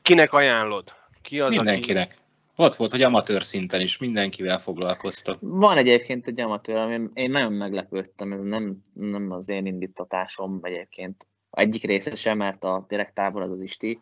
kinek 0.03 0.33
ajánlod? 0.33 0.95
Ki 1.23 1.41
az, 1.41 1.55
Mindenkinek. 1.55 2.21
Ott 2.57 2.75
volt, 2.75 2.91
hogy 2.91 3.03
amatőr 3.03 3.45
szinten 3.45 3.81
is 3.81 3.99
mindenkivel 3.99 4.59
foglalkoztak. 4.59 5.39
Van 5.41 5.77
egyébként 5.77 6.27
egy 6.27 6.41
amatőr, 6.41 6.77
ami 6.77 7.09
én 7.15 7.31
nagyon 7.31 7.53
meglepődtem, 7.53 8.33
ez 8.33 8.43
nem, 8.43 8.85
nem 8.93 9.31
az 9.31 9.49
én 9.49 9.67
indítatásom 9.67 10.59
egyébként. 10.63 11.27
Egyik 11.51 11.85
része 11.85 12.15
sem, 12.15 12.37
mert 12.37 12.65
a 12.65 12.85
direkt 12.89 13.15
tábor 13.15 13.43
az 13.43 13.51
az 13.51 13.63
Isti 13.63 13.99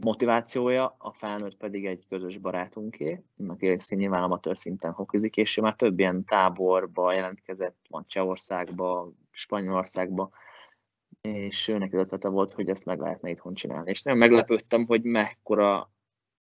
motivációja, 0.00 0.94
a 0.98 1.12
felnőtt 1.12 1.56
pedig 1.56 1.86
egy 1.86 2.04
közös 2.08 2.38
barátunké, 2.38 3.22
aki 3.46 3.76
nyilván 3.88 4.22
amatőr 4.22 4.58
szinten 4.58 4.92
hokizik, 4.92 5.36
és 5.36 5.56
ő 5.56 5.62
már 5.62 5.74
több 5.74 5.98
ilyen 5.98 6.24
táborba 6.24 7.12
jelentkezett, 7.12 7.76
van 7.88 8.04
Csehországba, 8.06 9.12
Spanyolországba, 9.30 10.30
és 11.20 11.68
őnek 11.68 11.92
az 11.92 11.98
ötlete 11.98 12.28
volt, 12.28 12.52
hogy 12.52 12.68
ezt 12.68 12.84
meg 12.84 12.98
lehetne 12.98 13.30
itthon 13.30 13.54
csinálni. 13.54 13.90
És 13.90 14.02
nagyon 14.02 14.20
meglepődtem, 14.20 14.86
hogy 14.86 15.02
mekkora 15.02 15.92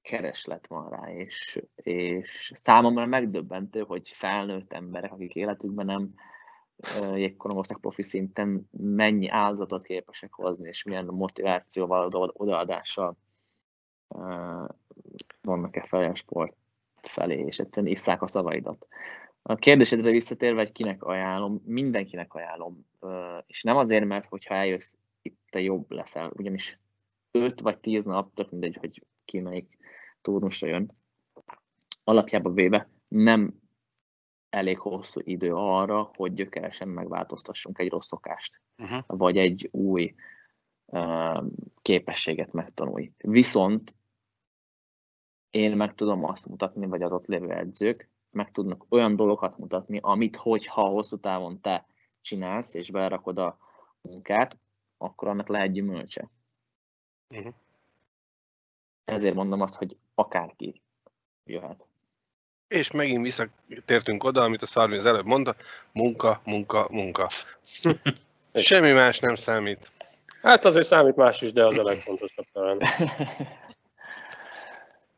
kereslet 0.04 0.66
van 0.66 0.88
rá, 0.88 1.12
és, 1.12 1.62
és 1.74 2.52
számomra 2.54 3.06
megdöbbentő, 3.06 3.80
hogy 3.80 4.08
felnőtt 4.08 4.72
emberek, 4.72 5.12
akik 5.12 5.34
életükben 5.34 5.86
nem 5.86 6.14
jégkorongoztak 7.14 7.80
profi 7.80 8.02
szinten, 8.02 8.68
mennyi 8.70 9.28
áldozatot 9.28 9.82
képesek 9.82 10.32
hozni, 10.32 10.68
és 10.68 10.82
milyen 10.82 11.04
motivációval, 11.04 12.06
oda- 12.06 12.32
odaadással 12.36 13.16
vannak-e 15.42 15.82
felé 15.82 16.06
a 16.06 16.14
sport 16.14 16.56
felé, 17.02 17.44
és 17.46 17.58
egyszerűen 17.58 17.92
isszák 17.92 18.22
a 18.22 18.26
szavaidat. 18.26 18.86
A 19.42 19.54
kérdésedre 19.54 20.10
visszatérve, 20.10 20.60
hogy 20.60 20.72
kinek 20.72 21.02
ajánlom, 21.02 21.62
mindenkinek 21.64 22.34
ajánlom, 22.34 22.86
és 23.46 23.62
nem 23.62 23.76
azért, 23.76 24.04
mert 24.04 24.26
hogyha 24.26 24.54
eljössz, 24.54 24.94
itt 25.22 25.38
te 25.50 25.60
jobb 25.60 25.90
leszel, 25.90 26.32
ugyanis 26.36 26.78
5 27.30 27.60
vagy 27.60 27.78
10 27.78 28.04
nap, 28.04 28.34
tök 28.34 28.50
mindegy, 28.50 28.76
hogy 28.80 29.02
ki 29.24 29.40
melyik 29.40 29.78
turnusra 30.24 30.68
jön, 30.68 30.92
alapjában 32.04 32.54
véve 32.54 32.88
nem 33.08 33.62
elég 34.48 34.78
hosszú 34.78 35.20
idő 35.24 35.54
arra, 35.54 36.10
hogy 36.14 36.32
gyökeresen 36.32 36.88
megváltoztassunk 36.88 37.78
egy 37.78 37.90
rossz 37.90 38.06
szokást, 38.06 38.62
Uh-huh. 38.78 39.04
vagy 39.06 39.36
egy 39.36 39.68
új 39.72 40.14
uh, 40.84 41.44
képességet 41.82 42.52
megtanulj. 42.52 43.12
Viszont 43.16 43.96
én 45.50 45.76
meg 45.76 45.94
tudom 45.94 46.24
azt 46.24 46.46
mutatni, 46.46 46.86
vagy 46.86 47.02
az 47.02 47.12
ott 47.12 47.26
lévő 47.26 47.50
edzők, 47.50 48.10
meg 48.30 48.50
tudnak 48.50 48.84
olyan 48.88 49.16
dolgokat 49.16 49.58
mutatni, 49.58 49.98
amit 50.02 50.36
hogyha 50.36 50.86
hosszú 50.86 51.16
távon 51.16 51.60
te 51.60 51.86
csinálsz, 52.20 52.74
és 52.74 52.90
belerakod 52.90 53.38
a 53.38 53.58
munkát, 54.00 54.58
akkor 54.98 55.28
annak 55.28 55.48
lehet 55.48 55.72
gyümölcse. 55.72 56.30
Mhm. 57.28 57.48
Ezért 59.04 59.34
mondom 59.34 59.60
azt, 59.60 59.74
hogy 59.74 59.96
akárki 60.14 60.82
jöhet. 61.44 61.84
És 62.68 62.90
megint 62.90 63.22
visszatértünk 63.22 64.24
oda, 64.24 64.42
amit 64.42 64.62
a 64.62 64.66
Szarvi 64.66 64.96
az 64.96 65.06
előbb 65.06 65.24
mondta, 65.26 65.56
munka, 65.92 66.40
munka, 66.44 66.88
munka. 66.90 67.30
Semmi 68.54 68.90
más 68.90 69.18
nem 69.18 69.34
számít. 69.34 69.90
Hát 70.42 70.64
azért 70.64 70.86
számít 70.86 71.16
más 71.16 71.42
is, 71.42 71.52
de 71.52 71.66
az 71.66 71.78
a 71.78 71.82
legfontosabb 71.82 72.46
talán. 72.52 72.80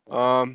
A... 0.08 0.48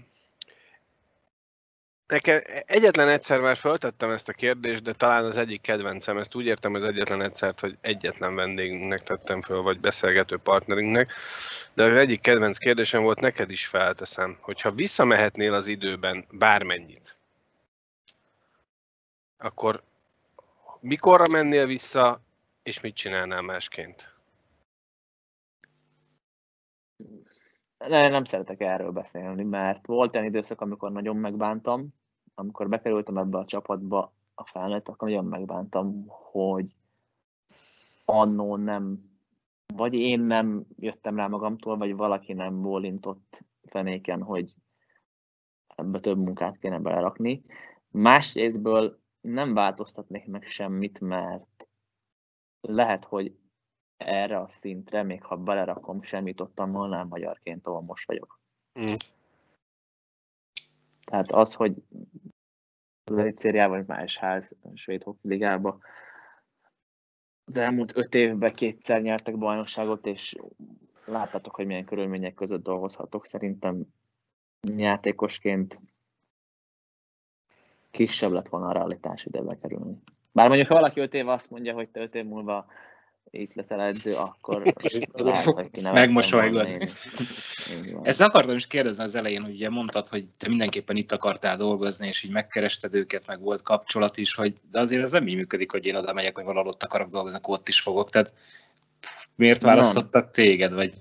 Nekem 2.12 2.42
egyetlen 2.66 3.08
egyszer 3.08 3.40
már 3.40 3.58
feltettem 3.58 4.10
ezt 4.10 4.30
a 4.30 4.34
kérdést, 4.34 4.84
de 4.84 4.94
talán 4.94 5.26
az 5.26 5.38
egyik 5.38 5.62
kedvencem, 5.62 6.18
ezt 6.18 6.36
úgy 6.36 6.46
értem 6.46 6.74
az 6.74 6.84
egyetlen 6.84 7.22
egyszer, 7.22 7.54
hogy 7.60 7.78
egyetlen 7.82 8.36
vendégünknek 8.36 9.04
tettem 9.04 9.42
föl, 9.42 9.62
vagy 9.62 9.80
beszélgető 9.80 10.38
partnerünknek, 10.38 11.12
de 11.74 11.84
az 11.84 11.96
egyik 11.96 12.22
kedvenc 12.22 12.58
kérdésem 12.58 13.04
volt, 13.04 13.20
neked 13.20 13.50
is 13.50 13.68
felteszem, 13.68 14.38
hogyha 14.42 14.72
visszamehetnél 14.72 15.54
az 15.54 15.68
időben 15.68 16.26
bármennyit, 16.32 17.18
akkor 19.38 19.84
mikorra 20.80 21.26
mennél 21.32 21.66
vissza, 21.66 22.22
és 22.64 22.82
mit 22.82 22.96
csinálnál 22.96 23.42
másként? 23.42 24.14
Ne, 27.78 28.10
nem 28.10 28.24
szeretek 28.24 28.62
erről 28.62 28.92
beszélni, 28.92 29.44
mert 29.44 29.86
volt 29.86 30.16
olyan 30.16 30.28
időszak, 30.28 30.62
amikor 30.62 30.92
nagyon 30.92 31.16
megbántam, 31.16 32.00
amikor 32.42 32.70
bekerültem 32.70 33.18
ebbe 33.18 33.38
a 33.38 33.46
csapatba 33.46 34.14
a 34.36 34.46
felnőtt, 34.46 34.88
akkor 34.88 35.08
nagyon 35.08 35.26
megbántam, 35.26 36.06
hogy 36.08 36.76
annó 38.06 38.56
nem, 38.56 39.10
vagy 39.74 39.94
én 39.94 40.20
nem 40.20 40.66
jöttem 40.78 41.16
rá 41.16 41.28
magamtól, 41.28 41.78
vagy 41.78 41.96
valaki 41.96 42.34
nem 42.34 42.62
bólintott 42.62 43.46
fenéken, 43.64 44.22
hogy 44.24 44.56
ebbe 45.76 46.00
több 46.00 46.18
munkát 46.18 46.58
kéne 46.58 46.80
belerakni. 46.80 47.44
Másrésztből 47.92 49.00
nem 49.22 49.54
változtatnék 49.54 50.26
meg 50.26 50.44
semmit, 50.44 51.00
mert 51.00 51.70
lehet, 52.62 53.06
hogy 53.06 53.36
erre 53.98 54.40
a 54.40 54.50
szintre, 54.50 55.04
még 55.04 55.24
ha 55.24 55.38
belerakom, 55.38 56.02
semmit 56.02 56.36
tudtam 56.36 56.72
volna 56.72 57.04
magyarként, 57.04 57.68
ahol 57.68 57.82
most 57.82 58.08
vagyok. 58.08 58.40
Mm. 58.80 58.86
Tehát 61.12 61.32
az, 61.32 61.54
hogy 61.54 61.74
az 63.04 63.32
szériában, 63.36 63.78
vagy 63.78 63.88
más 63.88 64.18
ház, 64.18 64.56
svéd 64.74 65.04
hoki 65.04 65.28
ligába, 65.28 65.80
az 67.46 67.58
elmúlt 67.58 67.98
öt 67.98 68.16
évben 68.16 68.54
kétszer 68.54 69.02
nyertek 69.02 69.38
bajnokságot, 69.38 70.06
és 70.06 70.36
láttátok, 71.06 71.56
hogy 71.56 71.66
milyen 71.66 71.86
körülmények 71.86 72.34
között 72.34 72.64
dolgozhatok. 72.64 73.26
Szerintem 73.26 73.86
játékosként 74.62 75.82
kisebb 77.92 78.32
lett 78.32 78.50
volna 78.50 78.68
a 78.68 78.74
realitás 78.74 79.26
ide 79.26 79.42
bekerülni. 79.42 80.02
Bár 80.32 80.48
mondjuk, 80.48 80.68
ha 80.68 80.76
valaki 80.76 81.00
öt 81.00 81.14
év 81.14 81.28
azt 81.28 81.50
mondja, 81.50 81.74
hogy 81.74 81.90
te 81.90 82.02
öt 82.02 82.16
év 82.16 82.26
múlva 82.26 82.66
itt 83.30 83.54
leszel 83.54 83.82
edző, 83.82 84.16
akkor 84.16 84.64
lehet, 85.14 85.44
hogy 85.44 85.82
Megmosolygod. 85.82 86.68
Ezt 88.04 88.22
akartam 88.22 88.56
is 88.56 88.68
kérdezni 88.68 89.04
az 89.04 89.16
elején, 89.16 89.42
hogy 89.42 89.54
ugye 89.54 89.70
mondtad, 89.70 90.08
hogy 90.08 90.26
te 90.38 90.48
mindenképpen 90.48 90.96
itt 90.96 91.12
akartál 91.12 91.58
dolgozni, 91.58 92.08
és 92.08 92.24
így 92.24 92.32
megkerested 92.32 92.96
őket, 92.96 93.28
meg 93.28 93.42
volt 93.42 93.62
kapcsolat 93.62 94.18
is, 94.18 94.36
hogy 94.36 94.56
de 94.72 94.80
azért 94.80 95.02
ez 95.02 95.12
nem 95.12 95.28
így 95.28 95.36
működik, 95.36 95.72
hogy 95.72 95.86
én 95.86 95.96
oda 95.96 96.14
megyek, 96.14 96.36
hogy 96.36 96.46
valahol 96.46 96.70
ott 96.70 96.84
akarok 96.84 97.10
dolgozni, 97.10 97.38
akkor 97.38 97.54
ott 97.54 97.68
is 97.68 97.82
fogok. 97.82 98.10
Tehát 98.10 98.34
miért 99.36 99.62
Nem. 99.62 99.72
választottak 99.72 100.32
téged, 100.32 100.74
vagy 100.74 100.94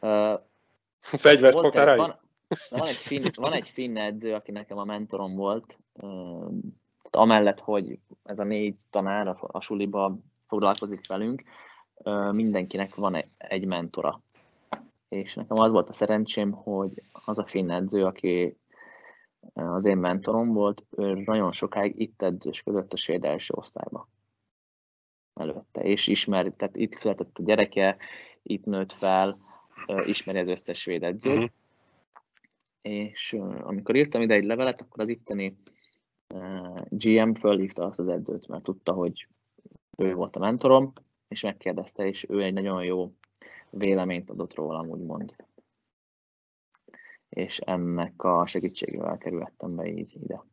Ö, 0.00 0.34
Fegyvert 1.00 1.58
fogtál 1.58 1.84
rá? 1.84 1.96
van, 1.96 2.20
van, 2.70 2.86
egy 2.86 2.94
finn, 2.94 3.22
van 3.34 3.52
egy 3.52 3.68
finn 3.68 3.96
edző, 3.96 4.34
aki 4.34 4.50
nekem 4.50 4.78
a 4.78 4.84
mentorom 4.84 5.34
volt, 5.34 5.78
amellett, 7.16 7.60
hogy 7.60 7.98
ez 8.22 8.38
a 8.38 8.44
négy 8.44 8.76
tanár 8.90 9.28
a, 9.28 9.38
a 9.40 9.60
suliba 9.60 10.18
foglalkozik 10.46 11.08
velünk, 11.08 11.42
mindenkinek 12.32 12.94
van 12.94 13.16
egy 13.38 13.66
mentora. 13.66 14.20
És 15.08 15.34
nekem 15.34 15.58
az 15.58 15.72
volt 15.72 15.88
a 15.88 15.92
szerencsém, 15.92 16.52
hogy 16.52 17.02
az 17.24 17.38
a 17.38 17.46
finn 17.46 17.70
edző, 17.70 18.04
aki 18.04 18.56
az 19.52 19.84
én 19.84 19.96
mentorom 19.96 20.52
volt, 20.52 20.84
ő 20.90 21.22
nagyon 21.24 21.52
sokáig 21.52 22.00
itt 22.00 22.22
edzősködött 22.22 22.92
a 22.92 22.96
svéd 22.96 23.24
első 23.24 23.54
osztályba 23.56 24.08
előtte, 25.34 25.80
és 25.80 26.06
ismeri, 26.06 26.52
tehát 26.56 26.76
itt 26.76 26.92
született 26.92 27.38
a 27.38 27.42
gyereke, 27.42 27.96
itt 28.42 28.64
nőtt 28.64 28.92
fel, 28.92 29.36
ismeri 30.06 30.38
az 30.38 30.48
összes 30.48 30.80
svéd 30.80 31.02
edzőt, 31.02 31.34
uh-huh. 31.34 31.50
és 32.82 33.36
amikor 33.62 33.96
írtam 33.96 34.20
ide 34.20 34.34
egy 34.34 34.44
levelet, 34.44 34.80
akkor 34.80 35.02
az 35.02 35.08
itteni 35.08 35.56
GM 36.88 37.32
fölhívta 37.32 37.84
azt 37.84 37.98
az 37.98 38.08
edzőt, 38.08 38.48
mert 38.48 38.62
tudta, 38.62 38.92
hogy 38.92 39.28
ő 39.96 40.14
volt 40.14 40.36
a 40.36 40.38
mentorom, 40.38 40.92
és 41.28 41.40
megkérdezte, 41.40 42.06
és 42.06 42.26
ő 42.28 42.42
egy 42.42 42.52
nagyon 42.52 42.84
jó 42.84 43.12
véleményt 43.70 44.30
adott 44.30 44.54
rólam, 44.54 44.88
úgymond. 44.88 45.36
És 47.28 47.58
ennek 47.58 48.22
a 48.22 48.46
segítségével 48.46 49.18
kerültem 49.18 49.76
be 49.76 49.86
így 49.86 50.16
ide. 50.22 50.44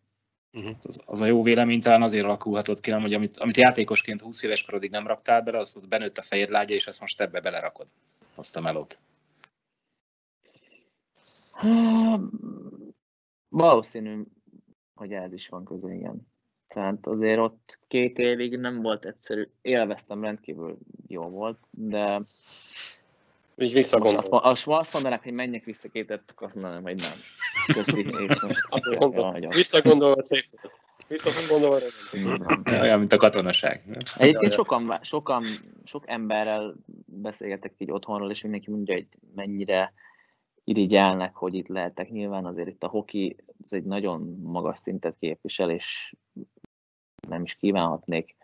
Uh-huh. 0.51 0.75
Az, 0.81 1.01
az 1.05 1.21
a 1.21 1.25
jó 1.25 1.43
vélemény 1.43 1.81
talán 1.81 2.01
azért 2.01 2.25
alakulhatott 2.25 2.79
ki, 2.79 2.91
hogy 2.91 3.13
amit, 3.13 3.37
amit 3.37 3.57
játékosként 3.57 4.21
20 4.21 4.43
éves 4.43 4.63
korodig 4.65 4.91
nem 4.91 5.07
raktál 5.07 5.41
bele, 5.41 5.57
az 5.57 5.77
ott 5.77 5.87
benőtt 5.87 6.17
a 6.17 6.21
fejed 6.21 6.49
lágya, 6.49 6.73
és 6.73 6.87
ezt 6.87 6.99
most 6.99 7.21
ebbe 7.21 7.41
belerakod, 7.41 7.87
azt 8.35 8.55
a 8.55 8.61
melót. 8.61 8.99
Valószínű, 13.49 14.23
hogy 14.95 15.11
ez 15.11 15.33
is 15.33 15.47
van 15.47 15.65
közé, 15.65 15.95
igen. 15.95 16.27
Tehát 16.67 17.07
azért 17.07 17.39
ott 17.39 17.79
két 17.87 18.17
évig 18.19 18.57
nem 18.57 18.81
volt 18.81 19.05
egyszerű. 19.05 19.47
Élveztem, 19.61 20.23
rendkívül 20.23 20.77
jó 21.07 21.29
volt, 21.29 21.57
de 21.69 22.21
így 23.57 23.73
visszagondolom. 23.73 24.29
Most 24.29 24.45
azt, 24.45 24.67
azt 24.67 24.93
mondanak, 24.93 25.23
hogy 25.23 25.33
menjek 25.33 25.63
vissza 25.63 25.89
két 25.89 26.03
évet, 26.03 26.31
akkor 26.31 26.47
azt 26.47 26.55
mondanám, 26.55 26.83
hogy 26.83 26.95
nem. 26.95 27.17
Köszi. 27.73 28.07
Visszagondolva 29.49 30.23
szép 30.23 30.45
Visszagondolva 31.07 31.79
Olyan, 32.81 32.99
mint 32.99 33.11
a 33.11 33.17
katonaság. 33.17 33.97
Egyébként 34.17 34.51
sokan, 34.51 34.99
sokan, 35.01 35.43
sok 35.83 36.03
emberrel 36.07 36.75
beszélgetek 37.05 37.73
így 37.77 37.91
otthonról, 37.91 38.29
és 38.29 38.41
mindenki 38.41 38.69
mondja, 38.69 38.93
hogy 38.93 39.07
mennyire 39.35 39.93
irigyelnek, 40.63 41.35
hogy 41.35 41.53
itt 41.53 41.67
lehetek. 41.67 42.09
Nyilván 42.09 42.45
azért 42.45 42.67
itt 42.67 42.83
a 42.83 42.87
hoki 42.87 43.35
ez 43.63 43.73
egy 43.73 43.83
nagyon 43.83 44.39
magas 44.43 44.79
szintet 44.79 45.15
képvisel, 45.19 45.69
és 45.69 46.15
nem 47.27 47.43
is 47.43 47.55
kívánhatnék 47.55 48.35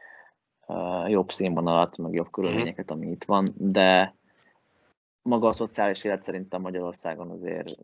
jobb 1.08 1.32
színvonalat, 1.32 1.98
meg 1.98 2.14
jobb 2.14 2.32
körülményeket, 2.32 2.92
ami 2.92 3.08
itt 3.08 3.24
van, 3.24 3.48
de 3.56 4.16
maga 5.22 5.48
a 5.48 5.54
szociális 5.54 6.04
élet 6.04 6.22
szerintem 6.22 6.62
Magyarországon 6.62 7.30
azért 7.30 7.78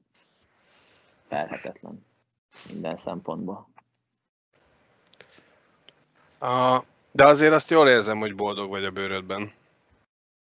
felhetetlen 1.27 2.05
minden 2.69 2.97
szempontból. 2.97 3.67
A, 6.39 6.83
de 7.11 7.27
azért 7.27 7.53
azt 7.53 7.69
jól 7.69 7.89
érzem, 7.89 8.19
hogy 8.19 8.35
boldog 8.35 8.69
vagy 8.69 8.85
a 8.85 8.91
bőrödben. 8.91 9.51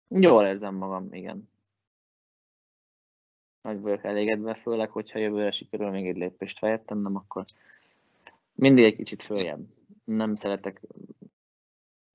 Jól 0.09 0.45
érzem 0.45 0.75
magam, 0.75 1.09
igen. 1.13 1.49
Nagy 3.63 3.81
vagyok 3.81 4.05
elégedve, 4.05 4.55
főleg, 4.55 4.91
hogyha 4.91 5.19
jövőre 5.19 5.51
sikerül 5.51 5.91
még 5.91 6.09
egy 6.09 6.17
lépést 6.17 6.59
feljebb 6.59 6.85
tennem, 6.85 7.17
akkor 7.17 7.45
mindig 8.55 8.85
egy 8.85 8.97
kicsit 8.97 9.23
följebb. 9.23 9.61
Nem 10.05 10.35
szeretek 10.35 10.81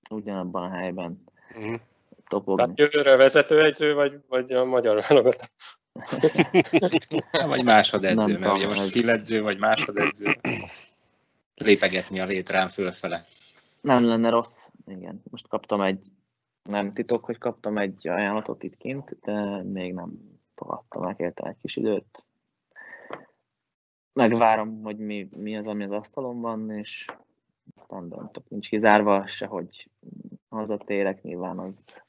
ugyanabban 0.09 0.71
a 0.71 0.75
helyben 0.75 1.23
uh-huh. 1.55 1.79
topogni. 2.27 2.63
Tehát 2.63 2.79
jövőre 2.79 3.15
vezetőegyző, 3.15 3.93
vagy, 3.93 4.19
vagy 4.27 4.51
a 4.51 4.65
magyar 4.65 5.03
válogató? 5.07 5.45
vagy 7.47 7.63
másodedző, 7.63 8.31
nem 8.31 8.39
mert 8.39 8.55
ugye 8.55 8.67
most 8.67 8.89
skilledző, 8.89 9.41
vagy 9.41 9.57
másodedző. 9.57 10.39
Lépegetni 11.55 12.19
a 12.19 12.25
létrán 12.25 12.67
fölfele. 12.67 13.25
Nem 13.81 14.05
lenne 14.05 14.29
rossz, 14.29 14.69
igen. 14.85 15.23
Most 15.29 15.47
kaptam 15.47 15.81
egy, 15.81 16.05
nem 16.63 16.93
titok, 16.93 17.25
hogy 17.25 17.37
kaptam 17.37 17.77
egy 17.77 18.07
ajánlatot 18.07 18.63
itt 18.63 18.77
kint, 18.77 19.17
de 19.21 19.63
még 19.63 19.93
nem 19.93 20.32
fogadtam, 20.55 21.03
megértem 21.03 21.49
egy 21.49 21.57
kis 21.57 21.75
időt. 21.75 22.25
Megvárom, 24.13 24.81
hogy 24.81 24.97
mi, 24.97 25.29
mi 25.37 25.57
az, 25.57 25.67
ami 25.67 25.83
az 25.83 25.91
asztalon 25.91 26.41
van, 26.41 26.69
és 26.69 27.07
aztán 27.75 28.09
döntök. 28.09 28.49
Nincs 28.49 28.69
kizárva 28.69 29.27
se, 29.27 29.45
hogy 29.45 29.89
hazatérek, 30.49 31.21
nyilván 31.21 31.59
az, 31.59 32.03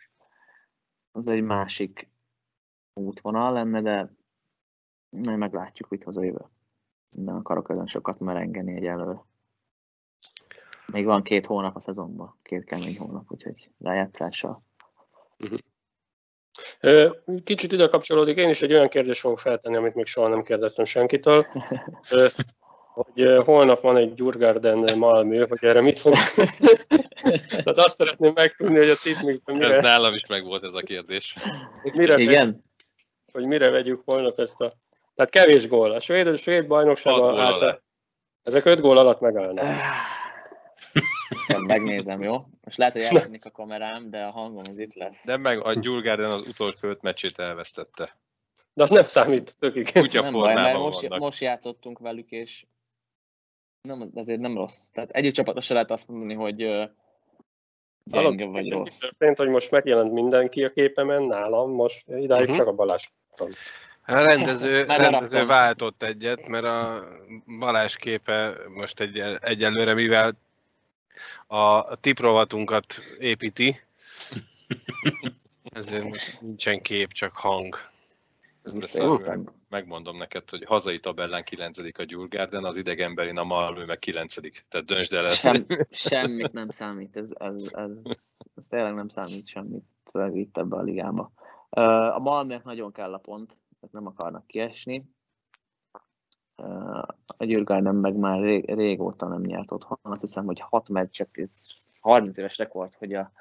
az 1.12 1.28
egy 1.28 1.42
másik 1.42 2.08
útvonal 2.92 3.52
lenne, 3.52 3.80
de 3.80 4.12
nem 5.08 5.38
meglátjuk, 5.38 5.88
hogy 5.88 6.02
hazajövő. 6.02 6.44
Nem 7.16 7.36
akarok 7.36 7.70
ezen 7.70 7.86
sokat 7.86 8.18
merengeni 8.18 8.74
egyelőre. 8.74 9.24
Még 10.92 11.04
van 11.04 11.22
két 11.22 11.46
hónap 11.46 11.76
a 11.76 11.80
szezonban, 11.80 12.38
két 12.42 12.64
kemény 12.64 12.98
hónap, 12.98 13.32
úgyhogy 13.32 13.70
rájátszással. 13.78 14.62
Uh-huh. 15.38 15.58
Kicsit 17.44 17.72
ide 17.72 17.86
kapcsolódik, 17.86 18.36
én 18.36 18.48
is 18.48 18.62
egy 18.62 18.72
olyan 18.72 18.88
kérdést 18.88 19.20
fogok 19.20 19.38
feltenni, 19.38 19.76
amit 19.76 19.94
még 19.94 20.06
soha 20.06 20.28
nem 20.28 20.42
kérdeztem 20.42 20.84
senkitől, 20.84 21.46
hogy 22.94 23.44
holnap 23.44 23.80
van 23.80 23.96
egy 23.96 24.14
Gyurgárden 24.14 24.98
Malmö, 24.98 25.46
hogy 25.48 25.58
erre 25.60 25.80
mit 25.80 25.98
fog... 25.98 26.14
Tehát 27.48 27.66
azt 27.66 27.96
szeretném 27.96 28.32
megtudni, 28.34 28.78
hogy 28.78 28.88
a 28.88 28.96
tipmixben 29.02 29.56
mire... 29.56 29.76
Ez 29.76 29.82
nálam 29.82 30.14
is 30.14 30.26
megvolt 30.28 30.64
ez 30.64 30.74
a 30.74 30.80
kérdés. 30.80 31.36
Mire 31.82 32.16
Igen? 32.16 32.46
Vegyük, 32.46 32.62
hogy 33.32 33.44
mire 33.44 33.70
vegyük 33.70 34.02
holnap 34.04 34.38
ezt 34.38 34.60
a... 34.60 34.72
Tehát 35.14 35.30
kevés 35.30 35.68
gól. 35.68 35.92
A 35.92 36.00
svéd, 36.00 36.26
a 36.26 36.36
svéd 36.36 36.66
bajnokságban 36.66 37.40
által... 37.40 37.82
Ezek 38.42 38.64
öt 38.64 38.80
gól 38.80 38.98
alatt 38.98 39.20
megállnak. 39.20 39.64
Megnézem, 41.66 42.22
jó? 42.22 42.46
Most 42.64 42.78
lehet, 42.78 42.92
hogy 42.92 43.02
eltűnik 43.02 43.44
a 43.44 43.50
kamerám, 43.50 44.10
de 44.10 44.24
a 44.24 44.30
hangom 44.30 44.64
az 44.70 44.78
itt 44.78 44.94
lesz. 44.94 45.24
De 45.24 45.36
meg 45.36 45.64
a 45.64 45.72
Gyurgárden 45.72 46.30
az 46.30 46.48
utolsó 46.48 46.88
öt 46.88 47.02
meccsét 47.02 47.38
elvesztette. 47.38 48.16
De 48.74 48.82
az 48.82 48.90
nem 48.90 49.02
számít, 49.02 49.56
tökéletes. 49.58 50.12
Nem 50.12 50.32
baj, 50.32 50.54
mert 50.54 50.78
most, 50.78 51.08
most 51.08 51.40
játszottunk 51.40 51.98
velük, 51.98 52.30
és 52.30 52.64
nem, 53.82 54.10
azért 54.14 54.40
nem 54.40 54.56
rossz. 54.56 54.88
Tehát 54.88 55.10
egyik 55.10 55.32
csapat 55.32 55.62
se 55.62 55.74
lehet 55.74 55.90
azt 55.90 56.08
mondani, 56.08 56.34
hogy 56.34 56.56
gyenge 58.04 58.46
vagy 58.46 58.70
rossz. 58.70 58.98
Történt, 58.98 59.36
hogy 59.36 59.48
most 59.48 59.70
megjelent 59.70 60.12
mindenki 60.12 60.64
a 60.64 60.70
képemen, 60.70 61.22
nálam 61.22 61.70
most 61.70 62.08
idáig 62.08 62.42
uh-huh. 62.42 62.56
csak 62.56 62.66
a 62.66 62.72
Balázs. 62.72 63.04
A 64.06 64.14
rendező, 64.14 64.84
rendező 64.84 65.44
váltott 65.44 66.02
egyet, 66.02 66.46
mert 66.46 66.64
a 66.64 67.04
Balázs 67.58 67.96
képe 67.96 68.56
most 68.68 69.00
egy, 69.00 69.18
egyelőre, 69.40 69.94
mivel 69.94 70.36
a 71.46 71.96
tiprovatunkat 71.96 72.94
építi, 73.18 73.80
ezért 75.62 76.08
most 76.08 76.40
nincsen 76.40 76.80
kép, 76.80 77.12
csak 77.12 77.36
hang. 77.36 77.76
Meg, 79.26 79.50
megmondom 79.68 80.16
neked, 80.16 80.50
hogy 80.50 80.64
hazai 80.64 80.98
tabellán 80.98 81.44
9 81.44 81.78
a 81.98 82.02
Gyurgárden, 82.02 82.64
az 82.64 82.76
idegenberin 82.76 83.38
a 83.38 83.44
Malmö 83.44 83.84
meg 83.84 83.98
9 83.98 84.34
Tehát 84.68 84.86
döntsd 84.86 85.12
el 85.12 85.28
Sem, 85.28 85.66
semmit 85.90 86.52
nem 86.52 86.70
számít, 86.70 87.16
ez, 87.16 87.30
ez, 87.38 87.68
ez, 87.72 87.90
ez, 88.56 88.66
tényleg 88.68 88.94
nem 88.94 89.08
számít 89.08 89.46
semmit, 89.46 89.84
főleg 90.10 90.36
itt 90.36 90.56
ebbe 90.56 90.76
a 90.76 90.82
ligába. 90.82 91.32
A 92.14 92.18
Malmönek 92.18 92.64
nagyon 92.64 92.92
kell 92.92 93.12
a 93.12 93.18
pont, 93.18 93.46
tehát 93.80 93.94
nem 93.94 94.06
akarnak 94.06 94.46
kiesni. 94.46 95.04
A 97.26 97.44
Gyurgárden 97.44 97.94
meg 97.94 98.16
már 98.16 98.40
rég, 98.40 98.74
régóta 98.74 99.28
nem 99.28 99.40
nyert 99.40 99.72
otthon, 99.72 99.98
azt 100.02 100.20
hiszem, 100.20 100.44
hogy 100.44 100.60
6 100.60 100.88
meccset, 100.88 101.28
ez 101.32 101.66
30 102.00 102.38
éves 102.38 102.58
rekord, 102.58 102.94
hogy 102.94 103.14
a 103.14 103.32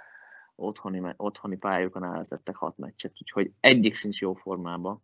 otthoni, 0.55 1.13
otthoni 1.17 1.57
pályájukon 1.57 2.03
elvezettek 2.03 2.55
6 2.55 2.77
meccset, 2.77 3.11
úgyhogy 3.21 3.51
egyik 3.59 3.95
sincs 3.95 4.21
jó 4.21 4.33
formában. 4.33 5.01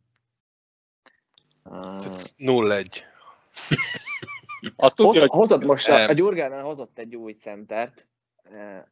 0-1. 1.63 2.87
Azt 4.75 4.95
tudja, 4.95 5.19
hogy... 5.19 5.29
Hozott 5.29 5.63
most, 5.63 5.89
a, 5.89 6.07
a 6.07 6.13
Gyurgánál 6.13 6.63
hozott 6.63 6.97
egy 6.97 7.15
új 7.15 7.33
centert, 7.33 8.07
uh, 8.43 8.85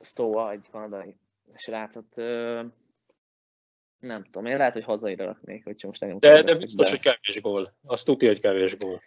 Stoa, 0.00 0.50
egy 0.50 0.68
kanadai 0.70 1.16
srácot, 1.54 2.16
uh, 2.16 2.64
nem 4.02 4.24
tudom, 4.24 4.46
én 4.46 4.56
lehet, 4.56 4.72
hogy 4.72 4.84
hazaira 4.84 5.24
raknék, 5.24 5.64
hogyha 5.64 5.88
most 5.88 6.02
engem 6.02 6.18
De, 6.18 6.42
de 6.42 6.54
biztos, 6.54 6.90
hogy 6.90 7.00
kevés 7.00 7.40
gól. 7.40 7.74
Azt 7.84 8.04
tudja, 8.04 8.28
hogy 8.28 8.40
kevés 8.40 8.76
gól. 8.76 9.02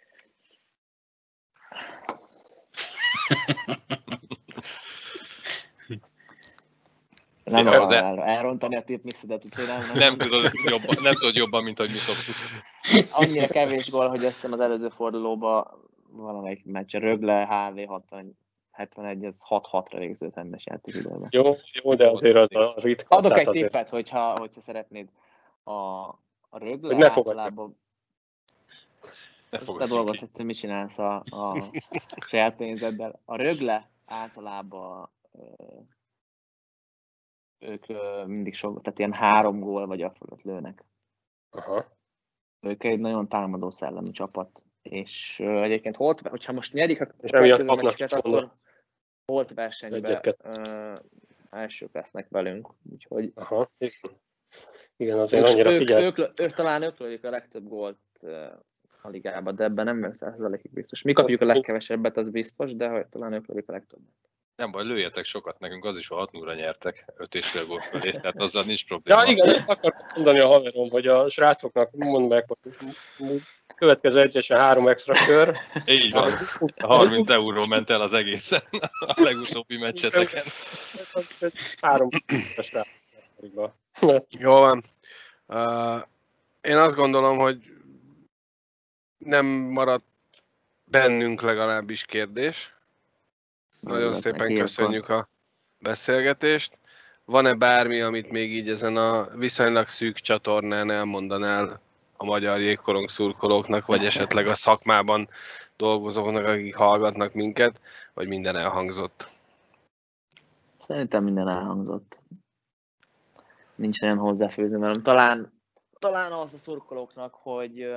Nem 7.44 7.66
akarom 7.66 7.88
de... 7.88 7.96
el, 7.96 8.22
elrontani 8.22 8.76
a 8.76 8.82
tipmixedet, 8.82 9.44
úgyhogy 9.44 9.66
nem, 9.66 9.80
nem, 9.80 9.96
nem, 9.96 10.16
tudod 10.16 10.50
jobban, 10.64 10.96
nem 11.02 11.12
tudod 11.12 11.34
jobban, 11.34 11.62
mint 11.62 11.78
ahogy 11.78 11.90
mi 11.90 11.96
szoktuk. 11.96 12.34
Annyira 13.10 13.46
kevés 13.46 13.90
gól, 13.90 14.08
hogy 14.08 14.24
azt 14.24 14.34
hiszem 14.34 14.52
az 14.52 14.60
előző 14.60 14.88
fordulóban 14.88 15.66
valamelyik 16.10 16.64
meccs, 16.64 16.94
Rögle, 16.94 17.46
HV 17.46 17.88
60 17.88 18.38
71, 18.76 19.24
ez 19.24 19.40
6-6-ra 19.48 19.96
végződött 19.98 20.34
rendes 20.34 20.66
játékidőben. 20.66 21.28
Jó, 21.30 21.44
jó, 21.82 21.94
de 21.94 22.08
azért 22.08 22.36
az 22.36 22.54
a 22.54 22.74
ritka. 22.76 23.16
Adok 23.16 23.38
egy 23.38 23.48
azért- 23.48 23.66
tippet, 23.66 23.88
hogyha, 23.88 24.38
hogyha 24.38 24.60
szeretnéd. 24.60 25.08
A, 25.62 25.72
a 26.48 26.58
rögle 26.58 26.94
Hogy 26.94 26.96
ne 26.96 27.10
általában, 27.10 27.76
Ne 29.50 29.58
te 29.58 29.86
dolgot, 29.86 30.18
hogy 30.18 30.30
te 30.30 30.42
mit 30.42 30.56
csinálsz 30.56 30.98
a, 30.98 31.16
a 31.16 31.64
saját 32.26 32.56
pénzeddel. 32.56 33.20
A 33.24 33.36
rögle 33.36 33.90
általában 34.04 35.10
ők 37.58 37.86
mindig 38.26 38.54
sok, 38.54 38.82
tehát 38.82 38.98
ilyen 38.98 39.12
három 39.12 39.60
gól 39.60 39.86
vagy 39.86 40.02
a 40.02 40.10
fölött 40.10 40.42
lőnek. 40.42 40.84
Aha. 41.50 41.84
Ők 42.60 42.84
egy 42.84 42.98
nagyon 42.98 43.28
támadó 43.28 43.70
szellemű 43.70 44.10
csapat. 44.10 44.64
És 44.82 45.40
egyébként 45.40 45.96
holt, 45.96 46.20
hogyha 46.20 46.52
most 46.52 46.72
nyerik 46.72 47.00
a 47.00 47.08
És 47.20 47.30
emiatt 47.30 47.58
következő 47.58 47.86
meccset, 47.86 48.12
akkor 48.12 48.52
holt 49.26 49.54
versenyben 49.54 50.20
ö, 50.42 50.94
elsők 51.50 51.94
lesznek 51.94 52.26
velünk. 52.28 52.68
Úgyhogy 52.92 53.32
Aha. 53.34 53.70
Igen. 54.96 55.18
Azért 55.18 55.42
ők, 55.42 55.48
annyira 55.48 55.70
ők, 55.70 55.76
figyel. 55.76 56.02
ők, 56.02 56.18
ők, 56.18 56.40
ők, 56.40 56.52
talán 56.52 56.82
ők 56.82 56.98
lődik 56.98 57.24
a 57.24 57.30
legtöbb 57.30 57.68
gólt 57.68 57.98
ö, 58.20 58.46
a 59.02 59.08
ligában, 59.08 59.56
de 59.56 59.64
ebben 59.64 59.84
nem 59.84 60.00
vagyok 60.00 60.14
százalékig 60.14 60.72
biztos. 60.72 61.02
Mi 61.02 61.12
kapjuk 61.12 61.40
a 61.40 61.44
legkevesebbet, 61.44 62.16
az 62.16 62.30
biztos, 62.30 62.76
de 62.76 62.88
hogy 62.88 63.06
talán 63.06 63.32
ők 63.32 63.46
lődik 63.46 63.68
a 63.68 63.72
legtöbbet. 63.72 64.14
Nem 64.56 64.70
baj, 64.70 64.84
lőjetek 64.84 65.24
sokat 65.24 65.58
nekünk, 65.58 65.84
az 65.84 65.96
is, 65.96 66.08
ha 66.08 66.16
6 66.16 66.32
0 66.32 66.54
nyertek, 66.54 67.12
5 67.16 67.34
és 67.34 67.50
fél 67.50 67.66
gól 67.66 67.80
fölé, 67.80 68.10
tehát 68.10 68.36
azzal 68.36 68.64
nincs 68.64 68.86
probléma. 68.86 69.22
Ja, 69.22 69.30
igen, 69.30 69.48
ezt 69.48 69.70
akartam 69.70 70.06
mondani 70.14 70.40
a 70.40 70.46
haverom, 70.46 70.90
hogy 70.90 71.06
a 71.06 71.28
srácoknak 71.28 71.90
mondd 71.92 72.28
meg, 72.28 72.44
hogy 72.46 72.72
következő 73.76 74.20
edzésen 74.20 74.58
három 74.58 74.88
extra 74.88 75.14
kör. 75.26 75.56
Így 75.86 76.12
van, 76.12 76.32
30 76.78 77.30
euró 77.30 77.66
ment 77.66 77.90
el 77.90 78.00
az 78.00 78.12
egészen 78.12 78.60
a 79.00 79.22
legutóbbi 79.22 79.76
meccseteken. 79.78 80.44
Három. 81.80 82.08
Jó 84.38 84.58
van. 84.58 84.84
Uh, 85.46 86.02
én 86.60 86.76
azt 86.76 86.94
gondolom, 86.94 87.38
hogy 87.38 87.58
nem 89.18 89.46
maradt 89.46 90.04
bennünk 90.84 91.42
legalábbis 91.42 92.04
kérdés. 92.04 92.74
Nagyon 93.80 93.98
Örülök 93.98 94.20
szépen 94.20 94.54
köszönjük 94.54 95.08
a 95.08 95.28
beszélgetést. 95.78 96.78
Van-e 97.24 97.54
bármi, 97.54 98.00
amit 98.00 98.30
még 98.30 98.52
így 98.52 98.68
ezen 98.68 98.96
a 98.96 99.28
viszonylag 99.34 99.88
szűk 99.88 100.16
csatornán 100.16 100.90
elmondanál 100.90 101.80
a 102.16 102.24
magyar 102.24 102.60
jégkorong 102.60 103.08
szurkolóknak, 103.08 103.86
vagy 103.86 104.04
esetleg 104.04 104.46
a 104.46 104.54
szakmában 104.54 105.28
dolgozóknak, 105.76 106.44
akik 106.44 106.76
hallgatnak 106.76 107.32
minket, 107.32 107.80
vagy 108.14 108.28
minden 108.28 108.56
elhangzott? 108.56 109.28
Szerintem 110.78 111.24
minden 111.24 111.48
elhangzott. 111.48 112.20
Nincs 113.74 114.00
nagyon 114.00 114.18
hozzáfőzni 114.18 114.78
velem. 114.78 115.02
Talán, 115.02 115.52
talán 115.98 116.32
az 116.32 116.54
a 116.54 116.58
szurkolóknak, 116.58 117.34
hogy, 117.34 117.94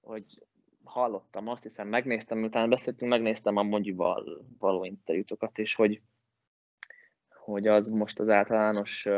hogy 0.00 0.24
hallottam, 0.84 1.48
azt 1.48 1.62
hiszem, 1.62 1.88
megnéztem, 1.88 2.38
miután 2.38 2.70
beszéltünk, 2.70 3.10
megnéztem 3.10 3.56
a 3.56 3.62
Mondjival 3.62 4.44
való 4.58 4.84
interjútokat, 4.84 5.58
és 5.58 5.74
hogy, 5.74 6.00
hogy 7.28 7.66
az 7.66 7.88
most 7.88 8.18
az 8.18 8.28
általános 8.28 9.08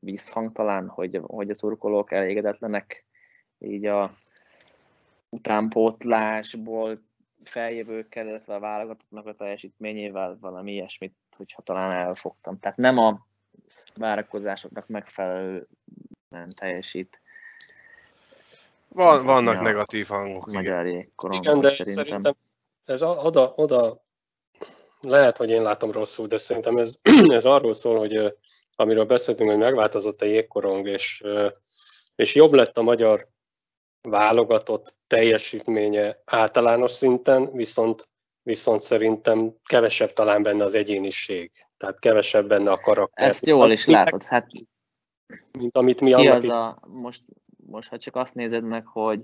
visszhang 0.00 0.52
talán, 0.52 0.88
hogy, 0.88 1.20
hogy 1.26 1.50
a 1.50 1.54
szurkolók 1.54 2.12
elégedetlenek 2.12 3.04
így 3.58 3.86
a 3.86 4.16
utánpótlásból 5.28 7.02
feljövőkkel, 7.44 8.26
illetve 8.26 8.54
a 8.54 8.60
válogatottnak 8.60 9.26
a 9.26 9.34
teljesítményével 9.34 10.36
valami 10.40 10.72
ilyesmit, 10.72 11.14
hogyha 11.36 11.62
talán 11.62 11.92
elfogtam. 11.92 12.58
Tehát 12.58 12.76
nem 12.76 12.98
a 12.98 13.26
várakozásoknak 13.96 14.88
megfelelő 14.88 15.66
nem 16.28 16.48
teljesít 16.48 17.20
Van, 18.88 19.24
vannak 19.24 19.60
negatív 19.60 20.06
hangok. 20.06 20.46
igen. 20.48 20.54
magyar 20.62 20.86
Igen, 20.86 21.60
de 21.60 21.74
szerintem. 21.74 22.04
szerintem 22.06 22.34
ez 22.84 23.02
a- 23.02 23.20
oda, 23.22 23.52
oda, 23.54 24.02
lehet, 25.00 25.36
hogy 25.36 25.50
én 25.50 25.62
látom 25.62 25.92
rosszul, 25.92 26.26
de 26.26 26.38
szerintem 26.38 26.76
ez, 26.76 26.98
ez 27.38 27.44
arról 27.44 27.72
szól, 27.72 27.98
hogy 27.98 28.34
amiről 28.72 29.04
beszéltünk, 29.04 29.50
hogy 29.50 29.58
megváltozott 29.58 30.20
a 30.20 30.26
jégkorong, 30.26 30.88
és, 30.88 31.24
és 32.16 32.34
jobb 32.34 32.52
lett 32.52 32.78
a 32.78 32.82
magyar 32.82 33.28
válogatott 34.02 34.96
teljesítménye 35.06 36.16
általános 36.24 36.90
szinten, 36.90 37.52
viszont, 37.52 38.08
viszont 38.42 38.80
szerintem 38.80 39.54
kevesebb 39.64 40.12
talán 40.12 40.42
benne 40.42 40.64
az 40.64 40.74
egyéniség. 40.74 41.52
Tehát 41.76 41.98
kevesebb 41.98 42.48
benne 42.48 42.70
a 42.70 42.78
karakter. 42.78 43.28
Ezt 43.28 43.46
jól 43.46 43.70
is 43.70 43.86
látod. 43.86 44.22
Hát 44.22 44.46
Mint 45.58 45.76
amit 45.76 46.00
mi 46.00 46.14
ki 46.14 46.28
az 46.28 46.44
a, 46.44 46.78
most, 46.86 47.22
most 47.66 47.88
ha 47.88 47.98
csak 47.98 48.16
azt 48.16 48.34
nézed 48.34 48.62
meg, 48.62 48.86
hogy 48.86 49.20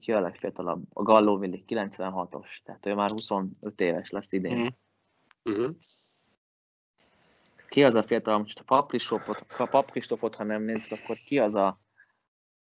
ki 0.00 0.12
a 0.12 0.20
legfiatalabb, 0.20 0.82
a 0.92 1.02
Galló 1.02 1.36
Willi, 1.36 1.64
96-os, 1.68 2.62
tehát 2.62 2.86
ő 2.86 2.94
már 2.94 3.10
25 3.10 3.80
éves 3.80 4.10
lesz 4.10 4.32
idén. 4.32 4.74
Mhm. 5.42 5.70
Ki 7.68 7.84
az 7.84 7.94
a 7.94 8.02
fiatal, 8.02 8.38
most 8.38 8.60
a 8.60 8.64
Papristófot, 8.64 9.44
a 9.58 9.66
Papristófot, 9.66 10.34
ha 10.34 10.44
nem 10.44 10.62
nézzük, 10.62 10.90
akkor 10.92 11.16
ki 11.16 11.38
az 11.38 11.54
a 11.54 11.78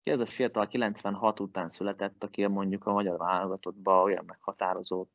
ki 0.05 0.11
az 0.11 0.21
a 0.21 0.27
fiatal 0.27 0.67
96 0.67 1.41
után 1.41 1.71
született, 1.71 2.25
aki 2.25 2.47
mondjuk 2.47 2.87
a 2.87 2.93
magyar 2.93 3.19
válogatottban 3.19 4.03
olyan 4.03 4.25
meghatározó 4.27 5.07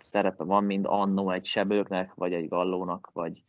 szerepe 0.00 0.44
van, 0.44 0.64
mint 0.64 0.86
annó 0.86 1.30
egy 1.30 1.44
sebőknek, 1.44 2.14
vagy 2.14 2.32
egy 2.32 2.48
gallónak, 2.48 3.10
vagy 3.12 3.42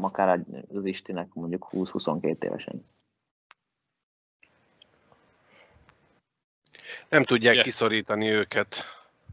akár 0.00 0.44
az 0.74 0.84
Istinek 0.84 1.32
mondjuk 1.32 1.68
20-22 1.72 2.42
évesen. 2.42 2.86
Nem 7.08 7.22
tudják 7.22 7.52
Igen. 7.52 7.64
kiszorítani 7.64 8.28
őket. 8.28 8.84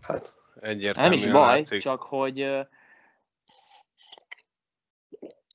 Hát, 0.02 0.36
Egyértelműen 0.60 1.20
Nem 1.20 1.28
is 1.28 1.34
baj, 1.34 1.58
látszik. 1.58 1.82
csak 1.82 2.02
hogy 2.02 2.66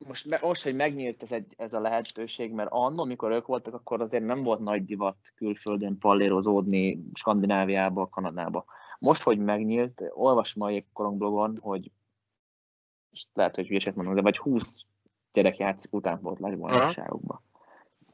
most, 0.06 0.40
most, 0.40 0.62
hogy 0.62 0.74
megnyílt 0.74 1.22
ez, 1.22 1.32
egy, 1.32 1.54
ez 1.56 1.72
a 1.72 1.80
lehetőség, 1.80 2.52
mert 2.52 2.68
annól, 2.72 3.00
amikor 3.00 3.30
ők 3.30 3.46
voltak, 3.46 3.74
akkor 3.74 4.00
azért 4.00 4.24
nem 4.24 4.42
volt 4.42 4.60
nagy 4.60 4.84
divat 4.84 5.16
külföldön 5.34 5.98
pallérozódni 5.98 7.02
Skandináviába, 7.14 8.08
Kanadába. 8.08 8.64
Most, 8.98 9.22
hogy 9.22 9.38
megnyílt, 9.38 10.02
olvasom 10.10 10.62
a 10.62 10.70
Jégkorong 10.70 11.18
blogon, 11.18 11.58
hogy 11.60 11.90
és 13.10 13.26
lehet, 13.32 13.54
hogy 13.54 13.66
hülyeset 13.66 13.94
mondok, 13.94 14.14
de 14.14 14.20
vagy 14.20 14.38
20 14.38 14.84
gyerek 15.32 15.56
játszik 15.56 15.92
utánpótlás 15.92 16.54
bajnokságokba. 16.54 17.42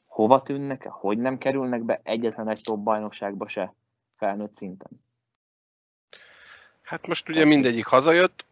Hova 0.06 0.42
tűnnek? 0.42 0.86
Hogy 0.86 1.18
nem 1.18 1.38
kerülnek 1.38 1.82
be 1.84 2.00
egyetlen 2.02 2.48
egy 2.48 2.60
top 2.62 2.78
bajnokságba 2.78 3.48
se 3.48 3.74
felnőtt 4.16 4.54
szinten? 4.54 4.90
Hát 6.82 7.06
most 7.06 7.28
ugye 7.28 7.44
mindegyik 7.44 7.86
hazajött, 7.86 8.44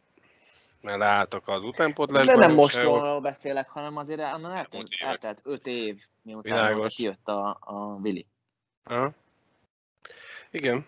mert 0.81 0.99
leálltak 0.99 1.49
az 1.49 1.63
utánpótlás 1.63 2.27
De 2.27 2.37
nem 2.37 2.55
most 2.55 2.83
róla 2.83 3.21
beszélek, 3.21 3.69
hanem 3.69 3.97
azért 3.97 4.21
annak 4.21 4.55
eltelt, 4.55 4.89
eltelt 4.99 5.41
öt 5.45 5.67
év, 5.67 6.07
miután 6.23 6.43
Világos. 6.43 6.95
Kijött 6.95 7.29
a, 7.29 7.59
a 7.61 7.99
Vili. 8.01 8.27
Aha. 8.85 9.13
Igen. 10.51 10.87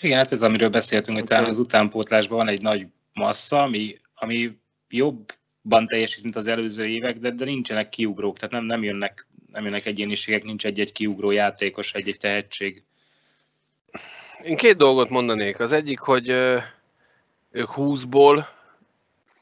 Igen, 0.00 0.18
hát 0.18 0.32
ez 0.32 0.42
amiről 0.42 0.68
beszéltünk, 0.68 1.18
hogy 1.18 1.26
talán 1.26 1.44
az 1.44 1.58
utánpótlásban 1.58 2.38
van 2.38 2.48
egy 2.48 2.62
nagy 2.62 2.86
massza, 3.12 3.62
ami, 3.62 4.00
ami 4.14 4.58
jobban 4.88 5.86
teljesít, 5.86 6.22
mint 6.22 6.36
az 6.36 6.46
előző 6.46 6.86
évek, 6.86 7.18
de, 7.18 7.30
de 7.30 7.44
nincsenek 7.44 7.88
kiugrók, 7.88 8.38
tehát 8.38 8.54
nem, 8.54 8.64
nem, 8.64 8.82
jönnek, 8.82 9.26
nem 9.52 9.64
jönnek 9.64 9.86
egyéniségek, 9.86 10.42
nincs 10.42 10.66
egy-egy 10.66 10.92
kiugró 10.92 11.30
játékos, 11.30 11.94
egy-egy 11.94 12.16
tehetség. 12.16 12.82
Én 14.42 14.56
két 14.56 14.76
dolgot 14.76 15.08
mondanék. 15.08 15.60
Az 15.60 15.72
egyik, 15.72 15.98
hogy 15.98 16.28
ők 17.50 17.68
20-ból 17.76 18.44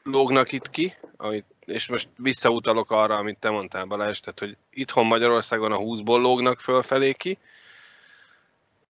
lógnak 0.03 0.51
itt 0.51 0.69
ki, 0.69 0.93
amit, 1.17 1.45
és 1.65 1.87
most 1.87 2.09
visszautalok 2.15 2.91
arra, 2.91 3.15
amit 3.15 3.39
te 3.39 3.49
mondtál 3.49 3.85
Balázs, 3.85 4.19
tehát 4.19 4.39
hogy 4.39 4.57
itthon 4.69 5.05
Magyarországon 5.05 5.71
a 5.71 5.77
20-ból 5.77 6.21
lógnak 6.21 6.59
fölfelé 6.59 7.13
ki, 7.13 7.37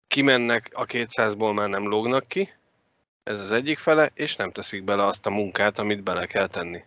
kimennek, 0.09 0.71
a 0.73 0.85
200-ból 0.85 1.55
már 1.55 1.69
nem 1.69 1.89
lógnak 1.89 2.29
ki, 2.29 2.53
ez 3.23 3.41
az 3.41 3.53
egyik 3.53 3.79
fele, 3.79 4.11
és 4.15 4.37
nem 4.37 4.53
teszik 4.53 4.85
bele 4.85 5.05
azt 5.05 5.27
a 5.27 5.31
munkát, 5.31 5.79
amit 5.79 6.03
bele 6.03 6.27
kell 6.27 6.49
tenni. 6.49 6.85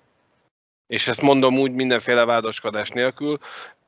És 0.87 1.07
ezt 1.07 1.21
mondom 1.21 1.59
úgy 1.59 1.71
mindenféle 1.71 2.25
vádaskodás 2.25 2.89
nélkül, 2.89 3.39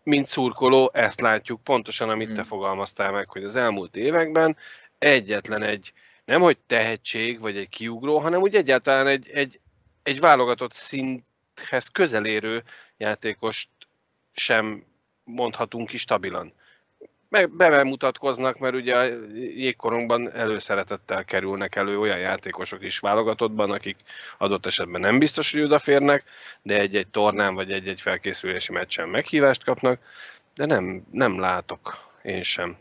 mint 0.06 0.28
szurkoló, 0.28 0.92
ezt 0.94 1.22
látjuk 1.22 1.64
pontosan, 1.64 2.10
amit 2.10 2.28
te 2.28 2.34
Hmm. 2.34 2.44
fogalmaztál 2.44 3.12
meg, 3.12 3.30
hogy 3.30 3.44
az 3.44 3.56
elmúlt 3.56 3.96
években 3.96 4.58
egyetlen 4.98 5.64
egy, 5.64 5.94
nem 6.26 6.42
hogy 6.42 6.58
tehetség, 6.68 7.40
vagy 7.40 7.58
egy 7.58 7.70
kiugró, 7.70 8.18
hanem 8.18 8.42
úgy 8.42 8.56
egyáltalán 8.56 9.08
egy, 9.08 9.30
egy, 9.30 9.60
egy 10.04 10.20
válogatott 10.20 10.74
szinthez 10.74 11.88
közelérő 11.92 12.64
játékost 12.98 13.70
sem 14.34 14.84
mondhatunk 15.24 15.88
ki 15.90 15.98
stabilan. 15.98 16.54
Meg 17.36 17.50
bemutatkoznak, 17.50 18.60
mert 18.60 18.76
ugye 18.76 18.98
a 18.98 19.04
jégkorongban 19.34 20.32
előszeretettel 20.32 21.26
kerülnek 21.26 21.76
elő 21.76 22.00
olyan 22.00 22.18
játékosok 22.18 22.84
is 22.84 23.00
válogatottban, 23.00 23.72
akik 23.72 23.98
adott 24.38 24.66
esetben 24.66 25.02
nem 25.02 25.20
biztos, 25.20 25.52
hogy 25.52 25.62
odaférnek, 25.62 26.24
de 26.62 26.80
egy-egy 26.80 27.08
tornán 27.08 27.56
vagy 27.56 27.72
egy-egy 27.72 28.02
felkészülési 28.02 28.72
meccsen 28.72 29.10
meghívást 29.10 29.64
kapnak, 29.64 30.00
de 30.56 30.66
nem, 30.66 31.06
nem 31.12 31.40
látok 31.40 31.98
én 32.24 32.44
sem. 32.44 32.78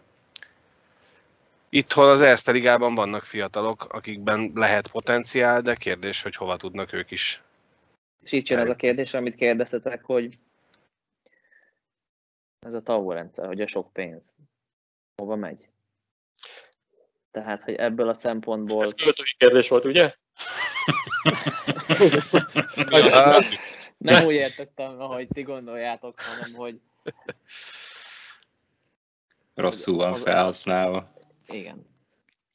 Itthon 1.69 2.11
az 2.11 2.21
Erste 2.21 2.53
Ligában 2.53 2.95
vannak 2.95 3.25
fiatalok, 3.25 3.87
akikben 3.89 4.51
lehet 4.55 4.91
potenciál, 4.91 5.61
de 5.61 5.75
kérdés, 5.75 6.23
hogy 6.23 6.37
hova 6.37 6.57
tudnak 6.57 6.93
ők 6.93 7.11
is. 7.11 7.43
És 8.23 8.33
itt 8.33 8.49
jön 8.49 8.59
az 8.59 8.69
a 8.69 8.77
kérdés, 8.77 9.15
amit 9.15 9.35
kérdeztetek, 9.35 10.05
hogy 10.05 10.35
ez 12.65 12.75
a 12.75 12.83
TAU 12.83 13.11
rendszer, 13.11 13.47
hogy 13.47 13.61
a 13.61 13.67
sok 13.67 13.93
pénz 13.93 14.35
hova 15.17 15.37
megy. 15.37 15.69
Tehát, 17.31 17.63
hogy 17.63 17.75
ebből 17.75 18.09
a 18.09 18.15
szempontból... 18.15 18.85
Ez 18.85 18.95
költői 18.95 19.35
kérdés 19.37 19.69
volt, 19.69 19.85
ugye? 19.85 20.07
Nem 23.97 24.27
úgy 24.27 24.35
értettem, 24.35 25.01
ahogy 25.01 25.29
ti 25.29 25.43
gondoljátok, 25.43 26.21
hanem 26.21 26.55
hogy... 26.55 26.81
Rosszul 29.55 29.97
van 29.97 30.15
felhasználva. 30.15 31.13
Igen. 31.47 31.87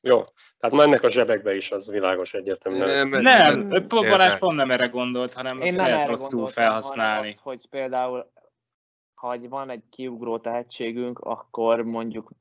Jó, 0.02 0.22
tehát 0.60 0.76
mennek 0.76 1.04
a 1.04 1.10
zsebekbe 1.10 1.56
is, 1.56 1.72
az 1.72 1.88
világos 1.88 2.34
egyértelműen. 2.34 3.08
Nem, 3.08 3.60
nem 3.60 3.88
Balázs 3.88 4.38
pont 4.38 4.56
nem 4.56 4.72
erre 4.72 4.88
gondolt, 4.88 5.34
hanem 5.34 5.62
Én 5.62 5.68
azt 5.68 5.76
nem 5.76 5.86
lehet 5.86 6.08
rosszul 6.08 6.48
felhasználni. 6.48 7.30
Az, 7.30 7.40
hogy 7.40 7.68
például, 7.70 8.32
ha 9.20 9.38
van 9.50 9.70
egy 9.70 9.84
kiugró 9.90 10.38
tehetségünk, 10.38 11.20
akkor 11.20 11.82
mondjuk 11.82 12.32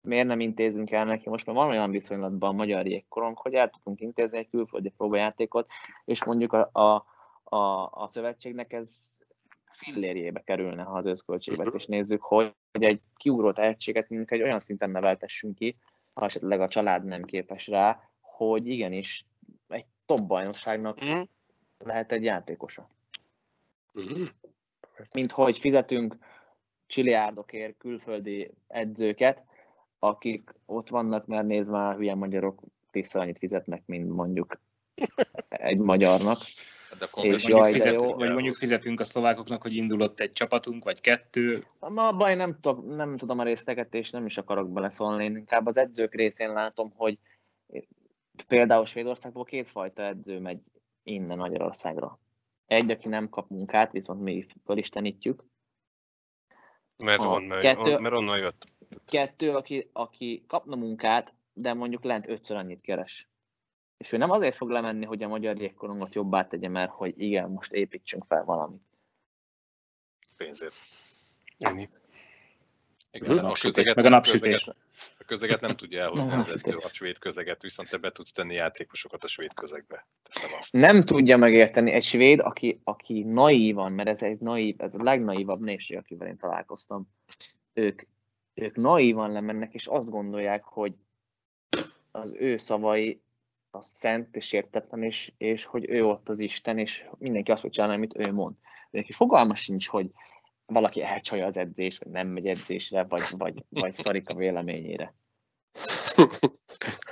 miért 0.00 0.26
nem 0.26 0.40
intézünk 0.40 0.90
el 0.90 1.04
neki, 1.04 1.28
most 1.28 1.46
már 1.46 1.56
van 1.56 1.68
olyan 1.68 1.90
viszonylatban 1.90 2.48
a 2.48 2.56
magyar 2.56 2.86
jégkorong, 2.86 3.38
hogy 3.38 3.54
el 3.54 3.70
tudunk 3.70 4.00
intézni 4.00 4.38
egy 4.38 4.48
külföldi 4.48 4.88
próbajátékot, 4.88 5.66
és 6.04 6.24
mondjuk 6.24 6.52
a, 6.52 6.70
a, 6.72 7.06
a, 7.56 7.90
a 7.92 8.08
szövetségnek 8.08 8.72
ez 8.72 9.18
fillérjébe 9.70 10.42
kerülne, 10.42 10.82
ha 10.82 10.96
az 10.96 11.06
összköltségvetést 11.06 11.88
nézzük, 11.88 12.22
hogy, 12.22 12.54
hogy 12.72 12.84
egy 12.84 13.00
kiugró 13.16 13.52
tehetséget 13.52 14.08
mondjuk 14.08 14.32
egy 14.32 14.42
olyan 14.42 14.60
szinten 14.60 14.90
neveltessünk 14.90 15.54
ki, 15.54 15.76
ha 16.14 16.24
esetleg 16.24 16.60
a 16.60 16.68
család 16.68 17.04
nem 17.04 17.22
képes 17.22 17.66
rá, 17.66 18.00
hogy 18.20 18.66
igenis 18.66 19.26
egy 19.68 19.86
top 20.06 20.22
bajnokságnak 20.22 21.04
Mm. 21.04 21.20
lehet 21.78 22.12
egy 22.12 22.24
játékosa. 22.24 22.88
Mhm. 23.92 24.22
Mint 25.12 25.32
hogy 25.32 25.58
fizetünk 25.58 26.16
csiliárdokért 26.86 27.76
külföldi 27.78 28.50
edzőket, 28.66 29.44
akik 29.98 30.54
ott 30.66 30.88
vannak, 30.88 31.26
mert 31.26 31.46
nézd 31.46 31.70
már, 31.70 31.96
hülye 31.96 32.14
magyarok 32.14 32.62
tízszer 32.90 33.22
annyit 33.22 33.38
fizetnek, 33.38 33.82
mint 33.86 34.08
mondjuk 34.08 34.60
egy 35.48 35.78
magyarnak. 35.78 36.38
De 36.98 37.04
És 37.04 37.10
konkrétan 37.10 37.50
jaj, 37.50 37.60
Mondjuk 37.60 37.82
de 37.82 37.90
fizet, 37.90 38.02
jó. 38.02 38.14
vagy 38.14 38.32
mondjuk 38.32 38.54
fizetünk 38.54 39.00
a 39.00 39.04
szlovákoknak, 39.04 39.62
hogy 39.62 39.74
indulott 39.74 40.20
egy 40.20 40.32
csapatunk, 40.32 40.84
vagy 40.84 41.00
kettő. 41.00 41.66
Ma 41.78 42.08
a 42.08 42.16
baj 42.16 42.34
nem, 42.34 42.58
tudok, 42.60 42.96
nem 42.96 43.16
tudom 43.16 43.38
a 43.38 43.42
részleteket, 43.42 43.94
és 43.94 44.10
nem 44.10 44.26
is 44.26 44.38
akarok 44.38 44.70
beleszólni. 44.72 45.24
Én 45.24 45.36
inkább 45.36 45.66
az 45.66 45.76
edzők 45.76 46.14
részén 46.14 46.52
látom, 46.52 46.92
hogy 46.96 47.18
például 48.46 48.84
Svédországból 48.84 49.44
kétfajta 49.44 50.02
edző 50.02 50.40
megy 50.40 50.58
innen 51.02 51.38
Magyarországra. 51.38 52.18
Egy, 52.66 52.90
aki 52.90 53.08
nem 53.08 53.28
kap 53.28 53.48
munkát, 53.50 53.92
viszont 53.92 54.20
mi 54.20 54.46
fölistenítjük. 54.64 55.44
Mert, 56.96 57.22
A 57.22 57.28
onnan, 57.28 57.60
kettő- 57.60 57.94
on, 57.94 58.02
mert 58.02 58.14
onnan 58.14 58.38
jött. 58.38 58.66
Kettő, 59.06 59.54
aki, 59.54 59.90
aki 59.92 60.44
kapna 60.46 60.76
munkát, 60.76 61.34
de 61.52 61.74
mondjuk 61.74 62.04
lent 62.04 62.28
ötször 62.28 62.56
annyit 62.56 62.80
keres. 62.80 63.28
És 63.96 64.12
ő 64.12 64.16
nem 64.16 64.30
azért 64.30 64.56
fog 64.56 64.70
lemenni, 64.70 65.04
hogy 65.04 65.22
a 65.22 65.28
magyar 65.28 65.60
jégkorongot 65.60 66.14
jobbá 66.14 66.46
tegye, 66.46 66.68
mert 66.68 66.90
hogy 66.90 67.20
igen, 67.20 67.50
most 67.50 67.72
építsünk 67.72 68.24
fel 68.28 68.44
valamit. 68.44 68.82
pénzért. 70.36 70.74
Ennyi. 71.58 71.88
Igen, 73.16 73.34
Mhm. 73.34 73.44
a 73.44 73.48
Napsütés, 73.48 73.74
közeget, 73.74 73.96
meg 73.96 74.04
a 74.04 74.08
napsütés. 74.08 74.68
A 75.18 75.24
közeget 75.26 75.60
nem 75.60 75.76
tudja 75.76 76.02
elhozni 76.02 76.32
az 76.32 76.48
edző, 76.48 76.76
a 76.76 76.88
svéd 76.88 77.18
közeget, 77.18 77.62
viszont 77.62 77.88
te 77.88 77.96
be 77.96 78.12
tudsz 78.12 78.32
tenni 78.32 78.54
játékosokat 78.54 79.24
a 79.24 79.26
svéd 79.26 79.54
közegbe. 79.54 80.06
Nem 80.70 81.00
tudja 81.00 81.36
megérteni 81.36 81.90
egy 81.92 82.02
svéd, 82.02 82.40
aki, 82.40 82.80
aki 82.84 83.22
naívan, 83.22 83.92
mert 83.92 84.08
ez 84.08 84.22
egy 84.22 84.38
naív, 84.38 84.74
ez 84.78 84.94
a 84.94 85.02
legnaívabb 85.02 85.60
népség, 85.60 85.96
akivel 85.96 86.28
én 86.28 86.36
találkoztam. 86.36 87.08
Ők, 87.72 88.02
ők 88.54 88.76
naívan 88.76 89.32
lemennek, 89.32 89.74
és 89.74 89.86
azt 89.86 90.10
gondolják, 90.10 90.64
hogy 90.64 90.92
az 92.10 92.32
ő 92.38 92.56
szavai 92.56 93.20
a 93.70 93.82
szent 93.82 94.36
és 94.36 94.52
értetlen, 94.52 95.02
és, 95.02 95.32
és 95.38 95.64
hogy 95.64 95.88
ő 95.88 96.04
ott 96.04 96.28
az 96.28 96.38
Isten, 96.38 96.78
és 96.78 97.06
mindenki 97.18 97.50
azt 97.50 97.60
fog 97.60 97.70
csinálni, 97.70 97.94
amit 97.96 98.28
ő 98.28 98.32
mond. 98.32 98.54
Neki 98.90 99.12
fogalma 99.12 99.54
sincs, 99.54 99.88
hogy 99.88 100.10
valaki 100.66 101.02
elcsalja 101.02 101.46
az 101.46 101.56
edzést, 101.56 102.04
vagy 102.04 102.12
nem 102.12 102.28
megy 102.28 102.46
edzésre, 102.46 103.04
vagy, 103.04 103.22
vagy, 103.38 103.64
vagy 103.68 103.92
szarik 103.92 104.28
a 104.28 104.34
véleményére. 104.34 105.14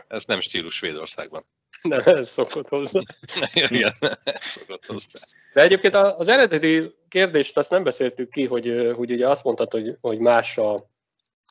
Ez 0.09 0.23
nem 0.27 0.41
stílus 0.41 0.75
Svédországban. 0.75 1.47
Nem, 1.83 2.01
ez 2.05 2.29
szokott 2.29 2.69
hozzá. 2.69 3.01
Igen, 3.55 3.95
szokott 4.41 4.87
hozzá. 4.87 5.19
De 5.55 5.63
egyébként 5.63 5.95
az 5.95 6.29
eredeti 6.29 6.91
kérdést 7.09 7.57
azt 7.57 7.71
nem 7.71 7.83
beszéltük 7.83 8.31
ki, 8.31 8.47
hogy, 8.47 8.93
hogy 8.97 9.11
ugye 9.13 9.29
azt 9.29 9.45
mondtad, 9.45 9.73
hogy, 9.73 9.97
hogy 10.01 10.19
más 10.19 10.59
a, 10.59 10.91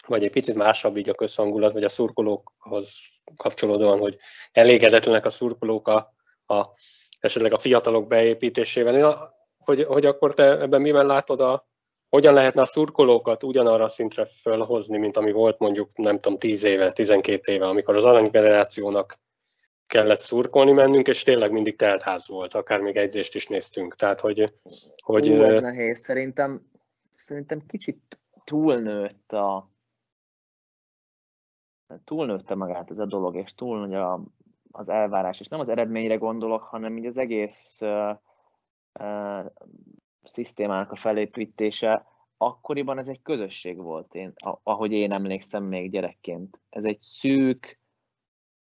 vagy 0.08 0.24
egy 0.24 0.32
picit 0.32 0.56
másabb 0.56 0.98
így 0.98 1.10
a 1.10 1.14
közhangulat, 1.14 1.74
vagy 1.74 1.84
a 1.84 1.90
szurkolókhoz 1.90 3.00
kapcsolódóan, 3.36 4.00
hogy 4.00 4.16
elégedetlenek 4.52 5.26
a 5.26 5.30
szurkolók 5.30 5.88
a, 5.88 6.14
a 6.46 6.70
esetleg 7.20 7.54
a 7.54 7.58
fiatalok 7.58 8.08
beépítésével. 8.08 9.34
Hogy, 9.58 9.84
hogy 9.84 10.06
akkor 10.06 10.34
te 10.34 10.60
ebben 10.60 10.82
miben 10.82 11.06
látod 11.06 11.40
a, 11.40 11.68
hogyan 12.14 12.34
lehetne 12.34 12.61
a 12.61 12.65
szurkolókat 12.65 13.44
ugyanarra 13.44 13.84
a 13.84 13.88
szintre 13.88 14.26
fölhozni, 14.26 14.98
mint 14.98 15.18
ami 15.18 15.31
volt 15.31 15.60
mondjuk, 15.60 15.98
nem 15.98 16.19
tudom, 16.19 16.38
10 16.38 16.64
éve, 16.64 16.91
12 16.91 17.53
éve, 17.53 17.68
amikor 17.68 17.95
az 17.95 18.06
aranygenerációnak 18.06 19.19
kellett 19.88 20.19
szurkolni 20.19 20.72
mennünk, 20.72 21.07
és 21.07 21.23
tényleg 21.23 21.52
mindig 21.52 21.76
teltház 21.76 22.27
volt, 22.27 22.53
akár 22.53 22.80
még 22.80 22.95
edzést 22.95 23.35
is 23.35 23.48
néztünk. 23.48 23.95
Tehát, 23.95 24.19
hogy, 24.19 24.44
hogy 25.03 25.30
Ú, 25.30 25.41
ez 25.41 25.57
nehéz. 25.57 25.99
Szerintem, 25.99 26.72
szerintem 27.11 27.65
kicsit 27.68 28.19
túlnőtt 28.44 29.31
a 29.31 29.69
túlnőtte 32.03 32.56
magát 32.56 32.91
ez 32.91 32.99
a 32.99 33.06
dolog, 33.06 33.35
és 33.35 33.53
túl 33.56 33.80
nagy 33.80 33.94
a, 33.94 34.23
az 34.72 34.90
elvárás, 34.90 35.40
és 35.40 35.48
nem 35.48 35.60
az 35.60 35.69
eredményre 35.69 36.15
gondolok, 36.15 36.64
hanem 36.64 36.98
így 36.98 37.06
az 37.06 37.18
egész 37.18 37.80
uh, 37.81 38.18
uh, 38.99 39.45
szisztémának 40.24 40.91
a 40.91 40.95
felépítése, 40.95 42.06
akkoriban 42.38 42.98
ez 42.98 43.08
egy 43.08 43.22
közösség 43.22 43.78
volt, 43.78 44.16
én, 44.16 44.34
ahogy 44.64 44.91
én 44.91 45.12
emlékszem 45.12 45.64
még 45.64 45.91
gyerekként. 45.91 46.62
Ez 46.70 46.86
egy 46.86 47.00
szűk, 47.00 47.80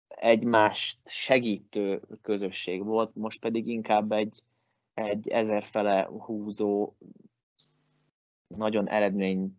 egymást 0.08 1.08
segítő 1.08 2.02
közösség 2.22 2.84
volt, 2.84 3.14
most 3.14 3.40
pedig 3.40 3.66
inkább 3.66 4.12
egy, 4.12 4.42
egy 4.94 5.28
ezerfele 5.28 6.02
húzó, 6.02 6.92
nagyon 8.46 8.88
eredmény 8.88 9.56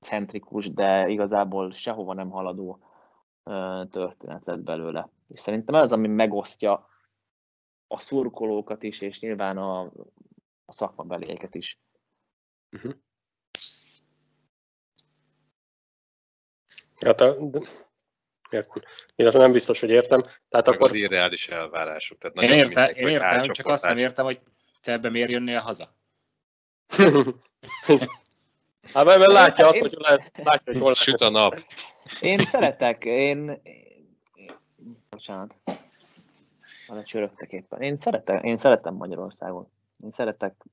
centrikus, 0.00 0.70
de 0.72 1.08
igazából 1.08 1.72
sehova 1.72 2.14
nem 2.14 2.30
haladó 2.30 2.78
történet 3.90 4.44
lett 4.44 4.60
belőle. 4.60 5.08
És 5.28 5.40
szerintem 5.40 5.74
ez 5.74 5.92
ami 5.92 6.08
megosztja 6.08 6.88
a 7.86 7.98
szurkolókat 7.98 8.82
is, 8.82 9.00
és 9.00 9.20
nyilván 9.20 9.58
a, 9.58 9.90
a 10.70 10.72
szakmabelieket 10.72 11.54
is. 11.54 11.80
hát 17.00 17.20
a, 17.20 17.46
de, 17.46 17.60
értem. 18.50 18.82
illetve 19.16 19.38
nem 19.38 19.52
biztos, 19.52 19.80
hogy 19.80 19.90
értem. 19.90 20.20
Tehát 20.48 20.66
Meg 20.66 20.74
akkor 20.74 20.88
az 20.88 20.94
irreális 20.94 21.48
elvárások. 21.48 22.18
Tehát 22.18 22.36
Én, 22.36 22.42
nagyon 22.42 22.56
érte, 22.56 22.80
mindegy, 22.80 22.96
én 22.96 23.02
hogy 23.02 23.12
értem, 23.12 23.52
csak 23.52 23.66
azt 23.66 23.84
nem 23.84 23.98
értem, 23.98 24.24
hogy 24.24 24.40
te 24.80 24.92
ebbe 24.92 25.10
miért 25.10 25.30
jönnél 25.30 25.60
haza. 25.60 25.96
hát 28.92 29.04
mert 29.04 29.18
mert 29.18 29.32
látja 29.32 29.66
azt, 29.66 29.74
Én- 29.74 29.80
hogy 29.80 29.94
lehet, 29.98 30.30
látja, 30.34 30.72
hogy 30.72 30.82
hol 30.82 30.94
Süt 30.94 31.20
a 31.20 31.28
nap. 31.28 31.54
Én 32.20 32.44
szeretek, 32.44 33.04
én... 33.04 33.60
én 34.34 34.56
bocsánat. 35.08 35.54
Vele 36.86 37.02
csörögtek 37.02 37.52
éppen. 37.52 37.82
Én 37.82 37.96
szeretem, 37.96 38.44
én 38.44 38.56
szeretem 38.56 38.94
Magyarországot. 38.94 39.68
Én 40.02 40.10
szeretek 40.10 40.64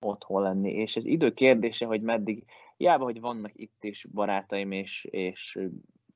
otthon 0.00 0.42
lenni, 0.42 0.72
és 0.72 0.96
ez 0.96 1.04
idő 1.06 1.32
kérdése, 1.32 1.86
hogy 1.86 2.02
meddig, 2.02 2.44
hiába, 2.76 3.04
hogy 3.04 3.20
vannak 3.20 3.50
itt 3.54 3.84
is 3.84 4.04
barátaim, 4.04 4.72
és, 4.72 5.04
és 5.04 5.58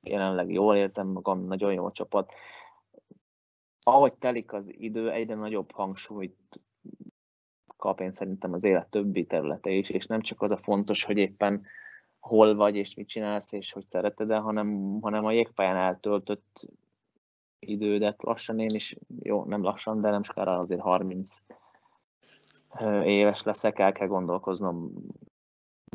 jelenleg 0.02 0.52
jól 0.52 0.76
érzem 0.76 1.08
magam, 1.08 1.44
nagyon 1.44 1.72
jó 1.72 1.84
a 1.84 1.92
csapat. 1.92 2.32
Ahogy 3.82 4.14
telik 4.14 4.52
az 4.52 4.72
idő, 4.78 5.10
egyre 5.10 5.34
nagyobb 5.34 5.72
hangsúlyt 5.72 6.60
kap 7.76 8.00
én 8.00 8.12
szerintem 8.12 8.52
az 8.52 8.64
élet 8.64 8.90
többi 8.90 9.26
területe 9.26 9.70
is, 9.70 9.88
és 9.88 10.06
nem 10.06 10.20
csak 10.20 10.42
az 10.42 10.50
a 10.50 10.56
fontos, 10.56 11.04
hogy 11.04 11.16
éppen 11.16 11.66
hol 12.18 12.54
vagy 12.54 12.76
és 12.76 12.94
mit 12.94 13.08
csinálsz 13.08 13.52
és 13.52 13.72
hogy 13.72 13.86
szereted 13.88 14.32
hanem, 14.32 14.98
hanem 15.00 15.24
a 15.24 15.32
jégpályán 15.32 15.76
eltöltött 15.76 16.68
idődet 17.58 18.22
lassan 18.22 18.58
én 18.58 18.74
is, 18.74 18.96
jó, 19.22 19.44
nem 19.44 19.62
lassan, 19.62 20.00
de 20.00 20.10
nem 20.10 20.22
sokára 20.22 20.58
azért 20.58 20.80
30 20.80 21.38
éves 23.04 23.42
leszek, 23.42 23.78
el 23.78 23.92
kell 23.92 24.06
gondolkoznom 24.06 24.92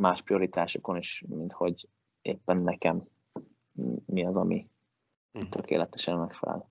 más 0.01 0.21
prioritásokon 0.21 0.97
is, 0.97 1.23
mint 1.27 1.51
hogy 1.51 1.87
éppen 2.21 2.57
nekem 2.57 3.03
mi 4.05 4.25
az, 4.25 4.37
ami 4.37 4.69
mhm. 5.31 5.49
tökéletesen 5.49 6.17
megfelel. 6.17 6.69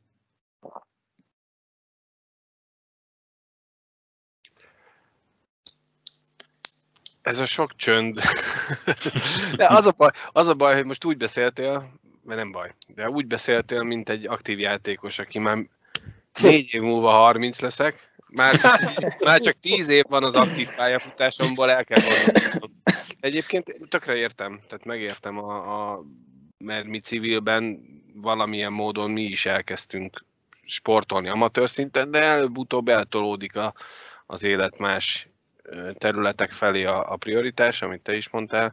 Ez 7.22 7.38
a 7.38 7.44
sok 7.44 7.76
csönd. 7.76 8.14
De 9.56 9.66
az 9.68 9.86
a, 9.86 9.92
baj, 9.96 10.10
az 10.32 10.46
a 10.46 10.54
baj, 10.54 10.74
hogy 10.74 10.84
most 10.84 11.04
úgy 11.04 11.16
beszéltél, 11.16 11.92
mert 12.22 12.40
nem 12.40 12.52
baj, 12.52 12.74
de 12.94 13.10
úgy 13.10 13.26
beszéltél, 13.26 13.82
mint 13.82 14.08
egy 14.08 14.26
aktív 14.26 14.58
játékos, 14.58 15.18
aki 15.18 15.38
már 15.38 15.68
négy 16.42 16.74
év 16.74 16.80
múlva 16.80 17.10
30 17.10 17.60
leszek, 17.60 18.13
már, 18.34 18.54
már 19.24 19.40
csak 19.40 19.58
10 19.60 19.88
év 19.88 20.04
van 20.08 20.24
az 20.24 20.34
aktív 20.34 20.68
pályafutásomból, 20.76 21.70
el 21.70 21.84
kell 21.84 22.00
gondolnom. 22.00 22.82
Egyébként 23.20 23.76
tökre 23.88 24.14
értem, 24.16 24.60
tehát 24.68 24.84
megértem, 24.84 25.38
a, 25.38 25.92
a, 25.92 26.04
mert 26.58 26.86
mi 26.86 27.00
civilben 27.00 27.80
valamilyen 28.14 28.72
módon 28.72 29.10
mi 29.10 29.22
is 29.22 29.46
elkezdtünk 29.46 30.24
sportolni 30.64 31.28
amatőr 31.28 31.70
szinten, 31.70 32.10
de 32.10 32.18
előbb-utóbb 32.18 32.88
eltolódik 32.88 33.56
a, 33.56 33.74
az 34.26 34.44
élet 34.44 34.78
más 34.78 35.28
területek 35.92 36.52
felé 36.52 36.84
a, 36.84 37.12
a 37.12 37.16
prioritás, 37.16 37.82
amit 37.82 38.02
te 38.02 38.16
is 38.16 38.28
mondtál. 38.28 38.72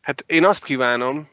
Hát 0.00 0.24
én 0.26 0.44
azt 0.44 0.64
kívánom 0.64 1.28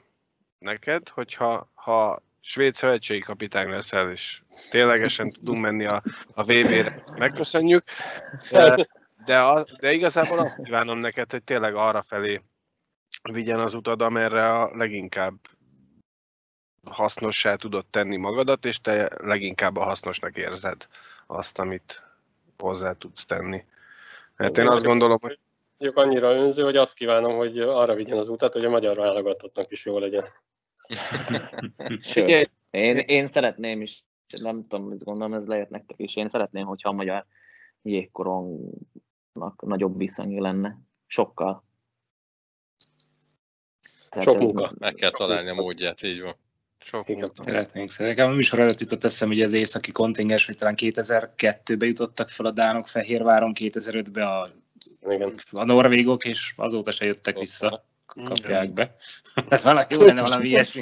neked, 0.60 1.10
hogyha 1.10 1.72
ha 1.74 2.22
svéd 2.42 2.76
szövetségi 2.76 3.20
kapitány 3.20 3.70
leszel, 3.70 4.12
és 4.12 4.42
ténylegesen 4.70 5.30
tudunk 5.30 5.62
menni 5.62 5.86
a, 5.86 6.04
a 6.34 6.44
VB-re, 6.44 7.04
megköszönjük. 7.18 7.84
De, 8.52 8.88
de, 9.26 9.40
a, 9.40 9.66
de 9.80 9.92
igazából 9.92 10.40
azt 10.40 10.64
kívánom 10.64 10.98
neked, 10.98 11.32
hogy 11.32 11.44
tényleg 11.44 11.76
arra 11.76 12.02
felé 12.02 12.42
vigyen 13.32 13.60
az 13.60 13.74
utad, 13.74 14.02
amerre 14.02 14.60
a 14.60 14.76
leginkább 14.76 15.34
hasznossá 16.90 17.56
tudod 17.56 17.86
tenni 17.86 18.18
magadat, 18.18 18.66
és 18.66 18.80
te 18.80 19.12
leginkább 19.18 19.78
a 19.78 19.84
hasznosnak 19.84 20.38
érzed 20.38 20.88
azt, 21.28 21.60
amit 21.60 22.04
hozzá 22.58 22.94
tudsz 22.94 23.26
tenni. 23.26 23.66
Mert 24.36 24.58
én 24.58 24.68
azt 24.68 24.84
gondolom, 24.84 25.18
hogy 25.22 25.40
annyira 25.94 26.32
önző, 26.32 26.64
hogy 26.64 26.78
azt 26.78 26.96
kívánom, 26.96 27.36
hogy 27.36 27.60
arra 27.60 27.94
vigyen 27.94 28.18
az 28.18 28.30
utat, 28.30 28.54
hogy 28.54 28.66
a 28.66 28.70
magyar 28.70 28.96
válogatottnak 28.96 29.72
is 29.72 29.86
jó 29.86 30.00
legyen. 30.00 30.24
Sőt, 32.02 32.52
én, 32.70 32.98
én 32.98 33.26
szeretném 33.26 33.82
is, 33.82 34.04
nem 34.42 34.68
tudom, 34.68 34.88
mit 34.88 35.04
gondolom, 35.04 35.34
ez 35.34 35.46
lehet 35.46 35.70
nektek 35.70 36.00
is, 36.00 36.16
én 36.16 36.30
szeretném, 36.30 36.66
hogyha 36.66 36.90
a 36.90 36.94
magyar 36.94 37.26
jégkorongnak 37.82 39.62
nagyobb 39.62 39.98
viszony 39.98 40.40
lenne. 40.40 40.78
Sokkal. 41.08 41.64
Tehát 44.10 44.28
Sok 44.28 44.40
munka, 44.40 44.66
ez... 44.66 44.72
meg 44.80 44.94
kell 44.94 45.12
találni 45.12 45.50
a 45.50 45.54
módját, 45.54 46.04
így 46.04 46.22
van. 46.22 46.36
Sok 46.84 47.08
Szeretnénk 47.34 47.92
szeretnénk. 47.92 48.30
A 48.30 48.34
műsor 48.34 48.60
előtt 48.60 48.80
jutott 48.80 49.04
eszem, 49.04 49.28
hogy 49.28 49.42
az 49.42 49.54
északi 49.54 49.92
kontingens, 49.92 50.46
hogy 50.46 50.58
talán 50.58 50.76
2002-ben 50.78 51.88
jutottak 51.88 52.30
fel 52.30 52.46
a 52.46 52.52
Dánok 52.52 52.88
Fehérváron, 52.88 53.54
2005-ben 53.60 54.28
a 54.28 54.50
igen. 55.10 55.34
A 55.52 55.64
norvégok, 55.64 56.26
és 56.26 56.54
azóta 56.56 56.92
se 56.92 57.06
jöttek 57.06 57.38
vissza 57.38 57.86
kapják 58.14 58.70
be. 58.70 58.96
Valaki 59.64 60.06
lenne 60.06 60.22
valami 60.22 60.48
ilyesmi. 60.48 60.82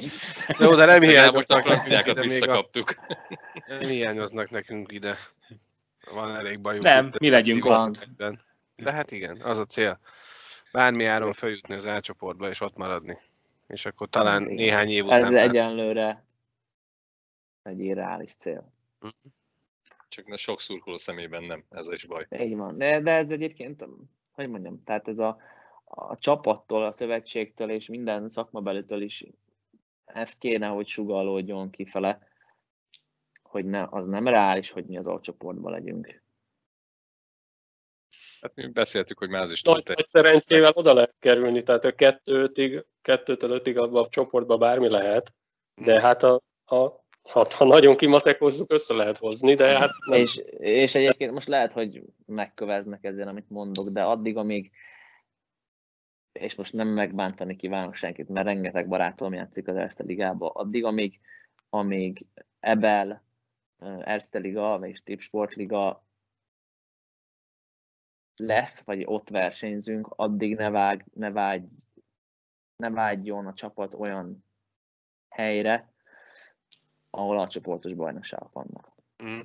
Jó, 0.60 0.76
de 0.76 0.86
nem 0.86 1.02
hiányoznak 1.02 1.66
nekünk 1.66 2.08
ide 2.08 2.22
visszakaptuk. 2.22 2.96
Nem 3.68 3.80
hiányoznak 3.80 4.50
nekünk 4.50 4.92
ide. 4.92 5.18
Van 6.14 6.36
elég 6.36 6.62
bajuk. 6.62 6.84
Nem, 6.84 7.12
mi 7.20 7.30
legyünk 7.30 7.66
ott. 7.66 8.08
De 8.76 8.92
hát 8.92 9.12
igen, 9.12 9.42
az 9.42 9.58
a 9.58 9.66
cél. 9.66 10.00
Bármi 10.72 11.06
áron 11.06 11.34
feljutni 11.34 11.76
az 11.76 11.86
elcsoportba 11.86 12.50
és 12.50 12.62
ott 12.62 12.78
maradni. 12.78 13.18
És 13.68 13.86
akkor 13.86 14.10
talán 14.10 14.42
igen. 14.42 14.56
néhány 14.56 14.90
év 14.90 15.06
után... 15.06 15.24
Ez 15.24 15.32
már... 15.32 15.44
egyenlőre 15.44 16.24
egy 17.64 17.80
irreális 17.80 18.36
cél. 18.36 18.74
Mhm. 19.00 19.12
Csak 20.10 20.28
ne 20.28 20.36
sok 20.36 20.62
szurkoló 20.62 20.98
szemében 20.98 21.44
nem, 21.44 21.64
ez 21.70 21.88
is 21.92 22.06
baj. 22.06 22.28
Így 22.40 22.56
van, 22.56 22.78
de, 22.78 23.02
de 23.02 23.12
ez 23.12 23.32
egyébként, 23.32 23.88
hogy 24.32 24.50
mondjam, 24.50 24.84
tehát 24.84 25.08
ez 25.08 25.20
a, 25.20 25.38
a 25.90 26.18
csapattól, 26.18 26.86
a 26.86 26.92
szövetségtől 26.92 27.72
és 27.72 27.88
minden 27.88 28.30
szakmabelitől 28.30 29.02
is 29.02 29.26
ez 30.06 30.38
kéne, 30.38 30.68
hogy 30.68 30.88
sugalódjon 30.88 31.70
kifele, 31.70 32.28
hogy 33.44 33.66
ne, 33.66 33.88
az 33.90 34.06
nem 34.06 34.28
reális, 34.28 34.72
hogy 34.72 34.86
mi 34.86 34.98
az 34.98 35.08
alcsoportban 35.08 35.72
legyünk. 35.72 36.22
Hát 38.42 38.56
mi 38.56 38.68
beszéltük, 38.68 39.18
hogy 39.18 39.30
már 39.30 39.42
az 39.42 39.52
is 39.52 39.62
Nagy, 39.62 39.84
nagy 39.86 40.06
szerencsével 40.06 40.72
oda 40.74 40.94
lehet 40.94 41.16
kerülni, 41.20 41.64
tehát 41.64 41.84
a 41.84 41.92
kettőtig, 41.92 42.86
kettőtől 43.02 43.52
ötig 43.52 43.78
abban 43.78 44.04
a 44.04 44.08
csoportban 44.08 44.60
bármi 44.60 44.90
lehet, 44.90 45.34
de 45.76 46.02
hát 46.02 46.24
a, 46.24 46.42
a 46.66 47.08
ha, 47.30 47.48
ha 47.58 47.66
nagyon 47.66 47.96
kimatekozzuk, 47.96 48.72
össze 48.72 48.94
lehet 48.94 49.18
hozni, 49.18 49.54
de 49.54 49.78
hát 49.78 49.90
nem. 50.06 50.20
És, 50.20 50.42
és 50.58 50.96
egyébként 50.96 51.32
most 51.32 51.48
lehet, 51.48 51.74
hogy 51.74 52.02
megköveznek 52.26 53.04
ezzel, 53.04 53.28
amit 53.28 53.50
mondok, 53.50 53.90
de 53.90 54.04
addig, 54.04 54.38
amíg 54.38 54.72
és 56.40 56.56
most 56.56 56.74
nem 56.74 56.88
megbántani 56.88 57.56
kívánok 57.56 57.94
senkit, 57.94 58.30
mert 58.30 58.46
rengeteg 58.46 58.88
barátom 58.88 59.34
játszik 59.34 59.68
az 59.68 59.76
Erste 59.76 60.04
Ligába, 60.04 60.50
addig, 60.50 60.84
amíg, 60.84 61.20
amíg 61.70 62.26
Ebel, 62.60 63.24
Erste 64.00 64.40
Liga 64.40 64.80
és 64.88 65.04
Tip 65.04 65.22
Sportliga 65.22 66.04
lesz, 68.36 68.82
vagy 68.82 69.04
ott 69.06 69.30
versenyzünk, 69.30 70.08
addig 70.16 70.56
ne, 70.56 70.70
vág, 70.70 71.06
ne, 71.14 71.32
vágy, 71.32 71.68
ne 72.76 72.90
vágyjon 72.90 73.48
a 73.48 73.54
csapat 73.54 73.94
olyan 73.94 74.44
helyre, 75.30 75.94
ahol 77.10 77.40
a 77.40 77.48
csoportos 77.48 77.94
bajnokságok 77.94 78.52
vannak. 78.52 78.92
Mm. 79.24 79.40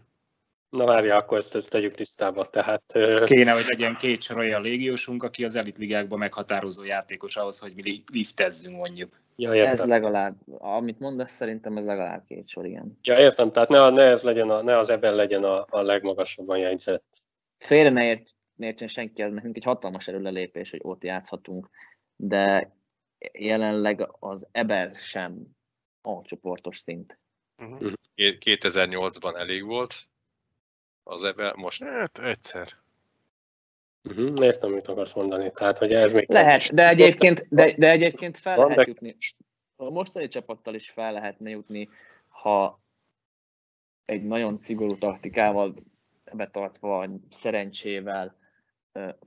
Na 0.74 0.84
várja, 0.84 1.16
akkor 1.16 1.38
ezt, 1.38 1.54
ezt 1.54 1.70
tegyük 1.70 1.94
tisztába. 1.94 2.44
Tehát, 2.44 2.82
Kéne, 3.24 3.52
hogy 3.52 3.64
legyen 3.68 3.96
két 3.96 4.22
sor 4.22 4.38
olyan 4.38 4.62
légiósunk, 4.62 5.22
aki 5.22 5.44
az 5.44 5.54
elitligákban 5.54 6.18
meghatározó 6.18 6.84
játékos 6.84 7.36
ahhoz, 7.36 7.58
hogy 7.58 7.74
mi 7.74 8.02
liftezzünk 8.12 8.76
mondjuk. 8.76 9.20
Ja, 9.36 9.54
értem. 9.54 9.72
Ez 9.72 9.84
legalább, 9.84 10.36
amit 10.58 10.98
mondasz, 10.98 11.32
szerintem 11.32 11.76
ez 11.76 11.84
legalább 11.84 12.24
két 12.26 12.48
sor, 12.48 12.66
igen. 12.66 12.98
Ja, 13.02 13.18
értem, 13.18 13.52
tehát 13.52 13.68
ne, 13.68 13.90
ne, 13.90 14.02
ez 14.02 14.22
legyen 14.22 14.50
a, 14.50 14.62
ne 14.62 14.78
az 14.78 14.90
ebben 14.90 15.14
legyen 15.14 15.44
a, 15.44 15.66
a 15.68 15.82
legmagasabban 15.82 16.58
jegyzett. 16.58 17.22
Félre 17.58 17.90
ne 17.90 18.04
ért, 18.04 18.34
értsen 18.56 18.88
senki, 18.88 19.22
ez 19.22 19.32
nekünk 19.32 19.56
egy 19.56 19.64
hatalmas 19.64 20.08
erőlelépés, 20.08 20.70
hogy 20.70 20.80
ott 20.82 21.04
játszhatunk, 21.04 21.68
de 22.16 22.74
jelenleg 23.32 24.08
az 24.18 24.46
Eber 24.52 24.94
sem 24.96 25.56
a 26.02 26.22
csoportos 26.22 26.78
szint. 26.78 27.18
Uh-huh. 27.62 27.92
2008-ban 28.16 29.38
elég 29.38 29.64
volt 29.64 30.08
az 31.04 31.24
ebben, 31.24 31.52
most... 31.56 31.82
Hát 31.82 32.18
egyszer. 32.18 32.68
Uh-huh. 34.04 34.44
Értem, 34.44 34.70
mit 34.70 34.88
akarsz 34.88 35.14
mondani. 35.14 35.50
Tehát, 35.50 35.78
hogy 35.78 35.92
ez 35.92 36.12
még... 36.12 36.28
Lehet, 36.28 36.74
de 36.74 36.88
egyébként, 36.88 37.46
de, 37.48 37.74
de 37.76 37.90
egyébként 37.90 38.36
fel 38.36 38.56
Van, 38.56 38.68
lehet 38.68 38.84
de... 38.84 38.90
jutni. 38.90 39.16
A 39.76 39.90
mostani 39.90 40.28
csapattal 40.28 40.74
is 40.74 40.90
fel 40.90 41.12
lehetne 41.12 41.50
jutni, 41.50 41.88
ha 42.28 42.80
egy 44.04 44.24
nagyon 44.24 44.56
szigorú 44.56 44.98
taktikával 44.98 45.74
betartva, 46.32 47.08
szerencsével 47.30 48.36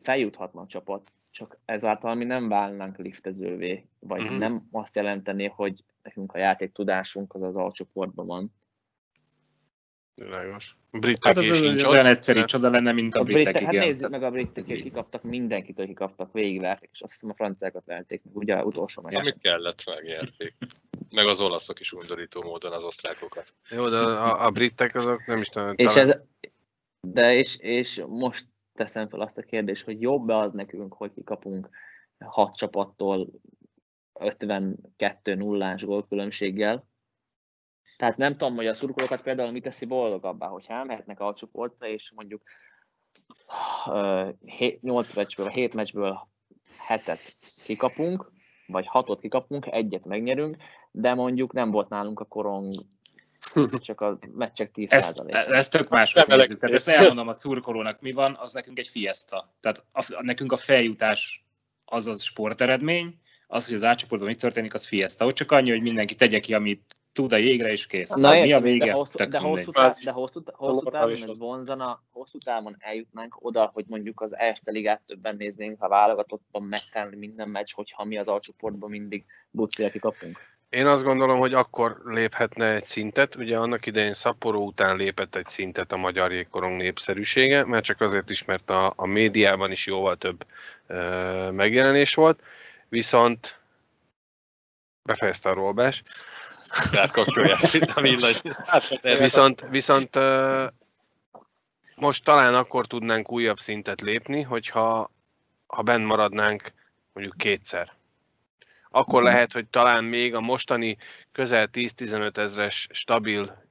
feljuthatna 0.01 0.61
a 0.61 0.67
csapat, 0.67 1.11
csak 1.31 1.59
ezáltal 1.65 2.15
mi 2.15 2.23
nem 2.23 2.47
válnánk 2.47 2.97
liftezővé, 2.97 3.87
vagy 3.99 4.21
uh-huh. 4.21 4.37
nem 4.37 4.67
azt 4.71 4.95
jelenteni, 4.95 5.47
hogy 5.47 5.83
nekünk 6.03 6.33
a 6.33 6.37
játék 6.37 6.71
tudásunk 6.71 7.33
az 7.33 7.41
az 7.41 7.55
alcsoportban 7.55 8.25
van. 8.25 8.53
Világos. 10.21 10.75
Britek 10.91 11.25
hát 11.25 11.37
az, 11.37 11.49
az, 11.49 11.61
az 11.61 11.91
olyan 11.91 12.05
egyszerű 12.05 12.43
csoda 12.43 12.69
lenne, 12.69 12.91
mint 12.91 13.15
a, 13.15 13.19
a 13.19 13.23
britek, 13.23 13.53
britek 13.53 13.75
Hát 13.75 13.85
nézzük 13.85 14.09
meg 14.09 14.23
a 14.23 14.31
britek, 14.31 14.63
kikaptak 14.63 15.23
mindenkit, 15.23 15.77
hogy 15.77 15.87
kikaptak, 15.87 16.33
végigverték, 16.33 16.89
és 16.93 17.01
azt 17.01 17.13
hiszem 17.13 17.29
a 17.29 17.33
franciákat 17.33 17.85
verték 17.85 18.21
meg, 18.23 18.35
ugye 18.35 18.63
utolsó 18.63 19.01
meg. 19.01 19.13
Amit 19.13 19.37
kellett, 19.41 19.83
megérték. 19.85 20.55
Meg 21.09 21.27
az 21.27 21.41
olaszok 21.41 21.79
is 21.79 21.91
undorító 21.91 22.41
módon 22.41 22.73
az 22.73 22.83
osztrákokat. 22.83 23.53
Jó, 23.69 23.89
de 23.89 23.97
a, 23.97 24.45
a 24.45 24.51
britek 24.51 24.95
azok 24.95 25.25
nem 25.25 25.39
is 25.39 25.47
tudom. 25.47 25.73
És 25.75 25.93
talán... 25.93 26.09
ez, 26.09 26.19
de 27.01 27.33
és, 27.33 27.57
és 27.57 28.03
most 28.07 28.45
teszem 28.73 29.09
fel 29.09 29.21
azt 29.21 29.37
a 29.37 29.41
kérdést, 29.41 29.85
hogy 29.85 30.01
jobb-e 30.01 30.35
az 30.35 30.51
nekünk, 30.51 30.93
hogy 30.93 31.11
kikapunk 31.13 31.69
hat 32.25 32.55
csapattól 32.55 33.27
52 34.19 35.35
nullás 35.35 35.83
gólkülönbséggel. 35.83 36.87
Tehát 37.97 38.17
nem 38.17 38.37
tudom, 38.37 38.55
hogy 38.55 38.67
a 38.67 38.73
szurkolókat 38.73 39.21
például 39.21 39.51
mit 39.51 39.63
teszi 39.63 39.85
boldogabbá, 39.85 40.47
hogyha 40.47 40.73
elmehetnek 40.73 41.19
a 41.19 41.33
csoportra, 41.33 41.87
és 41.87 42.11
mondjuk 42.15 42.41
8 44.81 45.13
meccsből, 45.13 45.47
7 45.49 45.73
meccsből 45.73 46.27
hetet 46.77 47.19
kikapunk, 47.63 48.31
vagy 48.67 48.87
hatot 48.87 49.19
kikapunk, 49.19 49.65
egyet 49.65 50.07
megnyerünk, 50.07 50.57
de 50.91 51.13
mondjuk 51.13 51.53
nem 51.53 51.71
volt 51.71 51.89
nálunk 51.89 52.19
a 52.19 52.25
korong 52.25 52.75
csak 53.79 54.01
a 54.01 54.19
meccsek 54.33 54.71
10 54.71 54.91
ezt, 54.91 55.19
ezt 55.29 55.71
tök 55.71 55.89
máshogy 55.89 56.27
nézzük. 56.27 56.59
Tehát 56.59 56.75
ezt 56.75 56.87
elmondom 56.87 57.27
a 57.27 57.35
szurkolónak, 57.35 58.01
mi 58.01 58.11
van, 58.11 58.35
az 58.39 58.53
nekünk 58.53 58.79
egy 58.79 58.87
fiesta. 58.87 59.53
Tehát 59.59 59.83
a, 59.91 60.21
nekünk 60.21 60.51
a 60.51 60.57
feljutás 60.57 61.45
az 61.85 62.07
az 62.07 62.21
sporteredmény, 62.21 63.19
az, 63.47 63.65
hogy 63.65 63.75
az 63.75 63.83
átcsoportban 63.83 64.29
mi 64.29 64.35
történik, 64.35 64.73
az 64.73 64.87
fiesta. 64.87 65.25
Ott 65.25 65.35
csak 65.35 65.51
annyi, 65.51 65.69
hogy 65.69 65.81
mindenki 65.81 66.15
tegye 66.15 66.39
ki, 66.39 66.53
amit 66.53 66.96
tud 67.17 67.33
a 67.33 67.37
jégre, 67.37 67.71
és 67.71 67.87
kész. 67.87 68.13
Na, 68.13 68.31
mi 68.31 68.53
a 68.53 68.59
vége? 68.59 68.85
De 68.85 68.91
hosszú, 68.91 69.29
de 69.29 69.39
hosszú, 69.39 69.71
tá- 69.71 69.97
de 70.03 70.11
hosszú, 70.11 70.41
hosszú 70.45 70.89
távon 70.89 71.11
ez 71.11 71.39
vonzana, 71.39 72.03
hosszú 72.11 72.37
távon 72.37 72.75
eljutnánk 72.79 73.35
oda, 73.39 73.69
hogy 73.73 73.85
mondjuk 73.87 74.21
az 74.21 74.35
Erste 74.35 74.71
Ligát 74.71 75.01
többen 75.05 75.35
néznénk, 75.35 75.79
ha 75.79 75.87
válogatottban 75.87 76.63
megtenni 76.63 77.15
minden 77.15 77.49
meccs, 77.49 77.73
hogyha 77.73 78.03
mi 78.03 78.17
az 78.17 78.27
alcsoportban 78.27 78.89
mindig 78.89 79.25
bucira 79.51 79.89
kikapunk. 79.89 80.37
Én 80.69 80.85
azt 80.85 81.03
gondolom, 81.03 81.39
hogy 81.39 81.53
akkor 81.53 82.01
léphetne 82.05 82.73
egy 82.73 82.85
szintet. 82.85 83.35
Ugye 83.35 83.57
annak 83.57 83.85
idején 83.85 84.13
Szaporó 84.13 84.65
után 84.65 84.95
lépett 84.95 85.35
egy 85.35 85.47
szintet 85.47 85.91
a 85.91 85.97
magyar 85.97 86.31
jégkorong 86.31 86.77
népszerűsége, 86.77 87.65
mert 87.65 87.83
csak 87.83 88.01
azért 88.01 88.29
is, 88.29 88.45
mert 88.45 88.69
a, 88.69 88.93
a 88.95 89.05
médiában 89.05 89.71
is 89.71 89.85
jóval 89.85 90.15
több 90.15 90.45
ö, 90.87 91.51
megjelenés 91.51 92.13
volt. 92.13 92.41
Viszont 92.89 93.59
befejezte 95.07 95.49
a 95.49 95.53
Rolbás. 95.53 96.03
Viszont, 99.19 99.65
viszont 99.69 100.19
most 101.95 102.23
talán 102.23 102.55
akkor 102.55 102.87
tudnánk 102.87 103.31
újabb 103.31 103.59
szintet 103.59 104.01
lépni, 104.01 104.41
hogyha 104.41 105.11
ha 105.67 105.81
benn 105.81 106.01
maradnánk 106.01 106.71
mondjuk 107.13 107.37
kétszer. 107.37 107.91
Akkor 108.89 109.21
mhm. 109.21 109.31
lehet, 109.31 109.51
hogy 109.51 109.67
talán 109.67 110.03
még 110.03 110.35
a 110.35 110.41
mostani 110.41 110.97
közel 111.31 111.69
10-15 111.73 112.37
ezres 112.37 112.87
stabil 112.91 113.63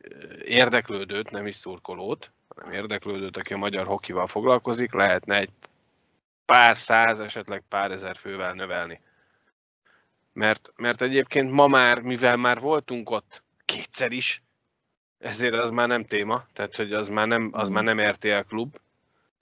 érdeklődőt, 0.45 1.31
nem 1.31 1.47
is 1.47 1.55
szurkolót, 1.55 2.31
hanem 2.49 2.73
érdeklődőt, 2.73 3.37
aki 3.37 3.53
a 3.53 3.57
magyar 3.57 3.87
hokival 3.87 4.27
foglalkozik, 4.27 4.93
lehetne 4.93 5.37
egy 5.37 5.51
pár 6.45 6.77
száz, 6.77 7.21
esetleg 7.21 7.63
pár 7.69 7.91
ezer 7.91 8.17
fővel 8.17 8.53
növelni. 8.53 9.01
Mert, 10.37 10.73
mert 10.77 11.03
egyébként 11.03 11.51
ma 11.51 11.67
már, 11.67 12.01
mivel 12.01 12.37
már 12.37 12.61
voltunk 12.61 13.11
ott 13.11 13.43
kétszer 13.65 14.13
is, 14.13 14.43
ezért 15.19 15.55
az 15.55 15.71
már 15.71 15.89
nem 15.89 16.05
téma, 16.05 16.47
tehát 16.53 16.77
hogy 16.77 16.93
az 16.93 17.09
már 17.09 17.27
nem, 17.27 17.51
az 17.53 17.69
már 17.69 17.85
nem 17.85 18.01
RTL 18.01 18.39
klub 18.49 18.77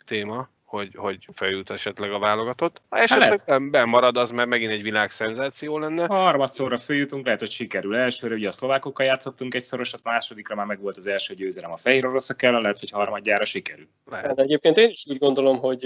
téma, 0.06 0.48
hogy, 0.64 0.94
hogy 0.94 1.28
feljut 1.32 1.70
esetleg 1.70 2.12
a 2.12 2.18
válogatott. 2.18 2.82
Ha 2.88 2.96
hát 2.96 3.04
esetleg 3.04 3.40
hát 3.46 3.70
bemarad, 3.70 4.16
az 4.16 4.30
mert 4.30 4.48
megint 4.48 4.72
egy 4.72 4.82
világszenzáció 4.82 5.78
lenne. 5.78 6.06
Ha 6.06 6.14
harmadszorra 6.14 6.78
följutunk, 6.78 7.24
lehet, 7.24 7.40
hogy 7.40 7.50
sikerül. 7.50 7.96
Elsőre 7.96 8.34
ugye 8.34 8.48
a 8.48 8.52
szlovákokkal 8.52 9.06
játszottunk 9.06 9.54
egy 9.54 9.62
szorosat, 9.62 10.02
másodikra 10.02 10.54
már 10.54 10.66
meg 10.66 10.80
volt 10.80 10.96
az 10.96 11.06
első 11.06 11.34
győzelem 11.34 11.72
a 11.72 11.76
fehér 11.76 12.06
oroszok 12.06 12.42
ellen, 12.42 12.60
lehet, 12.60 12.80
hogy 12.80 12.90
harmadjára 12.90 13.44
sikerül. 13.44 13.88
Lehet. 14.04 14.26
Hát 14.26 14.38
egyébként 14.38 14.76
én 14.76 14.88
is 14.88 15.04
úgy 15.08 15.18
gondolom, 15.18 15.58
hogy 15.58 15.80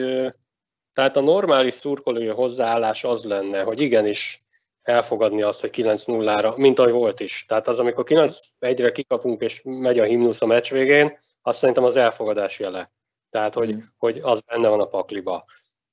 tehát 0.95 1.17
a 1.17 1.21
normális 1.21 1.75
szurkolói 1.75 2.27
hozzáállás 2.27 3.05
az 3.05 3.25
lenne, 3.25 3.63
hogy 3.63 3.81
igenis 3.81 4.43
elfogadni 4.89 5.43
azt, 5.43 5.60
hogy 5.60 5.70
9-0-ra, 5.73 6.56
mint 6.56 6.78
ahogy 6.78 6.93
volt 6.93 7.20
is. 7.20 7.44
Tehát 7.48 7.69
az, 7.69 7.78
amikor 7.78 8.05
9-1-re 8.09 8.93
kikapunk 8.93 9.43
és 9.43 9.60
megy 9.65 9.98
a 9.98 10.05
himnusz 10.05 10.43
a 10.43 10.47
meccs 10.47 10.70
végén, 10.70 11.19
azt 11.43 11.59
szerintem 11.59 11.85
az 11.85 11.97
elfogadás 11.97 12.59
jele. 12.59 12.90
Tehát, 13.31 13.55
hogy, 13.55 13.74
mm. 13.74 13.78
hogy 13.98 14.19
az 14.23 14.40
benne 14.40 14.69
van 14.69 14.81
a 14.81 14.86
pakliba. 14.86 15.44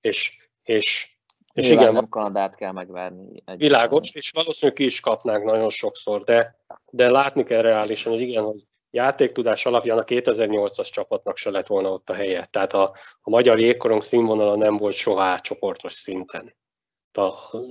És, 0.01 0.49
és, 0.63 1.17
és 1.53 1.69
igen, 1.69 1.93
nem 1.93 2.09
Kanadát 2.09 2.55
kell 2.55 2.71
megverni. 2.71 3.41
Egy 3.45 3.57
világos, 3.57 4.11
és 4.11 4.31
valószínűleg 4.31 4.77
ki 4.77 4.85
is 4.85 4.99
kapnánk 4.99 5.43
nagyon 5.43 5.69
sokszor, 5.69 6.21
de, 6.21 6.59
de 6.91 7.09
látni 7.09 7.43
kell 7.43 7.61
reálisan, 7.61 8.11
hogy 8.11 8.21
igen, 8.21 8.43
hogy 8.43 8.61
játéktudás 8.89 9.65
alapján 9.65 9.97
a 9.97 10.03
2008-as 10.03 10.89
csapatnak 10.91 11.37
se 11.37 11.49
lett 11.49 11.67
volna 11.67 11.89
ott 11.89 12.09
a 12.09 12.13
helye. 12.13 12.45
Tehát 12.45 12.73
a, 12.73 12.95
a 13.21 13.29
magyar 13.29 13.59
jégkorong 13.59 14.01
színvonala 14.01 14.55
nem 14.55 14.77
volt 14.77 14.95
soha 14.95 15.39
csoportos 15.39 15.93
szinten 15.93 16.55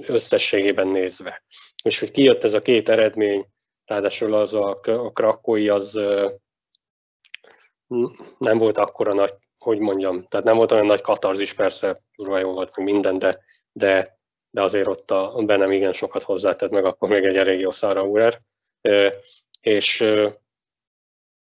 összességében 0.07 0.89
nézve. 0.89 1.43
És 1.85 2.01
hogy 2.01 2.11
kijött 2.11 2.45
ez 2.45 2.55
a 2.55 2.61
két 2.61 2.89
eredmény, 2.89 3.47
ráadásul 3.85 4.35
az 4.35 4.55
a, 4.55 4.81
a 4.83 5.13
krakói 5.13 5.69
az 5.69 5.93
nem 8.39 8.59
volt 8.59 8.79
akkora 8.79 9.15
nagy, 9.15 9.33
hogy 9.59 9.79
mondjam, 9.79 10.27
tehát 10.29 10.47
nem 10.47 10.57
volt 10.57 10.73
olyan 10.73 10.87
nagy 10.87 11.01
katarzis, 11.01 11.55
persze 11.55 12.03
durva 12.17 12.39
jó 12.39 12.53
volt 12.53 12.77
meg 12.77 12.87
minden, 12.87 13.19
de, 13.19 13.45
de, 13.73 14.19
de 14.51 14.63
azért 14.63 14.87
ott 14.87 15.11
a 15.11 15.43
bennem 15.47 15.73
igen 15.73 15.93
sokat 15.93 16.23
hozzátett, 16.23 16.71
meg 16.71 16.85
akkor 16.85 17.09
még 17.09 17.25
egy 17.25 17.37
elég 17.37 17.61
jó 17.61 17.71
Szára 17.71 18.03
Urer. 18.03 18.41
És, 19.61 20.05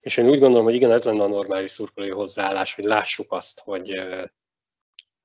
és 0.00 0.16
én 0.16 0.28
úgy 0.28 0.38
gondolom, 0.38 0.64
hogy 0.64 0.74
igen, 0.74 0.92
ez 0.92 1.04
lenne 1.04 1.22
a 1.22 1.28
normális 1.28 1.70
szurkolói 1.70 2.10
hozzáállás, 2.10 2.74
hogy 2.74 2.84
lássuk 2.84 3.32
azt, 3.32 3.60
hogy, 3.60 3.90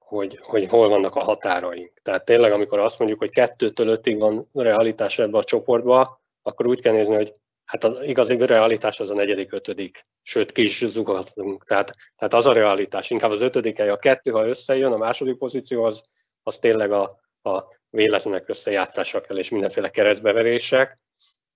hogy, 0.10 0.38
hogy 0.41 0.68
hol 0.68 0.90
vannak 0.90 1.15
a 1.15 1.23
határaink. 1.23 1.94
Tehát 2.02 2.26
tényleg, 2.26 2.52
amikor 2.52 2.80
azt 2.80 2.99
mondjuk, 2.99 3.19
hogy 3.19 3.30
kettőtől 3.30 3.88
ötig 3.88 4.19
van 4.19 4.49
realitás 4.53 5.19
ebbe 5.19 5.38
a 5.38 5.44
csoportba, 5.44 6.22
akkor 6.41 6.68
úgy 6.68 6.81
kell 6.81 6.94
nézni, 6.94 7.15
hogy 7.15 7.31
hát 7.65 7.84
az 7.84 8.02
igazi 8.03 8.45
realitás 8.45 8.99
az 8.99 9.10
a 9.10 9.14
negyedik, 9.14 9.53
ötödik, 9.53 10.03
sőt 10.22 10.52
ki 10.52 10.61
is 10.61 10.86
zugatunk. 10.86 11.64
Tehát, 11.64 11.95
tehát 12.15 12.34
az 12.34 12.45
a 12.45 12.53
realitás, 12.53 13.10
inkább 13.10 13.31
az 13.31 13.41
ötödik 13.41 13.77
hely, 13.77 13.90
a 13.90 13.98
kettő, 13.98 14.31
ha 14.31 14.48
összejön, 14.48 14.91
a 14.91 14.98
második 14.98 15.38
pozíció 15.38 15.84
az, 15.84 16.03
az 16.44 16.60
tényleg 16.60 16.91
a, 16.91 17.19
a 17.41 17.64
véletlenek 17.90 18.49
összejátszása 18.49 19.22
kell, 19.22 19.38
és 19.38 19.49
mindenféle 19.49 19.90
keresztbeverések, 19.90 20.99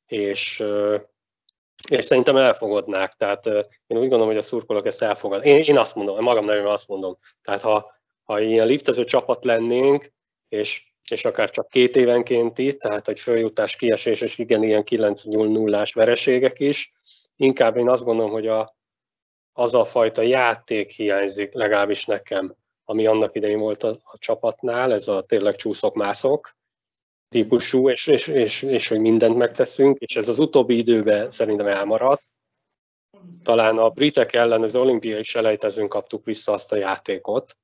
és, 0.07 0.63
és 1.89 2.05
szerintem 2.05 2.37
elfogadnák. 2.37 3.13
Tehát 3.13 3.45
én 3.87 3.97
úgy 3.97 4.09
gondolom, 4.09 4.27
hogy 4.27 4.37
a 4.37 4.41
szurkolók 4.41 4.85
ezt 4.85 5.01
elfogad. 5.01 5.45
Én, 5.45 5.61
én 5.61 5.77
azt 5.77 5.95
mondom, 5.95 6.23
magam 6.23 6.45
nevében 6.45 6.71
azt 6.71 6.87
mondom. 6.87 7.17
Tehát 7.41 7.61
ha, 7.61 8.01
ha 8.23 8.41
ilyen 8.41 8.67
liftező 8.67 9.03
csapat 9.03 9.45
lennénk, 9.45 10.11
és, 10.49 10.93
és 11.09 11.25
akár 11.25 11.49
csak 11.49 11.69
két 11.69 11.95
évenkénti, 11.95 12.77
tehát 12.77 13.05
hogy 13.05 13.19
följutás, 13.19 13.75
kiesés, 13.75 14.21
és 14.21 14.37
igen, 14.37 14.63
ilyen 14.63 14.83
9-0-ás 14.85 15.93
vereségek 15.93 16.59
is, 16.59 16.89
inkább 17.35 17.77
én 17.77 17.89
azt 17.89 18.03
gondolom, 18.03 18.31
hogy 18.31 18.47
a, 18.47 18.75
az 19.53 19.75
a 19.75 19.83
fajta 19.83 20.21
játék 20.21 20.89
hiányzik, 20.89 21.53
legalábbis 21.53 22.05
nekem, 22.05 22.55
ami 22.85 23.05
annak 23.05 23.35
idején 23.35 23.59
volt 23.59 23.83
a, 23.83 23.89
a 24.03 24.17
csapatnál, 24.17 24.93
ez 24.93 25.07
a 25.07 25.21
tényleg 25.21 25.55
csúszok-mászok 25.55 26.55
típusú, 27.29 27.89
és, 27.89 28.07
és, 28.07 28.27
és, 28.27 28.61
és 28.61 28.87
hogy 28.87 28.99
mindent 28.99 29.37
megteszünk, 29.37 29.97
és 29.99 30.15
ez 30.15 30.29
az 30.29 30.39
utóbbi 30.39 30.77
időben 30.77 31.29
szerintem 31.29 31.67
elmaradt. 31.67 32.23
Talán 33.43 33.77
a 33.77 33.89
britek 33.89 34.33
ellen 34.33 34.61
az 34.61 34.75
olimpiai 34.75 35.23
selejtezőn 35.23 35.87
kaptuk 35.87 36.25
vissza 36.25 36.51
azt 36.51 36.71
a 36.71 36.75
játékot, 36.75 37.57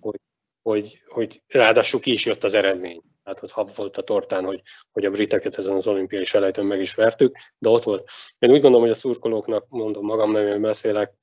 hogy, 0.00 0.20
hogy, 0.62 1.02
hogy 1.08 1.42
ráadásul 1.46 2.00
ki 2.00 2.12
is 2.12 2.26
jött 2.26 2.44
az 2.44 2.54
eredmény. 2.54 3.02
Tehát 3.22 3.40
az 3.40 3.52
hab 3.52 3.70
volt 3.74 3.96
a 3.96 4.02
tortán, 4.02 4.44
hogy, 4.44 4.62
hogy 4.92 5.04
a 5.04 5.10
briteket 5.10 5.58
ezen 5.58 5.74
az 5.74 5.86
olimpiai 5.86 6.24
selejtőn 6.24 6.66
meg 6.66 6.80
is 6.80 6.94
vertük, 6.94 7.36
de 7.58 7.68
ott 7.68 7.82
volt. 7.82 8.10
Én 8.38 8.50
úgy 8.50 8.60
gondolom, 8.60 8.80
hogy 8.80 8.96
a 8.96 8.98
szurkolóknak, 8.98 9.68
mondom 9.68 10.04
magam 10.04 10.30
nem 10.30 10.62
beszélek, 10.62 11.14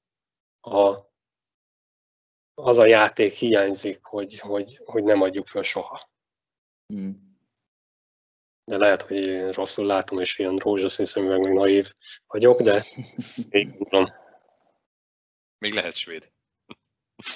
a, 0.62 0.96
az 2.54 2.78
a 2.78 2.86
játék 2.86 3.34
hiányzik, 3.34 4.04
hogy, 4.04 4.40
hogy, 4.40 4.82
hogy 4.86 5.04
nem 5.04 5.22
adjuk 5.22 5.48
föl 5.48 5.64
soha. 5.64 6.10
Hmm. 6.94 7.26
De 8.64 8.78
lehet, 8.78 9.02
hogy 9.02 9.18
én 9.18 9.52
rosszul 9.52 9.86
látom, 9.86 10.20
és 10.20 10.40
ilyen 10.40 10.56
rózsaszín 10.56 11.06
szemüveg, 11.06 11.40
meg 11.40 11.54
naív 11.54 11.94
vagyok, 12.28 12.62
de 12.62 12.84
még 13.50 13.78
gondolom. 13.78 14.14
Még 15.58 15.74
lehet 15.74 15.96
svéd. 15.96 16.32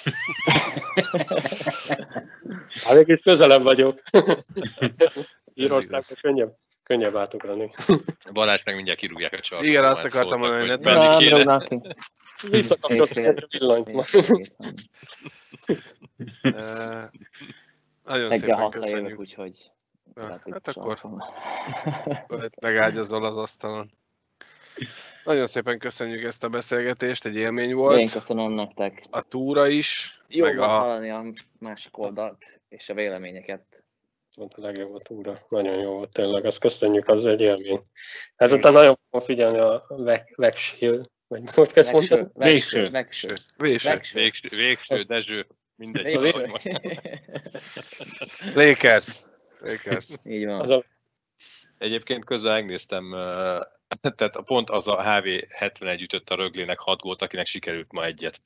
Hát 2.84 2.94
mégis 2.94 3.20
közelebb 3.20 3.62
vagyok. 3.62 3.98
Írországban 5.54 6.18
könnyebb, 6.20 6.54
könnyebb 6.82 7.16
átugrani. 7.16 7.70
Balázs 8.32 8.62
meg 8.64 8.74
mindjárt 8.74 8.98
kirúgják 8.98 9.32
a 9.32 9.40
csarkot. 9.40 9.68
Igen, 9.68 9.84
azt 9.84 10.04
akartam 10.04 10.38
mondani, 10.38 10.68
hogy 10.68 10.80
nem 10.80 11.18
kéne. 11.18 11.68
Visszakapcsoltak 12.50 13.36
a 13.36 13.46
villanyt 13.58 13.92
ma. 13.92 14.02
Nagyon 18.04 18.38
szépen 18.38 18.70
köszönjük. 18.70 19.18
úgyhogy... 19.18 19.70
Hát 20.14 20.68
akkor 20.68 20.96
megágyazol 22.60 23.24
az 23.24 23.36
asztalon. 23.38 23.90
Nagyon 25.24 25.46
szépen 25.46 25.78
köszönjük 25.78 26.24
ezt 26.24 26.44
a 26.44 26.48
beszélgetést, 26.48 27.26
egy 27.26 27.36
élmény 27.36 27.74
volt. 27.74 27.98
Én 27.98 28.08
köszönöm 28.08 28.52
nektek. 28.52 29.04
A 29.10 29.22
túra 29.22 29.68
is. 29.68 30.20
Jó 30.28 30.44
meg 30.44 30.56
volt 30.56 30.72
a... 30.72 30.76
hallani 30.76 31.10
a 31.10 31.24
másik 31.58 31.98
oldalt 31.98 32.60
és 32.68 32.88
a 32.88 32.94
véleményeket. 32.94 33.82
Volt 34.34 34.54
a 34.54 34.60
legjobb 34.60 34.94
a 34.94 34.98
túra. 34.98 35.46
Nagyon 35.48 35.80
jó 35.80 35.92
volt 35.92 36.12
tényleg, 36.12 36.44
azt 36.44 36.60
köszönjük, 36.60 37.08
az 37.08 37.26
egy 37.26 37.40
élmény. 37.40 37.82
Ezután 38.36 38.72
nagyon 38.72 38.94
fogom 38.94 39.26
figyelni 39.26 39.58
a 39.58 39.86
vegső, 40.36 41.02
vagy 41.28 41.42
hogy 41.54 41.72
kezd 41.72 41.92
mondani? 41.92 42.28
Végső. 42.34 42.88
Végső. 42.90 43.28
Végső. 43.56 43.90
Végső. 44.12 44.48
Végső. 44.56 45.00
Dezső. 45.02 45.46
Mindegy. 45.76 46.14
Lakers. 48.54 49.22
Lakers. 49.60 50.08
Így 50.24 50.46
van. 50.46 50.60
Az 50.60 50.70
a, 50.70 50.82
Egyébként 51.82 52.24
közben 52.24 52.52
megnéztem, 52.52 53.14
tehát 54.16 54.36
a 54.36 54.42
pont 54.42 54.70
az 54.70 54.88
a 54.88 55.02
HV 55.02 55.26
71 55.48 56.02
ütött 56.02 56.30
a 56.30 56.34
röglének 56.34 56.78
6 56.78 57.00
gólt, 57.00 57.22
akinek 57.22 57.46
sikerült 57.46 57.92
ma 57.92 58.04
egyet. 58.04 58.40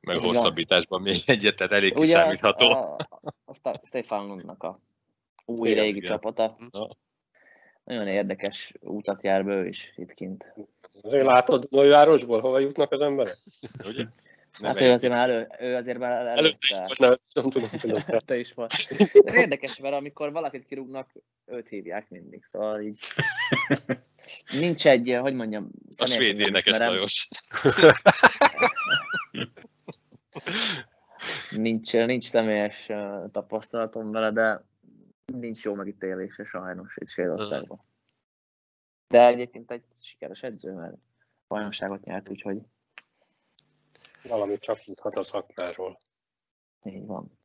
Meg 0.00 0.16
van. 0.16 0.24
hosszabbításban 0.24 1.02
még 1.02 1.22
egyet, 1.26 1.56
tehát 1.56 1.72
elég 1.72 1.92
Ugye 1.96 2.00
az, 2.00 2.06
kiszámítható. 2.30 2.70
a, 2.72 3.08
azt 3.44 3.66
a 3.66 3.80
Stefan 3.84 4.26
Lundnak 4.26 4.62
a 4.62 4.80
új 5.44 5.70
Igen, 5.70 5.82
régi 5.84 5.96
igen. 5.96 6.10
csapata. 6.10 6.56
Na. 6.70 6.88
Nagyon 7.84 8.06
érdekes 8.08 8.72
útat 8.80 9.22
jár 9.22 9.44
be 9.44 9.52
ő 9.54 9.66
is 9.66 9.92
itt 9.96 10.12
kint. 10.12 10.54
azért 11.02 11.26
látod 11.26 11.66
Nagyvárosból, 11.70 12.40
hova 12.40 12.58
jutnak 12.58 12.92
az 12.92 13.00
emberek? 13.00 13.36
Ugye? 13.86 14.04
Hát 14.62 14.74
Nem 14.74 14.84
ő 14.84 14.90
azért 14.92 15.12
már 15.12 15.28
elő, 15.30 15.48
ő 15.60 15.74
azért 15.74 15.98
már 15.98 16.26
Előtte 16.26 16.56
is 16.60 16.70
előtte. 16.70 16.78
volt, 16.80 16.98
nem, 16.98 17.14
nem 17.32 17.50
tudom, 17.50 17.68
tudom. 17.68 17.98
Előtte 18.06 18.38
is 18.38 18.52
volt. 18.52 18.72
De 19.24 19.32
érdekes, 19.40 19.78
mert 19.78 19.96
amikor 19.96 20.32
valakit 20.32 20.66
kirúgnak, 20.66 21.12
őt 21.46 21.68
hívják 21.68 22.08
mindig. 22.10 22.44
Szóval 22.50 22.80
így 22.80 22.98
nincs 24.58 24.86
egy, 24.86 25.18
hogy 25.20 25.34
mondjam, 25.34 25.70
A 25.96 26.06
svéd 26.06 26.38
énekes. 26.38 26.78
Lajos. 26.78 27.28
Nincs, 31.50 31.92
nincs 31.92 32.24
személyes 32.24 32.86
tapasztalatom 33.32 34.10
vele, 34.10 34.30
de 34.30 34.64
nincs 35.26 35.62
jó 35.62 35.74
megítélése 35.74 36.44
sajnos 36.44 36.96
itt 36.96 37.08
Svédországban. 37.08 37.84
De 39.08 39.26
egyébként 39.26 39.70
egy 39.70 39.84
sikeres 40.00 40.42
edző, 40.42 40.72
mert 40.72 40.94
bajnokságot 41.48 42.04
nyert, 42.04 42.28
úgyhogy 42.28 42.58
Valamit 44.22 44.60
csak 44.60 44.80
tudhat 44.82 45.16
a 45.16 45.22
szakmáról. 45.22 45.96
így 46.84 47.06
van. 47.06 47.38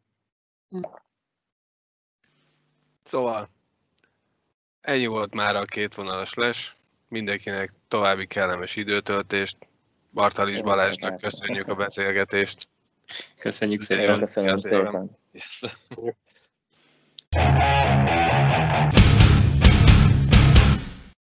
Szóval 3.03 3.49
ennyi 4.82 5.06
volt 5.06 5.34
már 5.34 5.56
a 5.56 5.66
két 5.66 5.95
vonalas 5.95 6.34
les 6.34 6.74
mindenkinek 7.07 7.73
további 7.88 8.27
kellemes 8.27 8.76
időtöltést. 8.76 9.57
Bartalis 10.14 10.61
Balázsnak 10.61 11.18
köszönjük 11.22 11.68
a 11.68 11.76
beszélgetést. 11.76 12.68
Köszönjük 13.38 13.82
szépen. 13.82 14.10
Én 14.10 14.15
köszönöm 14.15 14.57
szépen. 14.57 14.86
szépen. 14.86 15.18
Yes. 15.32 15.61